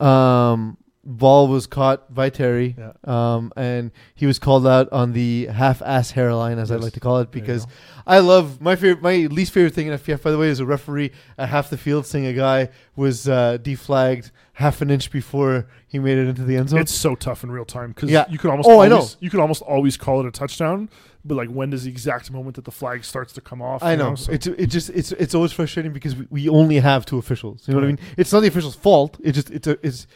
[0.00, 0.76] um
[1.08, 2.92] ball was caught by Terry, Yeah.
[3.04, 7.18] um, and he was called out on the half-ass hairline, as I like to call
[7.20, 7.66] it, because.
[8.06, 10.64] I love my favorite, my least favorite thing in FPF, by the way, is a
[10.64, 15.66] referee at half the field saying a guy was uh, deflagged half an inch before
[15.86, 16.80] he made it into the end zone.
[16.80, 18.24] It's so tough in real time because Yeah.
[18.30, 19.18] you could almost Oh, I always, know.
[19.20, 20.88] you could almost always call it a touchdown,
[21.22, 23.82] but like when does the exact moment that the flag starts to come off?
[23.82, 24.14] I you know.
[24.14, 27.68] so- It's it just it's it's always frustrating because we, we only have two officials.
[27.68, 27.98] You know what I mean?
[28.16, 29.18] It's not the official's fault.
[29.22, 30.06] It just it's a it's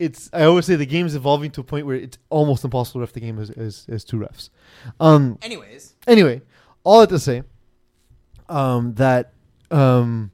[0.00, 2.98] it's I always say the game is evolving to a point where it's almost impossible
[2.98, 4.50] to ref the game as as, as two refs.
[4.98, 6.42] Um Anyways, anyway,
[6.82, 7.42] all that to say
[8.48, 9.32] um that
[9.70, 10.32] um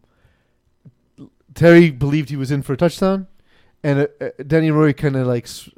[1.55, 3.27] Terry believed he was in for a touchdown
[3.83, 5.69] and uh, uh, Danny Roy kind of like s-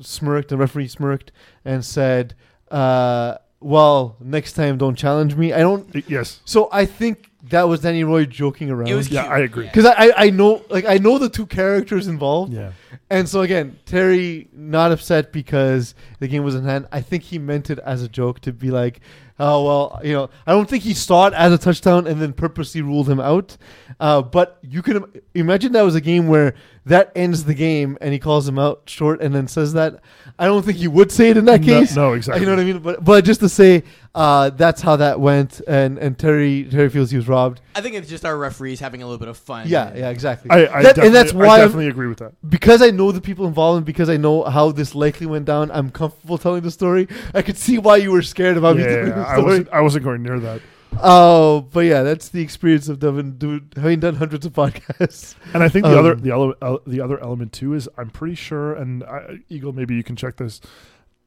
[0.00, 1.30] smirked, the referee smirked
[1.64, 2.34] and said
[2.70, 5.52] uh well, next time don't challenge me.
[5.52, 8.88] I don't yes, so I think that was Danny Roy joking around.
[8.88, 9.32] it was Yeah, cute.
[9.32, 9.66] I agree.
[9.66, 12.72] because I, I I know like I know the two characters involved, yeah,
[13.10, 16.86] and so again Terry not upset because the game was in hand.
[16.92, 19.00] I think he meant it as a joke to be like,
[19.38, 20.28] oh well, you know.
[20.46, 23.56] I don't think he saw it as a touchdown and then purposely ruled him out.
[24.00, 26.54] Uh, but you can im- imagine that was a game where
[26.86, 30.00] that ends the game and he calls him out short and then says that.
[30.38, 31.94] I don't think he would say it in that case.
[31.96, 32.40] no, exactly.
[32.44, 32.78] You know what I mean?
[32.78, 33.82] But but just to say,
[34.14, 37.60] uh, that's how that went, and and Terry Terry feels he was robbed.
[37.74, 39.66] I think it's just our referees having a little bit of fun.
[39.68, 40.50] Yeah, yeah, exactly.
[40.50, 42.32] I, I That- and that's I why I'm- definitely agree with that.
[42.48, 45.70] because I know the people involved and because I know how this likely went down,
[45.72, 47.08] I'm comfortable telling the story.
[47.34, 49.68] I could see why you were scared about me Yeah, telling yeah, the I wasn't,
[49.72, 50.60] I wasn't going near that.
[51.02, 55.34] Oh, but yeah, that's the experience of Devin do, having done hundreds of podcasts.
[55.54, 58.10] And I think the other Um, the ele- el- the other element too is I'm
[58.10, 60.60] pretty sure, and I, Eagle, maybe you can check this.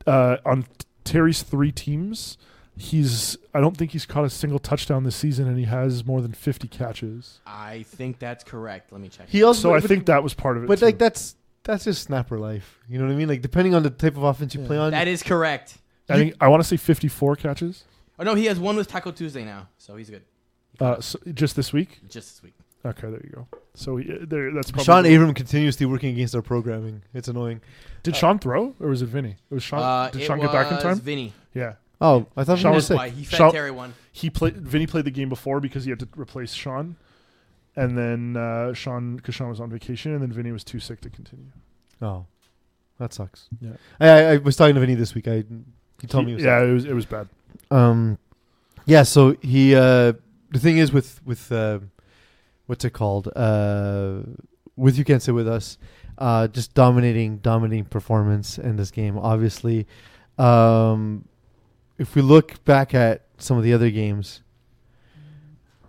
[0.07, 0.65] Uh, on
[1.03, 2.37] Terry's three teams,
[2.77, 6.21] he's I don't think he's caught a single touchdown this season, and he has more
[6.21, 7.39] than 50 catches.
[7.45, 8.91] I think that's correct.
[8.91, 9.27] Let me check.
[9.29, 10.67] He also, So I think that was part of it.
[10.67, 10.85] but too.
[10.85, 12.79] like that's that's just snapper life.
[12.89, 13.27] You know what I mean?
[13.27, 14.67] Like depending on the type of offense you Yeah.
[14.67, 14.91] play on.
[14.91, 15.77] that is correct.
[16.11, 17.83] I think I want to say 54 catches.
[18.19, 20.23] Oh no, he has one with Taco Tuesday now, so he's good.
[20.79, 21.99] Uh, so just this week.
[22.09, 22.53] Just this week.
[22.85, 23.47] Okay, there you go.
[23.73, 27.01] So he, there, that's probably Sean Abram continuously working against our programming.
[27.13, 27.61] It's annoying.
[28.03, 29.35] Did Sean throw or was it Vinny?
[29.49, 29.79] It was Sean.
[29.81, 30.99] Uh, did it Sean get back in was time?
[30.99, 31.33] Vinny.
[31.53, 32.97] Yeah, Oh, I thought Sean Sean was was sick.
[32.97, 33.93] Why he fed Sean- Terry one.
[34.11, 34.55] he played.
[34.57, 36.95] Vinny played the game before because he had to replace Sean,
[37.75, 41.01] and then uh, Sean because Sean was on vacation, and then Vinny was too sick
[41.01, 41.51] to continue.
[42.01, 42.25] Oh,
[42.97, 43.49] that sucks.
[43.59, 43.71] Yeah.
[43.99, 45.27] I, I, I was talking to Vinny this week.
[45.27, 45.43] I
[45.99, 46.31] he told me.
[46.31, 47.27] It was yeah, it was it was bad.
[47.71, 48.17] Um,
[48.85, 49.03] yeah.
[49.03, 49.75] So he.
[49.75, 50.13] Uh,
[50.51, 51.79] the thing is with with uh,
[52.65, 53.29] what's it called?
[53.35, 54.21] Uh,
[54.75, 55.77] with you can't sit with us.
[56.17, 59.17] Uh, just dominating, dominating performance in this game.
[59.17, 59.87] Obviously,
[60.37, 61.25] um,
[61.97, 64.41] if we look back at some of the other games,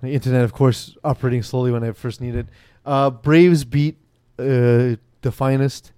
[0.03, 2.49] the internet, of course, operating slowly when I first needed.
[2.87, 3.97] Uh, Braves beat
[4.39, 5.93] uh, the finest.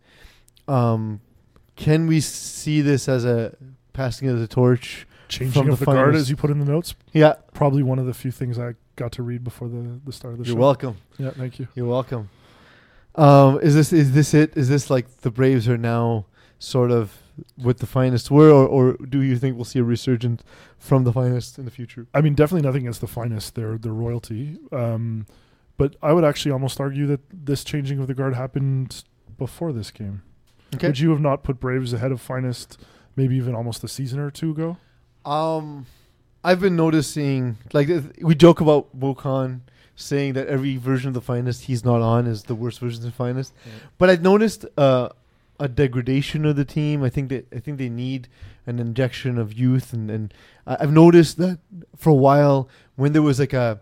[0.67, 1.21] Um,
[1.77, 3.55] can we see this as a
[3.93, 5.07] passing of the torch?
[5.33, 8.07] Changing of the the, guard, as you put in the notes, Yeah, probably one of
[8.07, 10.51] the few things I got to read before the, the start of the show.
[10.51, 10.97] you're welcome.
[11.19, 11.69] Yeah, thank you.
[11.75, 12.29] You're welcome.
[13.15, 14.57] Um, is this is this it?
[14.57, 16.27] Is this like the Braves are now
[16.59, 17.19] sort of
[17.57, 20.43] what the finest were, or, or do you think we'll see a resurgence
[20.79, 22.07] from the finest in the future?
[22.15, 23.55] I mean, definitely nothing against the finest.
[23.55, 24.59] They're they're royalty.
[24.71, 25.27] Um,
[25.77, 29.05] but I would actually almost argue that this changing of the guard happened
[29.39, 30.23] before this game.
[30.75, 30.87] Okay.
[30.87, 32.79] Would you have not put Braves ahead of finest,
[33.17, 34.77] maybe even almost a season or two ago?
[35.25, 35.87] Um,
[36.45, 37.89] I've been noticing like
[38.21, 39.61] we joke about Wokan
[39.95, 43.05] saying that every version of the finest he's not on is the worst version of
[43.05, 43.73] the finest, Yeah.
[43.99, 45.11] but I've noticed uh,
[45.61, 47.03] a degradation of the team.
[47.05, 48.27] I think that I think they need
[48.67, 50.35] an injection of youth, and and
[50.67, 51.59] I've noticed that
[51.97, 53.81] for a while when there was like a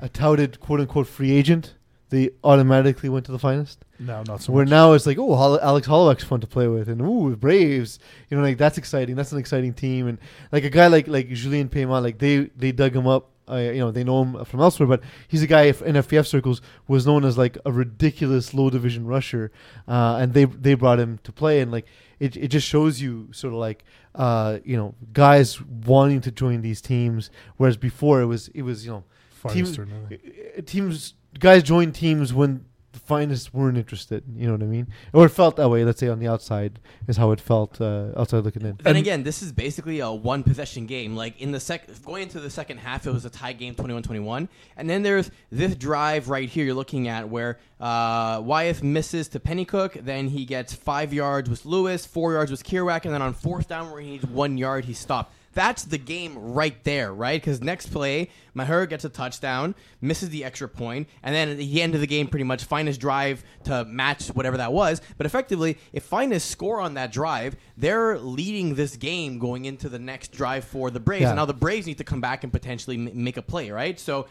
[0.00, 1.74] a touted quote unquote free agent,
[2.08, 3.84] they automatically went to the finest.
[3.98, 4.70] No, not so Where much.
[4.70, 7.98] now it's like, oh, Hol- Alex Holloway's fun to play with, and ooh, Braves,
[8.30, 9.16] you know, like that's exciting.
[9.16, 10.18] That's an exciting team, and
[10.52, 13.30] like a guy like like Julien Payman, like they they dug him up.
[13.50, 16.60] Uh, you know, they know him from elsewhere, but he's a guy in FPF circles
[16.86, 19.50] was known as like a ridiculous low division rusher,
[19.88, 21.86] uh, and they they brought him to play, and like
[22.20, 26.60] it it just shows you sort of like uh you know guys wanting to join
[26.60, 30.18] these teams, whereas before it was it was you know finest team- or nothing.
[30.58, 32.66] uh, teams guys joined teams when
[32.98, 34.24] finest weren't interested.
[34.36, 34.88] You know what I mean?
[35.12, 35.84] Or it felt that way.
[35.84, 38.78] Let's say on the outside is how it felt uh, outside looking in.
[38.84, 41.16] And- again, this is basically a one possession game.
[41.16, 44.48] Like in the sec, going into the second half, it was a tie game, 21-21.
[44.76, 46.64] and then there's this drive right here.
[46.64, 51.64] You're looking at where uh, Wyeth misses to Pennycook, then he gets five yards with
[51.64, 54.84] Lewis, four yards with Kierak, and then on fourth down where he needs one yard,
[54.84, 55.32] he stopped.
[55.58, 57.40] That's the game right there, right?
[57.40, 61.82] Because next play, Maher gets a touchdown, misses the extra point, and then at the
[61.82, 65.00] end of the game, pretty much Finest drive to match whatever that was.
[65.16, 69.98] But effectively, if Finest score on that drive, they're leading this game going into the
[69.98, 71.22] next drive for the Braves.
[71.22, 71.30] Yeah.
[71.30, 73.98] And now the Braves need to come back and potentially m- make a play, right?
[73.98, 74.28] So,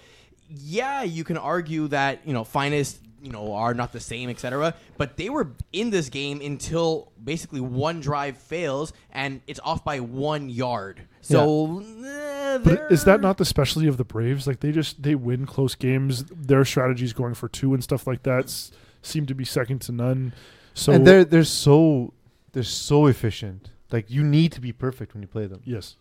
[0.50, 4.74] yeah, you can argue that you know Finest you know are not the same, etc.
[4.98, 10.00] But they were in this game until basically one drive fails and it's off by
[10.00, 11.02] one yard.
[11.22, 14.48] So, eh, But is that not the specialty of the Braves?
[14.48, 16.24] Like they just they win close games.
[16.26, 18.54] Their strategies going for two and stuff like that
[19.02, 20.34] seem to be second to none.
[20.74, 22.14] So and they're they're so
[22.54, 23.72] they're so efficient.
[23.92, 25.62] Like you need to be perfect when you play them.
[25.66, 25.96] yes,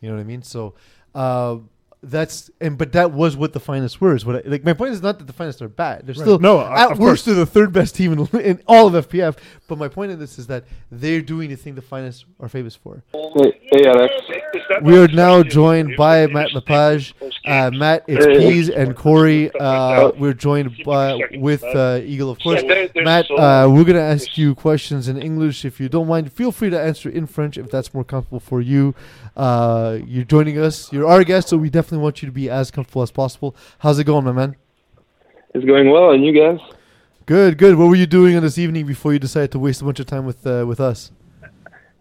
[0.00, 0.42] You know what I mean?
[0.42, 0.74] So
[1.14, 1.58] uh,
[2.10, 4.14] that's and but that was what the finest were.
[4.14, 6.06] Is what I, like my point is not that the finest are bad.
[6.06, 6.20] They're Right.
[6.22, 7.24] still No, uh, at of worst course.
[7.24, 9.36] they're the third best team in, in all of FPF.
[9.68, 12.76] But my point in this is that they're doing the thing the finest are famous
[12.76, 13.02] for.
[13.12, 14.12] Hey, hey Alex.
[14.82, 17.14] We are now joined by Matt Lepage,
[17.46, 19.50] uh, Matt, it's Pease, and Corey.
[19.58, 22.62] Uh, we're joined by, with uh, Eagle, of course.
[22.94, 25.64] Matt, uh, we're going to ask you questions in English.
[25.64, 28.60] If you don't mind, feel free to answer in French if that's more comfortable for
[28.60, 28.94] you.
[29.36, 30.92] Uh, you're joining us.
[30.92, 33.54] You're our guest, so we definitely want you to be as comfortable as possible.
[33.78, 34.56] How's it going, my man?
[35.54, 36.58] It's going well, and you guys?
[37.26, 37.76] Good, good.
[37.76, 40.06] What were you doing on this evening before you decided to waste a bunch of
[40.06, 41.10] time with uh, with us?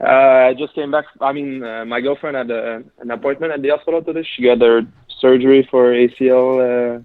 [0.02, 1.06] Uh, I just came back.
[1.22, 4.28] I mean, uh, my girlfriend had a, an appointment at the hospital today.
[4.36, 4.82] She got her
[5.20, 7.02] surgery for ACL uh,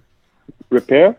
[0.69, 1.15] repair.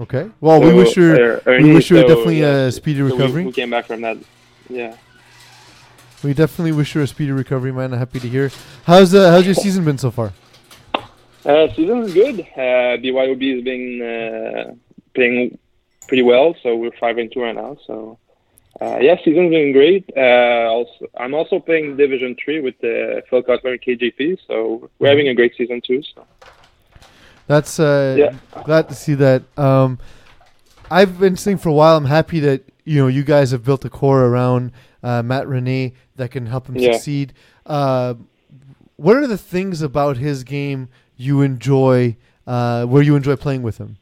[0.00, 0.30] Okay.
[0.40, 3.10] Well, we wish her her- we wish her so, definitely yeah, a speedy so we-
[3.12, 3.44] recovery.
[3.46, 4.16] we, came back from that.
[4.70, 4.96] Yeah.
[6.22, 7.92] We definitely wish her a speedy recovery, man.
[7.92, 8.50] I'm happy to hear.
[8.84, 10.32] How's uh, how's your season been so far?
[11.44, 12.40] Uh, season is good.
[12.40, 14.74] Uh, BYOB has been uh,
[15.14, 15.58] playing
[16.06, 17.76] pretty well, so we're five and two right now.
[17.86, 18.18] So
[18.80, 20.08] uh, yeah, season's been great.
[20.16, 25.08] Uh, also, I'm also playing Division Three with uh, Phil Cutler and KJP, so we're
[25.08, 26.02] having a great season too.
[26.14, 26.24] So
[27.46, 28.62] That's uh, Yeah.
[28.64, 29.42] glad to see that.
[29.56, 29.98] Um,
[30.90, 31.96] I've been saying for a while.
[31.96, 35.92] I'm happy that you know you guys have built a core around uh, Matt Rene
[36.16, 36.92] that can help him Yeah.
[36.92, 37.32] succeed.
[37.64, 38.14] Uh,
[38.96, 42.16] what are the things about his game you enjoy?
[42.46, 43.98] Uh, where you enjoy playing with him?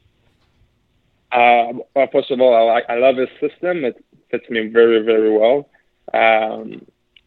[1.33, 3.85] Uh, well, first of all, I, like, I love his system.
[3.85, 5.69] It fits me very, very well.
[6.15, 6.87] Um,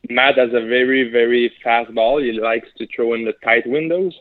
[0.10, 2.22] Matt has a very, very fast ball.
[2.22, 4.18] He likes to throw in the tight windows.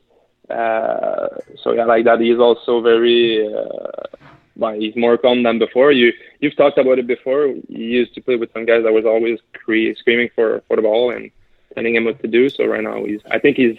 [0.50, 1.28] Uh,
[1.62, 2.20] so yeah, like that.
[2.20, 4.18] He's also very, uh,
[4.56, 5.92] well, he's more calm than before.
[5.92, 7.54] You, you've talked about it before.
[7.68, 10.82] He used to play with some guys that was always cre- screaming for, for the
[10.82, 11.30] ball and
[11.74, 12.48] telling him what to do.
[12.48, 13.78] So right now, he's, I think he's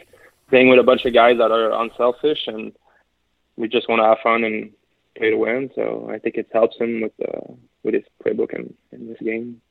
[0.50, 2.72] playing with a bunch of guys that are unselfish and
[3.58, 4.72] we just want to have fun and
[5.18, 5.70] play to win.
[5.76, 7.54] So I think it helps him with uh,
[7.84, 9.62] with his playbook in, in this game.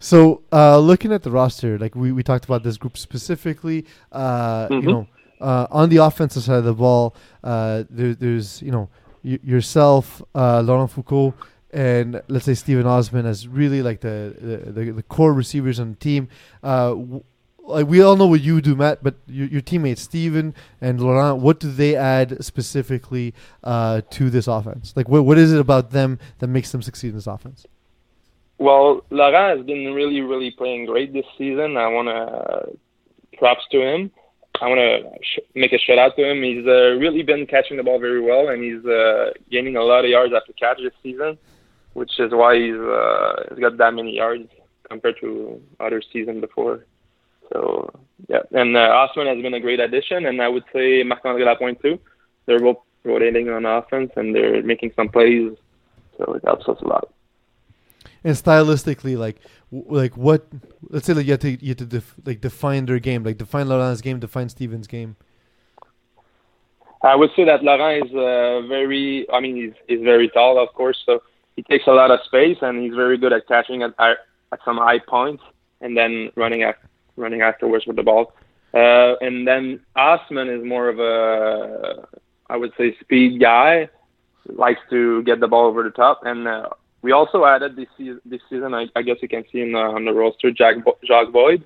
[0.00, 4.66] So, uh, looking at the roster, like we, we talked about this group specifically, uh,
[4.70, 4.84] you Mhm.
[4.90, 5.06] know,
[5.40, 8.90] uh, on the offensive side of the ball, uh, there, there's, you know,
[9.22, 11.32] y- yourself, uh, Laurent Foucault,
[11.72, 15.90] and let's say Steven Osman as really like the, the, the, the core receivers on
[15.90, 16.28] the team.
[16.62, 17.24] Uh, w-
[17.66, 21.40] like we all know what you do, Matt, but your, your teammates, Steven and Laurent,
[21.40, 24.92] what do they add specifically uh, to this offense?
[24.96, 27.66] Like, what, what is it about them that makes them succeed in this offense?
[28.58, 31.76] Well, Laurent has been really, really playing great this season.
[31.76, 32.78] I want to
[33.38, 34.10] props to him.
[34.60, 36.42] I want to sh- make a shout out to him.
[36.42, 40.04] He's uh, really been catching the ball very well, and he's uh, gaining a lot
[40.04, 41.36] of yards after catch this season,
[41.94, 44.48] which is why he's uh, he's got that many yards
[44.88, 46.86] compared to other season before.
[47.52, 47.90] So
[48.28, 51.44] yeah, and uh, Osman has been a great addition, and I would say Marc Andre
[51.44, 51.98] Lapointe too.
[52.46, 55.52] They're both rotating on offense, and they're making some plays,
[56.18, 57.08] so it helps us a lot.
[58.24, 59.36] and stylistically, like,
[59.70, 60.46] w- like what?
[60.88, 63.38] Let's say like you have to you have to def, like define their game, like
[63.38, 65.16] define Laurent's game, define Steven's game.
[67.02, 69.26] I would say that Laurent is uh, very.
[69.30, 71.22] I mean, he's he's very tall, of course, so
[71.56, 74.18] he takes a lot of space, and he's very good at catching at at
[74.52, 75.42] at some high points,
[75.80, 76.78] and then running at
[77.16, 78.32] running afterwards with the ball.
[78.72, 82.06] Uh, and then Osman is more of a,
[82.48, 83.88] I would say, speed guy.
[84.46, 86.68] Likes to get the ball over the top, and uh,
[87.00, 88.20] we also added this season.
[88.26, 90.98] This season, I, I guess you can see in the, on the roster, Jack Bo-
[91.02, 91.64] Jacques Boyd.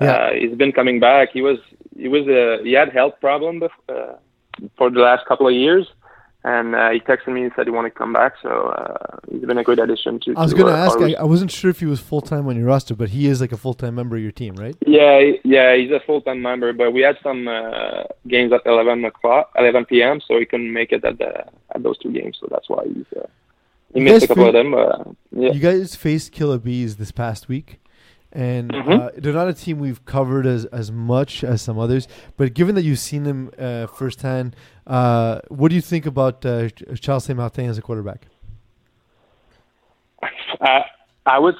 [0.00, 0.12] Yeah.
[0.12, 1.30] Uh, he's been coming back.
[1.32, 1.58] He was
[1.96, 4.16] he was a he had health problem bef- uh,
[4.76, 5.86] for the last couple of years,
[6.44, 8.34] and uh, he texted me and said he wanted to come back.
[8.42, 10.34] So uh, he's been a great addition to.
[10.36, 10.98] I was to gonna ask.
[10.98, 13.40] I, I wasn't sure if he was full time on your roster, but he is
[13.40, 14.76] like a full time member of your team, right?
[14.86, 19.04] yeah, yeah, he's a full time member, but we had some uh, games at eleven
[19.04, 22.38] o'clock, eleven p.m., so he couldn't make it at the at those two games.
[22.40, 23.26] So that's why he's uh,
[23.94, 24.70] he You missed a couple feel- of them.
[24.72, 25.52] But, uh, yeah.
[25.52, 27.78] You guys faced Killer Bees this past week,
[28.32, 28.98] and Mhm.
[29.00, 32.08] uh, they're not a team we've covered as as much as some others.
[32.36, 36.68] But given that you've seen them uh, firsthand, uh, what do you think about uh,
[37.00, 38.26] Charles Saint Martin as a quarterback?
[40.60, 40.80] Uh,
[41.26, 41.56] I would.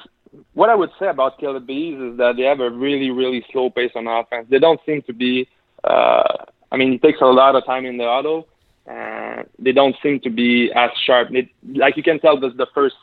[0.53, 3.69] What I would say about Killer Bees is that they have a really, really slow
[3.69, 4.47] pace on offense.
[4.49, 5.47] They don't seem to be.
[5.83, 6.23] Uh,
[6.71, 8.47] I mean, it takes a lot of time in the auto.
[8.89, 11.29] Uh, they don't seem to be as sharp.
[11.29, 12.95] They, like you can tell, this is the first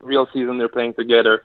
[0.00, 1.42] real season they're playing together.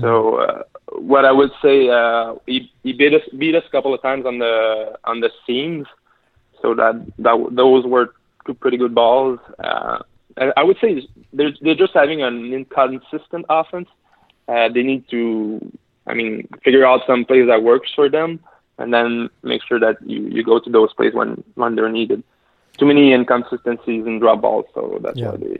[0.00, 0.62] So uh,
[0.98, 4.26] what I would say, uh, he, he beat us beat us a couple of times
[4.26, 5.86] on the on the seams.
[6.60, 8.12] So that that those were
[8.46, 9.38] two pretty good balls.
[9.58, 9.98] Uh,
[10.36, 13.88] and I would say they're they're just having an inconsistent offense.
[14.46, 15.60] Uh, they need to,
[16.06, 18.40] I mean, figure out some plays that works for them,
[18.78, 22.22] and then make sure that you, you go to those plays when when they're needed.
[22.78, 25.30] Too many inconsistencies and drop balls, so that's Yeah.
[25.30, 25.58] why they.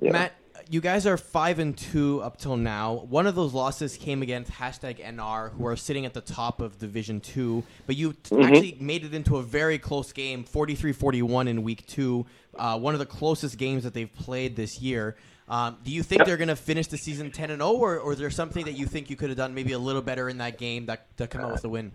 [0.00, 0.12] Yeah.
[0.12, 0.32] Matt,
[0.72, 3.04] you guys are five and two up till now.
[3.10, 6.78] One of those losses came against hashtag NR, who are sitting at the top of
[6.78, 7.62] Division Two.
[7.86, 8.44] But you t- Mhm.
[8.46, 12.24] actually made it into a very close game, 43-41 in Week Two.
[12.58, 15.14] Uh, one of the closest games that they've played this year.
[15.46, 16.26] Um, do you think Yep.
[16.26, 18.72] they're going to finish the season 10 and 0, or, or is there something that
[18.72, 21.26] you think you could have done maybe a little better in that game that to
[21.26, 21.92] come out with a win?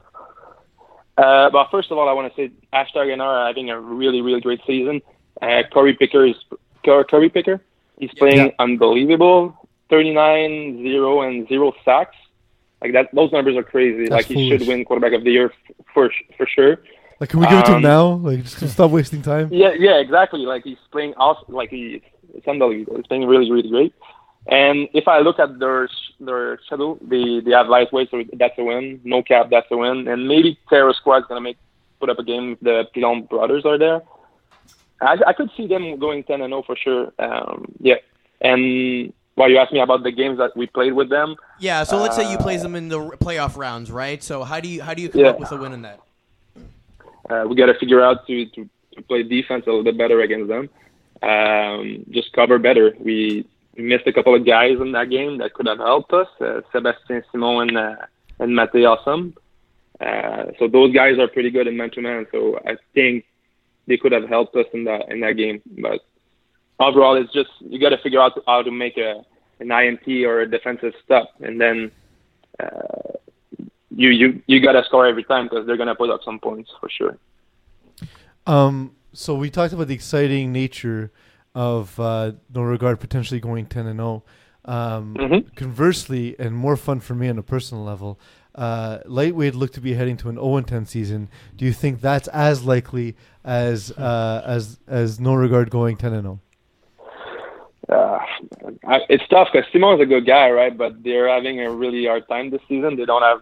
[1.17, 4.21] Uh, but first of all, I want to say hashtag NR are having a really,
[4.21, 5.01] really great season.
[5.41, 6.35] Uh, Corey Picker is
[6.85, 7.59] Cor- Corey Picker.
[7.99, 8.51] He's playing Yeah.
[8.59, 9.55] unbelievable.
[9.89, 12.15] 39, 0, and 0 sacks.
[12.81, 14.01] Like that, those numbers are crazy.
[14.03, 14.59] That's like he foolish.
[14.59, 16.77] should win quarterback of the year f- for for sure.
[17.19, 18.05] Like, can we give it to him Um, now?
[18.29, 19.49] Like, just stop wasting time.
[19.51, 20.41] Yeah, yeah, exactly.
[20.41, 21.55] Like he's playing awesome.
[21.55, 22.03] Like he,
[22.35, 22.97] it's unbelievable.
[22.97, 23.93] He's playing really, really great.
[24.45, 28.63] And if I look at their their schedule, they they have lightweight, so that's a
[28.63, 29.01] win.
[29.03, 30.07] No cap, that's a win.
[30.07, 31.57] And maybe Terror Squad's gonna make
[31.99, 34.01] put up a game if the Pilon brothers are there.
[35.01, 37.11] I I could see them going ten and zero for sure.
[37.19, 37.95] Um, yeah.
[38.41, 41.35] And well, you asked me about the games that we played with them.
[41.59, 44.21] Yeah, so let's say you Uh, play them in the playoff rounds, right?
[44.23, 45.27] So how do you how do you come Yeah.
[45.29, 45.99] up with a win in that?
[47.29, 50.21] Uh, we got to figure out to, to, to play defense a little bit better
[50.21, 50.69] against them.
[51.21, 52.95] Um, just cover better.
[52.99, 53.45] We
[53.75, 56.27] missed a couple of guys in that game that could have helped us.
[56.39, 57.95] Uh, Sebastien Simon and uh,
[58.39, 59.35] and Mate Awesome.
[59.99, 62.25] Uh, so those guys are pretty good in man to man.
[62.31, 63.25] So I think
[63.87, 65.61] they could have helped us in that in that game.
[65.79, 66.01] But
[66.79, 69.23] overall, it's just you got to figure out how to make a
[69.59, 71.91] an INT or a defensive stop, and then
[72.59, 73.13] uh,
[73.89, 76.69] you you you got to score every time because they're gonna put up some points
[76.79, 77.17] for sure.
[78.45, 81.11] Um, so we talked about the exciting nature
[81.55, 84.23] of uh, No Regard potentially going ten and zero.
[84.65, 85.55] Um, Mhm.
[85.55, 88.19] Conversely, and more fun for me on a personal level,
[88.57, 91.29] uh, lightweight look to be heading to an zero and ten season.
[91.55, 96.27] Do you think that's as likely as uh, as as No Regard going ten and
[96.27, 96.39] oh?
[97.89, 97.99] zero?
[97.99, 98.19] uh,
[98.85, 100.75] I, it's tough because Simon's a good guy, right?
[100.75, 102.95] But they're having a really hard time this season.
[102.95, 103.41] They don't have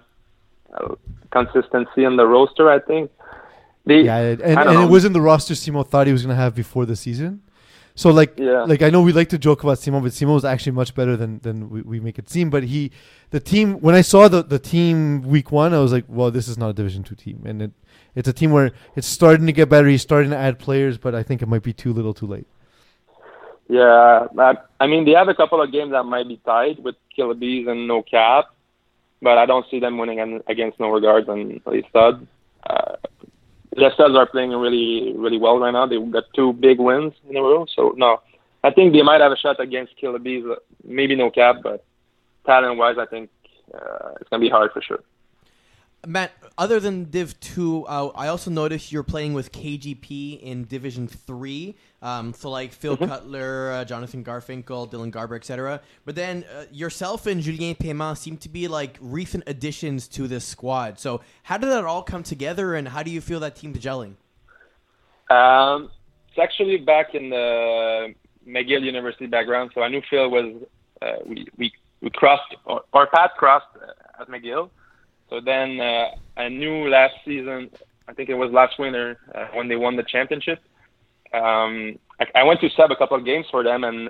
[0.74, 0.96] uh,
[1.32, 2.70] consistency in the roster.
[2.70, 3.12] I think.
[3.86, 6.56] They, Yeah, and, and it wasn't the roster Simo thought he was going to have
[6.56, 7.42] before the season.
[7.98, 8.64] So like, Yeah.
[8.64, 11.16] like I know we like to joke about Simo, but Simo was actually much better
[11.16, 12.50] than than we, we make it seem.
[12.50, 12.92] But he,
[13.30, 16.48] the team, when I saw the the team week one, I was like, well, this
[16.50, 17.72] is not a Division two team, and it
[18.14, 19.88] it's a team where it's starting to get better.
[19.88, 22.48] He's starting to add players, but I think it might be too little, too late.
[23.68, 26.96] Yeah, I, I mean they have a couple of games that might be tied with
[27.16, 28.46] Killer Bees and No Cap,
[29.22, 32.26] but I don't see them winning against No Regards and Les Studs.
[32.70, 32.96] Uh,
[33.76, 35.86] Les Studs are playing really really well right now.
[35.86, 38.22] They've got two big wins in a row, so no,
[38.64, 40.44] I think they might have a shot against Killer Bees.
[40.46, 41.84] uh, Maybe No Cap, but
[42.46, 43.30] talent wise, I think
[43.74, 45.00] uh, it's gonna be hard for sure.
[46.08, 51.08] Matt, other than Div 2, uh, I also noticed you're playing with KGP in Division
[51.08, 51.76] 3.
[52.02, 55.82] Um, so, like Phil Cutler, uh, Jonathan Garfinkel, Dylan Garber, etc.
[56.06, 60.46] But then uh, yourself and Julien Paiement seem to be like recent additions to this
[60.46, 61.00] squad.
[61.00, 64.16] So, how did that all come together, and how do you feel that team's gelling?
[65.30, 65.90] Um,
[66.30, 68.14] it's actually back in the
[68.48, 69.72] McGill University background.
[69.74, 70.54] So I knew Phil was
[71.02, 74.70] uh, we we we crossed our, path crossed uh, at McGill.
[75.30, 77.70] So then uh, I knew last season,
[78.08, 80.60] I think it was last winter uh, when they won the championship.
[81.34, 84.10] Um, I, I went to sub a couple of games for them, and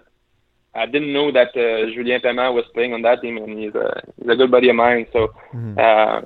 [0.73, 4.01] I didn't know that uh, Julien Paiement was playing on that team, and he's a
[4.19, 5.07] he's a good buddy of mine.
[5.13, 5.33] So.
[5.79, 6.21] Uh,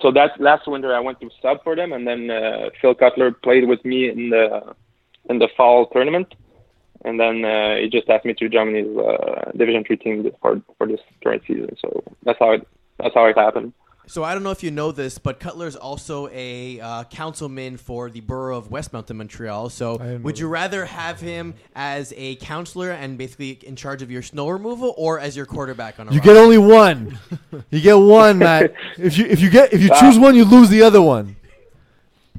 [0.00, 3.32] so that last winter I went to sub for them, and then uh, Phil Cutler
[3.32, 4.74] played with me in the
[5.28, 6.34] in the fall tournament,
[7.04, 10.60] and then uh, he just asked me to join his uh, Division Three team for
[10.76, 11.76] for this current season.
[11.80, 13.72] So that's how it that's how it happened.
[14.08, 18.08] So I don't know if you know this, but Cutler's also a uh, councilman for
[18.08, 19.68] the borough of Westmount in Montreal.
[19.68, 24.10] So would know you rather have him as a councilor and basically in charge of
[24.10, 26.34] your snow removal, or as your quarterback on a You roster?
[26.34, 27.18] get only one.
[27.70, 28.72] You get one, Matt.
[28.96, 31.34] If you if you get if you choose one, you lose the other one.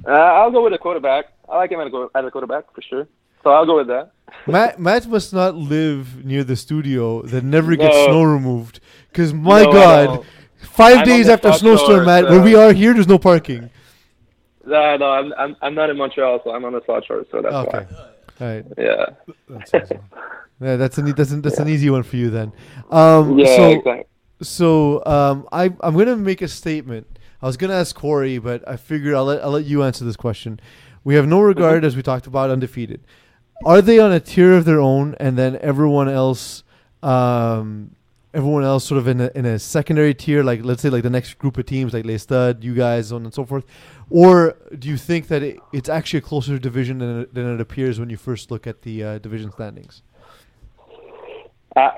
[0.07, 1.25] Uh, I'll go with a quarterback.
[1.49, 3.07] I like him as a, qu- as a quarterback for sure.
[3.43, 4.11] So I'll go with that.
[4.47, 8.05] Matt Matt must not live near the studio that never gets No.
[8.07, 8.79] snow removed.
[9.09, 10.25] Because my No, I God,
[10.67, 10.75] don't.
[10.75, 13.69] 5 I'm days after snowstorm, Matt, so- where we are here, there's no parking.
[14.65, 17.41] No, no, I'm, I'm I'm not in Montreal, so I'm on the South Shore, so
[17.41, 18.45] that's Okay, why.
[18.45, 18.65] all right.
[18.77, 19.05] Yeah.
[19.47, 19.99] That's awesome.
[20.59, 22.51] Yeah, that's an that's an, that's an easy one for you then.
[22.91, 24.03] Um, Yeah, so exactly.
[24.41, 27.07] so um, I I'm gonna make a statement.
[27.41, 30.17] I was gonna ask Corey, but I figured I'll let I'll let you answer this
[30.17, 30.59] question.
[31.05, 32.99] We have no regard, as we talked about, undefeated.
[33.63, 36.63] Are they on a tier of their own, and then everyone else,
[37.01, 37.91] um,
[38.37, 41.09] everyone else, sort of in a in a secondary tier, like let's say like the
[41.09, 43.65] next group of teams, like Stud, you guys, on and so forth,
[44.11, 47.59] or do you think that it, it's actually a closer division than it, than it
[47.59, 50.03] appears when you first look at the uh, division standings?
[51.75, 51.89] Uh,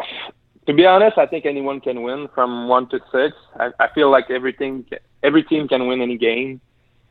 [0.66, 3.35] to be honest, I think anyone can win from one to six.
[3.59, 4.85] I, I feel like everything,
[5.24, 6.61] every team can win any game.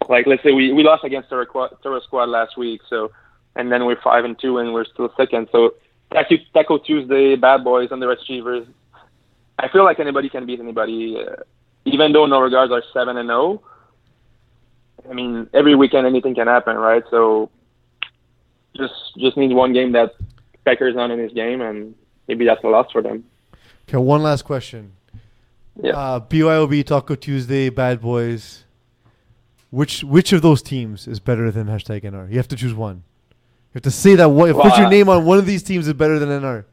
[0.08, 3.10] Like let's say we, we lost against Terror Squad, last week, so
[3.56, 5.48] and then we're five and two and we're still second.
[5.52, 5.74] So
[6.54, 8.66] Taco Tuesday, Bad Boys, and the Underachievers.
[9.58, 11.42] I feel like anybody can beat anybody, uh,
[11.84, 13.62] even though No Regards are seven and zero.
[15.08, 17.02] I mean, every weekend anything can happen, right?
[17.10, 17.50] So
[18.76, 20.14] just just need one game that
[20.64, 21.94] Picker's not in his game, and
[22.28, 23.24] maybe that's a loss for them.
[23.88, 24.92] Okay, one last question.
[25.80, 25.92] Yeah.
[25.96, 28.64] Uh, BYOB, Taco Tuesday, Bad Boys.
[29.70, 32.30] Which which of those teams is better than hashtag NR?
[32.30, 32.96] You have to choose one.
[32.96, 34.54] You have to say that one.
[34.54, 36.64] Well, put your name on one of these teams is better than NR.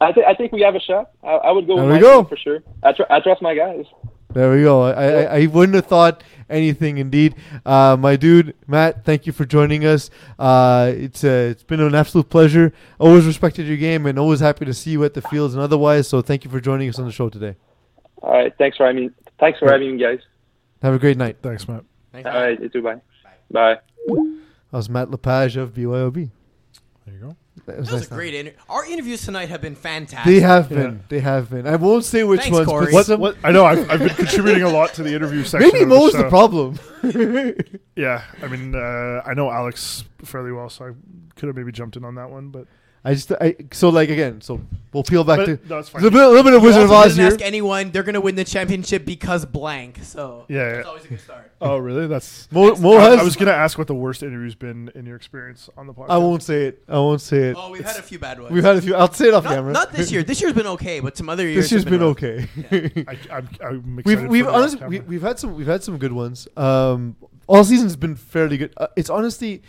[0.00, 1.10] I, th- I think we have a shot.
[1.22, 2.24] I, I would go There with we go.
[2.24, 2.62] for sure.
[2.82, 3.84] I, tr- I trust my guys.
[4.32, 4.82] There we go.
[4.82, 6.98] I, I, I wouldn't have thought anything.
[6.98, 7.34] Indeed,
[7.66, 9.04] uh, my dude Matt.
[9.04, 10.08] Thank you for joining us.
[10.38, 12.72] Uh, it's uh, it's been an absolute pleasure.
[13.00, 16.06] Always respected your game and always happy to see you at the fields and otherwise.
[16.08, 17.56] So thank you for joining us on the show today.
[18.22, 18.52] All right.
[18.56, 19.10] Thanks for having me.
[19.40, 20.20] Thanks for having me, guys.
[20.82, 21.38] Have a great night.
[21.42, 21.82] Thanks, Matt.
[22.12, 22.58] Thanks, All man.
[22.62, 22.82] You too.
[22.82, 23.00] Bye.
[23.50, 23.76] Bye.
[24.06, 24.38] That
[24.70, 26.30] was Matt Lepage of BYOB.
[27.10, 27.36] There you go.
[27.66, 28.58] That was That was nice a great interview.
[28.68, 30.32] Our interviews tonight have been fantastic.
[30.32, 30.76] They have Yeah.
[30.76, 31.04] been.
[31.08, 31.66] They have been.
[31.66, 32.68] I won't say which Thanks, ones.
[32.68, 32.92] Corey.
[32.92, 35.68] But What, what, I know I've, I've been contributing a lot to the interview section.
[35.72, 36.78] maybe of the Mo's the problem.
[37.96, 40.90] Yeah, I mean, uh, I know Alex fairly well, so I
[41.36, 42.66] could have maybe jumped in on that one, but,
[43.02, 43.32] I just.
[43.32, 44.42] I so like again.
[44.42, 44.60] So
[44.92, 45.58] we'll peel back but to.
[45.68, 46.02] no, it's fine.
[46.02, 47.34] There's a, bit, a little bit of Wizard of also Oz didn't here.
[47.34, 47.90] ask anyone.
[47.92, 50.00] They're gonna win the championship because blank.
[50.02, 50.88] So Yeah, that's yeah.
[50.88, 51.52] always a good start.
[51.62, 52.06] Oh, really?
[52.06, 52.46] That's.
[52.52, 53.20] Mo, Mo I, has.
[53.20, 56.10] I was gonna ask what the worst interview's been in your experience on the podcast.
[56.10, 56.82] I won't say it.
[56.88, 57.56] I won't say it.
[57.58, 58.52] Oh, we've had a few bad ones.
[58.52, 58.94] We've had a few.
[58.94, 59.72] I'll say it off not, camera.
[59.72, 60.22] not this year.
[60.22, 61.70] This year's been okay, but some other years.
[61.70, 62.10] This year's have been rough.
[62.22, 63.04] okay.
[63.08, 64.88] I, I'm, I'm excited we've for we've the honestly off-camera.
[64.90, 66.48] we, we've had some we've had some good ones.
[66.54, 68.74] Um, all season's been fairly good.
[68.76, 69.62] Uh, it's honestly,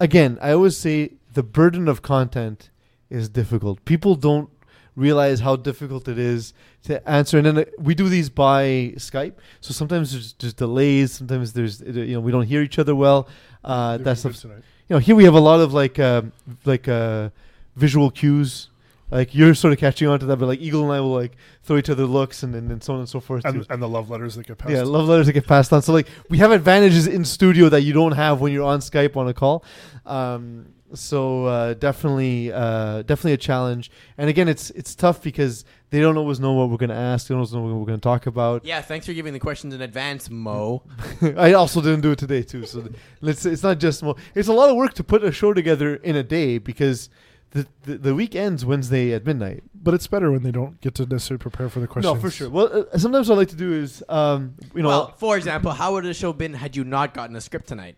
[0.00, 2.70] again, I always say the burden of content
[3.10, 3.84] is difficult.
[3.84, 4.50] People don't
[4.96, 6.54] realize how difficult it is
[6.84, 9.34] to answer, and then uh, we do these by Skype.
[9.60, 11.12] So sometimes there's just delays.
[11.12, 13.28] Sometimes there's uh, you know we don't hear each other well.
[13.62, 14.44] Uh, that's stuff
[14.88, 16.32] you know, here we have a lot of like um
[16.64, 17.30] like uh,
[17.76, 18.68] visual cues.
[19.10, 21.36] Like you're sort of catching on to that, but like Eagle and I will like
[21.62, 23.44] throw each other looks and and, and so on and so forth.
[23.44, 24.72] and, and the love letters that get passed.
[24.72, 25.82] yeah, love letters that get passed on.
[25.82, 29.16] So like we have advantages in studio that you don't have when you're on Skype
[29.16, 29.64] on a call.
[30.04, 33.90] Um, so uh, definitely, uh, definitely a challenge.
[34.18, 37.28] And again, it's it's tough because they don't always know what we're going to ask.
[37.28, 38.64] They don't always know what we're going to talk about.
[38.64, 40.82] Yeah, thanks for giving the questions in advance, Mo.
[41.36, 42.66] I also didn't do it today too.
[42.66, 42.88] So
[43.20, 43.44] let's.
[43.46, 46.16] It's not just mo- it's a lot of work to put a show together in
[46.16, 47.10] a day because
[47.50, 49.62] the the, the week ends Wednesday at midnight.
[49.74, 52.14] But it's better when they don't get to necessarily prepare for the questions.
[52.14, 52.48] No, for sure.
[52.48, 55.72] Well, uh, sometimes what I like to do is, um, you know, well, for example,
[55.72, 57.96] how would the show been had you not gotten a script tonight?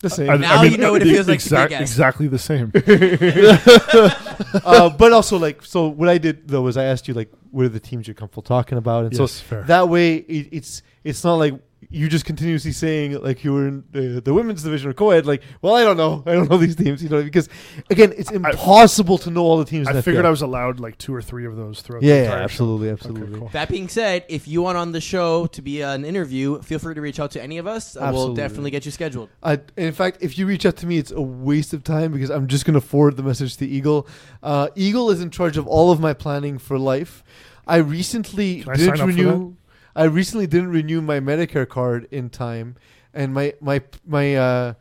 [0.00, 0.30] The same.
[0.30, 1.80] I- Now I mean, you know what it feels like to be a exact- guest.
[1.82, 2.72] Exactly the same.
[4.64, 7.64] uh, but also like, so what I did though was I asked you like, what
[7.64, 9.62] are the teams you're comfortable talking about, and yes, so fair.
[9.64, 11.54] that way it, it's it's not like
[11.90, 15.42] you just continuously saying like you were in the, the women's division or co-ed like
[15.60, 17.48] well i don't know i don't know these teams you know because
[17.90, 20.28] again it's impossible to know all the teams I figured FPL.
[20.28, 22.44] I was allowed like two or three of those throughout the yeah, entire yeah show.
[22.44, 23.48] absolutely Okay, absolutely cool.
[23.48, 26.94] That being said, if you want on the show to be an interview, feel free
[26.94, 27.96] to reach out to any of us.
[27.96, 29.28] Uh, We'll definitely get you scheduled.
[29.42, 32.30] I, in fact, if you reach out to me, it's a waste of time because
[32.30, 34.06] I'm just going to forward the message to Eagle.
[34.42, 37.22] Uh, Eagle is in charge of all of my planning for life.
[37.66, 39.55] I recently Can I didn't sign up for renew.
[39.96, 42.76] I recently didn't renew my Medicare card in time,
[43.14, 44.74] and my my my uh,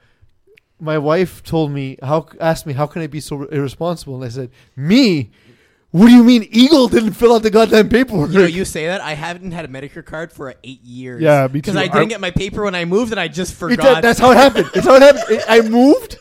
[0.80, 4.30] my wife told me how asked me how can I be so irresponsible, and I
[4.30, 5.32] said me.
[5.92, 8.30] What do you mean Eagle didn't fill out the goddamn paperwork?
[8.32, 11.22] You know, you say that I haven't had a Medicare card for eight years.
[11.22, 11.78] Yeah, Because.
[11.78, 13.78] I didn't I- get my paper when I moved, and I just forgot.
[13.82, 14.70] that- that's how it happened.
[14.76, 15.42] It's how it happened.
[15.48, 16.18] I moved,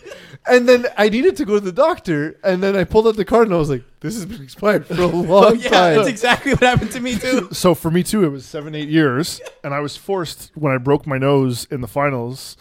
[0.47, 3.25] and then I needed to go to the doctor, and then I pulled out the
[3.25, 5.97] card, and I was like, "This has been expired for a long Oh, yeah, time."
[5.97, 7.49] that's exactly what happened to me too.
[7.53, 10.79] So for me too, it was seven, eight years, and I was forced when I
[10.79, 12.57] broke my nose in the finals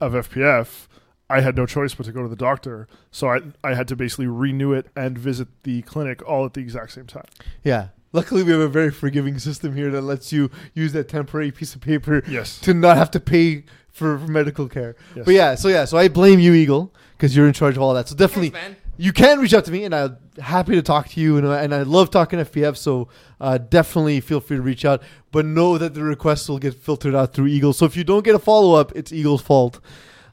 [0.00, 0.88] of FPF.
[1.30, 3.96] I had no choice but to go to the doctor, so I I had to
[3.96, 7.24] basically renew it and visit the clinic all at the exact same time.
[7.64, 7.88] yeah.
[8.14, 11.74] Luckily, we have a very forgiving system here that lets you use that temporary piece
[11.74, 12.58] of paper Yes.
[12.60, 14.96] to not have to pay for, for medical care.
[15.16, 15.24] Yes.
[15.24, 17.94] But yeah, so yeah, so I blame you, Eagle, because you're in charge of all
[17.94, 18.08] that.
[18.08, 21.20] So definitely, Thanks, you can reach out to me, and I'm happy to talk to
[21.20, 22.76] you, and, I- and I love talking FPF.
[22.76, 23.06] So
[23.40, 27.14] uh, definitely feel free to reach out, but know that the requests will get filtered
[27.14, 27.74] out through Eagle.
[27.74, 29.78] So if you don't get a follow up, it's Eagle's fault,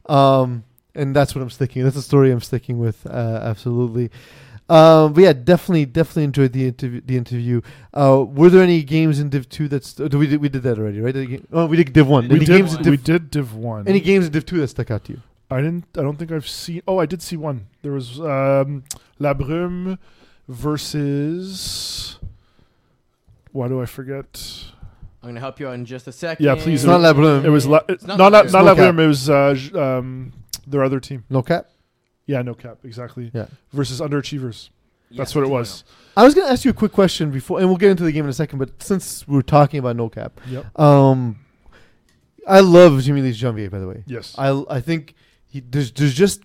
[0.07, 0.63] um,
[0.95, 1.83] and that's what I'm sticking.
[1.83, 3.05] That's the story I'm sticking with.
[3.05, 4.09] Uh, absolutely.
[4.67, 7.01] Um, but yeah, definitely, definitely enjoyed the interview.
[7.05, 7.61] The interview.
[7.93, 9.99] Uh, were there any games in Div two that's?
[9.99, 11.13] Uh, we did we did that already, right?
[11.13, 12.27] Did the Oh, we did Div one.
[12.27, 13.87] We did, games in we did Div one.
[13.87, 15.21] any games in Div two that stuck out to you?
[15.51, 15.85] I didn't.
[15.97, 16.81] I don't think I've seen.
[16.87, 17.67] Oh, I did see one.
[17.81, 18.83] There was um,
[19.17, 19.97] La Brume
[20.47, 22.19] versus.
[23.51, 24.63] Why do I forget?
[25.21, 26.45] I'm gonna help you out in just a second.
[26.45, 26.81] Yeah, please.
[26.81, 27.43] It's not La Brume.
[27.43, 28.63] It was La, It's not not not, La not, Brume.
[28.65, 28.95] La It's no cap.
[28.95, 28.99] Brume.
[29.03, 29.29] It was
[29.75, 30.33] uh, um,
[30.67, 31.25] their other team.
[31.29, 31.67] No cap.
[32.25, 32.77] Yeah, no cap.
[32.83, 33.31] Exactly.
[33.33, 33.47] Yeah.
[33.73, 34.69] Versus underachievers.
[35.09, 35.83] Yes, That's what it was.
[36.15, 38.25] I was gonna ask you a quick question before, and we'll get into the game
[38.25, 38.59] in a second.
[38.59, 40.79] But since we're talking about no cap, Yep.
[40.79, 41.39] um,
[42.47, 43.71] I love Jimmy Lee's Janvier.
[43.71, 44.35] By the way, Yes.
[44.37, 45.15] I I think
[45.49, 46.41] he, there's there's just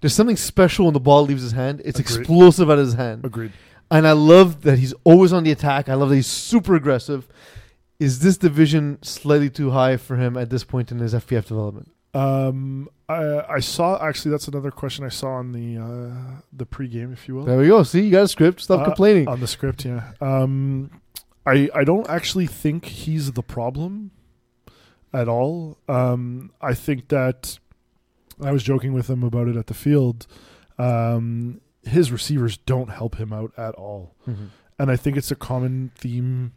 [0.00, 1.80] there's something special when the ball leaves his hand.
[1.84, 2.18] It's Agreed.
[2.20, 3.52] explosive out of his hand, Agreed.
[3.90, 5.88] and I love that he's always on the attack.
[5.88, 7.28] I love that he's super aggressive.
[8.00, 11.90] Is this division slightly too high for him at this point in his FPF development?
[12.14, 17.12] Um, I I saw actually that's another question I saw on the uh, the pregame,
[17.12, 17.44] if you will.
[17.44, 17.82] There we go.
[17.82, 18.60] See, you got a script.
[18.60, 19.28] Stop Uh, complaining.
[19.28, 19.84] on the script.
[19.84, 20.12] Yeah.
[20.20, 20.90] Um,
[21.44, 24.12] I I don't actually think he's the problem
[25.12, 25.78] at all.
[25.88, 27.58] Um, I think that
[28.42, 30.26] I was joking with him about it at the field.
[30.78, 34.48] Um, his receivers don't help him out at all, Mhm.
[34.78, 36.52] and I think it's a common theme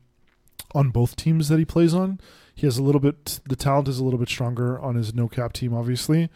[0.75, 2.19] on both teams that he plays on.
[2.53, 3.39] He has a little bit.
[3.47, 6.29] The talent is a little bit stronger on his no cap team, obviously.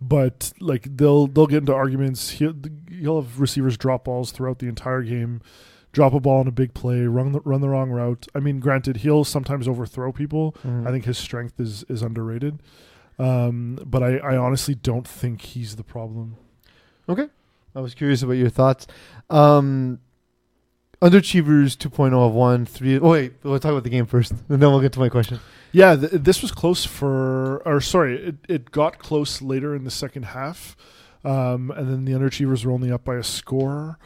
[0.00, 2.30] But like they'll they'll get into arguments.
[2.30, 2.54] He'll,
[2.90, 5.40] he'll have receivers drop balls throughout the entire game,
[5.92, 8.26] drop a ball on a big play, run the, run the wrong route.
[8.34, 10.54] I mean, granted, he'll sometimes overthrow people.
[10.64, 10.86] Mhm.
[10.86, 12.60] I think his strength is is underrated.
[13.18, 16.36] Um, but I, I honestly don't think he's the problem.
[17.08, 17.28] Okay.
[17.74, 18.86] I was curious about your thoughts.
[19.30, 20.00] Um,
[21.02, 22.98] Underachievers 2.0 of 1, 3.
[23.00, 23.34] Oh, wait.
[23.42, 25.40] We'll talk about the game first, and then we'll get to my question.
[25.72, 29.90] Yeah, th- this was close for, or sorry, it, it got close later in the
[29.90, 30.74] second half.
[31.22, 33.98] Um, and then the underachievers were only up by a score.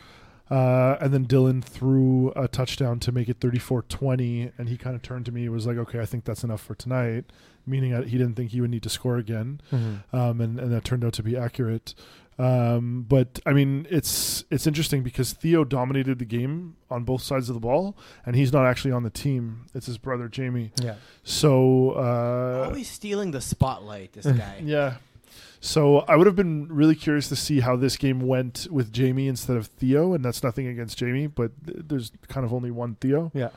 [0.50, 4.52] Uh, and then Dylan threw a touchdown to make it 34 20.
[4.58, 6.60] And he kind of turned to me and was like, okay, I think that's enough
[6.60, 7.26] for tonight,
[7.70, 9.60] meaning that he didn't think he would need to score again.
[9.72, 11.94] Um, and, and that turned out to be accurate.
[12.38, 17.50] Um, but I mean, it's it's interesting because Theo dominated the game on both sides
[17.50, 19.66] of the ball, and he's not actually on the team.
[19.74, 20.72] It's his brother Jamie.
[20.82, 20.94] Yeah.
[21.22, 24.14] So uh, Always stealing the spotlight.
[24.14, 24.62] This guy.
[24.64, 24.94] yeah.
[25.60, 29.28] So I would have been really curious to see how this game went with Jamie
[29.28, 32.94] instead of Theo, and that's nothing against Jamie, but th- there's kind of only one
[33.02, 33.30] Theo.
[33.34, 33.50] Yeah.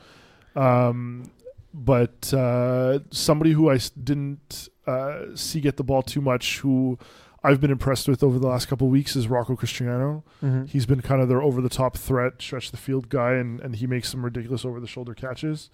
[0.54, 1.30] Um,
[1.74, 6.98] but uh, somebody I didn't uh, see get the ball too much, who
[7.42, 10.22] I've been impressed with over the last couple of weeks, is Rocco Cristiano.
[10.40, 10.66] Mm-hmm.
[10.66, 13.74] He's been kind of their over the top threat, stretch the field guy, and, and
[13.74, 15.68] he makes some ridiculous over the shoulder catches.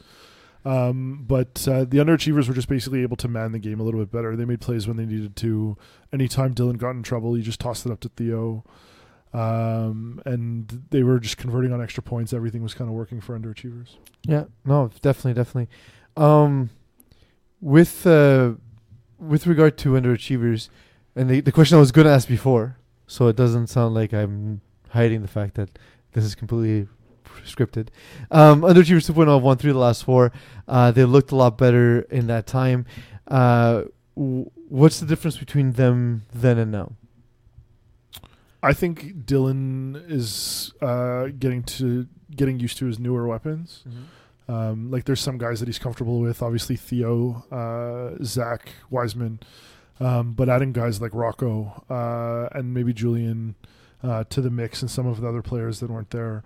[0.64, 4.00] Um, but uh, the underachievers were just basically able to man the game a little
[4.00, 4.34] bit better.
[4.36, 5.76] They made plays when they needed to.
[6.12, 8.64] Anytime Dylan got in trouble, he just tossed it up to Theo.
[9.32, 12.32] Um, and they were just converting on extra points.
[12.32, 13.96] Everything was kind of working for underachievers.
[14.24, 15.68] Yeah, no, definitely, definitely.
[16.16, 16.70] Um,
[17.60, 18.52] with uh,
[19.18, 20.68] with regard to underachievers,
[21.14, 22.76] and the, the question I was going to ask before,
[23.06, 25.70] so it doesn't sound like I'm hiding the fact that
[26.12, 26.88] this is completely
[27.44, 27.88] scripted.
[28.30, 30.32] Um, underachievers 2.0 have won three of the last four.
[30.66, 32.86] Uh, they looked a lot better in that time.
[33.28, 33.82] Uh,
[34.16, 36.92] w- what's the difference between them then and now?
[38.62, 43.84] I think Dylan is uh, getting to getting used to his newer weapons.
[44.48, 46.42] Um, like there's some guys that he's comfortable with.
[46.42, 49.40] Obviously Theo, uh, Zach, Wiseman,
[50.00, 53.54] um, but adding guys like Rocco uh, and maybe Julian
[54.02, 56.42] uh, to the mix and some of the other players that weren't there.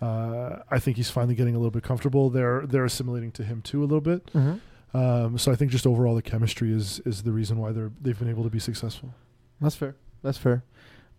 [0.00, 2.28] Uh, I think he's finally getting a little bit comfortable.
[2.28, 4.26] They're they're assimilating to him too a little bit.
[4.32, 4.96] Mm-hmm.
[4.96, 8.18] Um, so I think just overall the chemistry is is the reason why they're they've
[8.18, 9.14] been able to be successful.
[9.60, 9.94] That's fair.
[10.22, 10.64] That's fair.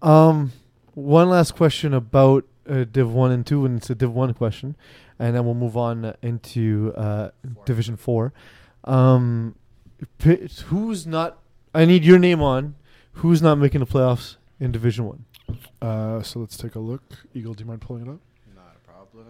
[0.01, 0.51] Um,
[0.93, 4.75] one last question about uh, Div One and Two, and it's a Div One question,
[5.19, 7.31] and then we'll move on uh, into uh,
[7.65, 8.33] Division Four.
[8.83, 9.55] Um,
[10.19, 11.39] pi- who's not?
[11.73, 12.75] I need your name on.
[13.19, 15.25] Who's not making the playoffs in Division One?
[15.81, 17.01] Uh, so let's take a look.
[17.33, 18.19] Eagle, do you mind pulling it up?
[18.55, 19.25] Not a problem.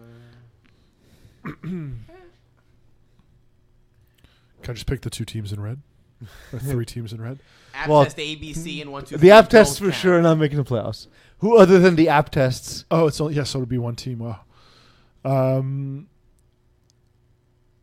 [4.62, 5.80] Can I just pick the two teams in red?
[6.52, 7.38] Or three teams in red?
[7.74, 9.16] App Well, test ABC and one two.
[9.18, 10.00] The app tests don't for count.
[10.02, 11.08] sure are not making the playoffs.
[11.40, 12.84] Who other than the app tests?
[12.90, 13.42] Oh, it's only yeah.
[13.44, 14.20] So it'll be one team.
[14.20, 14.40] Wow.
[15.24, 16.08] Um,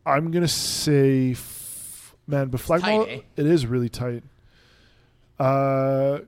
[0.06, 3.20] I'm gonna say, f- man, but flag tight, ball, eh?
[3.36, 4.24] it is really tight.
[5.38, 6.20] Uh,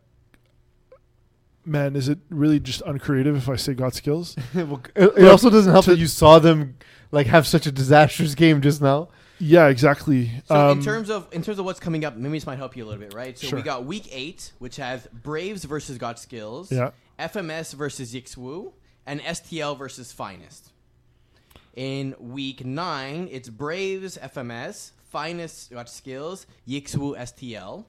[1.64, 4.36] man, is it really just uncreative if I say got skills?
[4.54, 6.76] Well, it, it also doesn't help that you saw them
[7.12, 9.08] like have such a disastrous game just now.
[9.38, 10.30] Yeah, exactly.
[10.46, 12.76] So um, in terms of in terms of what's coming up, maybe this might help
[12.76, 13.38] you a little bit, right?
[13.38, 13.58] So Sure.
[13.58, 18.72] we got week eight, which has Braves versus Got Skills, yeah, FMS versus Yixwu,
[19.06, 20.70] and STL versus Finest.
[21.74, 27.84] In week nine, it's Braves FMS, Finest Got Skills, Yixwu STL.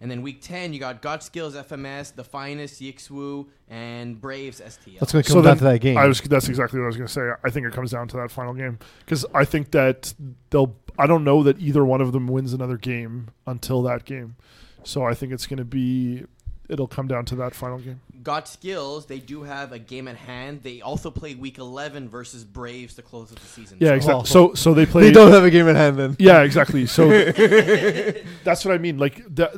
[0.00, 5.00] And then week ten, you got Got Skills FMS, the Finest Yixwu, and Braves STL.
[5.00, 5.98] That's going to So come down to that game.
[5.98, 6.20] I was.
[6.20, 7.30] That's exactly what I was going to say.
[7.42, 10.14] I think it comes down to that final game because I think that
[10.50, 10.76] they'll.
[10.98, 14.36] I don't know that either one of them wins another game until that game.
[14.84, 16.24] So I think it's going to be.
[16.68, 18.00] It'll come down to that final game.
[18.22, 20.62] Got Skills, they do have a game at hand.
[20.62, 23.78] They also play week 11 versus Braves to close out the season.
[23.80, 24.20] Yeah, So- exactly.
[24.20, 24.24] Oh.
[24.24, 25.04] So so they play.
[25.04, 26.16] they don't have a game in hand then.
[26.18, 26.84] Yeah, exactly.
[26.86, 27.08] So
[28.44, 28.98] that's what I mean.
[28.98, 29.52] Like, that,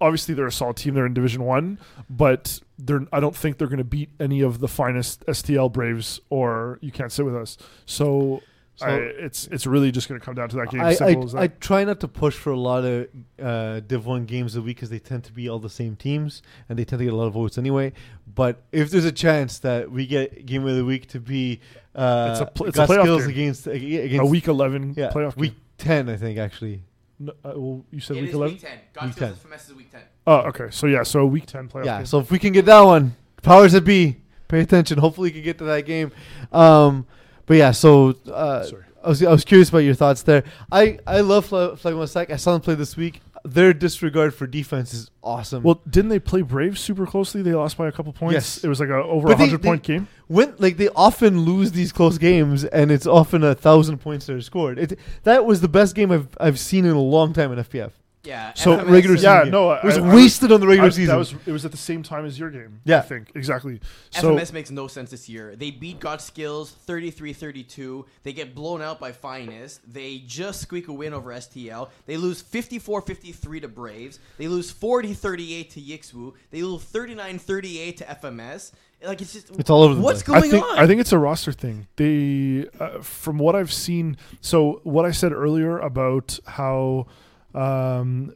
[0.00, 0.94] obviously they're a solid team.
[0.94, 1.78] They're in Division One,
[2.08, 3.06] but they're.
[3.12, 6.92] I don't think they're going to beat any of the finest STL Braves or you
[6.92, 7.58] can't sit with us.
[7.86, 8.40] So,
[8.76, 10.80] So- I, it's it's really just going to come down to that game.
[10.80, 13.06] I, Simple as I, I try not to push for a lot of
[13.40, 16.42] uh, Div 1 games a week because they tend to be all the same teams
[16.68, 17.92] and they tend to get a lot of votes anyway.
[18.34, 21.60] But if there's a chance that we get Game of the Week to be
[21.94, 23.30] uh, It's a pl- it's a Got playoff Skills game.
[23.30, 26.06] against, against a week eleven yeah, playoff week game.
[26.06, 26.82] 10, I think, actually.
[27.20, 28.54] No, uh, well, you said It week eleven.
[28.56, 28.78] week 10.
[28.92, 29.32] Got Week 10.
[29.54, 30.00] Is week 10.
[30.26, 30.66] Oh, okay.
[30.70, 31.84] So yeah, so a week ten playoff.
[31.84, 32.06] yeah, game.
[32.06, 34.16] so if we can get that one, powers that be,
[34.48, 34.98] pay attention.
[34.98, 36.10] Hopefully, we can get to that game.
[36.50, 37.06] Um,
[37.46, 38.66] but yeah, so uh,
[39.04, 40.44] I was I was curious about your thoughts there.
[40.72, 42.30] I I love Fla- Flagma Stack.
[42.30, 43.20] I saw them play this week.
[43.46, 45.62] Their disregard for defense is awesome.
[45.62, 47.42] Well, didn't they play Braves super closely?
[47.42, 48.32] They lost by a couple points.
[48.32, 48.64] Yes.
[48.64, 50.08] It was like a over But a they- hundred point they- game.
[50.28, 54.36] when like they often lose these close games, and it's often a thousand points that
[54.36, 54.78] are scored.
[54.78, 57.90] It that was the best game I've I've seen in a long time in FPF.
[58.24, 58.52] Yeah.
[58.54, 59.52] So FMS regular season Yeah, game.
[59.52, 61.06] no, It was I- I wasted on the regular I- season.
[61.08, 62.80] That was it was at the same time as your game.
[62.84, 62.98] Yeah.
[62.98, 63.80] I think exactly.
[64.10, 65.54] So FMS makes no sense this year.
[65.56, 68.04] They beat Got Skills 33-32.
[68.22, 69.80] They get blown out by Finest.
[69.92, 71.90] They just squeak a win over STL.
[72.06, 74.18] They lose 54-53 to Braves.
[74.38, 76.32] They lose 40-38 to Yixwu.
[76.50, 78.72] They lose 39-38 to FMS.
[79.04, 80.36] Like it's just It's all over the What's place.
[80.36, 80.78] I going think on?
[80.78, 81.88] I think it's a roster thing.
[81.96, 87.06] They, uh, from what I've seen, so what I said earlier about how,
[87.54, 88.32] um,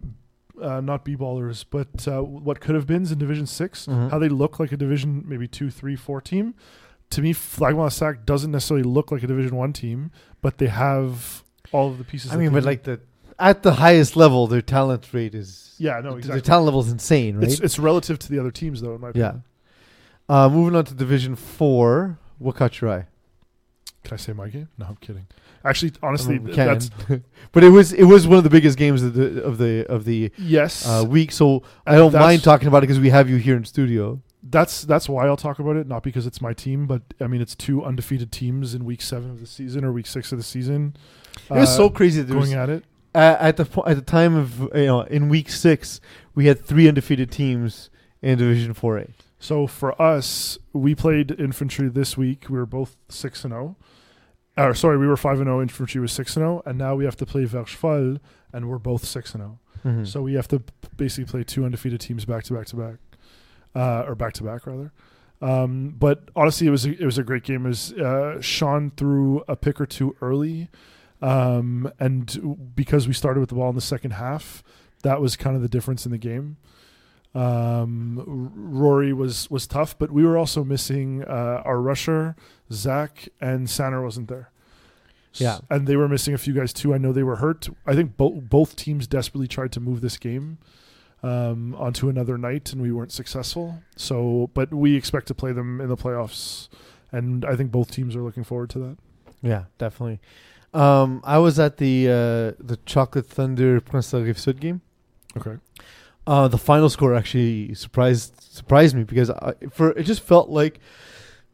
[0.60, 4.10] uh, not b ballers, but uh, what could have been in Division 6 Mhm.
[4.10, 6.54] how they look like a Division maybe two, three, four team.
[7.10, 10.10] To me, Flagmont Sack doesn't necessarily look like a Division One team,
[10.42, 12.32] but they have all of the pieces.
[12.32, 12.66] I mean, but need.
[12.66, 13.00] like the
[13.38, 17.36] at the highest level, their talent rate is yeah, no, Their talent level is insane,
[17.36, 17.44] right?
[17.48, 18.94] It's it's relative to the other teams, though.
[18.96, 19.26] In my yeah.
[19.26, 19.44] opinion.
[20.28, 23.06] Uh, moving on to Division Four, what caught your eye?
[24.04, 24.68] Can I say my game?
[24.76, 25.26] No, I'm kidding.
[25.64, 26.90] Actually, honestly, I mean, that's
[27.52, 30.04] but it was it was one of the biggest games of the of the of
[30.04, 30.86] the yes.
[30.86, 31.32] uh, week.
[31.32, 34.20] So I don't that's- mind talking about it because we have you here in studio.
[34.42, 35.86] that's that's why I'll talk about it.
[35.86, 39.30] Not because it's my team, but I mean it's two undefeated teams in week seven
[39.30, 40.96] of the season or week six of the season.
[41.50, 42.22] It was uh, so crazy.
[42.22, 42.84] That going at it.
[43.14, 46.00] at, at the po- at the time of you know in week six,
[46.34, 47.90] we had three undefeated teams
[48.22, 49.08] in Division Four A.
[49.40, 52.46] So for us, we played infantry this week.
[52.48, 53.76] We were both six and zero.
[54.58, 55.62] Or sorry, we were five and zero.
[55.62, 58.18] Infantry was six and zero, and now we have to play Vercheval,
[58.52, 59.58] and we're both six and zero.
[59.84, 60.04] Mm-hmm.
[60.04, 60.62] So we have to
[60.96, 62.96] basically play two undefeated teams back to back to back,
[63.74, 64.92] uh, or back to back rather.
[65.40, 67.64] Um, but honestly, it was a, it was a great game.
[67.64, 70.68] It was uh, Sean threw a pick or two early,
[71.22, 74.64] um, and because we started with the ball in the second half,
[75.02, 76.56] that was kind of the difference in the game.
[77.34, 82.36] Um, Rory was was tough, but we were also missing uh, our rusher
[82.72, 84.50] Zach and Sanner wasn't there.
[85.34, 85.58] Yeah.
[85.70, 86.92] and they were missing a few guys too.
[86.92, 87.68] I know they were hurt.
[87.86, 90.58] I think both both teams desperately tried to move this game
[91.22, 93.82] um, onto another night, and we weren't successful.
[93.94, 96.68] So, but we expect to play them in the playoffs,
[97.12, 98.96] and I think both teams are looking forward to that.
[99.42, 100.18] Yeah, definitely.
[100.74, 104.80] Um, I was at the uh, the Chocolate Thunder Prince Sud game.
[105.36, 105.56] Okay.
[106.28, 110.78] Uh, the final score actually surprised surprised me because I, for it just felt like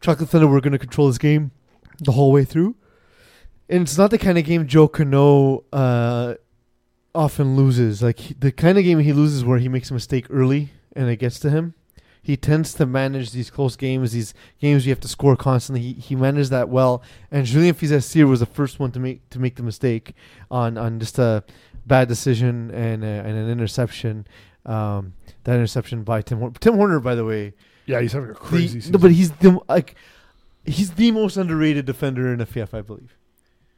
[0.00, 1.52] Chocolate Thunder were going to control this game
[2.00, 2.74] the whole way through.
[3.68, 6.34] And it's not the kind of game Joe Cano uh,
[7.14, 8.02] often loses.
[8.02, 11.08] Like he, the kind of game he loses where he makes a mistake early and
[11.08, 11.74] it gets to him.
[12.20, 15.82] He tends to manage these close games, these games you have to score constantly.
[15.82, 17.00] He, he managed that well.
[17.30, 20.14] And Julian Fizessier was the first one to make to make the mistake
[20.50, 21.44] on, on just a
[21.86, 24.26] bad decision and, a, and an interception.
[24.66, 25.12] Um,
[25.44, 26.54] that interception by Tim Horner.
[26.60, 27.52] Tim Horner, by the way,
[27.86, 29.94] Yeah, he's having a the- crazy no, but he's the like
[30.64, 33.16] he's the most underrated defender in FPF, I believe.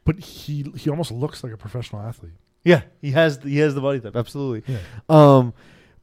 [0.05, 2.33] but he he almost looks like a professional athlete.
[2.63, 4.73] Yeah, he has he has the body type, absolutely.
[4.73, 4.79] Yeah.
[5.09, 5.53] Um,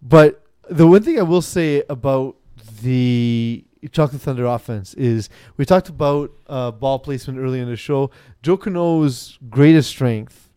[0.03, 2.37] but the one thing I will say about
[2.83, 8.11] the Chocolate Thunder offense is we talked about uh, ball placement earlier in the show.
[8.43, 10.51] Joe Cano's greatest strength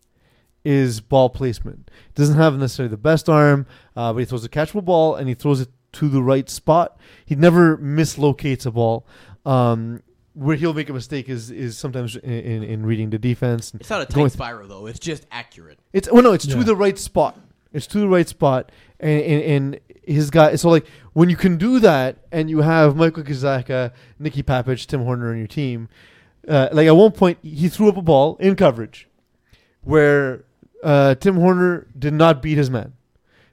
[0.64, 1.90] is ball placement.
[2.16, 3.66] Doesn't have necessarily the best arm,
[3.98, 7.00] uh, but he throws a catchable ball and he throws it to the right spot.
[7.26, 9.08] He never mislocates a ball.
[9.44, 10.04] Um,
[10.34, 13.74] where he'll make a mistake is is sometimes in, in, in reading the defense.
[13.80, 14.86] It's not a tight going- spiral though.
[14.86, 15.80] It's just accurate.
[15.94, 17.40] it's well, no, it's to the right spot.
[17.74, 20.56] It's to the right spot, and, and and his guy.
[20.58, 25.04] So like when you can do that, and you have Michael Kazaka, Nicky Papich, Tim
[25.04, 25.90] Horner on your team.
[26.48, 29.10] Uh, like at one point, he threw up a ball in coverage,
[29.82, 30.46] where
[30.84, 32.94] uh, Tim Horner did not beat his man.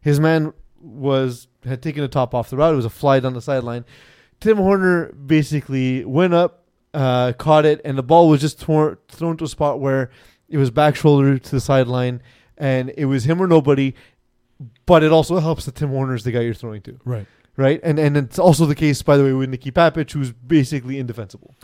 [0.05, 2.75] His man was had taken the top off the route.
[2.75, 3.85] It was a fly down the sideline.
[4.39, 9.37] Tim Horner basically went up, uh, caught it, and the ball was just tor- thrown
[9.39, 10.11] to a spot where
[10.49, 12.21] it was back shoulder to the sideline,
[12.59, 13.95] and it was him or nobody.
[14.87, 17.27] But it also helps that Tim Horner is the guy you're throwing to, Right.
[17.57, 17.81] right?
[17.83, 21.55] And and it's also the case, by the way, with Nicky Papich, who's basically indefensible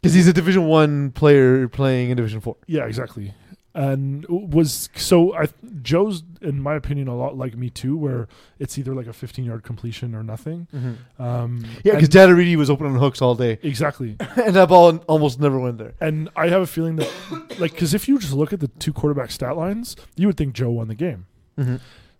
[0.00, 2.56] because he's a Division One player playing in Division Four.
[2.66, 3.34] Yeah, exactly.
[3.76, 5.48] And was so I
[5.82, 8.28] Joe's in my opinion a lot like me too, where
[8.60, 10.68] it's either like a 15 yard completion or nothing.
[11.18, 14.16] Um, Yeah, because and- Jadaridi was open on hooks all day, exactly.
[14.36, 15.94] and that ball almost never went there.
[16.00, 17.10] And I have a feeling that,
[17.58, 20.54] like, because if you just look at the two quarterback stat lines, you would think
[20.54, 21.26] Joe won the game.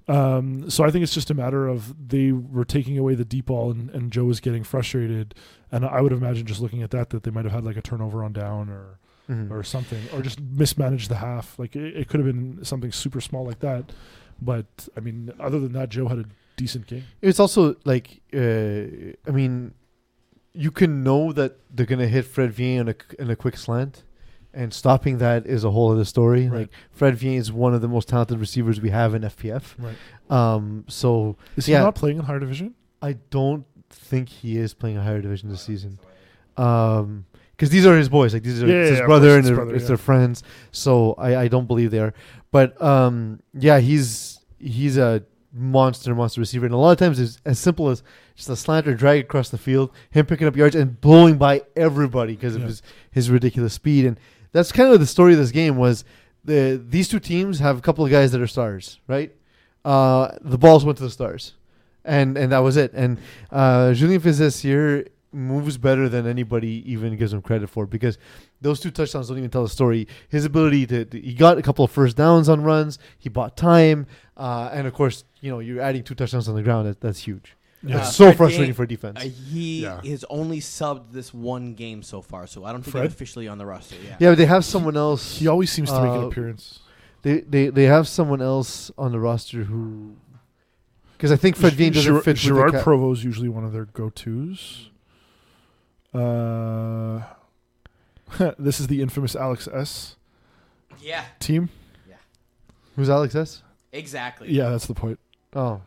[0.06, 3.46] Um, so I think it's just a matter of they were taking away the deep
[3.46, 5.34] ball, and, and Joe was getting frustrated.
[5.72, 7.82] And I would imagine just looking at that that they might have had like a
[7.82, 9.50] turnover on down or Mhm.
[9.50, 11.58] or something, or just mismanaged the half.
[11.58, 13.84] Like it, it could have been something super small like that.
[14.42, 16.24] But I mean, other than that, Joe had a
[16.56, 17.04] decent game.
[17.22, 19.72] It's also like, uh, I mean,
[20.52, 24.02] you can know that they're gonna hit Fred Vien in a in a quick slant,
[24.52, 26.48] and stopping that is a whole other story.
[26.48, 26.58] Right.
[26.60, 29.74] Like Fred Vien is one of the most talented receivers we have in FPF.
[29.78, 29.96] Right.
[30.30, 32.74] Um, so Is he not playing in higher division?
[33.00, 35.98] I don't think he is playing a higher division this season.
[36.56, 39.38] Um, because these are his boys, like these are Yeah, it's his yeah, brother and
[39.38, 39.88] it's their, brother, it's yeah.
[39.88, 40.42] their friends.
[40.72, 42.14] So I, I don't believe they are.
[42.50, 47.40] But um, yeah, he's he's a monster, monster receiver, and a lot of times it's
[47.44, 48.02] as simple as
[48.34, 51.62] just a slant or drag across the field, him picking up yards and blowing by
[51.76, 54.04] everybody because of his his ridiculous speed.
[54.04, 54.18] And
[54.52, 56.04] that's kind of the story of this game was
[56.44, 59.34] the these two teams have a couple of guys that are stars, right?
[59.84, 61.54] Uh, the balls went to the stars
[62.04, 62.92] and and that was it.
[62.94, 63.18] And
[63.50, 68.16] uh, Julien Fizessier moves better than anybody even gives him credit for because
[68.60, 70.06] those two touchdowns don't even tell the story.
[70.28, 73.56] His ability to, to- he got a couple of first downs on runs, he bought
[73.56, 74.06] time,
[74.36, 76.86] uh, and of course, you know, you're adding two touchdowns on the ground.
[76.88, 77.56] That, that's huge.
[77.86, 77.98] Yeah.
[77.98, 79.18] It's so Fred frustrating Vien- for defense.
[79.20, 80.00] Uh, he Yeah.
[80.02, 83.04] has only subbed this one game so far, so I don't think Fred?
[83.04, 83.96] he's officially on the roster.
[84.02, 84.16] Yeah.
[84.18, 85.36] yeah, but they have someone else.
[85.38, 86.80] He always seems to make an Uh, appearance.
[87.22, 90.16] They they they have someone else on the roster who.
[91.12, 93.48] Because I think Fred Vien doesn't Gerard, fit Gerard with the ca- Provo is usually
[93.48, 94.90] one of their go-tos.
[96.14, 97.22] Uh,
[98.58, 100.16] this is the infamous Alex S
[101.00, 101.68] yeah, team.
[102.08, 102.16] Yeah.
[102.96, 103.62] Who's Alex S?
[103.92, 104.50] exactly.
[104.50, 105.18] Yeah, that's the point.
[105.54, 105.80] Oh,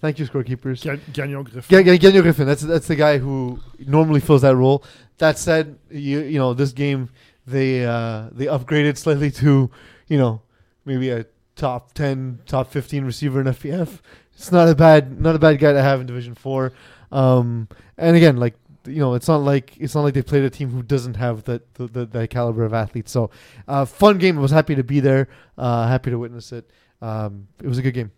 [0.00, 0.82] thank you, scorekeepers.
[0.82, 1.62] Gan- Gagnon Griffin.
[1.68, 2.46] Ga- Ga- Gagnon Griffin.
[2.46, 4.84] That's that's the guy who normally fills that role.
[5.18, 7.08] That said, you you know this game
[7.46, 9.70] they uh, they upgraded slightly to
[10.08, 10.42] you know
[10.84, 11.26] maybe a
[11.56, 14.00] top ten, top fifteen receiver in FPF.
[14.34, 16.72] It's not a bad not a bad guy to have in Division Four.
[17.12, 17.68] Um,
[17.98, 18.54] and again, like
[18.86, 21.44] you know, it's not like it's not like they played a team who doesn't have
[21.44, 23.12] that the, the, that caliber of athletes.
[23.12, 23.30] So,
[23.68, 24.38] uh, fun game.
[24.38, 25.28] I was happy to be there.
[25.58, 26.70] Uh, happy to witness it.
[27.02, 28.10] Um, it was a good game.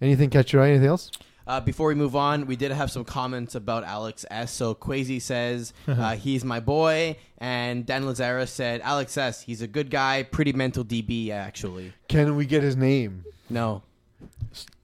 [0.00, 0.70] Anything catch your eye?
[0.70, 1.10] Anything else?
[1.46, 4.50] Uh, before we move on, we did have some comments about Alex S.
[4.50, 9.42] So Quasi says uh, he's my boy, and Dan Lazara said Alex S.
[9.42, 11.92] He's a good guy, pretty mental DB actually.
[12.08, 13.24] Can we get his name?
[13.50, 13.82] No,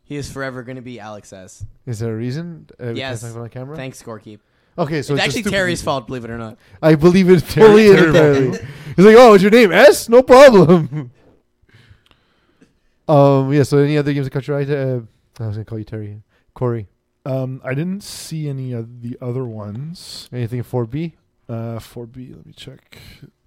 [0.04, 1.64] he is forever going to be Alex S.
[1.86, 2.68] Is there a reason?
[2.78, 3.22] Uh, Yes.
[3.22, 3.76] talk about it on camera.
[3.76, 4.40] Thanks, Scorekeep.
[4.78, 5.84] Okay, so it's it's, actually Terry's reason.
[5.84, 6.58] fault, believe it or not.
[6.82, 8.48] I believe it Terry- fully and Terry entirely.
[8.50, 8.68] Vulcan.
[8.96, 9.72] He's like, "Oh, what's your name?
[9.72, 10.08] S?
[10.08, 11.10] No problem."
[13.08, 13.52] um.
[13.52, 13.62] Yeah.
[13.64, 14.64] So, any other games that caught your eye?
[14.64, 15.00] Uh,
[15.38, 16.22] I was gonna call you Terry.
[16.54, 16.88] Corey.
[17.26, 20.28] Um, I didn't see any of the other ones.
[20.32, 21.16] Anything four B?
[21.48, 22.98] Uh, 4B, let me check.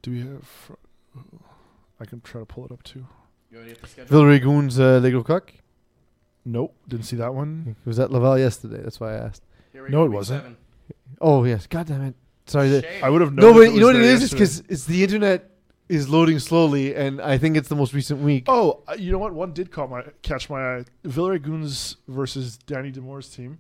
[0.02, 0.72] Do we have.
[2.02, 3.08] I can try to pull it up too.
[3.50, 4.20] You already have the schedule?
[4.24, 5.54] Villeray Goons uh, Lego Cuck.
[6.44, 7.78] Nope, didn't see that one.
[7.86, 8.82] It was at Laval yesterday.
[8.84, 9.44] That's why I asked.
[9.74, 10.42] No, it wasn't.
[10.42, 10.58] seven.
[11.22, 12.16] Oh yes, God damn it.
[12.46, 12.70] Sorry.
[12.70, 13.44] that- I would have known.
[13.44, 14.02] No, if but it you know what it?
[14.02, 14.36] It's yesterday.
[14.40, 15.50] because it's the internet
[15.90, 18.46] is loading slowly, and I think it's the most recent week.
[18.48, 19.34] Oh, uh, you know what?
[19.34, 20.86] One did caught my catch my eye.
[21.04, 23.60] Villeray Goons versus Danny Demore's team.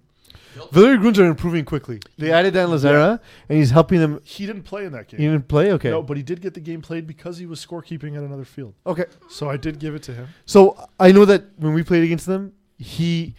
[0.56, 2.00] Villeray Goons are improving quickly.
[2.18, 4.20] They added Dan Lazara, and he's helping them.
[4.24, 5.20] He didn't play in that game.
[5.20, 5.72] He didn't play.
[5.74, 5.90] Okay.
[5.90, 8.74] No, but he did get the game played because he was scorekeeping at another field.
[8.86, 9.06] Okay.
[9.30, 10.28] So I did give it to him.
[10.46, 13.36] So I know that when we played against them, he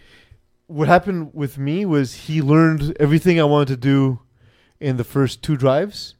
[0.67, 4.19] what happened with me was he learned everything I wanted to do
[4.79, 6.15] in the first two drives,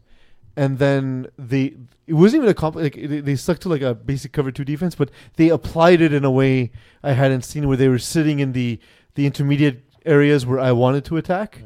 [0.55, 1.75] and then they
[2.07, 4.65] it wasn't even a comp like they they stuck to like a basic cover two
[4.65, 6.71] defense, but they applied it in a way
[7.03, 8.79] I hadn't seen where they were sitting in the
[9.15, 11.61] the intermediate areas where I wanted to attack.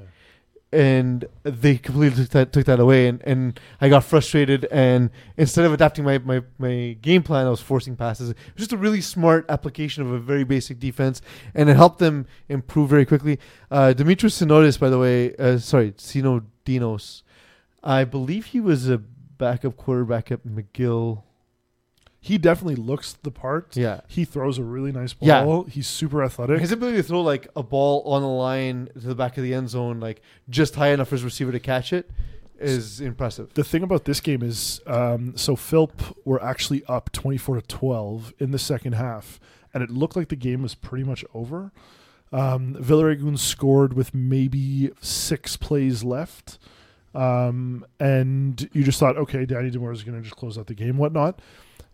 [0.72, 4.66] And they completely took that, took that away, and, and I got frustrated.
[4.66, 8.30] And instead of adapting my, my, my game plan, I was forcing passes.
[8.30, 11.24] It was just a really smart application of a very basic defense,
[11.56, 13.40] and it helped them improve very quickly.
[13.72, 17.24] Uh, Dimitris Sinotis, by the way, uh, sorry, Sino Dinos,
[17.84, 21.24] I believe he was a backup quarterback at McGill.
[22.22, 23.78] He definitely looks the part.
[23.78, 24.02] Yeah.
[24.08, 25.28] He throws a really nice ball.
[25.28, 25.44] Yeah.
[25.46, 25.64] ball.
[25.64, 26.60] He's super athletic.
[26.60, 29.54] His ability to throw like a ball on the line to the back of the
[29.54, 32.12] end zone, like just high enough for his receiver to catch it,
[32.60, 33.54] is impressive.
[33.54, 38.34] The thing about this game is, um, so Philp were actually up twenty-four to twelve
[38.38, 39.40] in the second half,
[39.74, 41.72] and it looked like the game was pretty much over.
[42.34, 46.60] Um, Villeray Goons scored with maybe six plays left,
[47.16, 50.76] um, and you just thought, okay, Danny Demore is going to just close out the
[50.76, 51.42] game, whatnot.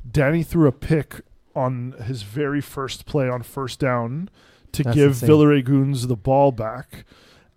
[0.09, 1.21] Danny threw a pick
[1.55, 4.29] on his very first play on first down
[4.73, 5.29] to That's give insane.
[5.29, 7.05] Villeray Goons the ball back,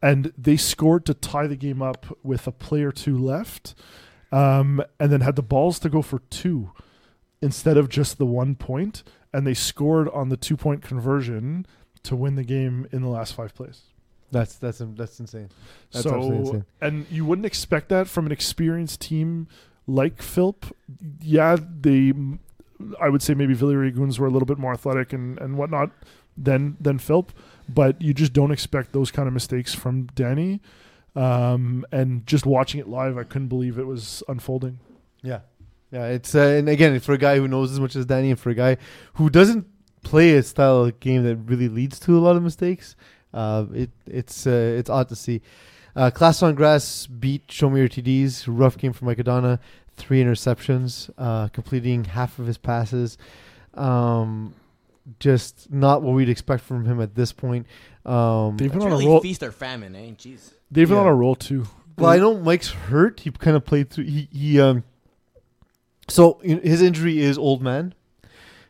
[0.00, 3.74] and they scored to tie the game up with a play or two left,
[4.30, 6.70] um, and then had the balls to go for two
[7.42, 9.02] instead of just the one point,
[9.32, 11.66] and they scored on the two point conversion
[12.04, 13.82] to win the game in the last five plays.
[14.30, 15.48] That's that's that's insane.
[15.90, 16.64] That's so, insane.
[16.80, 19.48] and you wouldn't expect that from an experienced team
[19.88, 20.66] like Philp.
[21.20, 22.12] Yeah, they,
[23.00, 25.90] I would say maybe Villeray Goons were a little bit more athletic and, and whatnot
[26.36, 27.32] than than Philp,
[27.68, 30.60] but you just don't expect those kind of mistakes from Danny.
[31.16, 34.78] Um, and just watching it live, I couldn't believe it was unfolding.
[35.22, 35.40] Yeah,
[35.90, 36.06] yeah.
[36.06, 38.50] It's uh, and again for a guy who knows as much as Danny, and for
[38.50, 38.76] a guy
[39.14, 39.66] who doesn't
[40.04, 42.94] play a style of game that really leads to a lot of mistakes,
[43.34, 45.40] uh, it it's uh, it's odd to see.
[45.96, 48.44] Uh, Class on grass beat Show Me Your TDs.
[48.46, 49.58] Rough game for Mike Adana.
[49.98, 53.18] Three interceptions, uh, completing half of his passes.
[53.74, 54.54] Um,
[55.20, 57.66] just not what we'd expect from him at this point.
[58.06, 59.20] Um, They've been on really a roll.
[59.20, 60.10] feast or famine, eh?
[60.18, 60.52] Jeez.
[60.70, 61.02] They've been Yeah.
[61.02, 61.66] on a roll too.
[61.96, 63.20] Well, I know Mike's hurt.
[63.20, 64.04] He kind of played through.
[64.04, 64.84] He, he um.
[66.08, 67.94] So his injury is old man.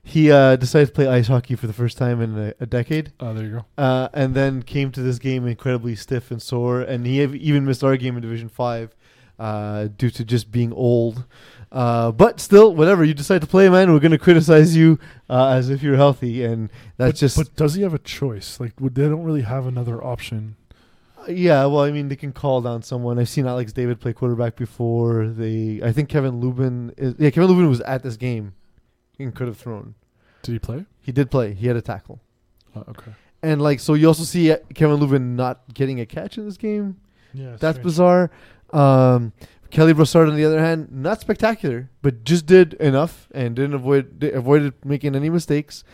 [0.03, 3.13] He uh, decided to play ice hockey for the first time in a, a decade,
[3.21, 3.67] Oh, there you go.
[3.77, 6.81] uh, and then came to this game incredibly stiff and sore.
[6.81, 8.95] And he have even missed our game in Division Five
[9.39, 11.25] uh, due to just being old.
[11.70, 15.49] Uh, but still, whatever you decide to play, man, we're going to criticize you uh,
[15.49, 18.58] as if you're healthy, and that's but, just But does he have a choice?
[18.58, 20.57] Like, would they don't really have another option?
[21.28, 23.18] Yeah, well, I mean, they can call down someone.
[23.18, 25.26] I've seen Alex David play quarterback before.
[25.28, 26.94] They, I think Kevin Lubin.
[26.97, 28.55] Is, yeah, Kevin Lubin was at this game
[29.18, 29.94] and could have thrown.
[30.42, 30.86] Did he play?
[31.02, 31.52] He did play.
[31.52, 32.20] He had a tackle,
[32.75, 33.12] Oh, okay.
[33.42, 36.57] and like so, you also see uh, Kevin Lubin not getting a catch in this
[36.57, 36.97] game.
[37.34, 37.83] Yeah, That's strange.
[37.83, 38.31] bizarre.
[38.73, 39.33] Um,
[39.71, 44.19] Kelly Brassard, on the other hand, not spectacular, but just did enough and didn't avoid
[44.19, 45.85] di- avoided making any mistakes,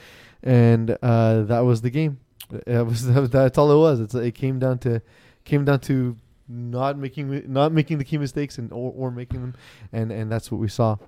[0.43, 2.21] and uh, that was the game.
[2.67, 4.01] Was, that's all it was.
[4.01, 5.01] It's it came down to
[5.45, 6.15] came down to
[6.47, 9.55] not making not making the key mistakes and or, or making them,
[9.93, 10.99] and and that's what we saw.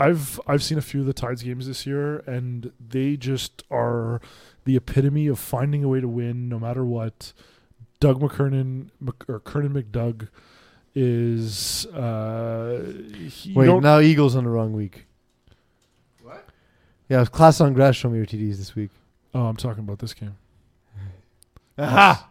[0.00, 4.22] I've I've seen a few of the Tides games this year, and they just are
[4.64, 7.34] the epitome of finding a way to win no matter what.
[8.00, 10.28] Doug McKernan Mc, or Kernan McDoug
[10.94, 12.82] is uh,
[13.54, 15.06] Wait, now Eagles on the wrong week.
[16.22, 16.44] What?
[17.08, 17.96] Yeah, it was class on grass.
[17.96, 18.90] Show me your TDs this week.
[19.34, 20.36] oh, I'm talking about this game.
[21.78, 22.29] Aha!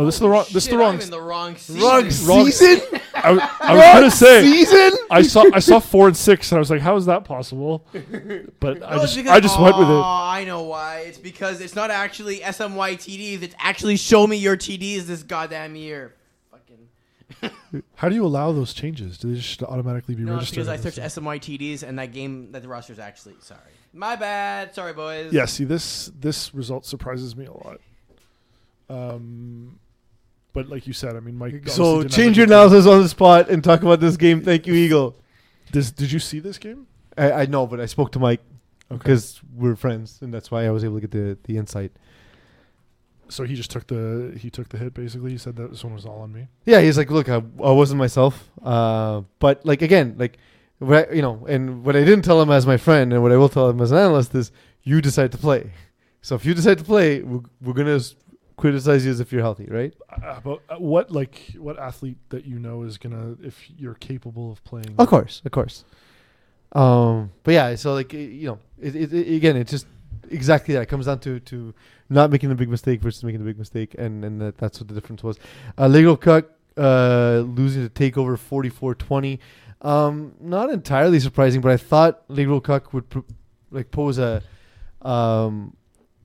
[0.00, 0.44] Oh, this is the wrong.
[0.52, 0.94] This is the wrong.
[0.94, 1.82] I'm in the wrong season.
[1.82, 3.00] Wrong Wrong- season.
[3.14, 4.92] I, was- I was gonna say season.
[5.10, 7.84] I saw I saw four and six, and I was like, how is that possible?
[8.60, 9.92] But I No, it's just because- I just went with it.
[9.92, 10.02] Oh.
[10.04, 11.00] I know why.
[11.00, 13.42] It's because it's not actually SMY TDs.
[13.42, 16.14] It's actually show me your TDs this goddamn year.
[16.52, 17.82] Fucking.
[17.96, 19.18] How do you allow those changes?
[19.18, 20.66] Do they just automatically be No, it's registered?
[20.66, 23.60] because I searched SMY TDs and that game that the roster's actually sorry.
[23.92, 24.76] My bad.
[24.76, 25.32] Sorry, boys.
[25.32, 27.80] Yeah, see this this result surprises me a lot.
[28.90, 29.78] Um,
[30.52, 31.68] But like you said, I mean, Mike.
[31.68, 34.42] So change your analysis on the spot and talk about this game.
[34.42, 35.14] Thank you, Eagle.
[35.72, 36.86] Does, did you see this game?
[37.16, 38.40] I, I know, but I spoke to Mike
[38.90, 38.96] Okay.
[38.98, 41.92] because we're friends, and that's why I was able to get the, the insight.
[43.28, 44.94] So he just took the he took the hit.
[44.94, 46.48] Basically, he said that this one was all on me.
[46.64, 48.48] Yeah, he's like, look, I, I wasn't myself.
[48.62, 50.38] Uh, but like again, like
[50.78, 53.30] what I, you know, and what I didn't tell him as my friend, and what
[53.30, 54.50] I will tell him as an analyst is,
[54.82, 55.70] you decide to play.
[56.22, 58.14] So if you decide to play, we're, we're gonna s-
[58.58, 59.94] criticize you as if you're healthy, right?
[60.22, 64.52] Uh, but uh, what like what athlete that you know is gonna if you're capable
[64.52, 64.94] of playing?
[64.98, 65.84] Of course, of course.
[66.72, 69.86] Um, but yeah, so like you know, it, it, it again, it's just
[70.30, 70.82] exactly that.
[70.82, 71.72] It comes down to to
[72.10, 74.88] not making a big mistake versus making a big mistake, and and that, that's what
[74.88, 75.38] the difference was.
[75.78, 76.16] Uh, Lego
[76.76, 79.38] uh, losing to Takeover 44-20.
[79.80, 83.20] Um, not entirely surprising, but I thought Lego Cup would pr-
[83.70, 84.42] like pose a
[85.02, 85.76] um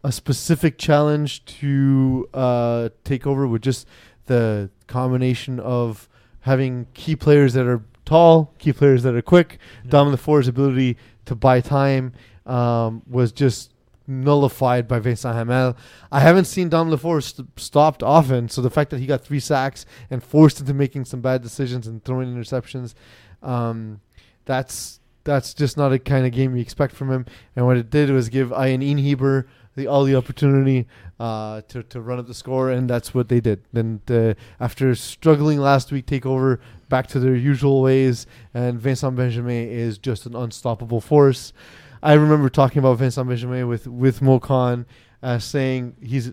[0.03, 3.87] a specific challenge to uh Takeover with just
[4.25, 6.07] the combination of
[6.41, 9.59] having key players that are tall, key players that are quick.
[9.83, 9.91] Yeah.
[9.91, 12.13] Dom LaFour's ability to buy time
[12.45, 13.71] um, was just
[14.05, 15.77] nullified by Vincent Hamel.
[16.11, 19.39] I haven't seen Dom LaFour st- stopped often, so the fact that he got three
[19.39, 22.93] sacks and forced into making some bad decisions and throwing interceptions,
[23.41, 24.01] um,
[24.45, 27.25] that's that's just not a kind of game you expect from him.
[27.55, 29.45] And what it did was give Ian Inheber
[29.75, 30.87] the all the opportunity
[31.19, 33.61] uh, to to run up the score, and that's what they did.
[33.73, 39.15] And uh, after struggling last week, take over back to their usual ways, and Vincent
[39.15, 41.53] Benjamin is just an unstoppable force.
[42.01, 44.85] I remember talking about Vincent Benjamin with with Mokan,
[45.23, 46.27] uh, saying he's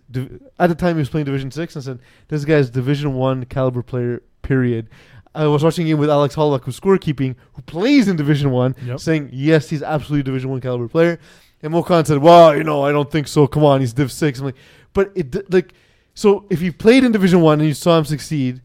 [0.58, 3.82] at the time he was playing Division Six, and said this guy's Division One caliber
[3.82, 4.22] player.
[4.42, 4.88] Period.
[5.32, 8.98] I was watching him with Alex Holloway, who's scorekeeping, who plays in Division One, Yep.
[8.98, 11.20] saying yes, he's absolutely Division One caliber player.
[11.62, 13.46] And Mokan said, "Well, you know, I don't think so.
[13.46, 14.38] Come on, he's Div Six.
[14.38, 14.56] I'm like,
[14.92, 15.74] but it like,
[16.14, 18.62] so if you played in Division One and you saw him succeed,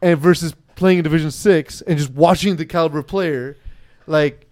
[0.00, 3.56] and versus playing in Division Six and just watching the caliber player,
[4.06, 4.46] like,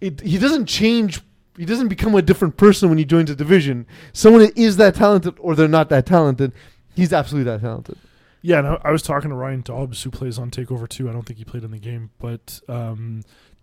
[0.00, 1.20] it he doesn't change.
[1.58, 3.86] He doesn't become a different person when he joins a division.
[4.14, 6.52] Someone is that talented or they're not that talented.
[6.94, 7.98] He's absolutely that talented.
[8.40, 11.08] Yeah, and I, I was talking to Ryan Dobbs, who plays on Takeover 2.
[11.08, 13.22] I don't think he played in the game, but um,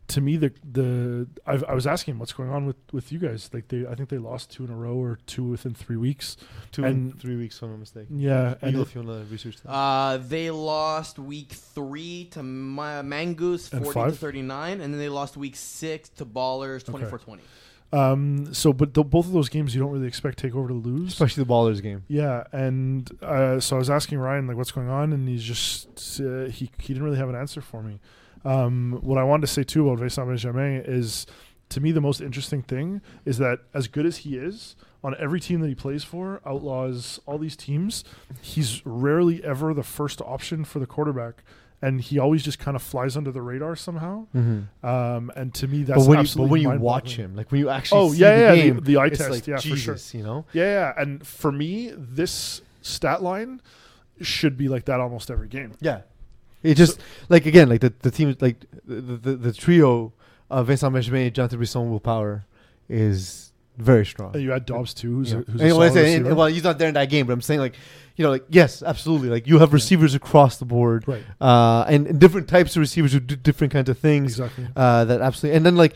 [0.09, 3.49] to me, the the I've, I was asking what's going on with, with you guys.
[3.53, 6.37] Like they, I think they lost two in a row or two within three weeks.
[6.71, 8.19] Two And- three weeks, if I'm not mistaken.
[8.19, 9.69] Yeah, and Eagle, if you want to research that.
[9.71, 14.11] Uh, they lost week three to Ma- Mangoose, And forty five?
[14.13, 17.43] to thirty nine, and then they lost week six to Ballers, twenty four twenty.
[17.91, 21.07] um, so but the, both of those games you don't really expect Takeover to lose.
[21.13, 22.03] Especially the Ballers game.
[22.07, 26.19] Yeah, and uh, so I was asking Ryan like what's going on, and he's just
[26.21, 27.99] uh, he he didn't really have an answer for me.
[28.45, 31.25] Um, what I wanted to say too about Vincent Benjamin is,
[31.69, 35.39] to me, the most interesting thing is that as good as he is on every
[35.39, 38.03] team that he plays for, Outlaws, all these teams,
[38.41, 41.43] he's rarely ever the first option for the quarterback,
[41.81, 44.25] and he always just kind of flies under the radar somehow.
[44.35, 44.85] Mm-hmm.
[44.85, 47.59] Um, and to me, that's But when you but when you watch him, like when
[47.59, 49.57] you actually Oh, see yeah, the yeah, the- game, the eye it's test, like, yeah,
[49.57, 49.97] for sure.
[50.11, 50.45] You know.
[50.53, 53.61] Yeah, yeah, and for me, this stat line
[54.21, 55.71] should be like that almost every game.
[55.79, 56.01] Yeah,
[56.63, 60.13] it just like again, like the the team, like the the, the trio
[60.49, 62.45] of Vincent Benjamin, Jonathan Brisson, Will Power
[62.87, 64.33] is very strong.
[64.33, 65.39] And you had Dobbs too, who's Yeah.
[65.39, 67.59] a, who's solid say- and- well, he's not there in that game, but I'm saying
[67.61, 67.75] like,
[68.15, 69.29] you know, like yes, absolutely.
[69.29, 73.13] Like you have receivers across the board, right, uh, and, and different types of receivers
[73.13, 74.39] who do different kinds of things.
[74.39, 74.67] exactly.
[74.75, 75.93] Uh, that absolutely, and then like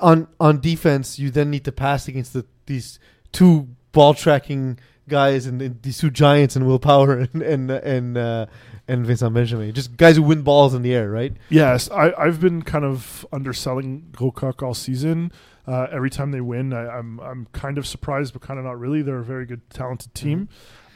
[0.00, 2.98] on on defense, you then need to pass against the these
[3.30, 8.46] two ball tracking guys and, and these two giants and willpower and and and uh,
[8.88, 11.32] and Vincent Benjamin, just guys who win balls in the air, right?
[11.48, 15.32] Yes, I, I've been kind of underselling Gokuk all season.
[15.66, 18.78] Uh, every time they win, I, I'm I'm kind of surprised, but kind of not
[18.78, 19.02] really.
[19.02, 20.48] They're a very good, talented team.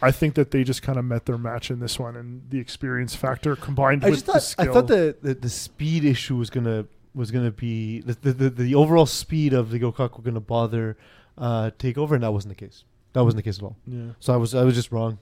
[0.03, 2.59] I think that they just kind of met their match in this one, and the
[2.59, 4.71] experience factor combined I with just the thought skill.
[4.71, 8.51] I thought the, the the speed issue was gonna was gonna be the the, the,
[8.51, 10.97] the overall speed of the Gokak were gonna bother
[11.39, 12.85] uh, take over, and that wasn't the case.
[13.13, 13.77] That wasn't the case at all.
[13.87, 14.11] yeah.
[14.21, 15.19] So I was I was just wrong.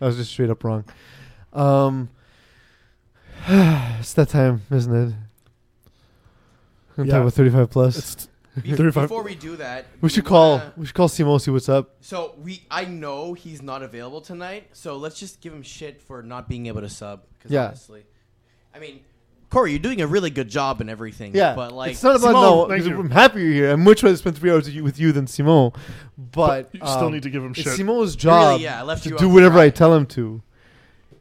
[0.00, 0.84] I was just straight up wrong.
[1.58, 2.08] Um,
[3.48, 5.14] it's that time, isn't it?
[6.96, 7.12] We're gonna Yeah.
[7.14, 7.96] talk about thirty-five plus.
[7.98, 8.28] It's
[8.62, 10.58] Be- 35 Before we do that, we should call.
[10.58, 11.40] wanna- We should call Simo.
[11.40, 11.94] See what's up.
[12.00, 14.68] So we, I know he's not available tonight.
[14.72, 17.20] So let's just give him shit for not being able to sub.
[17.40, 17.66] Cause Yeah.
[17.66, 18.04] Honestly,
[18.74, 19.00] I mean,
[19.50, 21.36] Corey, you're doing a really good job and everything.
[21.36, 22.68] Yeah, But like, it's not about Simone, no.
[22.68, 22.98] thank 'cause you.
[22.98, 23.70] I'm happy you're here.
[23.70, 25.70] I'm much rather spend three hours with you, with you than Simon.
[26.18, 27.76] But, you still um, need to give him It's shit.
[27.76, 29.64] Simon's job yeah, I left to you do out to whatever dry.
[29.66, 30.42] I tell him to.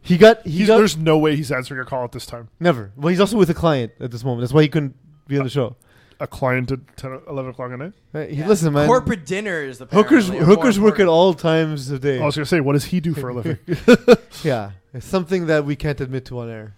[0.08, 0.44] He got.
[0.46, 0.78] He He's, got.
[0.78, 2.48] there's no way he's answering a call at this time.
[2.60, 2.92] Never.
[2.96, 4.42] Well, he's also with a client at this moment.
[4.42, 4.96] That's why he couldn't
[5.28, 5.76] be on the show.
[6.20, 7.94] A client at 10, 11 o'clock at night.
[8.14, 8.30] Right?
[8.32, 8.48] He, Yeah.
[8.48, 8.88] Listen, man.
[8.88, 9.80] corporate dinners.
[9.80, 11.10] hookers apparently are hookers work at important.
[11.10, 12.20] all times of day.
[12.20, 13.58] I was gonna say, what does he do for a living?
[14.44, 16.74] yeah, It's something that we can't admit to on air.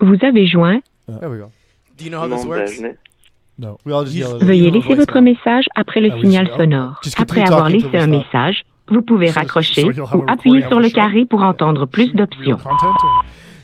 [0.00, 0.84] Vous avez joint.
[1.08, 1.52] There we go.
[1.96, 2.78] Do you know how this works?
[3.58, 3.78] No.
[3.84, 4.44] We all just You- yell at it.
[4.44, 6.98] Veuillez you have a laisser votre message après le Ah oui, signal c'est- sonore.
[7.02, 8.34] Just keep Après avoir talking till laissé we un stop.
[8.34, 12.58] message, vous pouvez raccrocher ou appuyer sur le carré pour entendre plus d'options.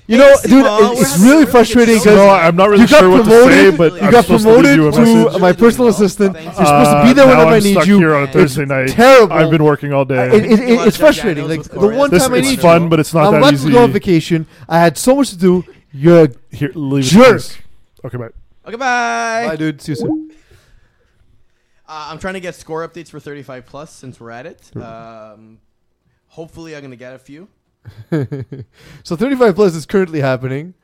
[0.09, 3.09] You know, dude, it- it's really frustrating because No, I'm not really you got sure
[3.09, 3.53] what to promoted.
[3.53, 6.35] say, but You I'm got promoted to to my personal assistant.
[6.35, 6.53] You're you.
[6.53, 7.99] supposed to be there now whenever I need stuck you.
[7.99, 8.89] here on a Thursday night.
[8.89, 9.33] terrible.
[9.33, 10.27] I've been working all day.
[10.37, 11.47] It, it, it, it's frustrating.
[11.49, 13.39] Like the one this time I it's need fun, you, but it's not I'm that
[13.39, 13.71] about to easy.
[13.71, 14.47] go on vacation.
[14.69, 15.65] I had so much to do.
[15.95, 17.37] You're a Here, leave it, Jerk.
[17.39, 17.59] please.
[18.05, 18.29] Okay, bye.
[18.67, 19.47] Okay, bye.
[19.51, 19.81] bye, dude.
[19.81, 20.31] See you soon.
[21.89, 24.77] Uh, I'm trying to get score updates for 35 plus since we're at it.
[24.77, 25.59] Um,
[26.29, 27.49] hopefully, I'm gonna get a few.
[29.03, 30.75] so 35 plus is currently happening.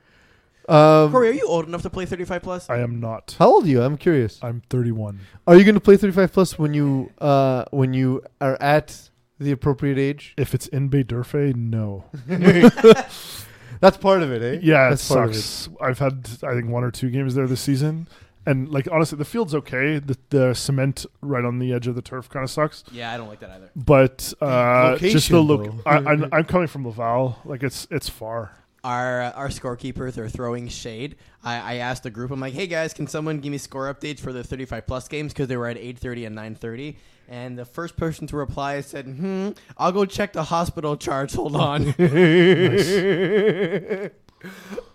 [0.69, 2.69] Um, Corey, are you old enough to play 35 plus?
[2.69, 3.37] I am not.
[3.39, 3.81] how old are you?
[3.83, 4.39] I'm curious.
[4.43, 5.19] I'm 31.
[5.47, 9.51] Are you going to play 35 plus when you uh when you are at the
[9.51, 10.35] appropriate age?
[10.37, 12.05] If it's in Baie-D'Urfé, no.
[13.81, 14.61] That's part of it, eh?
[14.63, 15.75] Yeah, That's it part of sucks.
[15.81, 18.07] I've had I think one or two games there this season,
[18.51, 19.99] and like honestly, the field's okay.
[19.99, 23.17] The the cement right on the edge of the turf kind of sucks, yeah, I
[23.17, 23.71] don't like that either.
[23.77, 25.65] but uh, just the look.
[25.65, 25.81] though.
[25.87, 27.39] I, I'm, I'm coming from Laval.
[27.45, 28.53] Like it's it's far.
[28.85, 31.17] Our uh, our scorekeepers are throwing shade.
[31.43, 34.21] I, I asked the group, I'm like, hey guys, can someone give me score updates
[34.21, 36.97] for the 35 plus games because they were at 8:30 and 9:30.
[37.31, 41.35] And the first person to reply said, "Hmm, I'll go check the hospital charts.
[41.35, 41.89] Hold on."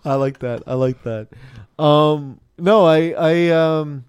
[0.04, 0.62] I like that.
[0.66, 1.28] I like that.
[1.78, 4.04] Um, no, I, I, um,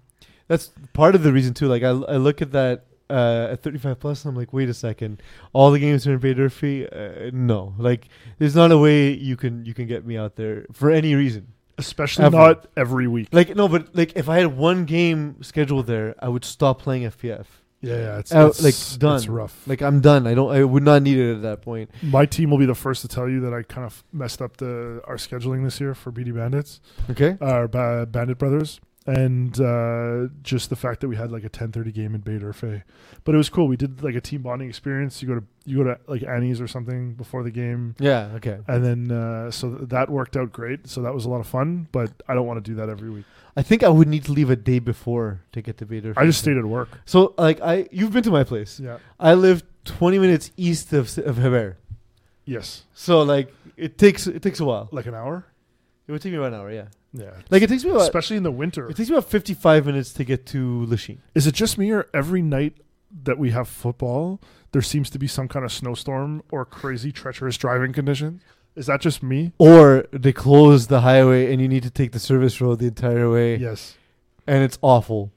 [0.48, 1.68] that's part of the reason too.
[1.68, 4.74] Like, I, I look at that uh, at 35 plus, and I'm like, wait a
[4.74, 7.28] second, all the games are in Baie-D'Urfé.
[7.28, 8.08] Uh, no, like,
[8.38, 11.48] there's not a way you can you can get me out there for any reason.
[11.78, 12.36] Especially Ever.
[12.36, 13.28] not every week.
[13.32, 17.02] Like, no, but like, if I had one game scheduled there, I would stop playing
[17.02, 17.44] FPF.
[17.86, 19.16] Yeah, yeah, it's, Uh, it's like done.
[19.16, 19.62] It's rough.
[19.66, 20.26] Like, I'm done.
[20.26, 20.50] I don't.
[20.52, 21.90] I would not need it at that point.
[22.02, 24.56] My team will be the first to tell you that I kind of messed up
[24.56, 27.36] the our scheduling this year for BD Bandits, Okay.
[27.40, 31.92] our ba- Bandit Brothers, and uh, just the fact that we had like a 10:30
[31.94, 32.82] game in Baie-D'Urfé.
[33.24, 33.68] But it was cool.
[33.68, 35.22] We did like a team bonding experience.
[35.22, 38.30] You go to you go to like Annie's or something before the game, Yeah.
[38.36, 38.58] Okay.
[38.68, 40.88] and then uh, so th- that worked out great.
[40.88, 41.88] So that was a lot of fun.
[41.92, 43.24] But I don't want to do that every week.
[43.56, 46.12] I think I would need to leave a day before to get to D'Urfé.
[46.16, 46.88] I just stayed at work.
[47.06, 48.78] So like I, you've been to my place.
[48.78, 48.98] Yeah.
[49.18, 51.78] I live 20 minutes east of of Hebert.
[52.44, 52.84] Yes.
[52.94, 54.88] So like it takes it takes a while.
[54.92, 55.46] Like an hour.
[56.06, 56.70] It would take me about an hour.
[56.70, 56.88] Yeah.
[57.12, 57.30] Yeah.
[57.50, 58.88] Like it takes me about Especially in the winter.
[58.90, 61.22] it takes me about 55 minutes to get to Lachine.
[61.34, 62.74] Is it just me or every night
[63.24, 64.40] that we have football,
[64.72, 68.42] there seems to be some kind of snowstorm or crazy treacherous driving conditions?
[68.76, 69.52] Is that just me?
[69.58, 73.30] Or they close the highway and you need to take the service road the entire
[73.30, 73.96] way, Yes.
[74.46, 75.32] and it's awful.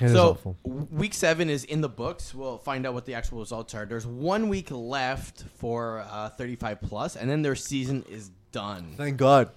[0.00, 0.56] It is so awful.
[0.64, 2.34] week seven is in the books.
[2.34, 3.84] We'll find out what the actual results are.
[3.86, 8.94] There's one week left for uh, 35 plus, and then their season is done.
[8.96, 9.50] Thank God.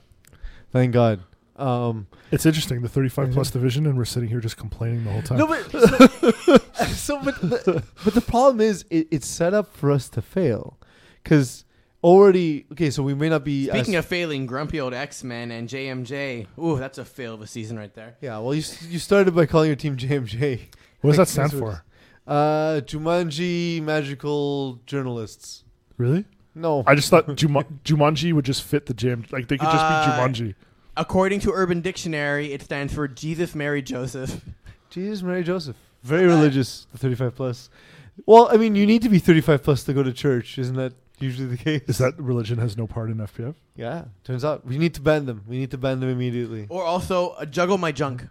[0.71, 1.19] Thank God.
[1.57, 5.21] Um, It's interesting, the 35 plus division, and we're sitting here just complaining the whole
[5.21, 5.37] time.
[5.37, 6.57] No, but so,
[6.87, 10.77] so but, the, but the problem is it, it's set up for us to fail
[11.23, 11.65] because
[12.03, 12.89] already okay.
[12.89, 16.47] So we may not be Speaking as, of failing, Grumpy Old X Men and JMJ.
[16.59, 18.15] Ooh, that's a fail of a season right there.
[18.21, 18.37] yeah.
[18.39, 20.59] Well, you s- you started by calling your team JMJ.
[21.01, 21.83] what does that stand for?
[22.27, 25.63] Uh, Jumanji Magical Journalists.
[25.97, 26.25] Really?
[26.53, 29.25] No, I just thought Juma- Jumanji would just fit the jam.
[29.31, 30.55] Like they could just Uh, be Jumanji.
[30.97, 34.41] According to Urban Dictionary, it stands for Jesus, Mary, Joseph.
[34.89, 35.77] Jesus, Mary Joseph.
[36.03, 36.87] Very religious.
[36.91, 37.69] The thirty-five plus.
[38.25, 40.93] Well, I mean, you need to be thirty-five plus to go to church, isn't that
[41.21, 41.81] usually the case?
[41.87, 43.55] Is that religion has no part in FPF?
[43.75, 44.05] Yeah.
[44.23, 45.43] Turns out we need to ban them.
[45.47, 46.67] We need to ban them immediately.
[46.69, 48.27] Or also, uh, Juggle My Junk.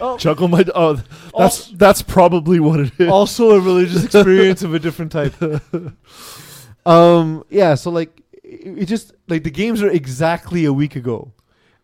[0.00, 0.64] Oh, Juggle my.
[0.74, 1.02] Oh,
[1.36, 3.08] that's that's probably what it is.
[3.08, 5.34] also a religious experience of a different type.
[6.86, 7.74] um, yeah.
[7.74, 11.32] So like, it, it just like the games are exactly a week ago,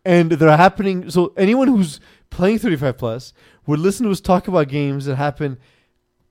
[0.04, 1.10] and they're happening.
[1.10, 3.32] So anyone who's playing 35 plus
[3.66, 5.58] would listen to us talk about games that happen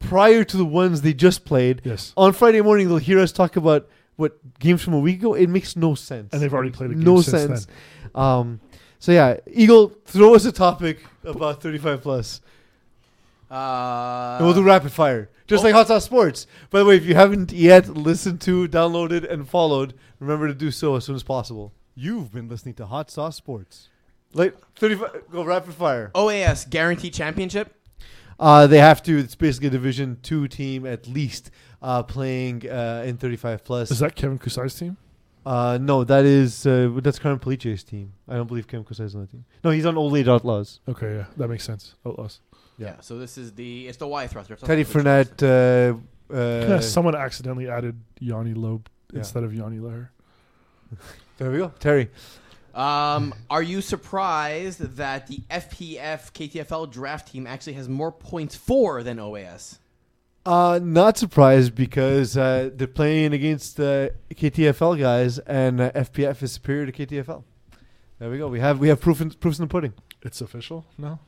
[0.07, 1.81] prior to the ones they just played.
[1.83, 2.13] yes.
[2.17, 5.33] On Friday morning, they'll hear us talk about what games from a week ago.
[5.33, 6.31] It makes no sense.
[6.33, 7.67] And they've already played a game no since sense.
[8.15, 8.59] Um,
[8.99, 12.41] so yeah, Eagle, throw us a topic about 35 plus.
[13.51, 16.47] Uh, And we'll do rapid fire, just like Hot Sauce Sports.
[16.71, 20.71] By the way, if you haven't yet listened to, downloaded, and followed, remember to do
[20.71, 21.71] so as soon as possible.
[21.93, 23.89] You've been listening to Hot Sauce Sports.
[24.33, 26.11] Like thirty-five, go rapid fire.
[26.15, 27.73] OAS Guaranteed Championship.
[28.39, 29.17] Uh, they have to.
[29.17, 33.91] It's basically a Division Two team at least uh, playing uh, in thirty-five plus.
[33.91, 34.97] Is that Kevin Kusai's team?
[35.45, 38.13] uh, no, that is uh, that's Karan Police's team.
[38.27, 39.45] I don't believe Kevin Kusai is on the team.
[39.63, 40.79] No, he's on Old Age Outlaws.
[40.87, 41.95] Okay, yeah, that makes sense.
[42.05, 42.41] Outlaws.
[42.77, 42.99] Yeah.
[43.01, 44.55] So this is the it's the Y thruster.
[44.55, 45.43] It's Teddy the Fournette.
[45.43, 45.97] Uh,
[46.33, 49.19] Yeah, uh, someone accidentally added Yanni Loeb yeah.
[49.19, 50.11] instead of Yanni Lair.
[51.37, 52.09] There we go, Terry.
[52.75, 59.01] Um, are you surprised that the FPF KTFL draft team actually has more points for
[59.01, 59.79] than OAS?
[60.45, 66.51] Uh, not surprised because uh, they're playing against the KTFL guys, and uh, FPF is
[66.51, 67.43] superior to KTFL.
[68.19, 68.47] There we go.
[68.49, 69.93] We have we have proof in, proofs in the pudding.
[70.21, 71.19] It's official now.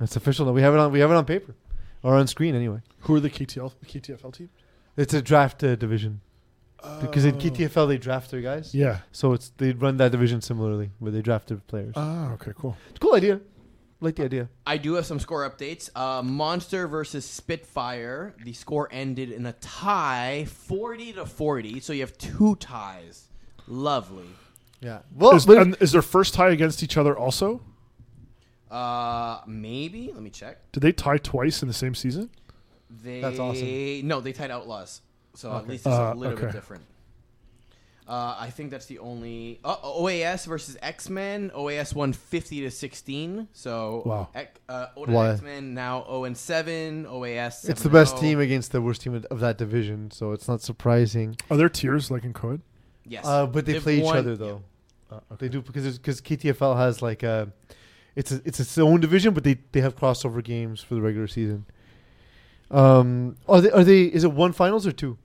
[0.00, 0.44] It's official.
[0.44, 0.52] now.
[0.52, 1.54] We have it on we have it on paper
[2.02, 2.80] or on screen anyway.
[3.00, 4.50] Who are the KTL KTFL team?
[4.96, 6.20] It's a draft uh, division
[7.00, 7.36] because in.
[7.36, 8.74] KTFL they draft their guys.
[8.74, 8.98] Yeah.
[9.12, 11.94] So it's they run that division similarly where they draft their players.
[11.96, 12.76] Ah, okay, cool.
[12.90, 13.40] It's a cool idea.
[14.00, 14.48] Like the idea.
[14.66, 15.88] I do have some score updates.
[15.96, 18.34] Uh, Monster versus Spitfire.
[18.44, 21.80] The score ended in a tie, forty to forty.
[21.80, 23.28] So you have two ties.
[23.66, 24.28] Lovely.
[24.80, 25.00] Yeah.
[25.14, 27.62] Well, is, but- and is their first tie against each other also?
[28.70, 30.10] Uh, maybe.
[30.12, 30.70] Let me check.
[30.72, 32.30] Did they tie twice in the same season?
[32.90, 34.06] They That's awesome.
[34.06, 35.00] No, they tied Outlaws.
[35.36, 36.84] So at least it's Uh, a little bit different.
[38.08, 41.50] Uh, I think that's the only uh, OAS versus X Men.
[41.54, 43.48] OAS won fifty to sixteen.
[43.52, 44.28] So Wow.
[44.34, 47.04] Ec- uh, X Men now zero and seven.
[47.06, 47.68] OAS.
[47.68, 50.62] it's the best team against the worst team of- of that division, so it's not
[50.62, 51.36] surprising.
[51.50, 52.60] Are there tiers like in Code?
[53.04, 54.62] Yes, Uh, but they They've play each won- other though.
[55.38, 57.52] They do because because KTFL has like a,
[58.14, 61.26] it's a, it's its own division, but they, they have crossover games for the regular
[61.26, 61.66] season.
[62.70, 64.02] Um, are they are they?
[64.02, 65.18] Is it one finals or two?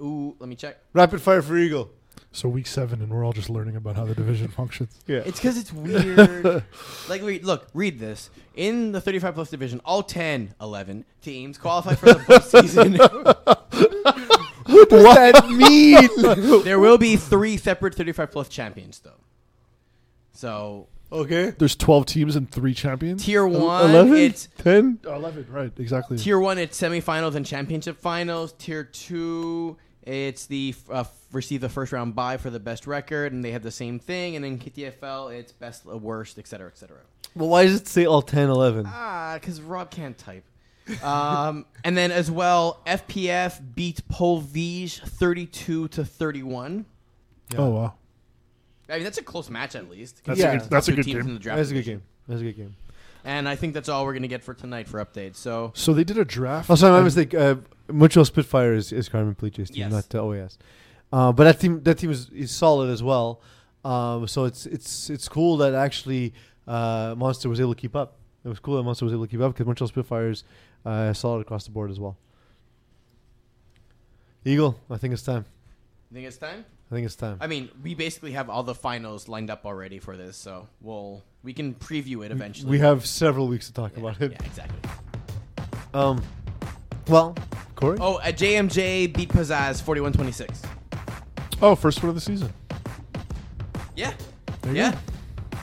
[0.00, 0.78] Ooh, let me check.
[0.92, 1.90] Rapid fire for Eagle.
[2.34, 4.98] So week seven, and we're all just learning about how the division functions.
[5.06, 5.18] Yeah.
[5.26, 6.64] It's because it's weird.
[7.08, 8.30] like, read, look, read this.
[8.54, 12.98] In the 35 plus division, all 10, 11 teams qualify for the postseason.
[14.66, 16.62] what does that mean?
[16.64, 19.10] there will be three separate 35 plus champions, though.
[20.32, 21.50] So, okay.
[21.50, 23.24] There's 12 teams and three champions.
[23.24, 24.16] tier one, Eleven.
[24.16, 24.98] it's Ten.
[25.04, 25.72] Oh, 11, right?
[25.78, 26.18] Exactly.
[26.18, 28.54] tier one, it's semifinals and championship finals.
[28.58, 33.44] Tier two, it's the uh, receive the first round bye for the best record, and
[33.44, 34.36] they have the same thing.
[34.36, 36.98] And then KTFL, it's best, uh, worst, et cetera, et cetera.
[37.34, 38.84] Well, why does it say all 10, 11?
[38.88, 40.44] Ah, because Rob can't type.
[41.02, 46.84] um, and then as well, FPF beat Polvige 32 to 31.
[47.56, 47.94] Oh wow,
[48.88, 50.22] I mean, that's a close match at least.
[50.24, 50.52] that's Yeah.
[50.52, 51.34] a good, that's a good game.
[51.34, 52.02] the draft That's a good game.
[52.28, 52.76] That's a good game.
[53.24, 55.36] And I think that's all we're going to get for tonight for updates.
[55.36, 56.68] So, So they did a draft.
[56.68, 57.34] Oh, sorry, my and- mistake.
[57.34, 57.56] Uh,
[57.88, 59.92] Montreal Spitfire is, is Carmen Pleach's team, Yes.
[59.92, 60.58] not uh, OAS.
[61.12, 63.40] Uh, but that team that team is, is solid as well.
[63.84, 66.32] Um, so it's it's it's cool that actually
[66.66, 68.16] uh, Monster was able to keep up.
[68.44, 70.44] It was cool that Monster was able to keep up because Montreal Spitfires
[70.86, 72.16] uh, solid across the board as well.
[74.44, 75.44] Eagle, I think it's time.
[76.10, 76.64] you think it's time?
[76.92, 77.38] I think it's time.
[77.40, 81.24] I mean, we basically have all the finals lined up already for this, so we'll
[81.42, 82.70] we can preview it eventually.
[82.70, 84.32] We have several weeks to talk yeah, about it.
[84.32, 84.78] Yeah, exactly.
[85.94, 86.22] Um,
[87.08, 87.34] well,
[87.76, 87.96] Corey.
[87.98, 90.66] Oh, uh, JMJ beat Pizzazz 41-26.
[91.62, 92.52] Oh, first one of the season.
[93.96, 94.12] Yeah,
[94.60, 94.90] There yeah.
[94.90, 94.98] go.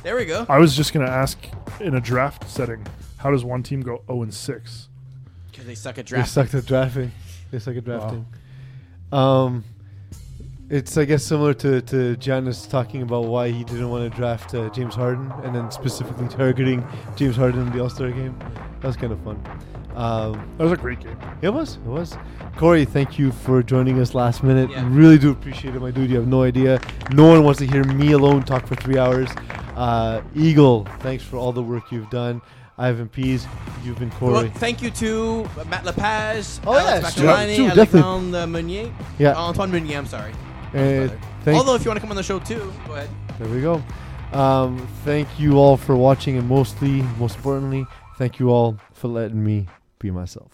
[0.02, 0.48] There we go.
[0.50, 1.38] I was just gonna ask
[1.80, 2.84] in a draft setting,
[3.18, 4.90] how does one team go 0 and 6?
[5.52, 6.42] Because they suck at drafting.
[6.44, 6.52] They draft.
[6.52, 7.12] suck at drafting.
[7.52, 8.26] They suck at drafting.
[9.12, 9.64] Um,
[10.70, 14.54] it's I guess similar to to Giannis talking about why he didn't want to draft
[14.54, 18.38] uh, James Harden and then specifically targeting James Harden in the All Star game.
[18.82, 19.42] That was kind of fun.
[19.96, 21.18] Um, That was a great game.
[21.42, 21.76] it was.
[21.78, 22.16] It was.
[22.56, 24.70] Corey, thank you for joining us last minute.
[24.70, 24.88] Yeah.
[24.90, 26.10] Really do appreciate it, my dude.
[26.10, 26.80] You have no idea.
[27.12, 29.30] No one wants to hear me alone talk for three hours.
[29.76, 32.42] Uh, Eagle, thanks for all the work you've done.
[32.78, 33.46] Ivan Pease,
[33.84, 34.34] you've been Corey.
[34.34, 37.72] Well, thank you to Matt Lepage, Oh, Alex yeah, Bacalani, sure.
[37.72, 38.94] Alexandre Meunier.
[39.18, 39.34] Yeah.
[39.36, 40.32] Antoine Meunier, I'm sorry.
[40.74, 41.10] Uh,
[41.48, 43.10] Although, if you want to come on the show too, go ahead.
[43.40, 43.82] There we go.
[44.34, 47.86] Um, thank you all for watching, and mostly, most importantly,
[48.18, 49.68] thank you all for letting me
[49.98, 50.52] be myself.